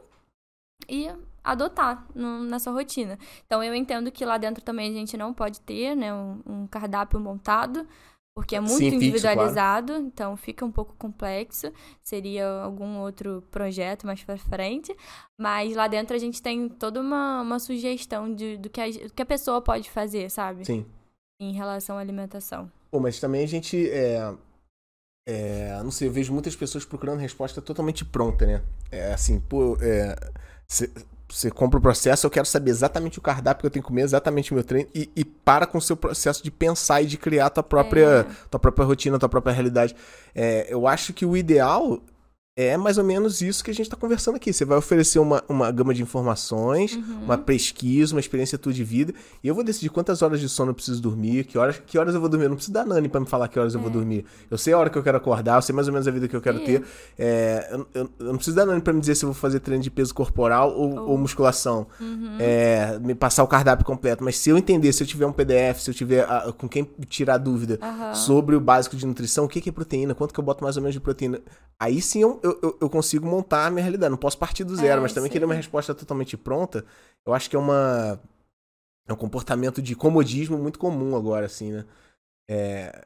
e 0.88 1.08
adotar 1.52 2.06
no- 2.14 2.44
na 2.44 2.58
sua 2.58 2.72
rotina. 2.72 3.18
Então 3.46 3.62
eu 3.62 3.74
entendo 3.74 4.10
que 4.12 4.24
lá 4.24 4.38
dentro 4.38 4.62
também 4.64 4.90
a 4.90 4.92
gente 4.94 5.16
não 5.16 5.32
pode 5.34 5.60
ter, 5.60 5.94
né, 5.96 6.12
um, 6.12 6.40
um 6.46 6.66
cardápio 6.66 7.18
montado, 7.20 7.86
porque 8.34 8.54
é 8.54 8.60
muito 8.60 8.94
Sim, 8.94 8.94
individualizado, 8.94 9.94
então 9.94 10.36
fica 10.36 10.64
um 10.64 10.70
pouco 10.70 10.94
complexo. 10.98 11.72
Seria 12.02 12.46
algum 12.62 12.98
outro 12.98 13.42
projeto 13.50 14.06
mais 14.06 14.22
pra 14.22 14.36
frente. 14.36 14.94
Mas 15.38 15.74
lá 15.74 15.88
dentro 15.88 16.14
a 16.14 16.18
gente 16.18 16.42
tem 16.42 16.68
toda 16.68 17.00
uma, 17.00 17.40
uma 17.40 17.58
sugestão 17.58 18.34
de, 18.34 18.58
do, 18.58 18.68
que 18.68 18.80
a, 18.80 18.86
do 18.90 19.12
que 19.14 19.22
a 19.22 19.26
pessoa 19.26 19.62
pode 19.62 19.90
fazer, 19.90 20.30
sabe? 20.30 20.66
Sim. 20.66 20.86
Em 21.40 21.52
relação 21.54 21.98
à 21.98 22.00
alimentação. 22.00 22.70
Pô, 22.90 23.00
mas 23.00 23.20
também 23.20 23.44
a 23.44 23.48
gente 23.48 23.88
é, 23.90 24.34
é, 25.28 25.82
não 25.82 25.90
sei, 25.90 26.08
eu 26.08 26.12
vejo 26.12 26.32
muitas 26.32 26.56
pessoas 26.56 26.84
procurando 26.84 27.18
resposta 27.20 27.60
totalmente 27.60 28.04
pronta, 28.04 28.46
né? 28.46 28.62
É 28.90 29.12
assim, 29.12 29.40
pô, 29.40 29.76
é, 29.80 30.14
você 31.28 31.50
compra 31.50 31.78
o 31.78 31.82
processo, 31.82 32.26
eu 32.26 32.30
quero 32.30 32.46
saber 32.46 32.70
exatamente 32.70 33.18
o 33.18 33.22
cardápio 33.22 33.62
que 33.62 33.66
eu 33.66 33.70
tenho 33.70 33.82
que 33.82 33.88
comer, 33.88 34.02
exatamente 34.02 34.52
o 34.52 34.54
meu 34.54 34.62
treino, 34.64 34.88
e, 34.94 35.10
e 35.16 35.24
para 35.24 35.66
com 35.66 35.78
o 35.78 35.82
seu 35.82 35.96
processo 35.96 36.42
de 36.42 36.50
pensar 36.50 37.02
e 37.02 37.06
de 37.06 37.16
criar 37.16 37.50
tua 37.50 37.62
própria, 37.62 38.26
É. 38.28 38.46
tua 38.50 38.60
própria 38.60 38.84
rotina, 38.86 39.18
tua 39.18 39.28
própria 39.28 39.52
realidade. 39.52 39.94
É, 40.34 40.66
eu 40.68 40.86
acho 40.86 41.12
que 41.12 41.26
o 41.26 41.36
ideal 41.36 42.00
é 42.58 42.74
mais 42.76 42.96
ou 42.96 43.04
menos 43.04 43.42
isso 43.42 43.62
que 43.62 43.70
a 43.70 43.74
gente 43.74 43.90
tá 43.90 43.96
conversando 43.96 44.36
aqui. 44.36 44.50
Você 44.50 44.64
vai 44.64 44.78
oferecer 44.78 45.18
uma, 45.18 45.44
uma 45.46 45.70
gama 45.70 45.92
de 45.92 46.02
informações, 46.02 46.94
Uhum. 46.96 47.24
uma 47.24 47.36
pesquisa, 47.36 48.14
uma 48.14 48.20
experiência 48.20 48.56
tua 48.56 48.72
de 48.72 48.82
vida, 48.82 49.12
e 49.44 49.48
eu 49.48 49.54
vou 49.54 49.62
decidir 49.62 49.90
quantas 49.90 50.22
horas 50.22 50.40
de 50.40 50.48
sono 50.48 50.70
eu 50.70 50.74
preciso 50.74 51.02
dormir, 51.02 51.44
que 51.44 51.58
horas, 51.58 51.80
que 51.86 51.98
horas 51.98 52.14
eu 52.14 52.20
vou 52.20 52.30
dormir. 52.30 52.46
Eu 52.46 52.48
não 52.50 52.56
preciso 52.56 52.72
da 52.72 52.82
Nani 52.84 53.08
pra 53.10 53.20
me 53.20 53.26
falar 53.26 53.48
que 53.48 53.58
horas 53.58 53.74
eu 53.74 53.80
vou 53.80 53.90
dormir. 53.90 54.24
Eu 54.50 54.56
sei 54.56 54.72
a 54.72 54.78
hora 54.78 54.88
que 54.88 54.96
eu 54.96 55.02
quero 55.02 55.18
acordar, 55.18 55.56
eu 55.56 55.62
sei 55.62 55.74
mais 55.74 55.86
ou 55.86 55.92
menos 55.92 56.08
a 56.08 56.10
vida 56.10 56.26
que 56.26 56.34
eu 56.34 56.40
quero 56.40 56.56
É. 56.58 56.60
ter. 56.64 56.82
É, 57.18 57.68
eu, 57.72 57.86
eu- 57.92 58.10
eu 58.20 58.26
não 58.26 58.36
preciso 58.36 58.56
da 58.56 58.64
Nani 58.64 58.80
pra 58.80 58.92
me 58.94 59.00
dizer 59.00 59.14
se 59.16 59.24
eu 59.24 59.28
vou 59.28 59.34
fazer 59.38 59.60
treino 59.60 59.82
de 59.82 59.90
peso 59.90 60.14
corporal 60.14 60.72
ou, 60.74 60.86
Ou- 60.96 61.10
ou 61.10 61.18
musculação. 61.18 61.86
Uhum. 62.00 62.36
É, 62.38 62.98
me 63.00 63.14
passar 63.14 63.44
o 63.44 63.46
cardápio 63.46 63.84
completo. 63.84 64.24
Mas 64.24 64.38
se 64.38 64.48
eu 64.48 64.56
entender, 64.56 64.92
se 64.94 65.02
eu 65.02 65.06
tiver 65.06 65.26
um 65.26 65.32
PDF, 65.32 65.80
se 65.82 65.90
eu 65.90 65.94
tiver 65.94 66.24
ah, 66.26 66.52
com 66.56 66.66
quem 66.68 66.88
tirar 67.08 67.36
dúvida 67.36 67.78
Aham. 67.82 68.14
sobre 68.14 68.56
o 68.56 68.60
básico 68.60 68.96
de 68.96 69.04
nutrição, 69.06 69.44
o 69.44 69.48
que 69.48 69.60
que 69.60 69.68
é 69.68 69.72
proteína, 69.72 70.14
quanto 70.14 70.32
que 70.32 70.40
eu 70.40 70.44
boto 70.44 70.64
mais 70.64 70.76
ou 70.76 70.82
menos 70.82 70.94
de 70.94 71.00
proteína, 71.00 71.40
aí 71.78 72.00
sim 72.00 72.22
eu, 72.22 72.40
eu, 72.46 72.58
eu- 72.62 72.78
eu 72.82 72.90
consigo 72.90 73.26
montar 73.26 73.66
a 73.66 73.70
minha 73.70 73.82
realidade. 73.82 74.10
Não 74.10 74.18
posso 74.18 74.38
partir 74.38 74.64
do 74.64 74.74
zero, 74.76 74.98
É, 74.98 75.02
mas 75.02 75.12
também 75.12 75.28
sim. 75.28 75.32
querer 75.32 75.44
uma 75.44 75.54
resposta 75.54 75.94
totalmente 75.94 76.36
pronta, 76.36 76.84
eu 77.24 77.32
acho 77.34 77.48
que 77.50 77.56
é 77.56 77.58
uma 77.58 78.20
é 79.08 79.12
um 79.12 79.16
comportamento 79.16 79.80
de 79.80 79.94
comodismo 79.94 80.58
muito 80.58 80.78
comum 80.78 81.14
agora, 81.16 81.46
assim, 81.46 81.72
né? 81.72 81.84
É, 82.48 83.04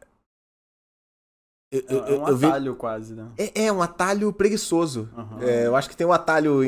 eu, 1.71 1.81
eu, 1.89 2.07
É 2.07 2.19
um 2.19 2.29
eu 2.29 2.37
ve- 2.37 2.47
atalho 2.47 2.77
quase, 2.77 3.15
né? 3.15 3.29
é, 3.39 3.65
é 3.67 3.73
um 3.73 3.83
atalho 3.83 4.33
preguiçoso. 4.33 5.09
Aham. 5.17 5.43
É, 5.43 5.67
eu 5.67 5.77
acho 5.77 5.89
que 5.89 5.97
tem 5.97 6.07
um 6.07 6.13
atalho. 6.13 6.63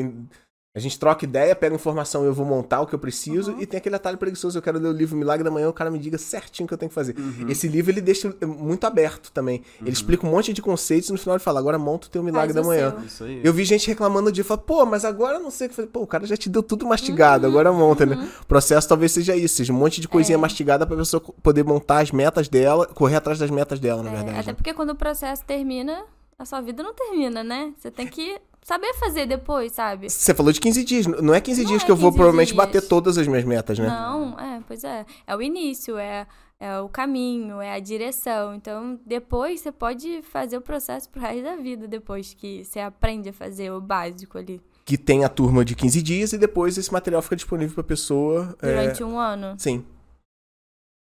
A 0.75 0.79
gente 0.79 0.97
troca 0.97 1.23
ideia, 1.23 1.55
pega 1.55 1.75
informação, 1.75 2.25
eu 2.25 2.33
vou 2.33 2.43
montar 2.47 2.81
o 2.81 2.87
que 2.87 2.95
eu 2.95 2.99
preciso, 2.99 3.51
Uhum. 3.51 3.61
e 3.61 3.65
tem 3.67 3.77
aquele 3.77 3.95
atalho 3.95 4.17
preguiçoso. 4.17 4.57
Eu 4.57 4.61
quero 4.63 4.79
ler 4.79 4.87
o 4.87 4.91
livro 4.91 5.15
Milagre 5.15 5.43
da 5.43 5.51
Manhã, 5.51 5.69
o 5.69 5.73
cara 5.73 5.91
me 5.91 5.99
diga 5.99 6.17
certinho 6.17 6.65
o 6.65 6.67
que 6.67 6.73
eu 6.73 6.77
tenho 6.79 6.89
que 6.89 6.95
fazer. 6.95 7.15
Uhum. 7.15 7.45
Esse 7.47 7.67
livro 7.67 7.91
ele 7.91 8.01
deixa 8.01 8.35
muito 8.43 8.83
aberto 8.87 9.31
também. 9.31 9.61
Ele 9.81 9.91
explica 9.91 10.25
um 10.25 10.31
monte 10.31 10.51
de 10.51 10.63
conceitos 10.63 11.09
e 11.09 11.11
no 11.11 11.19
final 11.19 11.35
ele 11.35 11.43
fala: 11.43 11.59
agora 11.59 11.77
monta 11.77 12.07
o 12.07 12.09
teu 12.09 12.23
Milagre 12.23 12.53
Faz 12.55 12.65
da 12.65 12.67
Manhã. 12.67 12.89
seu. 12.97 13.05
Isso 13.05 13.23
aí. 13.25 13.41
Eu 13.43 13.53
vi 13.53 13.63
gente 13.65 13.87
reclamando 13.87 14.31
de 14.31 14.41
falar, 14.41 14.61
pô, 14.61 14.83
mas 14.83 15.05
agora 15.05 15.37
eu 15.37 15.41
não 15.43 15.51
sei 15.51 15.67
o 15.67 15.69
que 15.69 15.75
fazer. 15.75 15.89
Pô, 15.89 16.01
o 16.01 16.07
cara 16.07 16.25
já 16.25 16.35
te 16.35 16.49
deu 16.49 16.63
tudo 16.63 16.87
mastigado, 16.87 17.45
agora 17.45 17.71
monta, 17.71 18.03
né? 18.07 18.27
O 18.41 18.45
processo 18.47 18.87
talvez 18.89 19.11
seja 19.11 19.35
isso, 19.35 19.57
seja 19.57 19.71
um 19.71 19.75
monte 19.75 20.01
de 20.01 20.07
coisinha 20.07 20.37
Uhum. 20.39 20.41
É. 20.41 20.47
mastigada 20.47 20.87
pra 20.87 20.97
pessoa 20.97 21.21
poder 21.43 21.63
montar 21.63 21.99
as 21.99 22.09
metas 22.11 22.47
dela, 22.49 22.87
correr 22.87 23.17
atrás 23.17 23.37
das 23.37 23.51
metas 23.51 23.79
dela, 23.79 24.01
na 24.01 24.09
É, 24.09 24.15
verdade. 24.15 24.39
até 24.39 24.47
né? 24.47 24.53
porque 24.55 24.73
quando 24.73 24.89
o 24.89 24.95
processo 24.95 25.43
termina, 25.45 26.03
a 26.39 26.45
sua 26.45 26.61
vida 26.61 26.81
não 26.81 26.95
termina, 26.95 27.43
né? 27.43 27.73
Você 27.77 27.91
tem 27.91 28.07
que 28.07 28.39
saber 28.63 28.93
fazer 28.95 29.25
depois, 29.25 29.71
sabe? 29.73 30.09
Você 30.09 30.33
falou 30.33 30.51
de 30.51 30.59
15 30.59 30.83
dias, 30.83 31.05
não 31.07 31.33
é 31.33 31.41
15 31.41 31.61
Não 31.63 31.69
dias 31.69 31.83
é 31.83 31.85
que 31.85 31.91
eu 31.91 31.95
vou 31.95 32.09
15 32.11 32.17
provavelmente 32.17 32.47
dias. 32.53 32.57
bater 32.57 32.87
todas 32.87 33.17
as 33.17 33.27
minhas 33.27 33.43
metas, 33.43 33.77
né? 33.79 33.87
Não, 33.87 34.39
é, 34.39 34.61
pois 34.67 34.83
é. 34.83 35.05
É 35.27 35.35
o 35.35 35.41
início, 35.41 35.97
é, 35.97 36.25
é 36.59 36.79
o 36.79 36.87
caminho, 36.89 37.59
é 37.61 37.73
a 37.73 37.79
direção. 37.79 38.55
Então, 38.55 38.99
depois 39.05 39.61
você 39.61 39.71
pode 39.71 40.21
fazer 40.23 40.57
o 40.57 40.61
processo 40.61 41.09
pro 41.09 41.21
resto 41.21 41.43
da 41.43 41.55
vida, 41.55 41.87
depois 41.87 42.33
que 42.33 42.63
você 42.63 42.79
aprende 42.79 43.29
a 43.29 43.33
fazer 43.33 43.71
o 43.71 43.81
básico 43.81 44.37
ali. 44.37 44.61
Que 44.85 44.97
tem 44.97 45.23
a 45.23 45.29
turma 45.29 45.63
de 45.63 45.75
15 45.75 46.01
dias 46.01 46.33
e 46.33 46.37
depois 46.37 46.77
esse 46.77 46.91
material 46.91 47.21
fica 47.21 47.35
disponível 47.37 47.73
pra 47.75 47.83
pessoa. 47.83 48.55
é, 48.61 48.67
Durante 48.67 49.03
um 49.03 49.17
ano. 49.17 49.55
Sim. 49.57 49.85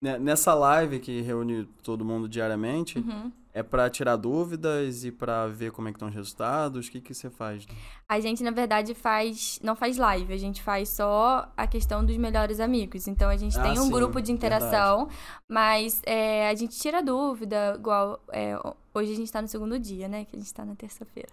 Né, 0.02 0.18
Nessa 0.18 0.54
live 0.54 1.00
que 1.00 1.20
reúne 1.22 1.64
todo 1.82 2.04
mundo 2.04 2.28
diariamente, 2.28 2.98
Uhum. 2.98 3.32
É 3.58 3.62
pra 3.62 3.90
tirar 3.90 4.16
dúvidas 4.16 5.04
e 5.04 5.10
pra 5.10 5.46
ver 5.48 5.72
como 5.72 5.88
é 5.88 5.90
que 5.92 5.96
estão 5.96 6.08
os 6.08 6.14
resultados? 6.14 6.86
O 6.86 6.90
que 6.90 7.00
que 7.00 7.12
você 7.12 7.28
faz? 7.28 7.66
A 8.08 8.20
gente, 8.20 8.42
na 8.42 8.50
verdade, 8.50 8.94
faz. 8.94 9.58
Não 9.62 9.74
faz 9.74 9.96
live, 9.96 10.32
a 10.32 10.36
gente 10.36 10.62
faz 10.62 10.88
só 10.90 11.50
a 11.56 11.66
questão 11.66 12.04
dos 12.04 12.16
melhores 12.16 12.60
amigos. 12.60 13.08
Então 13.08 13.28
a 13.28 13.36
gente 13.36 13.58
Ah, 13.58 13.62
tem 13.62 13.72
um 13.78 13.84
sim, 13.86 13.90
grupo 13.90 14.20
de 14.20 14.30
interação, 14.32 15.08
mas 15.48 16.00
é, 16.06 16.48
a 16.48 16.54
gente 16.54 16.78
tira 16.78 17.02
dúvida, 17.02 17.74
igual. 17.76 18.20
é, 18.32 18.56
hoje 18.94 19.12
a 19.12 19.16
gente 19.16 19.32
tá 19.32 19.42
no 19.42 19.48
segundo 19.48 19.78
dia, 19.78 20.08
né? 20.08 20.24
Que 20.24 20.36
a 20.36 20.38
gente 20.38 20.54
tá 20.54 20.64
na 20.64 20.74
terça-feira. 20.74 21.28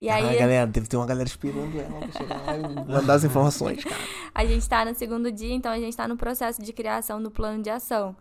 E 0.00 0.08
Ah, 0.10 0.16
aí 0.16 0.38
galera, 0.38 0.66
deve 0.66 0.86
ter 0.86 0.96
uma 0.98 1.06
galera 1.06 1.26
esperando 1.26 1.80
ela 1.80 1.98
pra 1.98 2.12
chegar 2.12 2.42
lá 2.46 2.56
e 2.58 2.62
mandar 2.86 3.14
as 3.14 3.24
informações, 3.24 3.82
cara. 3.82 3.96
a 4.34 4.44
gente 4.44 4.68
tá 4.68 4.84
no 4.84 4.94
segundo 4.94 5.32
dia, 5.32 5.54
então 5.54 5.72
a 5.72 5.80
gente 5.80 5.96
tá 5.96 6.06
no 6.06 6.16
processo 6.16 6.62
de 6.62 6.72
criação 6.72 7.22
do 7.22 7.30
plano 7.30 7.62
de 7.62 7.70
ação. 7.70 8.14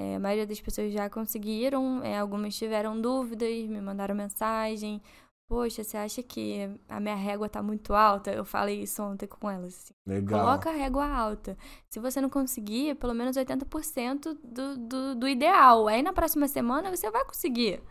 É, 0.00 0.16
a 0.16 0.18
maioria 0.18 0.46
das 0.46 0.60
pessoas 0.60 0.90
já 0.92 1.10
conseguiram, 1.10 2.02
é, 2.02 2.18
algumas 2.18 2.56
tiveram 2.56 2.98
dúvidas, 2.98 3.48
me 3.66 3.80
mandaram 3.82 4.14
mensagem. 4.14 5.02
Poxa, 5.46 5.82
você 5.82 5.96
acha 5.96 6.22
que 6.22 6.70
a 6.88 7.00
minha 7.00 7.16
régua 7.16 7.48
tá 7.48 7.60
muito 7.60 7.92
alta? 7.92 8.30
Eu 8.30 8.44
falei 8.44 8.82
isso 8.82 9.02
ontem 9.02 9.26
com 9.26 9.50
elas. 9.50 9.74
assim. 9.74 9.92
Legal. 10.08 10.40
Coloca 10.40 10.70
a 10.70 10.72
régua 10.72 11.04
alta. 11.06 11.58
Se 11.90 11.98
você 12.00 12.20
não 12.20 12.30
conseguir, 12.30 12.94
pelo 12.94 13.12
menos 13.12 13.36
80% 13.36 14.38
do, 14.44 14.76
do, 14.78 15.14
do 15.16 15.28
ideal. 15.28 15.88
Aí 15.88 16.02
na 16.02 16.12
próxima 16.12 16.46
semana 16.48 16.88
você 16.94 17.10
vai 17.10 17.24
conseguir. 17.24 17.82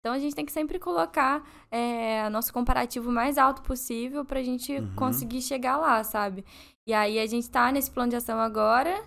Então 0.00 0.14
a 0.14 0.18
gente 0.18 0.34
tem 0.34 0.44
que 0.44 0.50
sempre 0.50 0.80
colocar 0.80 1.46
é, 1.70 2.28
nosso 2.30 2.52
comparativo 2.52 3.12
mais 3.12 3.38
alto 3.38 3.62
possível 3.62 4.24
pra 4.24 4.42
gente 4.42 4.72
Uhum. 4.72 4.94
conseguir 4.96 5.42
chegar 5.42 5.76
lá, 5.76 6.02
sabe? 6.02 6.44
E 6.88 6.92
aí 6.94 7.18
a 7.20 7.26
gente 7.26 7.48
tá 7.48 7.70
nesse 7.70 7.90
plano 7.90 8.10
de 8.10 8.16
ação 8.16 8.40
agora 8.40 9.00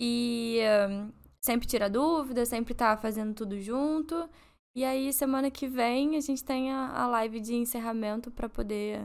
e 0.00 0.58
hum, 0.90 1.12
sempre 1.40 1.66
tira 1.66 1.88
dúvida, 1.88 2.44
sempre 2.46 2.74
tá 2.74 2.96
fazendo 2.96 3.34
tudo 3.34 3.60
junto. 3.60 4.28
E 4.74 4.84
aí 4.84 5.12
semana 5.12 5.50
que 5.50 5.66
vem 5.66 6.16
a 6.16 6.20
gente 6.20 6.44
tem 6.44 6.72
a, 6.72 6.90
a 6.90 7.06
live 7.08 7.40
de 7.40 7.54
encerramento 7.54 8.30
pra 8.30 8.48
poder 8.48 9.04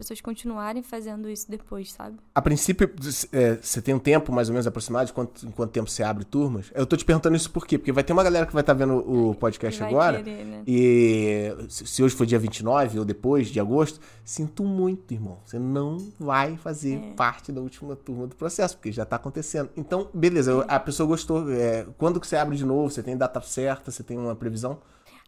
pessoas 0.00 0.20
continuarem 0.20 0.82
fazendo 0.82 1.28
isso 1.28 1.50
depois, 1.50 1.92
sabe? 1.92 2.16
A 2.34 2.40
princípio, 2.42 2.90
é, 3.32 3.56
você 3.56 3.80
tem 3.82 3.94
um 3.94 3.98
tempo 3.98 4.32
mais 4.32 4.48
ou 4.48 4.54
menos 4.54 4.66
aproximado 4.66 5.06
de 5.06 5.12
quanto, 5.12 5.46
em 5.46 5.50
quanto 5.50 5.70
tempo 5.70 5.88
você 5.90 6.02
abre 6.02 6.24
turmas? 6.24 6.70
Eu 6.74 6.86
tô 6.86 6.96
te 6.96 7.04
perguntando 7.04 7.36
isso 7.36 7.50
por 7.50 7.66
quê? 7.66 7.76
Porque 7.78 7.92
vai 7.92 8.02
ter 8.02 8.12
uma 8.14 8.24
galera 8.24 8.46
que 8.46 8.52
vai 8.52 8.62
estar 8.62 8.72
vendo 8.72 8.94
o 8.98 9.34
podcast 9.34 9.78
Vai 9.78 9.88
agora. 9.90 10.22
querer, 10.22 10.44
né? 10.44 10.62
E 10.66 11.54
se 11.68 12.02
hoje 12.02 12.14
for 12.14 12.24
dia 12.26 12.38
29 12.38 12.98
ou 12.98 13.04
depois 13.04 13.48
de 13.48 13.60
agosto, 13.60 14.00
sinto 14.24 14.64
muito, 14.64 15.12
irmão. 15.12 15.38
Você 15.44 15.58
não 15.58 15.98
vai 16.18 16.56
fazer 16.56 16.94
É. 16.96 17.12
parte 17.14 17.52
da 17.52 17.60
última 17.60 17.94
turma 17.94 18.26
do 18.26 18.34
processo, 18.34 18.76
porque 18.76 18.90
já 18.90 19.04
tá 19.04 19.16
acontecendo. 19.16 19.68
Então, 19.76 20.08
beleza, 20.14 20.50
eu- 20.50 20.64
a 20.66 20.80
pessoa 20.80 21.06
gostou. 21.06 21.50
é, 21.52 21.86
quando 21.98 22.18
que 22.18 22.26
você 22.26 22.36
abre 22.36 22.56
de 22.56 22.64
novo? 22.64 22.90
Você 22.90 23.02
tem 23.02 23.16
data 23.16 23.40
certa? 23.40 23.90
Você 23.90 24.02
tem 24.02 24.16
uma 24.16 24.34
previsão? 24.34 24.78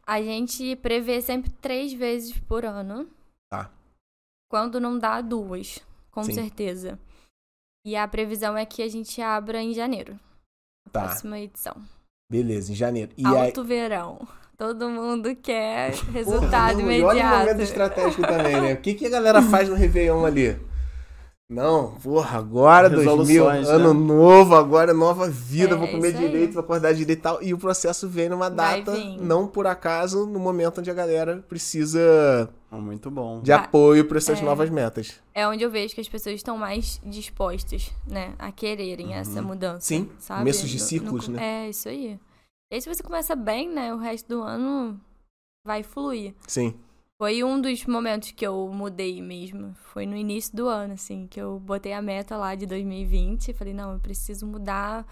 A 0.06 0.20
gente 0.20 0.74
prevê 0.76 1.20
sempre 1.20 1.50
três 1.60 1.92
vezes 1.92 2.32
por 2.40 2.64
ano. 2.64 3.06
Tá. 3.50 3.70
Quando 4.52 4.78
não 4.78 4.98
dá, 4.98 5.22
duas, 5.22 5.78
com 6.10 6.22
Sim. 6.24 6.34
certeza. 6.34 6.98
E 7.86 7.96
a 7.96 8.06
previsão 8.06 8.54
é 8.54 8.66
que 8.66 8.82
a 8.82 8.88
gente 8.88 9.18
abra 9.22 9.62
em 9.62 9.72
janeiro. 9.72 10.20
A 10.86 10.90
Tá. 10.90 11.00
próxima 11.04 11.40
edição. 11.40 11.74
Beleza, 12.30 12.70
em 12.70 12.74
janeiro. 12.74 13.12
E 13.16 13.26
aí. 13.26 13.46
Alto 13.46 13.64
verão. 13.64 14.28
Todo 14.58 14.90
mundo 14.90 15.34
quer 15.34 15.92
Porra, 15.96 16.12
resultado 16.12 16.82
não, 16.82 16.92
e 16.92 17.02
Olha 17.02 17.22
o 17.24 17.28
momento 17.28 17.42
imediato. 17.44 17.62
estratégico 17.62 18.22
também, 18.26 18.60
né? 18.60 18.74
O 18.74 18.76
que, 18.76 18.92
que 18.92 19.06
a 19.06 19.10
galera 19.10 19.40
faz 19.40 19.70
no 19.70 19.74
Réveillon 19.74 20.22
ali? 20.26 20.60
Não, 21.50 21.96
porra, 21.96 22.38
agora 22.38 22.88
2000, 22.88 23.10
Resoluções, 23.44 23.68
né? 23.68 23.74
ano 23.74 23.92
novo, 23.92 24.54
agora 24.54 24.94
nova 24.94 25.28
vida, 25.28 25.74
É, 25.74 25.76
vou 25.78 25.86
comer 25.86 26.14
direito, 26.14 26.54
vou 26.54 26.62
acordar 26.62 26.94
direito 26.94 27.18
e 27.18 27.22
tal. 27.22 27.42
E 27.42 27.52
o 27.52 27.58
processo 27.58 28.08
vem 28.08 28.28
numa 28.30 28.48
Vai 28.48 28.82
data, 28.82 28.92
vir. 28.96 29.20
não 29.20 29.46
por 29.46 29.66
acaso, 29.66 30.24
no 30.26 30.38
momento 30.38 30.78
onde 30.78 30.90
a 30.90 30.94
galera 30.94 31.44
precisa 31.46 32.48
Ah, 32.70 32.76
Muito 32.78 33.10
bom. 33.10 33.42
de 33.42 33.50
Vai. 33.50 33.60
apoio 33.60 34.06
para 34.06 34.16
essas 34.16 34.40
É. 34.40 34.42
novas 34.42 34.70
metas. 34.70 35.20
É 35.34 35.46
onde 35.46 35.62
eu 35.62 35.70
vejo 35.70 35.94
que 35.94 36.00
as 36.00 36.08
pessoas 36.08 36.36
estão 36.36 36.56
mais 36.56 36.98
dispostas, 37.04 37.90
né? 38.08 38.32
A 38.38 38.50
quererem 38.50 39.12
essa 39.12 39.42
mudança. 39.42 39.92
Uhum. 39.94 40.04
Sim, 40.04 40.10
sabe? 40.18 40.40
começos 40.40 40.70
de 40.70 40.78
No- 40.78 40.84
ciclos, 40.84 41.28
no- 41.28 41.36
né? 41.36 41.66
É, 41.66 41.68
isso 41.68 41.86
aí. 41.86 42.18
E 42.72 42.74
aí, 42.76 42.80
se 42.80 42.88
você 42.88 43.02
começa 43.02 43.36
bem, 43.36 43.68
né? 43.68 43.92
O 43.92 43.98
resto 43.98 44.26
do 44.26 44.42
ano 44.42 44.98
vai 45.66 45.82
fluir. 45.82 46.32
Sim. 46.48 46.72
Foi 47.22 47.44
um 47.44 47.60
dos 47.60 47.86
momentos 47.86 48.32
que 48.32 48.44
eu 48.44 48.68
mudei 48.74 49.22
mesmo. 49.22 49.76
Foi 49.92 50.04
no 50.04 50.16
início 50.16 50.56
do 50.56 50.66
ano, 50.66 50.94
assim, 50.94 51.28
que 51.28 51.40
eu 51.40 51.60
botei 51.60 51.92
a 51.92 52.02
meta 52.02 52.36
lá 52.36 52.56
de 52.56 52.66
2020 52.66 53.46
e 53.46 53.54
falei, 53.54 53.72
não, 53.72 53.92
eu 53.92 54.00
preciso 54.00 54.44
mudar 54.44 55.06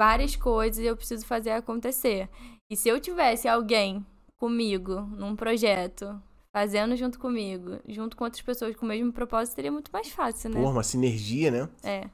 várias 0.00 0.34
coisas 0.34 0.82
e 0.82 0.86
eu 0.86 0.96
preciso 0.96 1.26
fazer 1.26 1.50
acontecer. 1.50 2.30
E 2.72 2.74
se 2.74 2.88
eu 2.88 2.98
tivesse 2.98 3.46
alguém 3.46 4.02
comigo 4.38 5.02
num 5.02 5.36
projeto, 5.36 6.18
fazendo 6.50 6.96
junto 6.96 7.18
comigo, 7.18 7.78
junto 7.86 8.16
com 8.16 8.24
outras 8.24 8.40
pessoas 8.40 8.74
com 8.74 8.86
o 8.86 8.88
mesmo 8.88 9.12
propósito, 9.12 9.56
seria 9.56 9.70
muito 9.70 9.92
mais 9.92 10.08
fácil, 10.08 10.48
né? 10.48 10.58
Porra, 10.58 10.72
uma 10.72 10.82
sinergia, 10.82 11.50
né? 11.50 11.68
É. 11.84 12.08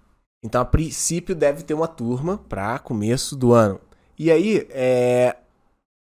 Então, 0.44 0.60
a 0.60 0.64
princípio, 0.64 1.36
deve 1.36 1.62
ter 1.62 1.74
uma 1.74 1.86
turma 1.86 2.36
para 2.36 2.80
começo 2.80 3.36
do 3.36 3.52
ano. 3.52 3.80
E 4.18 4.28
aí, 4.28 4.66
é, 4.70 5.36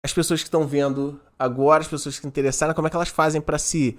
as 0.01 0.13
pessoas 0.13 0.39
que 0.39 0.47
estão 0.47 0.65
vendo 0.65 1.19
agora, 1.37 1.81
as 1.81 1.87
pessoas 1.87 2.15
que 2.15 2.21
se 2.21 2.27
interessaram, 2.27 2.73
como 2.73 2.87
é 2.87 2.89
que 2.89 2.95
elas 2.95 3.09
fazem 3.09 3.41
para 3.41 3.57
se 3.57 3.97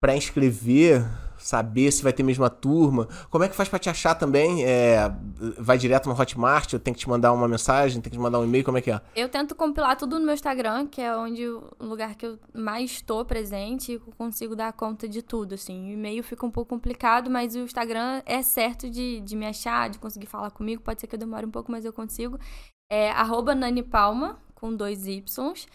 para 0.00 0.14
inscrever, 0.14 1.04
saber 1.38 1.90
se 1.90 2.02
vai 2.02 2.12
ter 2.12 2.22
mesma 2.22 2.50
turma? 2.50 3.08
Como 3.30 3.44
é 3.44 3.48
que 3.48 3.56
faz 3.56 3.68
para 3.68 3.78
te 3.78 3.88
achar 3.88 4.14
também? 4.14 4.64
É, 4.64 5.10
vai 5.58 5.78
direto 5.78 6.08
no 6.08 6.18
Hotmart? 6.18 6.72
Eu 6.72 6.78
tenho 6.78 6.94
que 6.94 7.00
te 7.00 7.08
mandar 7.08 7.32
uma 7.32 7.48
mensagem? 7.48 8.00
Tem 8.00 8.10
que 8.10 8.16
te 8.16 8.20
mandar 8.20 8.38
um 8.38 8.44
e-mail? 8.44 8.64
Como 8.64 8.78
é 8.78 8.80
que 8.80 8.90
é? 8.90 9.00
Eu 9.14 9.28
tento 9.28 9.54
compilar 9.54 9.96
tudo 9.96 10.18
no 10.18 10.24
meu 10.24 10.34
Instagram, 10.34 10.86
que 10.86 11.00
é 11.00 11.16
onde 11.16 11.46
o 11.48 11.64
lugar 11.80 12.14
que 12.14 12.26
eu 12.26 12.38
mais 12.54 12.90
estou 12.92 13.24
presente 13.24 13.92
e 13.92 13.98
consigo 13.98 14.54
dar 14.54 14.72
conta 14.74 15.08
de 15.08 15.22
tudo, 15.22 15.54
assim. 15.54 15.88
O 15.88 15.92
e-mail 15.92 16.22
fica 16.22 16.44
um 16.44 16.50
pouco 16.50 16.68
complicado, 16.68 17.30
mas 17.30 17.54
o 17.54 17.60
Instagram 17.60 18.22
é 18.26 18.42
certo 18.42 18.90
de, 18.90 19.20
de 19.20 19.34
me 19.34 19.46
achar, 19.46 19.88
de 19.88 19.98
conseguir 19.98 20.26
falar 20.26 20.50
comigo. 20.50 20.82
Pode 20.82 21.00
ser 21.00 21.06
que 21.06 21.14
eu 21.14 21.18
demore 21.18 21.46
um 21.46 21.50
pouco, 21.50 21.72
mas 21.72 21.84
eu 21.84 21.92
consigo. 21.92 22.38
É 22.90 23.10
arroba 23.10 23.54
Nani 23.54 23.82
Palma, 23.82 24.38
com 24.54 24.74
dois 24.74 25.06
Ys. 25.06 25.66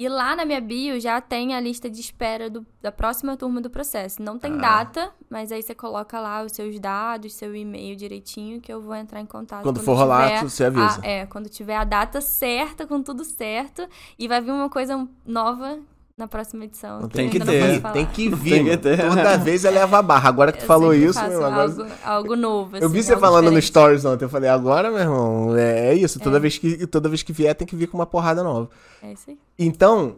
E 0.00 0.08
lá 0.08 0.36
na 0.36 0.44
minha 0.44 0.60
bio 0.60 1.00
já 1.00 1.20
tem 1.20 1.56
a 1.56 1.60
lista 1.60 1.90
de 1.90 2.00
espera 2.00 2.48
do- 2.48 2.64
da 2.80 2.92
próxima 2.92 3.36
turma 3.36 3.60
do 3.60 3.68
processo. 3.68 4.22
Não 4.22 4.38
tem 4.38 4.52
Ah. 4.52 4.56
data, 4.58 5.12
mas 5.28 5.50
aí 5.50 5.60
você 5.60 5.74
coloca 5.74 6.20
lá 6.20 6.44
os 6.44 6.52
seus 6.52 6.78
dados, 6.78 7.34
seu 7.34 7.52
e-mail 7.56 7.96
direitinho, 7.96 8.60
que 8.60 8.72
eu 8.72 8.80
vou 8.80 8.94
entrar 8.94 9.20
em 9.20 9.26
contato. 9.26 9.64
Quando 9.64 9.80
for 9.80 9.96
rolar, 9.96 10.44
você 10.48 10.66
avisa. 10.66 11.00
a- 11.02 11.04
é, 11.06 11.26
quando 11.26 11.48
tiver 11.48 11.74
a 11.74 11.82
data 11.82 12.20
certa, 12.20 12.86
com 12.86 13.02
tudo 13.02 13.24
certo. 13.24 13.88
E 14.16 14.28
vai 14.28 14.40
vir 14.40 14.52
uma 14.52 14.70
coisa 14.70 15.04
nova 15.26 15.80
na 16.18 16.26
próxima 16.26 16.64
edição. 16.64 17.00
Não 17.00 17.08
tem 17.08 17.30
que 17.30 17.38
ter. 17.38 17.80
tem 17.92 18.04
que 18.06 18.28
vir. 18.28 18.50
Tem 18.50 18.64
que 18.64 18.76
ter. 18.76 18.98
Toda 19.08 19.38
vez 19.38 19.64
ela 19.64 19.80
leva 19.80 19.98
a 19.98 20.02
barra. 20.02 20.28
Agora 20.28 20.50
que 20.52 20.58
tu 20.58 20.62
Eu 20.62 20.66
falou 20.66 20.92
isso, 20.92 21.14
faço 21.14 21.28
meu, 21.30 21.44
agora 21.44 21.62
algo, 21.70 21.86
algo 22.04 22.36
novo. 22.36 22.76
Eu 22.76 22.90
vi 22.90 22.98
assim, 22.98 23.08
você 23.08 23.16
falando 23.16 23.44
no 23.44 23.50
diferente. 23.52 23.66
Stories 23.68 24.04
ontem. 24.04 24.24
Eu 24.24 24.28
falei, 24.28 24.50
agora, 24.50 24.90
meu 24.90 24.98
irmão, 25.00 25.56
é, 25.56 25.90
é 25.90 25.94
isso. 25.94 26.18
Toda, 26.18 26.36
É. 26.36 26.40
Vez 26.40 26.58
que, 26.58 26.86
toda 26.88 27.08
vez 27.08 27.22
que 27.22 27.32
vier, 27.32 27.54
tem 27.54 27.66
que 27.66 27.76
vir 27.76 27.86
com 27.86 27.96
uma 27.96 28.06
porrada 28.06 28.42
nova. 28.42 28.68
É 29.02 29.12
isso 29.12 29.30
aí. 29.30 29.38
Então, 29.58 30.16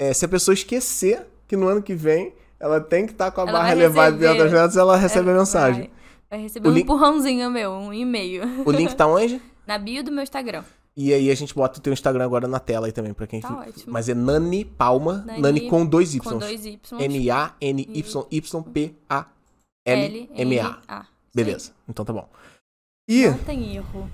é, 0.00 0.12
se 0.14 0.24
a 0.24 0.28
pessoa 0.28 0.54
esquecer 0.54 1.26
que 1.46 1.56
no 1.56 1.66
ano 1.68 1.82
que 1.82 1.94
vem 1.94 2.32
ela 2.60 2.80
tem 2.80 3.04
que 3.06 3.12
estar 3.12 3.30
com 3.30 3.40
a 3.40 3.44
Ela 3.44 3.52
barra 3.52 3.72
elevada 3.72 4.16
dentro 4.16 4.38
das 4.44 4.52
metas, 4.52 4.76
ela 4.76 4.96
recebe 4.96 5.28
É, 5.28 5.32
a 5.32 5.36
mensagem. 5.36 5.80
Vai, 5.82 5.90
vai 6.30 6.40
receber 6.42 6.68
O 6.68 6.70
um 6.70 6.74
link- 6.74 6.84
empurrãozinho 6.84 7.50
meu, 7.50 7.72
um 7.72 7.92
e-mail. 7.92 8.62
O 8.64 8.70
link 8.72 8.94
tá 8.94 9.06
onde? 9.06 9.40
Na 9.66 9.78
bio 9.78 10.02
do 10.02 10.10
meu 10.10 10.22
Instagram. 10.22 10.62
E 11.00 11.14
aí 11.14 11.30
a 11.30 11.34
gente 11.36 11.54
bota 11.54 11.78
o 11.78 11.82
teu 11.82 11.92
Instagram 11.92 12.24
agora 12.24 12.48
na 12.48 12.58
tela 12.58 12.86
aí 12.86 12.92
também, 12.92 13.14
pra 13.14 13.24
quem 13.24 13.40
Tá 13.40 13.46
fica- 13.48 13.60
ótimo. 13.68 13.92
Mas 13.92 14.08
é 14.08 14.14
Nani 14.14 14.64
Palma, 14.64 15.22
Nani, 15.24 15.40
Nani 15.40 15.70
com 15.70 15.86
dois 15.86 16.12
Y. 16.12 16.32
Com 16.32 16.38
dois 16.40 16.66
Y. 16.66 16.98
N-A-N-Y-Y-P-A-L-M-A. 17.00 19.26
L-M-A. 19.86 21.06
Beleza, 21.34 21.72
então 21.88 22.04
tá 22.04 22.12
bom. 22.12 22.28
E 23.08 23.28
Não 23.28 23.38
tem 23.38 23.76
erro. 23.76 24.10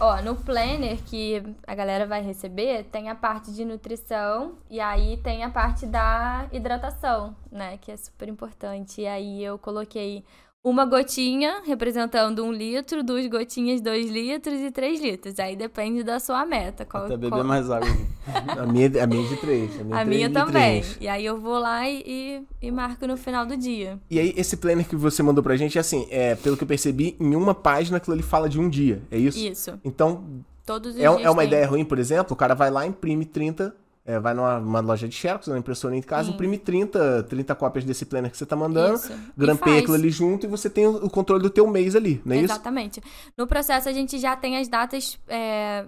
Ó, 0.00 0.22
no 0.22 0.34
planner 0.34 0.96
que 1.04 1.42
a 1.66 1.74
galera 1.74 2.06
vai 2.06 2.22
receber, 2.22 2.84
tem 2.84 3.10
a 3.10 3.14
parte 3.14 3.52
de 3.52 3.62
nutrição 3.66 4.54
e 4.70 4.80
aí 4.80 5.18
tem 5.18 5.44
a 5.44 5.50
parte 5.50 5.84
da 5.84 6.48
hidratação, 6.52 7.36
né? 7.52 7.76
Que 7.76 7.92
é 7.92 7.96
super 7.98 8.28
importante. 8.28 9.02
E 9.02 9.06
aí 9.06 9.44
eu 9.44 9.58
coloquei 9.58 10.24
uma 10.62 10.84
gotinha 10.84 11.62
representando 11.64 12.44
um 12.44 12.52
litro, 12.52 13.02
duas 13.02 13.26
gotinhas, 13.26 13.80
dois 13.80 14.10
litros 14.10 14.60
e 14.60 14.70
três 14.70 15.00
litros. 15.00 15.38
Aí 15.38 15.56
depende 15.56 16.02
da 16.02 16.20
sua 16.20 16.44
meta. 16.44 16.84
Qual, 16.84 17.04
Até 17.04 17.16
beber 17.16 17.30
qual- 17.30 17.44
mais 17.44 17.70
água. 17.70 17.88
a 18.58 18.66
minha, 18.66 19.02
a 19.02 19.06
minha 19.06 19.24
é 19.24 19.28
de 19.28 19.36
três. 19.38 19.80
A 19.80 19.84
minha, 19.84 19.96
A 19.96 20.00
é 20.02 20.04
minha 20.04 20.30
também. 20.30 20.84
E 21.00 21.08
aí 21.08 21.24
eu 21.24 21.40
vou 21.40 21.58
lá 21.58 21.88
e, 21.88 22.44
e, 22.60 22.70
marco 22.70 23.06
no 23.06 23.16
final 23.16 23.46
do 23.46 23.56
dia. 23.56 23.98
E 24.10 24.18
aí, 24.18 24.34
esse 24.36 24.56
planner 24.56 24.86
que 24.86 24.96
você 24.96 25.22
mandou 25.22 25.42
pra 25.42 25.56
gente, 25.56 25.78
assim, 25.78 26.06
é, 26.10 26.34
pelo 26.34 26.56
que 26.58 26.64
eu 26.64 26.68
percebi, 26.68 27.16
em 27.18 27.34
uma 27.34 27.54
página 27.54 27.96
aquilo 27.96 28.12
ali 28.14 28.22
fala 28.22 28.48
de 28.48 28.60
um 28.60 28.68
dia, 28.68 29.00
é 29.10 29.16
isso? 29.18 29.38
Isso. 29.38 29.80
Então, 29.82 30.22
Todos 30.66 30.94
os 30.94 31.00
é, 31.00 31.08
dias 31.08 31.24
é 31.24 31.30
uma 31.30 31.38
tem. 31.40 31.48
ideia 31.48 31.66
ruim, 31.66 31.84
por 31.86 31.98
exemplo, 31.98 32.34
o 32.34 32.36
cara 32.36 32.54
vai 32.54 32.70
lá, 32.70 32.86
imprime 32.86 33.24
30, 33.24 33.74
é, 34.10 34.18
vai 34.18 34.34
numa, 34.34 34.58
numa 34.58 34.80
loja 34.80 35.08
de 35.08 35.14
xerox, 35.14 35.46
numa 35.46 35.58
impressora 35.58 35.94
em 35.96 36.02
casa, 36.02 36.28
Sim. 36.28 36.34
imprime 36.34 36.58
30, 36.58 37.22
30 37.24 37.54
cópias 37.54 37.84
desse 37.84 38.04
planner 38.04 38.30
que 38.30 38.36
você 38.36 38.46
tá 38.46 38.56
mandando, 38.56 38.96
Isso. 38.96 39.12
Grampeia 39.36 39.78
aquilo 39.80 39.94
ali 39.94 40.10
junto 40.10 40.46
e 40.46 40.48
você 40.48 40.68
tem 40.68 40.86
o 40.86 41.08
controle 41.08 41.42
do 41.42 41.50
teu 41.50 41.66
mês 41.66 41.94
ali, 41.94 42.20
não 42.24 42.34
é 42.34 42.38
isso? 42.38 42.52
Exatamente. 42.52 43.02
No 43.36 43.46
processo, 43.46 43.88
a 43.88 43.92
gente 43.92 44.18
já 44.18 44.36
tem 44.36 44.56
as 44.56 44.68
datas 44.68 45.18
é, 45.28 45.84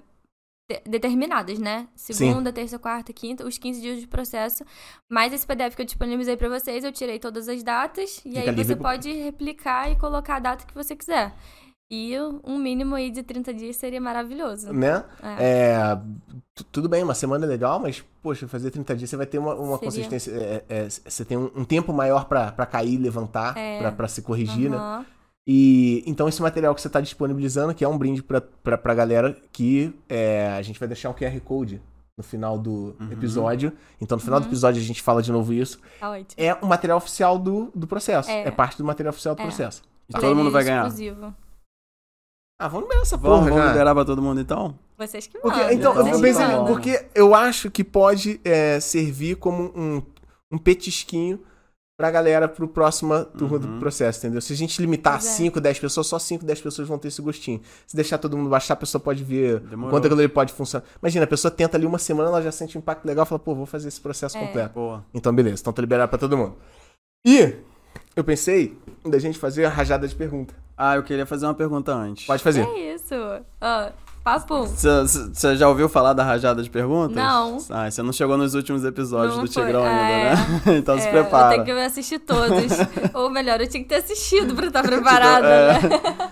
de- 0.70 0.82
determinadas, 0.88 1.58
né? 1.58 1.88
Segunda, 1.94 2.52
terça, 2.52 2.78
quarta, 2.78 3.12
quinta, 3.12 3.46
os 3.46 3.58
15 3.58 3.80
dias 3.80 4.00
de 4.00 4.06
processo. 4.06 4.64
Mas 5.10 5.32
esse 5.32 5.46
PDF 5.46 5.74
que 5.74 5.82
eu 5.82 5.86
disponibilizei 5.86 6.36
pra 6.36 6.48
vocês, 6.48 6.84
eu 6.84 6.92
tirei 6.92 7.18
todas 7.18 7.48
as 7.48 7.62
datas. 7.62 8.18
E 8.24 8.30
Fica 8.30 8.40
aí 8.40 8.46
livre 8.46 8.64
você 8.64 8.76
pode 8.76 9.12
replicar 9.12 9.90
e 9.90 9.96
colocar 9.96 10.36
a 10.36 10.40
data 10.40 10.64
que 10.66 10.74
você 10.74 10.94
quiser. 10.96 11.34
E 11.94 12.14
um 12.42 12.56
mínimo 12.58 12.94
aí 12.94 13.10
de 13.10 13.22
30 13.22 13.52
dias 13.52 13.76
seria 13.76 14.00
maravilhoso. 14.00 14.72
Né? 14.72 15.04
É. 15.22 15.36
É, 15.38 15.98
tu- 16.54 16.64
tudo 16.64 16.88
bem, 16.88 17.02
uma 17.02 17.12
semana 17.14 17.44
é 17.44 17.48
legal, 17.48 17.78
mas, 17.78 18.02
poxa, 18.22 18.48
fazer 18.48 18.70
30 18.70 18.96
dias 18.96 19.10
você 19.10 19.16
vai 19.18 19.26
ter 19.26 19.36
uma, 19.38 19.54
uma 19.54 19.78
consistência. 19.78 20.30
é, 20.32 20.64
é, 20.70 20.88
você 20.88 21.22
tem 21.22 21.36
um, 21.36 21.50
um 21.54 21.64
tempo 21.66 21.92
maior 21.92 22.24
pra, 22.24 22.50
pra 22.50 22.64
cair, 22.64 22.96
levantar, 22.96 23.54
É. 23.58 23.78
pra, 23.78 23.92
pra 23.92 24.08
se 24.08 24.22
corrigir, 24.22 24.70
né? 24.70 24.76
Aham. 24.78 25.04
E 25.46 26.02
então 26.06 26.28
esse 26.28 26.40
material 26.40 26.74
que 26.74 26.80
você 26.80 26.86
está 26.86 27.00
disponibilizando, 27.00 27.74
que 27.74 27.84
é 27.84 27.88
um 27.88 27.98
brinde 27.98 28.22
pra, 28.22 28.40
pra, 28.40 28.78
pra 28.78 28.94
galera, 28.94 29.36
que 29.52 29.92
é, 30.08 30.48
a 30.56 30.62
gente 30.62 30.78
vai 30.80 30.88
deixar 30.88 31.10
um 31.10 31.12
QR 31.14 31.38
Code 31.40 31.82
no 32.16 32.22
final 32.24 32.56
do 32.58 32.96
Uhum. 33.00 33.08
episódio. 33.10 33.72
Então 34.00 34.16
no 34.16 34.22
final 34.22 34.38
Uhum. 34.38 34.46
do 34.46 34.48
episódio 34.48 34.80
a 34.80 34.84
gente 34.84 35.02
fala 35.02 35.20
de 35.20 35.30
novo 35.32 35.52
isso. 35.52 35.78
Tá 36.00 36.10
ótimo. 36.10 36.26
É 36.38 36.54
o 36.54 36.66
material 36.66 36.96
oficial 36.96 37.38
do, 37.38 37.70
do 37.74 37.86
processo. 37.86 38.30
É. 38.30 38.46
É. 38.46 38.50
parte 38.50 38.78
do 38.78 38.84
material 38.84 39.10
oficial 39.12 39.34
do 39.34 39.42
É. 39.42 39.44
processo. 39.44 39.82
E 40.08 40.12
todo 40.12 40.34
mundo 40.36 40.50
vai 40.50 40.62
ganhar. 40.64 40.86
Exclusivo. 40.86 41.34
Ah, 42.64 42.68
vamos 42.68 42.88
ver 42.88 42.96
essa 43.00 43.16
Vamos, 43.16 43.38
porra, 43.38 43.48
vamos 43.50 43.58
cara. 43.58 43.72
liberar 43.72 43.94
pra 43.94 44.04
todo 44.04 44.22
mundo 44.22 44.40
então? 44.40 44.78
Vocês 44.98 45.26
que 45.26 45.38
Porque, 45.38 45.60
então, 45.72 45.92
eu 45.94 46.04
vocês 46.04 46.16
que 46.16 46.22
pensei, 46.22 46.46
mandam. 46.46 46.66
porque 46.66 47.06
eu 47.14 47.34
acho 47.34 47.70
que 47.70 47.82
pode 47.82 48.40
é, 48.44 48.78
servir 48.78 49.36
como 49.36 49.72
um, 49.74 50.02
um 50.52 50.58
petisquinho 50.58 51.40
pra 51.98 52.10
galera 52.10 52.48
pro 52.48 52.66
próxima 52.68 53.24
turma 53.24 53.58
do 53.58 53.68
Uhum. 53.68 53.78
processo, 53.80 54.18
entendeu? 54.20 54.40
Se 54.40 54.52
a 54.52 54.56
gente 54.56 54.80
limitar 54.80 55.14
Pois 55.18 55.26
é. 55.26 55.36
5, 55.36 55.60
10 55.60 55.78
pessoas, 55.78 56.06
só 56.06 56.18
5, 56.18 56.44
10 56.44 56.60
pessoas 56.60 56.86
vão 56.88 56.98
ter 56.98 57.08
esse 57.08 57.20
gostinho. 57.22 57.60
Se 57.86 57.94
deixar 57.96 58.18
todo 58.18 58.36
mundo 58.36 58.48
baixar, 58.48 58.74
a 58.74 58.76
pessoa 58.76 59.00
pode 59.00 59.22
ver 59.24 59.60
Demorou. 59.60 59.90
quanto 59.90 60.06
aquilo 60.06 60.20
ali 60.20 60.28
pode 60.28 60.52
funcionar. 60.52 60.84
Imagina, 61.02 61.24
a 61.24 61.28
pessoa 61.28 61.50
tenta 61.50 61.76
ali 61.76 61.84
uma 61.86 61.98
semana, 61.98 62.28
ela 62.28 62.42
já 62.42 62.52
sente 62.52 62.78
um 62.78 62.80
impacto 62.80 63.04
legal, 63.04 63.26
fala, 63.26 63.38
pô, 63.38 63.54
vou 63.54 63.66
fazer 63.66 63.88
esse 63.88 64.00
processo 64.00 64.36
É. 64.38 64.46
completo. 64.46 64.74
Boa. 64.74 65.04
Então, 65.12 65.32
beleza, 65.34 65.60
então 65.60 65.72
tá 65.72 65.82
liberado 65.82 66.08
pra 66.08 66.18
todo 66.18 66.36
mundo. 66.36 66.56
E 67.26 67.54
Eu 68.16 68.24
pensei 68.24 68.76
da 69.04 69.18
gente 69.18 69.38
fazer 69.38 69.64
a 69.64 69.68
rajada 69.68 70.06
de 70.08 70.14
pergunta. 70.14 70.54
Ah, 70.76 70.96
eu 70.96 71.02
queria 71.02 71.26
fazer 71.26 71.46
uma 71.46 71.54
pergunta 71.54 71.92
antes. 71.94 72.26
Pode 72.26 72.42
fazer. 72.42 72.62
É 72.66 72.94
isso. 72.94 73.14
Ó, 73.60 73.90
papo. 74.24 74.66
Você 74.66 75.56
já 75.56 75.68
ouviu 75.68 75.88
falar 75.88 76.12
da 76.12 76.24
rajada 76.24 76.62
de 76.62 76.70
perguntas? 76.70 77.16
Não. 77.16 77.58
Ah, 77.70 77.90
você 77.90 78.02
não 78.02 78.12
chegou 78.12 78.36
nos 78.36 78.54
últimos 78.54 78.84
episódios 78.84 79.36
Não 79.36 79.44
do 79.44 79.52
foi. 79.52 79.64
Tigrão 79.64 79.84
ainda, 79.84 80.02
É. 80.02 80.34
né? 80.34 80.62
então 80.78 80.98
se 80.98 81.06
É, 81.06 81.10
prepara. 81.10 81.56
Eu 81.56 81.64
tenho 81.64 81.76
que 81.76 81.82
assistir 81.84 82.18
todos. 82.20 82.72
Ou 83.14 83.30
melhor, 83.30 83.60
eu 83.60 83.68
tinha 83.68 83.82
que 83.82 83.88
ter 83.88 83.96
assistido 83.96 84.54
pra 84.54 84.66
estar 84.66 84.82
preparada, 84.82 85.46
É. 85.46 85.72
né? 85.82 86.30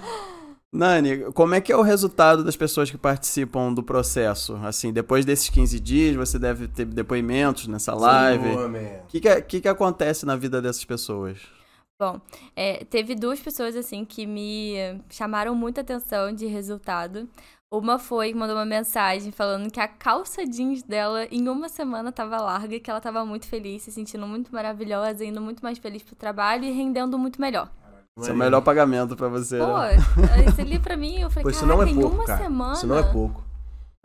Nani, 0.73 1.25
como 1.35 1.53
é 1.55 1.61
que 1.61 1.73
é 1.73 1.77
o 1.77 1.83
resultado 1.83 2.45
das 2.45 2.55
pessoas 2.55 2.89
que 2.91 2.97
participam 2.97 3.73
do 3.73 3.83
processo? 3.83 4.57
Assim, 4.63 4.93
depois 4.93 5.25
desses 5.25 5.49
15 5.49 5.81
dias, 5.81 6.15
você 6.15 6.39
deve 6.39 6.69
ter 6.69 6.85
depoimentos 6.85 7.67
nessa 7.67 7.93
live. 7.93 8.49
O 8.49 9.07
que, 9.09 9.21
que, 9.21 9.29
é- 9.29 9.41
que 9.41 9.61
que 9.61 9.69
acontece 9.69 10.25
na 10.25 10.37
vida 10.37 10.63
dessas 10.63 10.85
pessoas? 10.85 11.39
Bom, 12.01 12.19
é, 12.57 12.83
teve 12.87 13.15
duas 13.15 13.39
pessoas, 13.41 13.77
assim, 13.77 14.07
que 14.07 14.27
me 14.27 14.73
chamaram 15.11 15.55
muita 15.55 15.83
atenção 15.83 16.33
de 16.33 16.47
resultado. 16.47 17.29
Uma 17.71 17.99
foi 17.99 18.33
que 18.33 18.39
mandou 18.39 18.57
uma 18.57 18.65
mensagem 18.65 19.31
falando 19.31 19.71
que 19.71 19.79
a 19.79 19.87
calça 19.87 20.47
jeans 20.47 20.83
dela 20.83 21.27
em 21.31 21.47
uma 21.47 21.69
semana 21.69 22.11
tava 22.11 22.39
larga 22.39 22.75
e 22.75 22.81
que 22.81 22.91
ela 22.91 23.03
tava 23.03 23.23
muito 23.27 23.47
feliz, 23.47 23.83
se 23.83 23.93
sentindo 23.93 24.27
muito 24.27 24.51
maravilhosa, 24.51 25.25
indo 25.27 25.43
muito 25.43 25.63
mais 25.63 25.77
feliz 25.79 26.03
pro 26.03 26.17
trabalho 26.17 26.65
e 26.65 26.71
rendendo 26.73 27.19
muito 27.19 27.39
melhor. 27.39 27.71
Esse 28.19 28.31
é 28.31 28.33
o 28.33 28.37
melhor 28.37 28.63
pagamento 28.63 29.15
pra 29.15 29.29
você, 29.29 29.59
Pô, 29.59 29.67
né? 29.79 29.97
você 30.51 30.63
li 30.63 30.79
pra 30.79 30.97
mim 30.97 31.21
eu 31.21 31.29
falei, 31.29 31.45
Pô, 31.45 31.51
isso 31.51 31.67
não 31.67 31.83
é 31.83 31.89
em 31.89 31.95
pouco, 31.95 32.17
uma 32.17 32.25
cara. 32.25 32.43
semana? 32.43 32.73
Isso 32.73 32.87
não 32.87 32.99
é 32.99 33.03
pouco. 33.03 33.45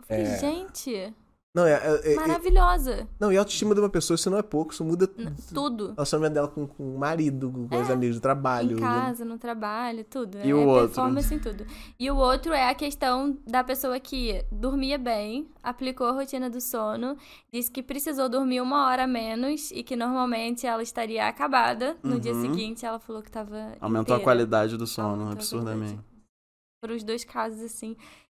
Eu 0.00 0.06
falei, 0.06 0.22
É. 0.22 0.38
gente, 0.38 1.14
Não, 1.56 1.64
é, 1.66 1.72
é- 1.72 2.12
é- 2.12 2.16
maravilhosa. 2.16 3.08
não, 3.18 3.32
e 3.32 3.36
a 3.38 3.40
autoestima 3.40 3.74
de 3.74 3.80
uma 3.80 3.88
pessoa, 3.88 4.14
isso 4.14 4.28
não 4.28 4.36
é 4.36 4.42
pouco. 4.42 4.74
Isso 4.74 4.84
muda 4.84 5.08
N- 5.16 5.32
Tudo. 5.54 5.84
o 5.86 5.92
relacionamento 5.94 6.34
dela 6.34 6.48
com, 6.48 6.66
com 6.66 6.94
o 6.94 6.98
marido, 6.98 7.50
com, 7.50 7.66
com 7.66 7.80
os 7.80 7.90
amigos 7.90 8.16
do 8.16 8.20
trabalho. 8.20 8.76
Em 8.76 8.80
casa, 8.80 9.24
no 9.24 9.38
trabalho, 9.38 10.04
tudo. 10.04 10.36
E 10.44 10.50
é 10.50 10.54
o 10.54 10.66
outro? 10.68 10.88
performance 10.88 11.34
em 11.34 11.38
tudo. 11.38 11.64
E 11.98 12.10
o 12.10 12.16
outro 12.16 12.52
é 12.52 12.68
a 12.68 12.74
questão 12.74 13.38
da 13.46 13.64
pessoa 13.64 13.98
que 13.98 14.44
dormia 14.52 14.98
bem, 14.98 15.48
aplicou 15.62 16.06
a 16.08 16.12
rotina 16.12 16.50
do 16.50 16.60
sono, 16.60 17.16
disse 17.50 17.70
que 17.70 17.82
precisou 17.82 18.28
dormir 18.28 18.60
uma 18.60 18.86
hora 18.88 19.04
a 19.04 19.06
menos 19.06 19.70
e 19.70 19.82
que 19.82 19.96
normalmente 19.96 20.66
ela 20.66 20.82
estaria 20.82 21.26
acabada. 21.26 21.96
No 22.02 22.20
dia 22.20 22.34
Uhum. 22.34 22.42
seguinte, 22.42 22.84
ela 22.84 22.98
falou 22.98 23.22
que 23.22 23.30
tava. 23.30 23.56
Aumentou 23.80 24.12
a 24.14 24.18
inteira. 24.18 24.22
qualidade 24.22 24.76
do 24.76 24.86
sono, 24.86 25.08
Aumentou 25.08 25.28
a 25.28 25.32
absurdamente. 25.32 25.98
Foram 26.84 26.94
os 26.94 27.02
dois 27.02 27.24
casos, 27.24 27.62
assim, 27.62 27.96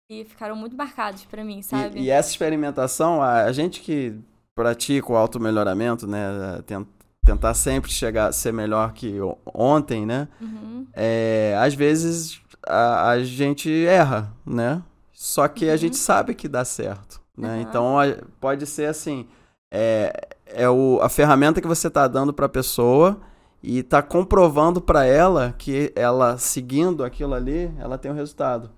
e 0.10 0.24
ficaram 0.24 0.56
muito 0.56 0.76
marcados 0.76 1.26
pra 1.26 1.44
mim, 1.44 1.62
sabe? 1.62 2.00
E, 2.00 2.04
e 2.06 2.10
essa 2.10 2.30
experimentação, 2.30 3.22
a, 3.22 3.44
a 3.44 3.52
gente 3.52 3.82
que 3.82 4.16
pratica 4.56 5.12
o 5.12 5.16
auto-melhoramento, 5.18 6.08
né? 6.08 6.62
ten- 6.66 6.88
tentar 7.26 7.54
sempre 7.54 7.92
chegar 7.92 8.28
a 8.28 8.32
ser 8.32 8.54
melhor 8.54 8.94
que 8.94 9.16
ontem, 9.54 10.06
né? 10.06 10.28
Uhum. 10.40 10.88
É, 10.94 11.58
às 11.60 11.74
vezes 11.74 12.40
a, 12.66 13.10
a 13.10 13.24
gente 13.24 13.70
erra, 13.86 14.32
né? 14.46 14.82
Só 15.12 15.48
que 15.48 15.68
a 15.68 15.72
Uhum. 15.74 15.78
gente 15.78 15.98
sabe 15.98 16.34
que 16.34 16.48
dá 16.48 16.64
certo, 16.64 17.20
né? 17.38 17.50
Aham. 17.50 17.62
Então 17.62 18.00
a- 18.00 18.06
pode 18.40 18.66
ser 18.66 18.86
assim, 18.88 19.28
é, 19.70 20.14
é 20.46 20.70
o, 20.70 21.00
a 21.02 21.10
ferramenta 21.10 21.60
que 21.60 21.68
você 21.68 21.90
tá 21.90 22.08
dando 22.08 22.34
pra 22.34 22.48
pessoa 22.48 23.20
e 23.62 23.84
tá 23.84 24.02
comprovando 24.02 24.80
pra 24.80 25.04
ela 25.06 25.54
que 25.58 25.92
ela 25.96 26.38
seguindo 26.38 27.04
aquilo 27.04 27.34
ali, 27.34 27.70
ela 27.78 27.98
tem 27.98 28.10
o 28.10 28.14
resultado, 28.14 28.70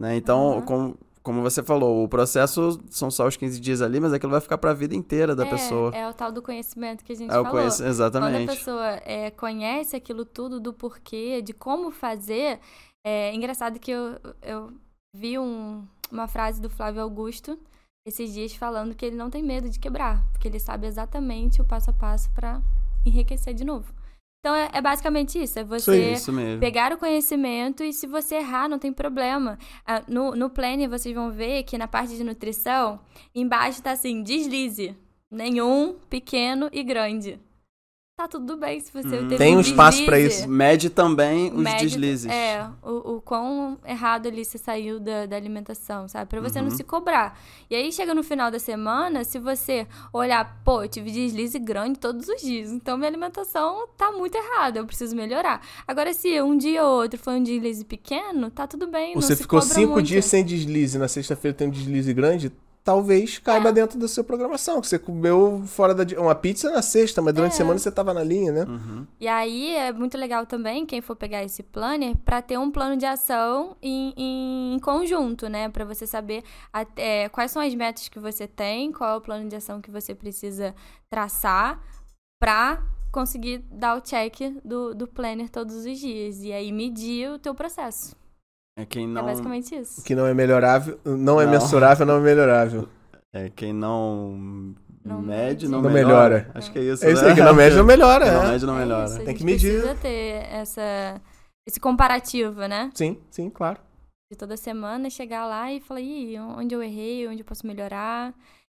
né? 0.00 0.16
Então, 0.16 0.52
Aham. 0.54 0.62
como, 0.62 0.98
como 1.22 1.42
você 1.42 1.62
falou, 1.62 2.02
o 2.02 2.08
processo 2.08 2.80
são 2.88 3.10
só 3.10 3.26
os 3.28 3.36
15 3.36 3.60
dias 3.60 3.82
ali, 3.82 4.00
mas 4.00 4.12
aquilo 4.12 4.32
vai 4.32 4.40
ficar 4.40 4.56
pra 4.58 4.72
vida 4.72 4.94
inteira 4.94 5.36
da 5.36 5.44
é, 5.46 5.50
pessoa. 5.50 5.94
É 5.94 6.08
o 6.08 6.14
tal 6.14 6.32
do 6.32 6.40
conhecimento 6.42 7.04
que 7.04 7.12
a 7.12 7.16
gente 7.16 7.30
É 7.30 7.38
o 7.38 7.44
falou. 7.44 7.58
conhece- 7.58 7.76
Quando 7.82 7.86
a 7.86 7.90
exatamente. 7.90 8.46
pessoa 8.56 8.86
é, 9.04 9.30
conhece 9.30 9.94
aquilo 9.94 10.24
tudo 10.24 10.58
do 10.58 10.72
porquê, 10.72 11.42
de 11.42 11.52
como 11.52 11.90
fazer, 11.90 12.58
é 13.06 13.34
engraçado 13.34 13.78
que 13.78 13.90
eu, 13.90 14.18
eu 14.42 14.72
vi 15.14 15.38
um- 15.38 15.84
uma 16.10 16.26
frase 16.26 16.60
do 16.60 16.70
Flávio 16.70 17.02
Augusto 17.02 17.58
esses 18.06 18.32
dias 18.32 18.54
falando 18.54 18.94
que 18.94 19.04
ele 19.04 19.16
não 19.16 19.28
tem 19.28 19.42
medo 19.42 19.68
de 19.68 19.78
quebrar, 19.78 20.24
porque 20.32 20.48
ele 20.48 20.58
sabe 20.58 20.86
exatamente 20.86 21.60
o 21.60 21.64
passo 21.64 21.90
a 21.90 21.92
passo 21.92 22.30
pra 22.30 22.62
enriquecer 23.04 23.52
de 23.54 23.62
novo. 23.64 23.92
Então 24.40 24.54
é, 24.54 24.70
é 24.72 24.80
basicamente 24.80 25.40
isso, 25.40 25.58
é 25.58 25.62
Isso 25.62 25.68
você 25.68 26.12
Isso 26.12 26.32
mesmo. 26.32 26.60
pegar 26.60 26.92
o 26.92 26.98
conhecimento 26.98 27.84
e 27.84 27.92
se 27.92 28.06
você 28.06 28.36
errar, 28.36 28.68
não 28.68 28.78
tem 28.78 28.90
problema. 28.92 29.58
Ah, 29.86 30.02
no, 30.08 30.34
no 30.34 30.48
Planner, 30.48 30.88
vocês 30.88 31.14
vão 31.14 31.30
ver 31.30 31.62
que 31.64 31.76
na 31.76 31.86
parte 31.86 32.16
de 32.16 32.24
nutrição, 32.24 33.00
embaixo 33.34 33.82
tá 33.82 33.92
assim, 33.92 34.22
deslize. 34.22 34.96
Nenhum, 35.30 35.96
pequeno 36.08 36.70
e 36.72 36.82
grande. 36.82 37.38
Tá 38.20 38.28
tudo 38.28 38.54
bem 38.58 38.78
se 38.80 38.92
você 38.92 39.16
Uhum. 39.16 39.28
teve 39.28 39.36
Tem 39.38 39.56
um 39.56 39.60
espaço 39.60 40.04
pra 40.04 40.16
deslize. 40.18 40.40
isso. 40.40 40.48
Mede 40.50 40.90
também 40.90 41.50
os 41.50 41.62
Mede- 41.62 41.84
deslizes. 41.86 42.30
É, 42.30 42.68
o, 42.82 43.14
o 43.16 43.20
quão 43.22 43.78
errado 43.82 44.26
ali 44.26 44.44
você 44.44 44.58
saiu 44.58 45.00
da, 45.00 45.24
da 45.24 45.36
alimentação, 45.36 46.06
sabe? 46.06 46.28
Pra 46.28 46.38
você 46.38 46.60
não 46.60 46.68
Uhum. 46.68 46.76
se 46.76 46.84
cobrar. 46.84 47.40
E 47.70 47.74
aí 47.74 47.90
chega 47.90 48.12
no 48.14 48.22
final 48.22 48.50
da 48.50 48.58
semana, 48.58 49.24
se 49.24 49.38
você 49.38 49.86
olhar, 50.12 50.60
pô, 50.62 50.82
eu 50.82 50.88
tive 50.88 51.10
deslize 51.10 51.58
grande 51.58 51.98
todos 51.98 52.28
os 52.28 52.42
dias, 52.42 52.70
então 52.70 52.98
minha 52.98 53.08
alimentação 53.08 53.88
tá 53.96 54.12
muito 54.12 54.34
errada, 54.36 54.80
eu 54.80 54.84
preciso 54.86 55.16
melhorar. 55.16 55.62
Agora, 55.88 56.12
se 56.12 56.42
um 56.42 56.58
dia 56.58 56.84
ou 56.84 57.00
outro 57.00 57.18
foi 57.18 57.36
um 57.40 57.42
deslize 57.42 57.86
pequeno, 57.86 58.50
tá 58.50 58.66
tudo 58.66 58.86
bem. 58.86 59.14
não 59.14 59.22
Você 59.22 59.34
se 59.34 59.44
ficou 59.44 59.60
cobra 59.60 59.74
cinco 59.74 59.92
muito. 59.94 60.06
dias 60.06 60.26
sem 60.26 60.44
deslize, 60.44 60.98
na 60.98 61.08
sexta-feira 61.08 61.56
tem 61.56 61.68
um 61.68 61.70
deslize 61.70 62.12
grande, 62.12 62.52
talvez 62.82 63.38
caiba 63.38 63.68
É. 63.68 63.72
dentro 63.72 63.98
da 63.98 64.08
sua 64.08 64.24
programação. 64.24 64.80
Que 64.80 64.88
você 64.88 64.98
comeu 64.98 65.62
fora 65.66 65.94
da. 65.94 66.04
Uma 66.20 66.34
pizza 66.34 66.70
na 66.70 66.82
sexta, 66.82 67.20
mas 67.22 67.34
durante 67.34 67.52
a 67.52 67.54
É. 67.54 67.56
semana 67.58 67.78
você 67.78 67.90
tava 67.90 68.12
na 68.14 68.22
linha, 68.24 68.52
né? 68.52 68.64
Uhum. 68.64 69.06
E 69.20 69.28
aí 69.28 69.74
é 69.76 69.92
muito 69.92 70.16
legal 70.18 70.46
também, 70.46 70.86
quem 70.86 71.00
for 71.00 71.14
pegar 71.16 71.42
esse 71.44 71.62
planner, 71.62 72.16
pra 72.24 72.40
ter 72.42 72.58
um 72.58 72.70
plano 72.70 72.96
de 72.96 73.06
ação 73.06 73.76
em, 73.82 74.14
em 74.74 74.78
conjunto, 74.80 75.48
né? 75.48 75.68
Pra 75.68 75.84
você 75.84 76.06
saber 76.06 76.42
até, 76.72 77.28
quais 77.28 77.50
são 77.50 77.60
as 77.62 77.74
metas 77.74 78.08
que 78.08 78.18
você 78.18 78.46
tem, 78.46 78.92
qual 78.92 79.14
é 79.14 79.16
o 79.16 79.20
plano 79.20 79.48
de 79.48 79.56
ação 79.56 79.80
que 79.80 79.90
você 79.90 80.14
precisa 80.14 80.74
traçar 81.10 81.80
pra 82.40 82.82
conseguir 83.12 83.58
dar 83.70 83.96
o 83.96 84.00
check 84.00 84.38
do, 84.64 84.94
do 84.94 85.06
planner 85.06 85.50
todos 85.50 85.84
os 85.84 85.98
dias. 85.98 86.42
E 86.42 86.52
aí 86.52 86.70
medir 86.72 87.30
o 87.30 87.38
teu 87.38 87.54
processo. 87.54 88.16
É 88.78 88.84
quem 88.86 89.04
É 89.04 89.06
não. 89.08 89.24
basicamente 89.24 89.74
isso. 89.74 90.00
O 90.00 90.04
que 90.04 90.14
não 90.14 90.26
é 90.26 90.32
melhorável, 90.34 90.98
não 91.04 91.40
é 91.40 91.44
Não. 91.44 91.52
mensurável, 91.52 92.06
não 92.06 92.16
é 92.16 92.20
melhorável. 92.20 92.88
É 93.32 93.48
quem 93.50 93.72
não, 93.72 94.74
Não 95.04 95.20
mede, 95.22 95.68
não, 95.68 95.80
Não 95.82 95.90
melhora. 95.90 96.34
melhora. 96.36 96.50
Acho 96.54 96.70
que 96.72 96.78
é 96.78 96.82
isso. 96.82 97.04
É 97.04 97.12
isso 97.12 97.22
né? 97.22 97.28
aí, 97.30 97.34
que 97.34 97.42
não 97.42 97.54
mede, 97.54 97.76
não 97.76 97.84
melhora. 97.84 98.24
Quem 98.24 98.34
não 98.34 98.42
é. 98.44 98.48
mede, 98.50 98.66
não 98.66 98.76
É 98.76 98.78
melhora. 98.80 99.04
isso, 99.06 99.20
a 99.20 99.24
Tem 99.24 99.34
que 99.34 99.44
medir. 99.44 99.70
precisa 99.80 99.94
ter 99.94 100.46
essa, 100.52 101.20
esse 101.66 101.78
comparativo, 101.80 102.66
né? 102.66 102.90
Sim, 102.94 103.18
sim, 103.30 103.48
claro. 103.50 103.78
de 104.32 104.36
toda 104.38 104.56
semana 104.56 105.08
chegar 105.10 105.46
lá 105.46 105.72
e 105.72 105.80
falar, 105.80 106.00
Ih, 106.00 106.38
onde 106.38 106.74
eu 106.74 106.82
errei, 106.82 107.26
onde 107.28 107.40
eu 107.40 107.44
posso 107.44 107.66
melhorar. 107.66 108.32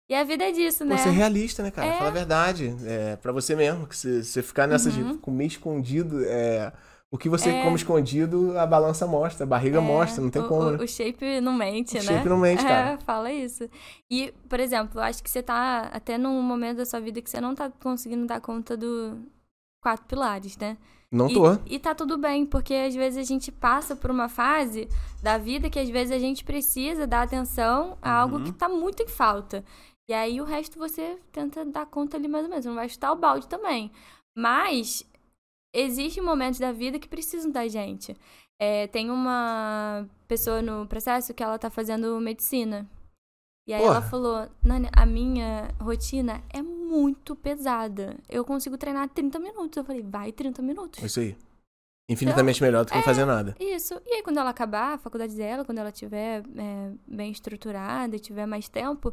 E 0.09 0.13
a 0.15 0.23
vida 0.23 0.43
é 0.43 0.51
disso, 0.51 0.83
né? 0.85 0.95
Pô, 0.97 1.01
ser 1.03 1.09
realista, 1.11 1.63
né, 1.63 1.71
cara? 1.71 1.87
É. 1.87 1.97
Fala 1.97 2.09
a 2.09 2.13
verdade. 2.13 2.75
É, 2.85 3.15
pra 3.17 3.31
você 3.31 3.55
mesmo, 3.55 3.87
que 3.87 3.95
você, 3.97 4.21
você 4.23 4.41
ficar 4.43 4.67
nessa 4.67 4.89
Uhum. 4.89 5.13
de 5.13 5.17
comer 5.19 5.45
escondido, 5.47 6.23
é, 6.25 6.71
o 7.15 7.17
que 7.17 7.29
você 7.29 7.49
É. 7.49 7.63
come 7.63 7.75
escondido, 7.75 8.57
a 8.57 8.65
balança 8.65 9.07
mostra, 9.07 9.43
a 9.43 9.47
barriga 9.47 9.77
É, 9.77 9.81
mostra, 9.81 10.21
não 10.23 10.29
tem 10.29 10.41
o, 10.41 10.47
como, 10.47 10.61
o, 10.67 10.71
né? 10.71 10.83
o 10.83 10.87
shape 10.87 11.41
não 11.41 11.53
mente, 11.53 11.93
O 11.93 11.95
né? 11.95 12.01
shape 12.01 12.29
não 12.29 12.37
mente, 12.37 12.63
é, 12.63 12.67
cara. 12.67 12.97
fala 12.99 13.31
isso. 13.31 13.69
E, 14.11 14.33
por 14.49 14.59
exemplo, 14.59 14.99
acho 15.01 15.23
que 15.23 15.29
você 15.29 15.41
tá 15.41 15.89
até 15.93 16.17
num 16.17 16.41
momento 16.41 16.77
da 16.77 16.85
sua 16.85 16.99
vida 16.99 17.21
que 17.21 17.29
você 17.29 17.41
não 17.41 17.55
tá 17.55 17.71
conseguindo 17.81 18.25
dar 18.27 18.39
conta 18.41 18.75
do 18.77 19.17
quatro 19.81 20.05
pilares, 20.05 20.57
né? 20.57 20.77
Não 21.11 21.29
e, 21.29 21.33
tô. 21.33 21.43
E 21.67 21.79
tá 21.79 21.95
tudo 21.95 22.17
bem, 22.17 22.45
porque 22.45 22.73
às 22.73 22.95
vezes 22.95 23.17
a 23.19 23.23
gente 23.23 23.51
passa 23.51 23.95
por 23.95 24.11
uma 24.11 24.27
fase 24.27 24.89
da 25.23 25.37
vida 25.37 25.69
que 25.69 25.79
às 25.79 25.89
vezes 25.89 26.11
a 26.11 26.19
gente 26.19 26.43
precisa 26.43 27.07
dar 27.07 27.21
atenção 27.21 27.97
a 28.01 28.11
algo 28.11 28.37
Uhum. 28.37 28.43
que 28.43 28.51
tá 28.51 28.67
muito 28.67 29.01
em 29.03 29.07
falta. 29.07 29.63
E 30.09 30.13
aí 30.13 30.41
o 30.41 30.43
resto 30.43 30.77
você 30.77 31.17
tenta 31.31 31.63
dar 31.63 31.85
conta 31.85 32.17
ali 32.17 32.27
mais 32.27 32.43
ou 32.43 32.49
menos. 32.49 32.65
Não 32.65 32.75
vai 32.75 32.89
chutar 32.89 33.11
o 33.11 33.15
balde 33.15 33.47
também. 33.47 33.91
Mas 34.35 35.05
existem 35.75 36.23
momentos 36.23 36.59
da 36.59 36.71
vida 36.71 36.97
que 36.97 37.07
precisam 37.07 37.51
da 37.51 37.67
gente. 37.67 38.15
É, 38.59 38.87
tem 38.87 39.09
uma 39.09 40.07
pessoa 40.27 40.61
no 40.61 40.87
processo 40.87 41.33
que 41.33 41.43
ela 41.43 41.59
tá 41.59 41.69
fazendo 41.69 42.19
medicina. 42.19 42.89
E 43.67 43.73
aí 43.73 43.81
Porra. 43.81 43.95
ela 43.95 44.01
falou, 44.03 44.47
Nani, 44.63 44.87
a 44.95 45.05
minha 45.05 45.69
rotina 45.81 46.43
é 46.53 46.61
muito 46.61 47.35
pesada. 47.35 48.15
Eu 48.29 48.45
consigo 48.45 48.77
treinar 48.77 49.09
30 49.09 49.39
minutos. 49.39 49.77
Eu 49.77 49.83
falei, 49.83 50.03
vai 50.03 50.31
30 50.31 50.61
minutos. 50.61 51.03
Isso 51.03 51.19
aí. 51.19 51.35
Infinitamente 52.07 52.61
melhor 52.61 52.85
do 52.85 52.89
que 52.89 52.93
não 52.93 53.01
é. 53.01 53.03
fazer 53.03 53.25
nada. 53.25 53.55
Isso. 53.59 53.99
E 54.05 54.13
aí, 54.13 54.23
quando 54.23 54.37
ela 54.37 54.51
acabar 54.51 54.93
a 54.93 54.97
faculdade 54.99 55.35
dela, 55.35 55.65
quando 55.65 55.79
ela 55.79 55.91
tiver 55.91 56.43
é, 56.55 56.91
bem 57.07 57.31
estruturada 57.31 58.15
e 58.15 58.19
tiver 58.19 58.45
mais 58.45 58.69
tempo, 58.69 59.11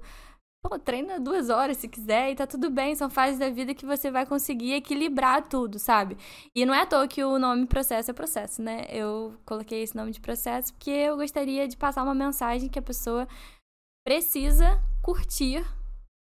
pô, 0.62 0.78
treina 0.78 1.18
duas 1.18 1.50
horas 1.50 1.76
se 1.76 1.88
quiser 1.88 2.30
e 2.30 2.36
tá 2.36 2.46
tudo 2.46 2.70
bem. 2.70 2.94
São 2.94 3.10
fases 3.10 3.38
da 3.38 3.50
vida 3.50 3.74
que 3.74 3.84
você 3.84 4.10
vai 4.10 4.24
conseguir 4.24 4.74
equilibrar 4.74 5.48
tudo, 5.48 5.78
sabe? 5.78 6.16
E 6.54 6.64
não 6.64 6.72
é 6.72 6.82
à 6.82 6.86
toa 6.86 7.08
que 7.08 7.22
o 7.22 7.38
nome 7.38 7.66
processo 7.66 8.10
é 8.10 8.14
processo, 8.14 8.62
né? 8.62 8.86
Eu 8.88 9.34
coloquei 9.44 9.82
esse 9.82 9.96
nome 9.96 10.12
de 10.12 10.20
processo 10.20 10.72
porque 10.72 10.90
eu 10.90 11.16
gostaria 11.16 11.66
de 11.66 11.76
passar 11.76 12.04
uma 12.04 12.14
mensagem 12.14 12.68
que 12.68 12.78
a 12.78 12.82
pessoa 12.82 13.26
precisa 14.06 14.80
curtir 15.02 15.64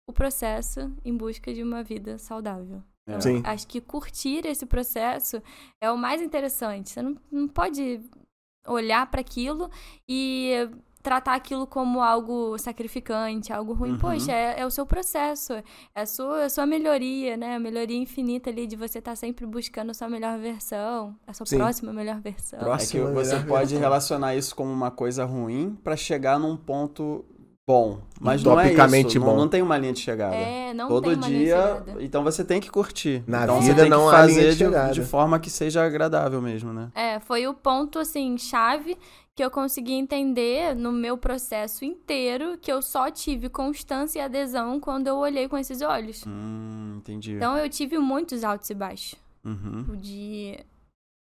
o 0.09 0.13
processo 0.13 0.93
em 1.05 1.17
busca 1.17 1.55
de 1.55 1.63
uma 1.63 1.83
vida 1.83 2.19
saudável. 2.19 2.83
Então, 3.09 3.21
Sim. 3.21 3.43
Acho 3.45 3.67
que 3.69 3.81
curtir 3.81 4.45
esse 4.47 4.67
processo 4.67 5.41
é 5.81 5.91
o 5.91 5.97
mais 5.97 6.21
interessante. 6.21 6.91
Você 6.91 7.03
não, 7.03 7.17
não 7.31 7.47
pode 7.47 8.01
olhar 8.67 9.09
para 9.09 9.21
aquilo 9.21 9.71
e 10.09 10.69
tratar 11.07 11.37
aquilo 11.37 11.69
como 11.69 12.03
algo 12.03 12.59
sacrificante, 12.59 13.53
algo 13.53 13.73
ruim. 13.73 13.93
Uhum. 13.93 13.99
Poxa, 13.99 14.33
é, 14.33 14.59
é 14.59 14.67
o 14.67 14.71
seu 14.73 14.85
processo, 14.85 15.53
é 15.53 15.63
a 15.95 16.05
sua, 16.05 16.47
a 16.47 16.49
sua 16.49 16.67
melhoria, 16.67 17.37
né? 17.37 17.55
A 17.55 17.61
melhoria 17.61 17.97
infinita 17.97 18.51
ali 18.51 18.67
de 18.67 18.75
você 18.75 18.99
estar 18.99 19.15
sempre 19.15 19.47
buscando 19.47 19.91
a 19.91 19.95
sua 19.95 20.09
melhor 20.09 20.37
versão, 20.37 21.15
a 21.25 21.33
sua 21.33 21.47
Sim. 21.47 21.59
próxima 21.59 21.93
melhor 21.93 22.21
versão. 22.21 22.59
É 22.59 22.63
que 22.63 22.65
Próxima 22.65 23.11
você 23.13 23.35
melhor 23.37 23.47
pode 23.47 23.71
versão. 23.71 23.79
relacionar 23.79 24.35
isso 24.35 24.57
como 24.57 24.73
uma 24.73 24.91
coisa 24.91 25.25
ruim 25.25 25.79
pra 25.85 25.97
chegar 25.97 26.41
num 26.41 26.57
ponto 26.57 27.25
bom. 27.65 28.01
Mas 28.21 28.43
não 28.43 28.59
é 28.59 28.73
isso. 28.73 29.19
Não, 29.21 29.27
bom. 29.27 29.37
não 29.37 29.49
tem 29.49 29.63
uma 29.63 29.77
linha 29.77 29.93
de 29.93 30.01
chegada. 30.01 30.35
É, 30.35 30.73
não 30.75 30.89
Todo 30.89 31.05
tem 31.05 31.15
uma 31.15 31.29
linha 31.29 31.39
dia, 31.39 31.57
chegada. 31.57 32.03
então 32.03 32.25
você 32.25 32.45
tem 32.45 32.61
que 32.61 32.71
curtir. 32.71 33.23
Na 33.27 33.45
então 33.45 33.61
vida 33.61 33.75
você 33.75 33.81
tem 33.83 33.91
não 33.91 34.09
que 34.09 34.15
há 34.17 34.27
linha 34.27 34.43
fazer 34.43 34.55
de 34.57 34.89
de, 34.89 35.01
de 35.01 35.07
forma 35.07 35.39
que 35.39 35.51
seja 35.51 35.85
agradável 35.85 36.41
mesmo, 36.43 36.73
né? 36.73 36.91
É, 36.95 37.21
foi 37.21 37.47
o 37.47 37.55
ponto, 37.55 37.99
assim, 37.99 38.37
chave 38.39 38.97
que 39.37 39.45
eu 39.45 39.51
consegui 39.51 39.93
entender 39.93 40.75
no 40.75 40.91
meu 40.91 41.19
processo 41.19 41.85
inteiro 41.85 42.57
que 42.57 42.73
eu 42.73 42.81
só 42.81 43.11
tive 43.11 43.51
constância 43.51 44.19
e 44.19 44.23
adesão 44.23 44.81
quando 44.81 45.09
eu 45.09 45.17
olhei 45.17 45.47
com 45.47 45.59
esses 45.59 45.83
olhos. 45.83 46.25
Hum, 46.27 46.95
entendi. 46.97 47.35
Então 47.35 47.55
eu 47.59 47.69
tive 47.69 47.99
muitos 47.99 48.43
altos 48.43 48.71
e 48.71 48.75
baixos. 48.75 49.15
Uhum. 49.45 49.95
De 49.97 50.59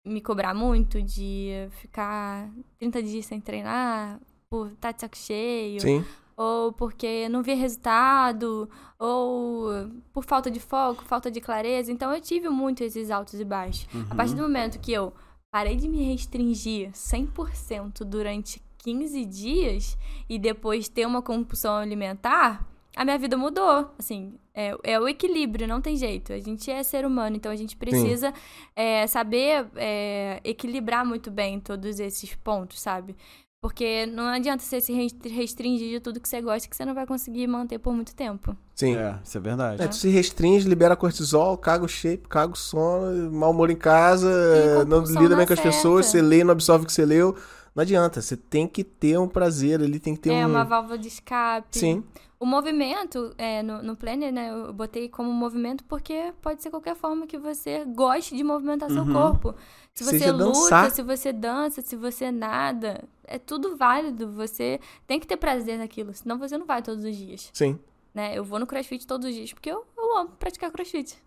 me 0.02 0.22
cobrar 0.22 0.54
muito, 0.54 1.02
de 1.02 1.68
ficar 1.72 2.50
30 2.78 3.02
dias 3.02 3.26
sem 3.26 3.38
treinar, 3.38 4.18
por 4.48 4.68
estar 4.68 4.92
de 4.92 5.00
saco 5.02 5.16
cheio, 5.18 5.82
Sim. 5.82 6.02
ou 6.34 6.72
porque 6.72 7.28
não 7.28 7.42
via 7.42 7.54
resultado, 7.54 8.68
ou 8.98 9.68
por 10.10 10.24
falta 10.24 10.50
de 10.50 10.58
foco, 10.58 11.04
falta 11.04 11.30
de 11.30 11.38
clareza. 11.38 11.92
Então 11.92 12.10
eu 12.14 12.20
tive 12.20 12.48
muito 12.48 12.82
esses 12.82 13.10
altos 13.10 13.38
e 13.38 13.44
baixos. 13.44 13.86
A 14.08 14.14
partir 14.14 14.34
do 14.34 14.42
momento 14.42 14.80
que 14.80 14.90
eu 14.90 15.12
parei 15.50 15.76
de 15.76 15.88
me 15.88 16.02
restringir 16.04 16.90
100% 16.92 18.04
durante 18.04 18.62
15 18.78 19.24
dias 19.24 19.98
e 20.28 20.38
depois 20.38 20.88
ter 20.88 21.06
uma 21.06 21.20
compulsão 21.20 21.76
alimentar, 21.76 22.66
a 22.96 23.04
minha 23.04 23.18
vida 23.18 23.36
mudou. 23.36 23.90
Assim, 23.98 24.34
é, 24.54 24.76
é 24.82 25.00
o 25.00 25.08
equilíbrio, 25.08 25.66
não 25.66 25.80
tem 25.80 25.96
jeito. 25.96 26.32
A 26.32 26.40
gente 26.40 26.70
é 26.70 26.82
ser 26.82 27.06
humano, 27.06 27.36
então 27.36 27.52
a 27.52 27.56
gente 27.56 27.76
precisa 27.76 28.32
é, 28.74 29.06
saber 29.06 29.68
é, 29.76 30.40
equilibrar 30.44 31.04
muito 31.04 31.30
bem 31.30 31.60
todos 31.60 32.00
esses 32.00 32.34
pontos, 32.34 32.80
sabe? 32.80 33.16
Porque 33.64 34.06
não 34.06 34.24
adianta 34.26 34.64
você 34.64 34.80
se 34.80 34.90
rest- 34.90 35.22
restringir 35.26 35.90
de 35.90 36.00
tudo 36.00 36.18
que 36.18 36.26
você 36.26 36.40
gosta 36.40 36.66
que 36.66 36.74
você 36.74 36.82
não 36.84 36.94
vai 36.94 37.06
conseguir 37.06 37.46
manter 37.46 37.78
por 37.78 37.92
muito 37.92 38.14
tempo. 38.14 38.56
Sim. 38.74 38.96
É, 38.96 39.18
isso 39.22 39.36
é 39.36 39.40
verdade. 39.40 39.82
É, 39.82 39.86
tu 39.86 39.96
se 39.96 40.08
restringe, 40.08 40.66
libera 40.66 40.96
cortisol, 40.96 41.58
caga 41.58 41.84
o 41.84 41.88
shape, 41.88 42.26
caga 42.26 42.54
o 42.54 42.56
sono, 42.56 43.30
mau 43.30 43.50
humor 43.50 43.68
em 43.70 43.76
casa, 43.76 44.82
não 44.86 45.02
lida 45.04 45.36
bem 45.36 45.46
com 45.46 45.52
as 45.52 45.60
pessoas, 45.60 46.06
você 46.06 46.22
lê 46.22 46.38
e 46.40 46.44
não 46.44 46.52
absorve 46.52 46.84
o 46.84 46.86
que 46.86 46.92
você 46.92 47.04
leu. 47.04 47.36
Não 47.74 47.82
adianta, 47.82 48.20
você 48.20 48.36
tem 48.36 48.66
que 48.66 48.82
ter 48.84 49.18
um 49.18 49.28
prazer 49.28 49.80
ali, 49.80 49.98
tem 50.00 50.14
que 50.14 50.22
ter 50.22 50.32
é 50.32 50.46
um. 50.46 50.50
uma 50.50 50.64
válvula 50.64 50.98
de 50.98 51.08
escape. 51.08 51.78
Sim, 51.78 52.04
O 52.38 52.46
movimento, 52.46 53.34
é, 53.36 53.62
no, 53.62 53.82
no 53.82 53.94
planner, 53.96 54.32
né, 54.32 54.50
eu 54.50 54.72
botei 54.72 55.08
como 55.10 55.30
movimento 55.32 55.84
porque 55.84 56.32
pode 56.40 56.62
ser 56.62 56.70
qualquer 56.70 56.96
forma 56.96 57.26
que 57.26 57.36
você 57.38 57.84
goste 57.84 58.34
de 58.34 58.42
movimentar 58.42 58.90
seu 58.90 59.02
Uhum. 59.02 59.12
corpo. 59.12 59.54
Se 59.94 60.02
você 60.04 60.18
Seja 60.18 60.32
luta, 60.32 60.44
dançar. 60.46 60.90
se 60.90 61.02
você 61.02 61.32
dança, 61.32 61.82
se 61.82 61.94
você 61.96 62.30
nada, 62.32 63.04
é 63.24 63.38
tudo 63.38 63.76
válido. 63.76 64.32
Você 64.32 64.80
tem 65.06 65.20
que 65.20 65.26
ter 65.26 65.36
prazer 65.36 65.76
naquilo, 65.78 66.14
senão 66.14 66.38
você 66.38 66.56
não 66.56 66.64
vai 66.66 66.80
todos 66.82 67.04
os 67.04 67.14
dias, 67.14 67.50
sim. 67.52 67.78
né? 68.14 68.36
Eu 68.36 68.42
vou 68.42 68.58
no 68.58 68.66
crossfit 68.66 69.06
todos 69.06 69.28
os 69.28 69.34
dias 69.34 69.52
porque 69.52 69.70
eu, 69.70 69.84
eu 69.98 70.16
amo 70.16 70.30
praticar 70.38 70.70
crossfit. 70.72 71.18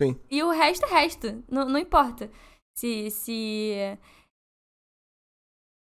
Sim. 0.00 0.16
E 0.30 0.42
o 0.42 0.48
resto 0.50 0.86
é 0.86 0.88
resto, 0.88 1.44
não, 1.50 1.68
não 1.68 1.78
importa. 1.78 2.30
Se, 2.78 3.10
se 3.10 3.98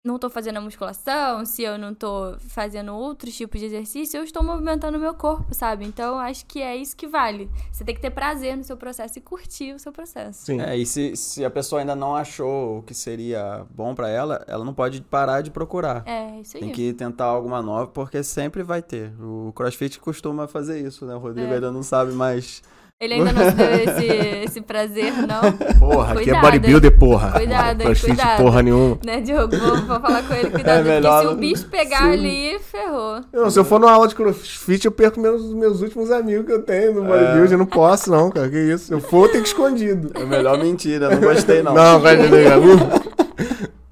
não 0.03 0.17
tô 0.17 0.29
fazendo 0.29 0.57
a 0.57 0.61
musculação, 0.61 1.45
se 1.45 1.61
eu 1.61 1.77
não 1.77 1.93
tô 1.93 2.35
fazendo 2.47 2.93
outros 2.95 3.35
tipos 3.35 3.59
de 3.59 3.65
exercício, 3.65 4.17
eu 4.17 4.23
estou 4.23 4.41
movimentando 4.41 4.97
o 4.97 5.01
meu 5.01 5.13
corpo, 5.13 5.53
sabe? 5.53 5.85
Então, 5.85 6.17
acho 6.17 6.45
que 6.45 6.61
é 6.61 6.75
isso 6.75 6.95
que 6.95 7.05
vale. 7.05 7.49
Você 7.71 7.83
tem 7.83 7.93
que 7.93 7.99
ter 7.99 8.09
prazer 8.09 8.55
no 8.55 8.63
seu 8.63 8.77
processo 8.77 9.19
e 9.19 9.21
curtir 9.21 9.73
o 9.73 9.79
seu 9.79 9.91
processo. 9.91 10.45
Sim. 10.45 10.61
É, 10.61 10.77
e 10.77 10.85
se, 10.85 11.17
se 11.17 11.43
a 11.43 11.49
pessoa 11.49 11.81
ainda 11.81 11.95
não 11.97 12.15
achou 12.15 12.79
o 12.79 12.83
que 12.83 12.93
seria 12.93 13.65
bom 13.69 13.93
pra 13.93 14.07
ela, 14.09 14.43
ela 14.47 14.63
não 14.63 14.73
pode 14.73 15.01
parar 15.01 15.41
de 15.41 15.51
procurar. 15.51 16.03
É, 16.07 16.39
isso 16.39 16.55
aí. 16.55 16.63
Tem 16.63 16.71
que 16.71 16.93
tentar 16.93 17.25
alguma 17.25 17.61
nova, 17.61 17.87
porque 17.87 18.23
sempre 18.23 18.63
vai 18.63 18.81
ter. 18.81 19.11
O 19.21 19.51
CrossFit 19.53 19.99
costuma 19.99 20.47
fazer 20.47 20.79
isso, 20.79 21.05
né? 21.05 21.13
O 21.13 21.19
Rodrigo 21.19 21.51
É. 21.51 21.55
ainda 21.55 21.71
não 21.71 21.83
sabe, 21.83 22.13
mas. 22.13 22.63
Ele 23.01 23.13
ainda 23.13 23.31
não 23.31 23.49
se 23.49 23.55
deu 23.55 23.69
esse, 23.69 24.05
esse 24.43 24.61
prazer, 24.61 25.13
não. 25.25 25.53
Porra, 25.79 26.11
aqui 26.11 26.19
é 26.29 26.33
Cuidado, 26.33 26.41
bodybuilder, 26.41 26.99
porra. 26.99 27.31
Cuidado, 27.31 27.81
hein, 27.81 27.95
cuidado. 27.95 28.43
porra 28.43 28.61
nenhuma. 28.61 28.99
Né, 29.05 29.21
Diogo? 29.21 29.55
Vou, 29.57 29.77
vou 29.77 29.99
falar 30.01 30.21
com 30.23 30.33
ele, 30.33 30.49
cuidado. 30.49 30.79
É 30.79 30.83
melhor 30.83 31.21
porque 31.21 31.29
se 31.29 31.33
o 31.33 31.37
bicho 31.37 31.69
pegar 31.69 32.01
Sim. 32.01 32.11
ali, 32.11 32.59
ferrou. 32.59 33.21
Não, 33.31 33.49
se 33.49 33.57
eu 33.57 33.63
for 33.63 33.79
numa 33.79 33.93
aula 33.93 34.05
de 34.05 34.15
crossfit, 34.15 34.83
eu 34.83 34.91
perco 34.91 35.17
meus, 35.17 35.53
meus 35.53 35.81
últimos 35.81 36.11
amigos 36.11 36.45
que 36.45 36.51
eu 36.51 36.61
tenho 36.61 36.95
no 36.95 37.05
bodybuilder. 37.05 37.53
Eu 37.53 37.57
não 37.57 37.65
posso, 37.65 38.11
não, 38.11 38.29
cara. 38.29 38.49
Que 38.49 38.57
isso? 38.57 38.87
Se 38.87 38.93
eu 38.93 38.99
for, 38.99 39.27
eu 39.27 39.31
tenho 39.31 39.43
que 39.45 39.49
ir 39.49 39.53
escondido. 39.53 40.11
É 40.15 40.25
melhor 40.25 40.57
mentira, 40.57 41.09
não 41.09 41.21
gostei 41.21 41.63
não. 41.63 41.73
Não, 41.73 42.01
vai 42.01 42.19
entender, 42.19 42.49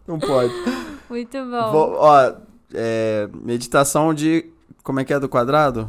Não 0.06 0.20
pode. 0.20 0.54
Muito 1.10 1.38
bom. 1.46 1.72
Vou- 1.72 1.96
ó, 1.98 2.34
é, 2.74 3.30
meditação 3.42 4.14
de. 4.14 4.52
Como 4.84 5.00
é 5.00 5.06
que 5.06 5.14
é 5.14 5.20
do 5.20 5.30
quadrado? 5.30 5.88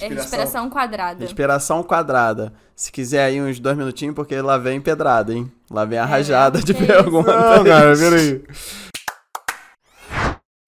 É 0.00 0.08
respiração 0.08 0.68
quadrada. 0.70 1.20
Respiração 1.20 1.82
quadrada. 1.82 2.52
Se 2.74 2.90
quiser 2.90 3.24
aí 3.24 3.40
uns 3.40 3.60
dois 3.60 3.76
minutinhos, 3.76 4.14
porque 4.14 4.40
lá 4.40 4.58
vem 4.58 4.80
pedrada, 4.80 5.32
hein? 5.32 5.50
Lá 5.70 5.84
vem 5.84 5.98
a 5.98 6.02
É 6.02 6.04
rajada 6.06 6.58
mesmo? 6.58 6.66
de 6.66 6.74
Que 6.74 6.82
isso? 6.82 6.92
perguntas. 6.92 7.34
Não, 7.34 7.64
cara, 7.64 7.96
peraí. 7.96 8.42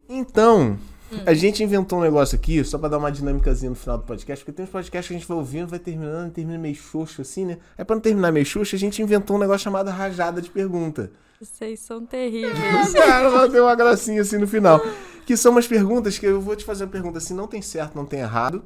Então, 0.08 0.78
Hum. 1.12 1.18
a 1.26 1.34
gente 1.34 1.62
inventou 1.62 1.98
um 1.98 2.02
negócio 2.02 2.36
aqui, 2.36 2.62
só 2.64 2.78
pra 2.78 2.88
dar 2.88 2.98
uma 2.98 3.10
dinâmicazinha 3.12 3.70
no 3.70 3.76
final 3.76 3.98
do 3.98 4.04
podcast, 4.04 4.44
porque 4.44 4.56
tem 4.56 4.64
uns 4.64 4.70
podcasts 4.70 5.08
que 5.08 5.14
a 5.14 5.18
gente 5.18 5.26
vai 5.28 5.36
ouvindo, 5.36 5.68
vai 5.68 5.78
terminando, 5.78 6.32
termina 6.32 6.58
meio 6.58 6.74
xoxo 6.74 7.22
assim, 7.22 7.44
né? 7.44 7.58
Aí 7.76 7.84
pra 7.84 7.94
não 7.96 8.00
terminar 8.00 8.32
meio 8.32 8.46
xoxo, 8.46 8.74
a 8.74 8.78
gente 8.78 9.00
inventou 9.02 9.36
um 9.36 9.38
negócio 9.38 9.64
chamado 9.64 9.90
rajada 9.90 10.40
de 10.40 10.50
pergunta. 10.50 11.10
Vocês 11.40 11.80
são 11.80 12.04
terríveis. 12.06 12.54
Cara, 12.94 13.28
vai 13.28 13.48
ter 13.48 13.60
uma 13.60 13.74
gracinha 13.74 14.22
assim 14.22 14.38
no 14.38 14.46
final. 14.48 14.80
Que 15.26 15.36
são 15.36 15.52
umas 15.52 15.66
perguntas 15.66 16.18
que 16.18 16.26
eu 16.26 16.40
vou 16.40 16.56
te 16.56 16.64
fazer 16.64 16.84
uma 16.84 16.90
pergunta 16.90 17.18
assim, 17.18 17.34
não 17.34 17.46
tem 17.46 17.60
certo, 17.60 17.94
não 17.94 18.06
tem 18.06 18.20
errado. 18.20 18.64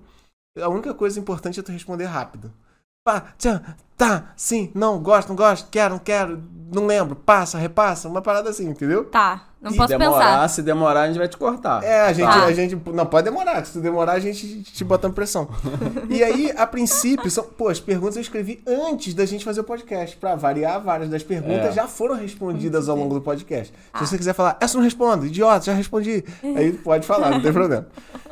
A 0.58 0.68
única 0.68 0.92
coisa 0.94 1.18
importante 1.20 1.60
é 1.60 1.62
tu 1.62 1.70
responder 1.72 2.06
rápido. 2.06 2.52
Pá, 3.02 3.32
tchan, 3.38 3.62
tá, 3.96 4.32
sim, 4.36 4.70
não, 4.74 4.98
gosto, 4.98 5.28
não 5.30 5.36
gosto, 5.36 5.68
quero, 5.70 5.94
não 5.94 5.98
quero, 5.98 6.42
não 6.70 6.84
lembro, 6.84 7.16
passa, 7.16 7.56
repassa, 7.56 8.06
uma 8.08 8.20
parada 8.20 8.50
assim, 8.50 8.68
entendeu? 8.68 9.06
Tá, 9.06 9.44
não 9.58 9.70
E 9.72 9.76
posso 9.76 9.88
demorar, 9.88 10.18
pensar. 10.18 10.48
se 10.48 10.62
demorar, 10.62 11.00
a 11.02 11.06
gente 11.06 11.16
vai 11.16 11.26
te 11.26 11.36
cortar. 11.38 11.82
É, 11.82 12.02
a 12.02 12.12
gente, 12.12 12.26
Tá. 12.26 12.44
a 12.44 12.52
gente. 12.52 12.76
Não, 12.92 13.06
pode 13.06 13.24
demorar. 13.24 13.64
Se 13.64 13.72
tu 13.72 13.80
demorar, 13.80 14.12
a 14.12 14.20
gente 14.20 14.62
te 14.64 14.84
botando 14.84 15.14
pressão. 15.14 15.48
e 16.10 16.22
aí, 16.22 16.52
a 16.54 16.66
princípio, 16.66 17.30
são, 17.30 17.44
pô, 17.44 17.68
as 17.68 17.80
perguntas 17.80 18.16
eu 18.16 18.22
escrevi 18.22 18.62
antes 18.66 19.14
da 19.14 19.24
gente 19.24 19.46
fazer 19.46 19.60
o 19.60 19.64
podcast. 19.64 20.16
Pra 20.18 20.34
variar, 20.34 20.78
várias 20.82 21.08
das 21.08 21.22
perguntas 21.22 21.68
É. 21.70 21.72
já 21.72 21.86
foram 21.88 22.16
respondidas 22.16 22.86
ao 22.86 22.96
longo 22.96 23.14
do 23.14 23.22
podcast. 23.22 23.72
Ah. 23.94 24.00
Se 24.00 24.08
você 24.08 24.18
quiser 24.18 24.34
falar, 24.34 24.58
essa 24.60 24.74
eu 24.76 24.78
não 24.80 24.84
respondo, 24.84 25.24
idiota, 25.24 25.64
já 25.66 25.72
respondi. 25.72 26.22
Aí 26.54 26.72
pode 26.74 27.06
falar, 27.06 27.30
não 27.30 27.40
tem 27.40 27.52
problema. 27.52 27.86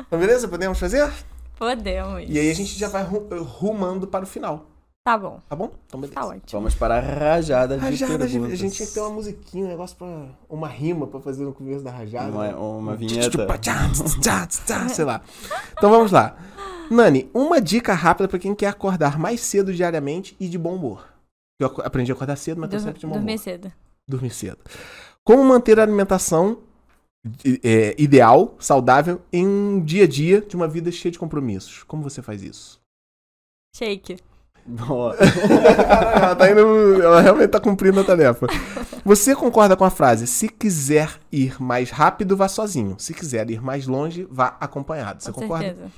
Então, 0.07 0.19
beleza? 0.19 0.47
Podemos 0.47 0.79
fazer? 0.79 1.11
Podemos. 1.59 2.25
E 2.29 2.39
aí 2.39 2.51
a 2.51 2.55
gente 2.55 2.79
já 2.79 2.89
vai 2.89 3.03
ru- 3.03 3.27
rumando 3.43 4.07
para 4.07 4.25
o 4.25 4.27
final. 4.27 4.67
Tá 5.05 5.17
bom, 5.17 5.41
Tá 5.49 5.57
bom? 5.57 5.71
Então, 5.87 5.99
beleza. 6.01 6.21
tá 6.21 6.27
ótimo. 6.27 6.43
Vamos 6.53 6.75
para 6.75 6.97
a 6.99 7.01
rajada 7.01 7.77
de 7.79 7.83
Rajada, 7.83 8.27
de- 8.27 8.33
perguntas. 8.35 8.53
a 8.53 8.57
gente 8.57 8.75
tinha 8.77 8.87
que 8.87 8.93
ter 8.95 9.01
uma 9.01 9.09
musiquinha, 9.11 9.65
um 9.65 9.69
negócio 9.69 9.97
pra. 9.97 10.07
Uma 10.51 10.69
rima 10.69 11.07
pra 11.07 11.19
fazer 11.19 11.45
no 11.45 11.53
começo 11.55 11.83
da 11.83 11.91
rajada. 11.91 12.31
Uma, 12.31 12.49
uma 12.57 12.95
vinheta. 12.97 13.47
Sei 14.91 15.05
lá. 15.05 15.23
Então 15.77 15.91
vamos 15.91 16.13
lá. 16.13 16.37
Nani, 16.91 17.31
uma 17.35 17.61
dica 17.61 17.95
rápida 17.95 18.29
pra 18.29 18.39
quem 18.39 18.55
quer 18.55 18.67
acordar 18.69 19.19
mais 19.19 19.41
cedo 19.41 19.73
diariamente 19.75 20.37
e 20.39 20.49
de 20.49 20.59
bom 20.59 20.75
humor. 20.75 21.07
Eu 21.61 21.67
aprendi 21.85 22.13
a 22.13 22.15
acordar 22.15 22.37
cedo, 22.37 22.61
mas 22.61 22.71
tô 22.71 22.77
Dur- 22.77 22.85
sempre 22.85 23.01
de 23.01 23.07
bom 23.07 23.13
dormir 23.15 23.33
humor. 23.33 23.39
cedo. 23.43 23.73
Dormir 24.07 24.31
cedo. 24.31 24.59
Como 25.25 25.43
manter 25.45 25.79
a 25.81 25.83
alimentação 25.83 26.59
é, 27.63 27.95
ideal, 27.99 28.55
saudável, 28.59 29.21
em 29.33 29.47
um 29.47 29.81
dia 29.85 30.05
a 30.05 30.09
dia 30.09 30.41
de 30.41 30.57
uma 30.57 30.69
vida 30.69 30.91
cheia 30.91 31.13
de 31.13 31.19
compromissos? 31.19 31.83
Como 31.85 32.03
você 32.03 32.23
faz 32.23 32.43
isso? 32.43 32.81
Shake. 33.77 34.19
Boa. 34.67 35.17
ela, 36.15 36.37
tá 36.37 36.51
indo- 36.51 37.03
ela 37.03 37.21
realmente 37.23 37.49
tá 37.51 37.61
cumprindo 37.61 38.01
a 38.01 38.05
tarefa. 38.05 38.47
Você 39.05 39.35
concorda 39.35 39.75
com 39.77 39.85
a 39.85 39.91
frase: 39.91 40.27
se 40.27 40.49
quiser 40.49 41.19
ir 41.33 41.61
mais 41.63 41.91
rápido, 41.91 42.37
vá 42.37 42.49
sozinho. 42.49 42.97
Se 42.99 43.15
quiser 43.15 43.51
ir 43.51 43.63
mais 43.63 43.87
longe, 43.87 44.27
vá 44.31 44.57
acompanhado. 44.61 45.23
Você 45.23 45.33
Com 45.33 45.43
concorda? 45.43 45.65
certeza. 45.65 45.91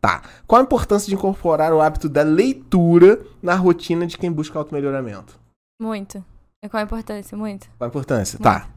Tá. 0.00 0.22
Qual 0.46 0.60
a 0.60 0.64
importância 0.64 1.08
de 1.08 1.14
incorporar 1.14 1.72
o 1.72 1.80
hábito 1.80 2.08
da 2.08 2.22
leitura 2.22 3.24
na 3.42 3.54
rotina 3.54 4.06
de 4.06 4.18
quem 4.18 4.30
busca 4.30 4.58
automelhoramento? 4.58 5.38
Muito. 5.80 6.24
É 6.62 6.68
qual 6.68 6.80
a 6.80 6.84
importância? 6.84 7.36
Muito. 7.36 7.68
Qual 7.78 7.86
a 7.86 7.88
importância? 7.88 8.38
Tá. 8.40 8.68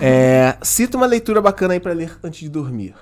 É, 0.00 0.56
cita 0.64 0.96
uma 0.96 1.06
leitura 1.06 1.40
bacana 1.40 1.74
aí 1.74 1.80
pra 1.80 1.92
ler 1.92 2.18
antes 2.22 2.40
de 2.40 2.48
dormir. 2.48 2.94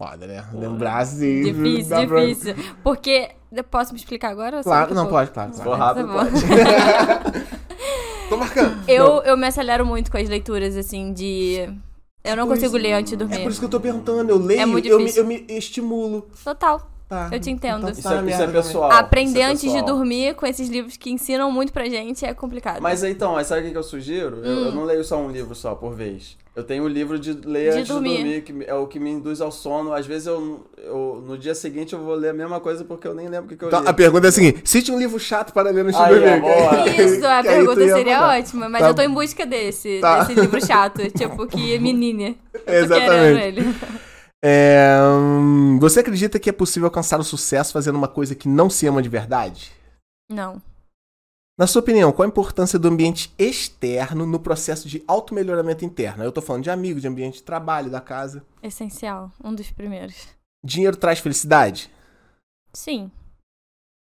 Foda, 0.00 0.26
né? 0.26 0.48
Lembrar 0.52 0.98
assim. 0.98 1.42
Difícil, 1.42 2.06
pra- 2.06 2.20
difícil. 2.26 2.54
Porque. 2.84 3.30
eu 3.50 3.64
Posso 3.64 3.92
me 3.92 3.98
explicar 3.98 4.30
agora? 4.30 4.62
Claro, 4.62 4.94
não, 4.94 5.08
pode, 5.08 5.30
claro. 5.32 5.52
Se 5.52 5.62
for 5.62 5.76
rápido, 5.76 6.06
Tá 6.06 6.12
bom. 6.12 6.18
pode. 6.30 7.48
Tô 8.28 8.36
marcando. 8.36 8.88
Eu, 8.88 9.22
eu 9.22 9.36
me 9.36 9.46
acelero 9.46 9.84
muito 9.86 10.10
com 10.10 10.18
as 10.18 10.28
leituras, 10.28 10.76
assim, 10.76 11.12
de. 11.12 11.68
Eu 12.22 12.36
não 12.36 12.46
Por 12.46 12.54
consigo 12.54 12.76
isso- 12.76 12.82
ler 12.82 12.92
antes 12.92 13.10
de 13.10 13.14
É 13.14 13.18
dormir. 13.18 13.42
por 13.42 13.50
isso 13.50 13.58
que 13.58 13.64
eu 13.66 13.70
tô 13.70 13.80
perguntando. 13.80 14.30
Eu 14.30 14.38
leio, 14.38 14.60
É 14.60 14.66
muito 14.66 14.86
eu, 14.86 14.98
me, 15.00 15.16
eu 15.16 15.26
me 15.26 15.44
estimulo. 15.48 16.28
Total. 16.44 16.88
Tá. 17.08 17.30
Eu 17.32 17.40
te 17.40 17.50
entendo. 17.50 17.78
Então 17.78 17.90
Isso 17.90 18.02
tá 18.02 18.16
é, 18.22 18.30
isso 18.30 18.42
é 18.42 18.46
pessoal. 18.48 18.92
Aprender 18.92 19.40
é 19.40 19.44
antes 19.44 19.72
de 19.72 19.82
dormir 19.82 20.34
com 20.34 20.46
esses 20.46 20.68
livros 20.68 20.96
que 20.96 21.10
ensinam 21.10 21.50
muito 21.50 21.72
pra 21.72 21.88
gente 21.88 22.24
é 22.26 22.34
complicado. 22.34 22.82
Mas 22.82 23.02
então, 23.02 23.32
mas 23.32 23.46
sabe 23.46 23.66
o 23.68 23.70
que 23.70 23.78
eu 23.78 23.82
sugiro? 23.82 24.44
Eu, 24.44 24.52
Hum. 24.56 24.64
eu 24.66 24.72
não 24.72 24.84
leio 24.84 25.02
só 25.02 25.16
um 25.18 25.30
livro 25.30 25.54
só 25.54 25.74
por 25.74 25.94
vez. 25.94 26.36
Eu 26.54 26.64
tenho 26.64 26.82
o 26.82 26.88
livro 26.88 27.18
de 27.20 27.32
ler 27.32 27.70
De 27.72 27.78
antes 27.78 27.88
dormir. 27.88 28.16
de 28.16 28.16
dormir, 28.16 28.40
que 28.42 28.70
é 28.70 28.74
o 28.74 28.86
que 28.88 28.98
me 28.98 29.08
induz 29.10 29.40
ao 29.40 29.50
sono. 29.52 29.92
Às 29.92 30.06
vezes 30.06 30.26
eu, 30.26 30.66
eu 30.76 31.22
no 31.24 31.38
dia 31.38 31.54
seguinte 31.54 31.92
eu 31.94 32.00
vou 32.00 32.14
ler 32.16 32.30
a 32.30 32.32
mesma 32.34 32.58
coisa 32.58 32.84
porque 32.84 33.06
eu 33.06 33.14
nem 33.14 33.28
lembro 33.28 33.46
o 33.46 33.48
que, 33.48 33.56
que 33.56 33.64
eu 33.64 33.68
Então, 33.68 33.80
li. 33.82 33.88
a 33.88 33.92
pergunta 33.94 34.26
é 34.26 34.28
a 34.28 34.32
seguinte: 34.32 34.60
cite 34.64 34.90
um 34.92 34.98
livro 34.98 35.18
chato 35.20 35.52
para 35.52 35.70
ler 35.70 35.84
no 35.84 35.90
Chico 35.92 36.02
ó, 36.02 36.40
boa. 36.40 36.88
Isso, 36.90 37.24
a 37.26 37.42
pergunta 37.42 37.80
ia 37.80 37.94
seria 37.94 38.20
mandar. 38.20 38.38
ótima, 38.38 38.68
mas 38.68 38.82
Tá. 38.82 38.88
eu 38.88 38.94
tô 38.94 39.02
em 39.02 39.08
busca 39.10 39.46
desse, 39.46 39.98
Tá. 40.00 40.24
desse 40.24 40.38
livro 40.40 40.66
chato, 40.66 41.08
tipo 41.12 41.46
que 41.46 41.78
menine. 41.78 42.36
Eu 42.66 42.86
tô 42.86 42.94
Exatamente. 42.94 43.74
É, 44.42 44.96
hum, 45.02 45.78
você 45.80 46.00
acredita 46.00 46.38
que 46.38 46.48
é 46.48 46.52
possível 46.52 46.86
alcançar 46.86 47.18
o 47.18 47.24
sucesso 47.24 47.72
fazendo 47.72 47.96
uma 47.96 48.08
coisa 48.08 48.34
que 48.34 48.48
não 48.48 48.70
se 48.70 48.86
ama 48.86 49.02
de 49.02 49.08
verdade? 49.08 49.72
Não. 50.30 50.62
Na 51.58 51.66
sua 51.66 51.80
opinião, 51.80 52.12
qual 52.12 52.24
a 52.24 52.28
importância 52.28 52.78
do 52.78 52.86
ambiente 52.86 53.34
externo 53.36 54.24
no 54.24 54.38
processo 54.38 54.88
de 54.88 55.02
automelhoramento 55.08 55.84
interno? 55.84 56.22
Eu 56.22 56.30
tô 56.30 56.40
falando 56.40 56.62
de 56.62 56.70
amigos, 56.70 57.02
de 57.02 57.08
ambiente 57.08 57.38
de 57.38 57.42
trabalho, 57.42 57.90
da 57.90 58.00
casa. 58.00 58.44
Essencial. 58.62 59.32
Um 59.42 59.52
dos 59.52 59.68
primeiros. 59.72 60.28
Dinheiro 60.64 60.96
traz 60.96 61.18
felicidade? 61.18 61.90
Sim. 62.72 63.10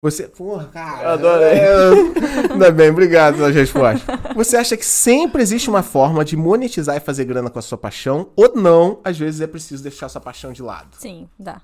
Você. 0.03 0.29
Porra, 0.29 0.67
cara. 0.67 1.03
Eu 1.05 1.09
adorei. 1.11 1.49
É, 1.59 1.77
Ainda 2.53 2.71
bem, 2.71 2.91
obrigado 2.91 3.37
pelas 3.37 3.55
respostas. 3.55 4.03
Você 4.35 4.57
acha 4.57 4.77
que 4.77 4.85
sempre 4.85 5.43
existe 5.43 5.69
uma 5.71 5.83
forma 5.83 6.25
de 6.25 6.37
monetizar 6.37 6.97
e 6.97 7.01
fazer 7.01 7.25
grana 7.25 7.51
com 7.51 7.59
a 7.59 7.63
sua 7.63 7.79
paixão? 7.79 8.29
Ou 8.37 8.55
não, 8.55 9.01
às 9.03 9.19
vezes 9.19 9.41
é 9.41 9.47
preciso 9.47 9.83
deixar 9.83 10.09
sua 10.09 10.21
paixão 10.21 10.53
de 10.53 10.63
lado? 10.63 10.89
Sim, 10.99 11.29
dá. 11.39 11.61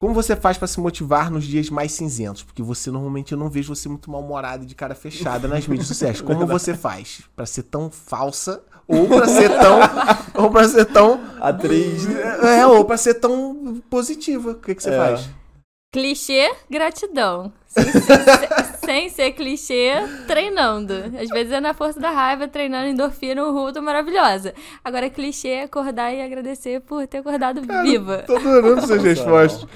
Como 0.00 0.12
você 0.12 0.34
faz 0.34 0.58
pra 0.58 0.66
se 0.66 0.80
motivar 0.80 1.30
nos 1.30 1.44
dias 1.44 1.70
mais 1.70 1.92
cinzentos? 1.92 2.42
Porque 2.42 2.60
você 2.60 2.90
normalmente 2.90 3.30
eu 3.32 3.38
não 3.38 3.48
vejo 3.48 3.72
você 3.72 3.88
muito 3.88 4.10
mal-humorada 4.10 4.64
e 4.64 4.66
de 4.66 4.74
cara 4.74 4.96
fechada 4.96 5.46
nas 5.46 5.64
mídias 5.68 5.86
sociais. 5.86 6.20
Como 6.20 6.44
você 6.44 6.74
faz 6.74 7.22
Pra 7.36 7.46
ser 7.46 7.62
tão 7.62 7.88
falsa 7.88 8.64
ou 8.88 9.06
pra 9.06 9.28
ser 9.28 9.48
tão 9.48 9.78
ou 10.42 10.50
para 10.50 10.68
ser 10.68 10.84
tão 10.86 11.20
Atriz. 11.40 12.04
é, 12.42 12.66
ou 12.66 12.84
pra 12.84 12.96
ser 12.96 13.14
tão 13.14 13.80
positiva? 13.88 14.50
O 14.50 14.54
que 14.56 14.74
que 14.74 14.82
você 14.82 14.90
É. 14.90 14.96
faz? 14.98 15.30
Clichê, 15.92 16.50
gratidão. 16.70 17.52
Sem 17.66 17.84
ser, 17.84 18.78
sem 18.82 19.08
ser 19.10 19.32
clichê, 19.32 19.92
treinando. 20.26 20.94
Às 21.20 21.28
vezes 21.28 21.52
é 21.52 21.60
na 21.60 21.74
força 21.74 22.00
da 22.00 22.10
raiva, 22.10 22.48
treinando 22.48 22.88
endorfina, 22.88 23.44
o 23.44 23.52
ruto 23.52 23.82
maravilhosa. 23.82 24.54
Agora, 24.82 25.10
clichê 25.10 25.48
é 25.48 25.62
acordar 25.64 26.10
e 26.10 26.22
agradecer 26.22 26.80
por 26.80 27.06
ter 27.06 27.18
acordado 27.18 27.60
viva. 27.84 28.24
Tô 28.26 28.36
adorando 28.36 28.86
suas 28.86 29.02
respostas. 29.02 29.68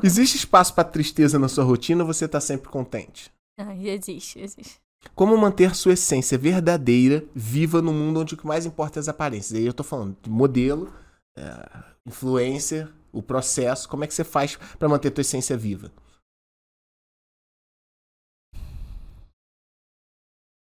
Existe 0.00 0.36
espaço 0.36 0.72
pra 0.74 0.84
tristeza 0.84 1.40
na 1.40 1.48
sua 1.48 1.64
rotina 1.64 2.04
ou 2.04 2.06
você 2.06 2.28
tá 2.28 2.40
sempre 2.40 2.68
contente? 2.68 3.32
Ah, 3.58 3.74
existe, 3.74 4.38
existe. 4.38 4.76
Como 5.12 5.36
manter 5.36 5.74
sua 5.74 5.94
essência 5.94 6.38
verdadeira 6.38 7.24
viva 7.34 7.82
no 7.82 7.92
mundo 7.92 8.20
onde 8.20 8.34
o 8.34 8.36
que 8.36 8.46
mais 8.46 8.64
importa 8.64 8.98
é 8.98 9.00
as 9.00 9.08
aparências? 9.08 9.58
Aí 9.58 9.66
eu 9.66 9.74
tô 9.74 9.82
falando 9.82 10.16
de 10.22 10.30
modelo, 10.30 10.92
é, 11.36 11.68
influencer, 12.06 12.88
o 13.14 13.22
processo. 13.22 13.88
Como 13.88 14.04
é 14.04 14.06
que 14.06 14.14
você 14.14 14.24
faz 14.24 14.56
pra 14.78 14.88
manter 14.88 15.10
tua 15.10 15.22
essência 15.22 15.56
viva? 15.56 15.90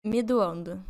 Me 0.06 0.24
doando. 0.24 0.84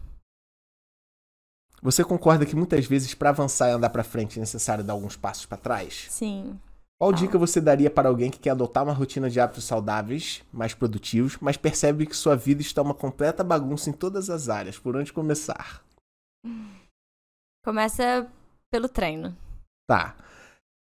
Você 1.81 2.03
concorda 2.03 2.45
que 2.45 2.55
muitas 2.55 2.85
vezes 2.85 3.13
pra 3.13 3.29
avançar 3.29 3.69
e 3.69 3.71
andar 3.71 3.89
pra 3.89 4.03
frente 4.03 4.37
é 4.37 4.39
necessário 4.39 4.83
dar 4.83 4.93
alguns 4.93 5.15
passos 5.15 5.45
pra 5.45 5.57
trás? 5.57 6.07
Sim. 6.09 6.59
Qual 6.99 7.13
dica 7.13 7.37
você 7.37 7.61
daria 7.61 7.91
para 7.91 8.09
alguém 8.09 8.31
que 8.31 8.39
quer 8.39 8.49
adotar 8.49 8.83
uma 8.83 8.93
rotina 8.93 9.29
de 9.29 9.39
hábitos 9.39 9.65
saudáveis, 9.65 10.43
mais 10.51 10.73
produtivos, 10.73 11.37
mas 11.39 11.55
percebe 11.55 12.07
que 12.07 12.15
sua 12.15 12.35
vida 12.35 12.61
está 12.61 12.81
uma 12.81 12.95
completa 12.95 13.43
bagunça 13.43 13.91
em 13.91 13.93
todas 13.93 14.31
as 14.31 14.49
áreas? 14.49 14.79
Por 14.79 14.95
onde 14.95 15.13
começar? 15.13 15.83
Começa 17.63 18.27
pelo 18.71 18.89
treino. 18.89 19.37
Tá. 19.87 20.15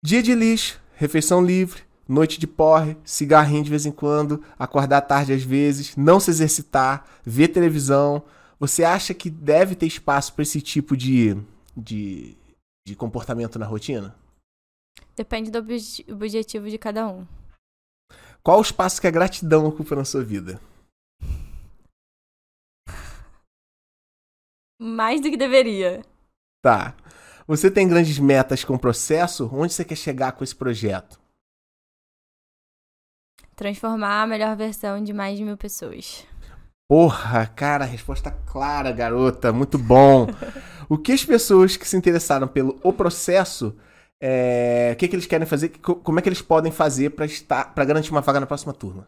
Dia 0.03 0.23
de 0.23 0.33
lixo, 0.33 0.81
refeição 0.95 1.45
livre, 1.45 1.83
noite 2.07 2.39
de 2.39 2.47
porre, 2.47 2.97
cigarrinho 3.03 3.63
de 3.63 3.69
vez 3.69 3.85
em 3.85 3.91
quando, 3.91 4.43
acordar 4.57 5.01
tarde 5.01 5.31
às 5.31 5.43
vezes, 5.43 5.95
não 5.95 6.19
se 6.19 6.31
exercitar, 6.31 7.05
ver 7.23 7.49
televisão. 7.49 8.23
Você 8.59 8.83
acha 8.83 9.13
que 9.13 9.29
deve 9.29 9.75
ter 9.75 9.85
espaço 9.85 10.33
para 10.33 10.41
esse 10.41 10.59
tipo 10.59 10.97
de, 10.97 11.35
de, 11.77 12.35
de 12.87 12.95
comportamento 12.95 13.59
na 13.59 13.67
rotina? 13.67 14.15
Depende 15.15 15.51
do 15.51 15.59
obje- 15.59 16.03
objetivo 16.11 16.67
de 16.69 16.79
cada 16.79 17.07
um. 17.07 17.27
Qual 18.41 18.57
o 18.57 18.61
espaço 18.63 18.99
que 18.99 19.05
a 19.05 19.11
gratidão 19.11 19.67
ocupa 19.67 19.95
na 19.95 20.03
sua 20.03 20.23
vida? 20.23 20.59
Mais 24.81 25.21
do 25.21 25.29
que 25.29 25.37
deveria. 25.37 26.03
Tá. 26.63 26.95
Você 27.51 27.69
tem 27.69 27.85
grandes 27.85 28.17
metas 28.17 28.63
com 28.63 28.75
o 28.75 28.79
processo? 28.79 29.49
Onde 29.51 29.73
você 29.73 29.83
quer 29.83 29.97
chegar 29.97 30.31
com 30.31 30.41
esse 30.41 30.55
projeto? 30.55 31.19
Transformar 33.57 34.21
a 34.21 34.25
melhor 34.27 34.55
versão 34.55 35.03
de 35.03 35.11
mais 35.11 35.37
de 35.37 35.43
mil 35.43 35.57
pessoas. 35.57 36.25
Porra, 36.89 37.45
cara, 37.47 37.83
resposta 37.83 38.31
clara, 38.31 38.89
garota. 38.93 39.51
Muito 39.51 39.77
bom. 39.77 40.27
o 40.87 40.97
que 40.97 41.11
as 41.11 41.25
pessoas 41.25 41.75
que 41.75 41.85
se 41.85 41.97
interessaram 41.97 42.47
pelo 42.47 42.79
o 42.81 42.93
processo, 42.93 43.77
é, 44.21 44.91
o 44.93 44.95
que, 44.95 45.09
que 45.09 45.15
eles 45.17 45.25
querem 45.25 45.45
fazer? 45.45 45.77
Co- 45.79 45.95
Como 45.97 46.19
é 46.19 46.21
que 46.21 46.29
eles 46.29 46.41
podem 46.41 46.71
fazer 46.71 47.09
para 47.09 47.83
garantir 47.85 48.11
uma 48.11 48.21
vaga 48.21 48.39
na 48.39 48.47
próxima 48.47 48.71
turma? 48.73 49.05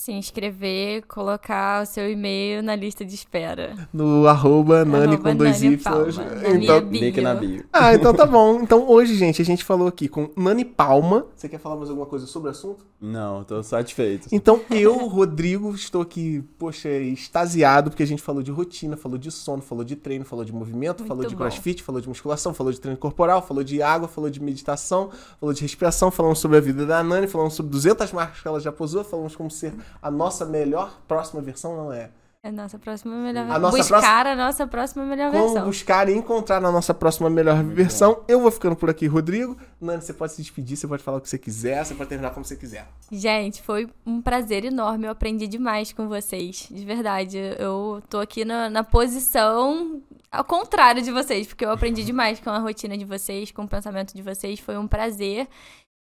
Se 0.00 0.12
inscrever, 0.12 1.02
colocar 1.08 1.82
o 1.82 1.84
seu 1.84 2.08
e-mail 2.08 2.62
na 2.62 2.76
lista 2.76 3.04
de 3.04 3.16
espera. 3.16 3.88
No 3.92 4.28
arroba 4.28 4.84
Nani 4.84 5.14
Arroba 5.14 5.30
com 5.30 5.36
dois 5.36 5.60
Nani 5.60 5.74
Y. 5.74 5.82
Palma, 5.82 6.54
Então. 6.54 6.78
Link 6.88 7.20
na 7.20 7.34
bio. 7.34 7.64
ah, 7.72 7.92
então 7.92 8.14
tá 8.14 8.24
bom. 8.24 8.60
Então 8.62 8.88
hoje, 8.88 9.16
gente, 9.16 9.42
a 9.42 9.44
gente 9.44 9.64
falou 9.64 9.88
aqui 9.88 10.06
com 10.06 10.30
Nani 10.36 10.64
Palma. 10.64 11.26
Você 11.34 11.48
quer 11.48 11.58
falar 11.58 11.74
mais 11.74 11.90
alguma 11.90 12.06
coisa 12.06 12.28
sobre 12.28 12.46
o 12.46 12.52
assunto? 12.52 12.86
Não, 13.00 13.42
tô 13.42 13.60
satisfeito. 13.60 14.28
Então 14.30 14.60
eu, 14.70 14.96
Rodrigo, 15.08 15.74
estou 15.74 16.02
aqui, 16.02 16.44
poxa, 16.56 16.88
extasiado, 16.90 17.90
porque 17.90 18.04
a 18.04 18.06
gente 18.06 18.22
falou 18.22 18.40
de 18.40 18.52
rotina, 18.52 18.96
falou 18.96 19.18
de 19.18 19.32
sono, 19.32 19.62
falou 19.62 19.82
de 19.82 19.96
treino, 19.96 20.24
falou 20.24 20.44
de 20.44 20.52
movimento, 20.52 21.00
Muito 21.00 21.08
falou 21.08 21.24
de 21.26 21.34
bom. 21.34 21.40
crossfit, 21.42 21.82
falou 21.82 22.00
de 22.00 22.08
musculação, 22.08 22.54
falou 22.54 22.72
de 22.72 22.80
treino 22.80 22.98
corporal, 22.98 23.42
falou 23.42 23.64
de 23.64 23.82
água, 23.82 24.06
falou 24.06 24.30
de 24.30 24.40
meditação, 24.40 25.10
falou 25.40 25.52
de 25.52 25.60
respiração, 25.62 26.08
falamos 26.12 26.38
sobre 26.38 26.56
a 26.56 26.60
vida 26.60 26.86
da 26.86 27.02
Nani, 27.02 27.26
falamos 27.26 27.54
sobre 27.54 27.72
200 27.72 28.12
marcas 28.12 28.40
que 28.40 28.46
ela 28.46 28.60
já 28.60 28.70
posou, 28.70 29.02
falamos 29.02 29.34
como 29.34 29.50
ser 29.50 29.74
a 30.00 30.10
nossa 30.10 30.44
melhor 30.44 31.00
próxima 31.06 31.40
versão, 31.40 31.76
não 31.76 31.92
é? 31.92 32.10
É 32.40 32.50
a 32.50 32.52
nossa 32.52 32.78
próxima 32.78 33.16
melhor 33.16 33.50
A 33.50 33.58
nossa 33.58 33.76
Buscar 33.76 34.26
a 34.26 34.36
nossa 34.36 34.64
próxima 34.64 35.04
melhor 35.04 35.32
Como 35.32 35.44
versão. 35.44 35.66
buscar 35.66 36.08
e 36.08 36.14
encontrar 36.14 36.60
na 36.60 36.70
nossa 36.70 36.94
próxima 36.94 37.28
melhor 37.28 37.64
versão. 37.64 38.22
Eu 38.28 38.40
vou 38.40 38.50
ficando 38.52 38.76
por 38.76 38.88
aqui, 38.88 39.08
Rodrigo. 39.08 39.56
Nani, 39.80 40.00
você 40.00 40.12
pode 40.12 40.32
se 40.32 40.42
despedir, 40.42 40.76
você 40.76 40.86
pode 40.86 41.02
falar 41.02 41.18
o 41.18 41.20
que 41.20 41.28
você 41.28 41.36
quiser, 41.36 41.84
você 41.84 41.96
pode 41.96 42.08
terminar 42.08 42.30
como 42.30 42.44
você 42.44 42.54
quiser. 42.54 42.86
Gente, 43.10 43.60
foi 43.60 43.88
um 44.06 44.22
prazer 44.22 44.64
enorme. 44.64 45.06
Eu 45.06 45.10
aprendi 45.10 45.48
demais 45.48 45.92
com 45.92 46.06
vocês. 46.06 46.68
De 46.70 46.84
verdade. 46.84 47.38
Eu 47.58 48.00
tô 48.08 48.20
aqui 48.20 48.44
na, 48.44 48.70
na 48.70 48.84
posição 48.84 50.00
ao 50.30 50.44
contrário 50.44 51.02
de 51.02 51.10
vocês, 51.10 51.48
porque 51.48 51.64
eu 51.64 51.72
aprendi 51.72 52.04
demais 52.04 52.38
com 52.38 52.50
a 52.50 52.58
rotina 52.58 52.96
de 52.96 53.04
vocês, 53.04 53.50
com 53.50 53.64
o 53.64 53.68
pensamento 53.68 54.14
de 54.14 54.22
vocês. 54.22 54.60
Foi 54.60 54.78
um 54.78 54.86
prazer. 54.86 55.48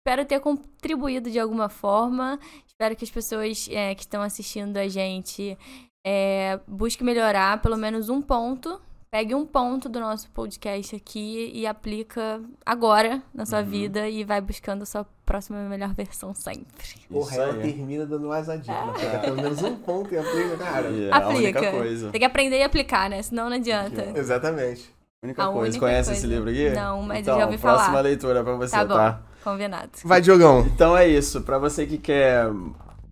Espero 0.07 0.25
ter 0.25 0.39
contribuído 0.39 1.29
de 1.29 1.37
alguma 1.41 1.69
forma. 1.69 2.39
Espero 2.65 2.95
que 2.95 3.03
as 3.05 3.11
pessoas 3.11 3.69
é, 3.73 3.93
que 3.93 4.03
estão 4.03 4.23
assistindo 4.23 4.77
a 4.77 4.87
gente 4.87 5.59
é, 6.07 6.61
busquem 6.65 7.05
melhorar 7.05 7.61
pelo 7.61 7.77
menos 7.77 8.09
um 8.09 8.23
ponto. 8.23 8.81
Pegue 9.11 9.35
um 9.35 9.45
ponto 9.45 9.89
do 9.89 9.99
nosso 9.99 10.31
podcast 10.31 10.95
aqui 10.95 11.51
e 11.53 11.67
aplica 11.67 12.41
agora 12.65 13.21
na 13.35 13.45
sua 13.45 13.63
vida 13.63 14.09
e 14.09 14.23
vai 14.23 14.41
buscando 14.41 14.83
a 14.83 14.87
sua 14.87 15.05
próxima 15.25 15.59
melhor 15.69 15.93
versão 15.93 16.33
sempre. 16.33 16.87
Porra, 17.11 17.37
ela 17.39 17.55
termina 17.55 18.07
dando 18.07 18.29
mais 18.29 18.49
a 18.49 18.55
dica. 18.55 18.73
né? 18.87 18.93
Pega 19.01 19.19
pelo 19.19 19.37
menos 19.43 19.61
um 19.61 19.75
ponto 19.75 20.15
e 20.15 20.19
aplica, 20.19 20.57
cara. 20.57 20.87
É 20.87 21.11
a 21.11 21.17
aplica. 21.17 21.59
única 21.59 21.71
coisa. 21.73 22.11
Tem 22.13 22.21
que 22.21 22.25
aprender 22.27 22.59
e 22.61 22.63
aplicar, 22.63 23.11
né? 23.11 23.21
Senão 23.23 23.51
não 23.51 23.57
adianta. 23.57 24.13
Exatamente. 24.15 24.89
Única 25.21 25.43
A 25.43 25.47
coisa. 25.47 25.63
única 25.71 25.81
Conhece 25.81 26.11
coisa. 26.11 26.21
esse 26.21 26.27
livro 26.29 26.49
aqui? 26.49 26.71
Não, 26.71 27.03
mas 27.03 27.17
eu 27.17 27.23
então, 27.23 27.39
já 27.41 27.47
ouvi 27.47 27.59
próxima 27.59 27.87
falar. 27.89 28.01
leitura 28.03 28.45
pra 28.45 28.55
você, 28.55 28.71
Tá 28.71 28.85
bom. 28.85 28.95
tá? 28.95 29.21
Combinado. 29.47 29.91
Vai, 30.05 30.21
Diogão. 30.21 30.67
Então 30.67 30.97
é 30.97 31.07
isso. 31.07 31.41
Pra 31.41 31.57
você 31.57 31.87
que 31.87 31.99
quer 31.99 32.51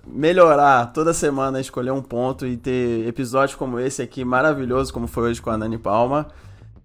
melhorar 0.04 0.92
toda 0.92 1.14
semana, 1.14 1.60
escolher 1.60 1.92
um 1.92 2.02
ponto 2.02 2.44
e 2.44 2.56
ter 2.56 3.06
episódios 3.06 3.56
como 3.56 3.78
esse 3.78 4.02
aqui 4.02 4.24
maravilhoso, 4.24 4.92
como 4.92 5.06
foi 5.06 5.30
hoje 5.30 5.40
com 5.40 5.50
a 5.50 5.56
Nani 5.56 5.78
Palma, 5.78 6.26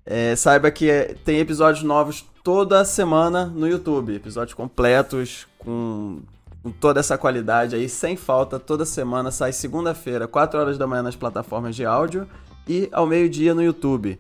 É, 0.06 0.36
saiba 0.36 0.70
que 0.70 0.88
é, 0.90 1.16
tem 1.26 1.40
episódios 1.40 1.84
novos 1.84 2.24
toda 2.44 2.86
semana 2.86 3.48
no 3.48 3.68
YouTube. 3.68 4.14
Episódios 4.14 4.54
completos, 4.54 5.48
com, 5.58 6.20
com 6.62 6.70
toda 6.70 7.00
essa 7.00 7.18
qualidade 7.18 7.76
aí, 7.76 7.90
sem 7.90 8.16
falta. 8.16 8.60
Toda 8.60 8.86
semana 8.86 9.32
sai 9.32 9.52
segunda-feira, 9.52 10.28
4 10.28 10.60
horas 10.60 10.78
da 10.78 10.86
manhã 10.86 11.02
nas 11.02 11.16
plataformas 11.16 11.76
de 11.76 11.86
áudio 11.86 12.28
e 12.68 12.88
ao 12.92 13.08
meio-dia 13.08 13.56
no 13.56 13.64
YouTube. 13.64 14.20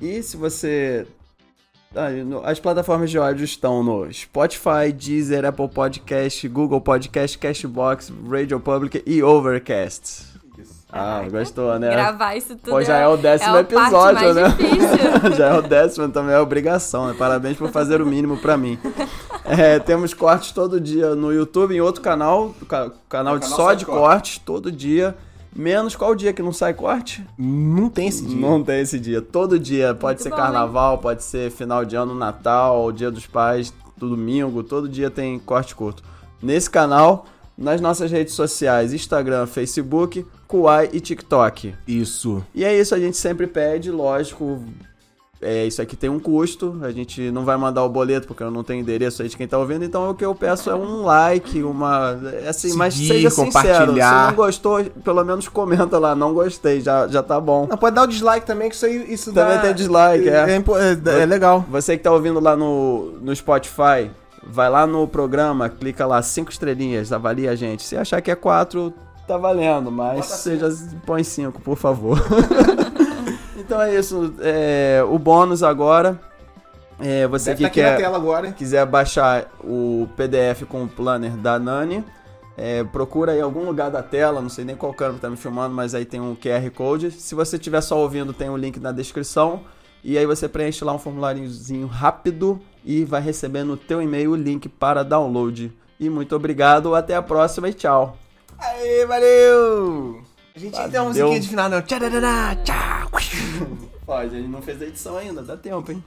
E 0.00 0.20
se 0.20 0.36
você 0.36 1.06
As 2.44 2.58
plataformas 2.58 3.10
de 3.10 3.18
áudio 3.18 3.44
estão 3.44 3.82
no 3.82 4.12
Spotify, 4.12 4.92
Deezer, 4.92 5.44
Apple 5.44 5.68
Podcast, 5.68 6.48
Google 6.48 6.80
Podcast, 6.80 7.38
Cashbox, 7.38 8.12
Radio 8.28 8.58
Public 8.60 9.02
e 9.06 9.22
Overcast. 9.22 10.34
Ah, 10.96 11.24
gostou, 11.28 11.76
né? 11.78 11.90
Gravar 11.90 12.36
isso 12.36 12.54
tudo 12.54 12.70
Pô, 12.70 12.82
já 12.82 12.98
é 12.98 13.08
o 13.08 13.16
décimo 13.16 13.56
é 13.56 13.60
episódio, 13.60 14.14
mais 14.22 14.36
né? 14.36 14.48
difícil. 14.48 15.32
já 15.36 15.46
é 15.48 15.58
o 15.58 15.62
décimo, 15.62 16.08
também 16.08 16.34
é 16.34 16.38
obrigação, 16.38 17.08
né? 17.08 17.14
Parabéns 17.18 17.56
por 17.56 17.68
fazer 17.70 18.00
o 18.00 18.06
mínimo 18.06 18.36
pra 18.36 18.56
mim. 18.56 18.78
É, 19.44 19.80
temos 19.80 20.14
cortes 20.14 20.52
todo 20.52 20.80
dia 20.80 21.16
no 21.16 21.32
YouTube, 21.32 21.74
em 21.74 21.80
outro 21.80 22.00
canal, 22.00 22.54
ca- 22.68 22.92
canal 23.08 23.38
de 23.40 23.44
canal 23.44 23.56
só 23.56 23.74
de 23.74 23.84
cortes, 23.84 24.38
todo 24.38 24.70
dia. 24.70 25.16
Menos 25.54 25.94
qual 25.94 26.14
dia 26.14 26.32
que 26.32 26.42
não 26.42 26.52
sai 26.52 26.74
corte? 26.74 27.24
Não 27.38 27.88
tem 27.88 28.08
esse 28.08 28.24
dia. 28.24 28.36
Não 28.36 28.62
tem 28.62 28.80
esse 28.80 28.98
dia. 28.98 29.22
Todo 29.22 29.58
dia. 29.58 29.94
Pode 29.94 30.18
Muito 30.18 30.22
ser 30.24 30.30
bom, 30.30 30.36
carnaval, 30.36 30.98
pode 30.98 31.22
ser 31.22 31.50
final 31.50 31.84
de 31.84 31.94
ano, 31.94 32.14
Natal, 32.14 32.90
Dia 32.90 33.10
dos 33.10 33.26
Pais, 33.26 33.72
domingo. 33.96 34.62
Todo 34.62 34.88
dia 34.88 35.10
tem 35.10 35.38
corte 35.38 35.74
curto. 35.74 36.02
Nesse 36.42 36.68
canal, 36.68 37.26
nas 37.56 37.80
nossas 37.80 38.10
redes 38.10 38.34
sociais, 38.34 38.92
Instagram, 38.92 39.46
Facebook, 39.46 40.26
Kuai 40.48 40.90
e 40.92 41.00
TikTok. 41.00 41.74
Isso. 41.86 42.44
E 42.54 42.64
é 42.64 42.78
isso, 42.78 42.94
a 42.94 42.98
gente 42.98 43.16
sempre 43.16 43.46
pede, 43.46 43.90
lógico. 43.90 44.62
É, 45.44 45.66
isso 45.66 45.82
aqui 45.82 45.94
tem 45.94 46.08
um 46.08 46.18
custo, 46.18 46.78
a 46.80 46.90
gente 46.90 47.30
não 47.30 47.44
vai 47.44 47.54
mandar 47.58 47.84
o 47.84 47.88
boleto 47.88 48.26
porque 48.26 48.42
eu 48.42 48.50
não 48.50 48.64
tenho 48.64 48.80
endereço 48.80 49.20
aí 49.20 49.28
de 49.28 49.36
quem 49.36 49.46
tá 49.46 49.58
ouvindo, 49.58 49.84
então 49.84 50.08
o 50.08 50.14
que 50.14 50.24
eu 50.24 50.34
peço 50.34 50.70
é 50.70 50.74
um 50.74 51.02
like, 51.02 51.62
uma. 51.62 52.18
é 52.42 52.48
Assim, 52.48 52.74
mas 52.74 52.94
Seguir, 52.94 53.08
seja 53.08 53.30
sincero. 53.30 53.92
Se 53.92 53.98
não 54.00 54.32
gostou, 54.32 54.82
pelo 55.04 55.22
menos 55.22 55.46
comenta 55.46 55.98
lá, 55.98 56.14
não 56.14 56.32
gostei, 56.32 56.80
já, 56.80 57.06
já 57.08 57.22
tá 57.22 57.38
bom. 57.38 57.66
Não, 57.68 57.76
pode 57.76 57.94
dar 57.94 58.04
o 58.04 58.06
dislike 58.06 58.46
também, 58.46 58.70
que 58.70 58.74
isso 58.74 58.86
aí 58.86 59.12
isso 59.12 59.32
Também 59.34 59.56
dá... 59.56 59.62
tem 59.62 59.74
dislike, 59.74 60.28
é. 60.28 60.32
É, 60.32 60.56
é- 60.56 61.22
é 61.22 61.26
legal. 61.26 61.62
Você 61.70 61.96
que 61.98 62.02
tá 62.02 62.10
ouvindo 62.10 62.40
lá 62.40 62.56
no, 62.56 63.12
no 63.20 63.36
Spotify, 63.36 64.10
vai 64.42 64.70
lá 64.70 64.86
no 64.86 65.06
programa, 65.06 65.68
clica 65.68 66.06
lá, 66.06 66.22
cinco 66.22 66.50
estrelinhas, 66.50 67.12
avalia 67.12 67.50
a 67.50 67.54
gente. 67.54 67.82
Se 67.82 67.96
achar 67.98 68.22
que 68.22 68.30
é 68.30 68.34
quatro, 68.34 68.94
tá 69.26 69.36
valendo, 69.36 69.90
mas 69.90 70.24
seja, 70.26 70.68
põe 71.04 71.22
cinco, 71.22 71.60
por 71.60 71.76
favor. 71.76 72.18
então 73.64 73.80
é 73.80 73.94
isso. 73.94 74.34
é, 74.40 75.04
o 75.08 75.18
bônus 75.18 75.62
agora. 75.62 76.20
É, 77.00 77.26
você 77.26 77.50
Deve 77.50 77.56
que 77.56 77.62
tá 77.64 77.68
aqui 77.88 78.02
na 78.02 78.08
quer, 78.08 78.14
agora. 78.14 78.52
quiser 78.52 78.86
baixar 78.86 79.50
o 79.62 80.08
PDF 80.16 80.62
com 80.68 80.84
o 80.84 80.88
planner 80.88 81.32
da 81.32 81.58
Nani, 81.58 82.04
é, 82.56 82.84
procura 82.84 83.32
aí 83.32 83.38
em 83.38 83.42
algum 83.42 83.64
lugar 83.64 83.90
da 83.90 84.02
tela, 84.02 84.40
não 84.40 84.48
sei 84.48 84.64
nem 84.64 84.76
qual 84.76 84.94
câmera 84.94 85.18
tá 85.18 85.28
me 85.28 85.36
filmando, 85.36 85.74
mas 85.74 85.94
aí 85.94 86.04
tem 86.04 86.20
um 86.20 86.36
QR 86.36 86.70
Code. 86.70 87.10
Se 87.10 87.34
você 87.34 87.56
estiver 87.56 87.80
só 87.80 87.98
ouvindo, 87.98 88.32
tem 88.32 88.48
o 88.48 88.56
link 88.56 88.78
na 88.78 88.92
descrição. 88.92 89.62
E 90.04 90.18
aí 90.18 90.26
você 90.26 90.46
preenche 90.48 90.84
lá 90.84 90.92
um 90.92 90.98
formuláriozinho 90.98 91.86
rápido 91.86 92.60
e 92.84 93.04
vai 93.04 93.22
receber 93.22 93.64
no 93.64 93.76
teu 93.76 94.02
e-mail 94.02 94.32
o 94.32 94.36
link 94.36 94.68
para 94.68 95.02
download. 95.02 95.72
E 95.98 96.10
muito 96.10 96.36
obrigado, 96.36 96.94
até 96.94 97.16
a 97.16 97.22
próxima 97.22 97.70
e 97.70 97.74
tchau. 97.74 98.16
Aê, 98.58 99.06
valeu! 99.06 100.33
A 100.54 100.58
gente 100.60 100.72
tem 100.88 101.00
uma 101.00 101.08
musiquinha 101.08 101.40
de 101.40 101.48
final, 101.48 101.68
não. 101.68 101.82
Tchau! 101.82 103.10
Ó, 104.06 104.16
a 104.16 104.28
gente 104.28 104.46
não 104.46 104.62
fez 104.62 104.80
a 104.80 104.84
edição 104.84 105.16
ainda, 105.16 105.42
dá 105.42 105.56
tempo, 105.56 105.90
hein? 105.90 106.04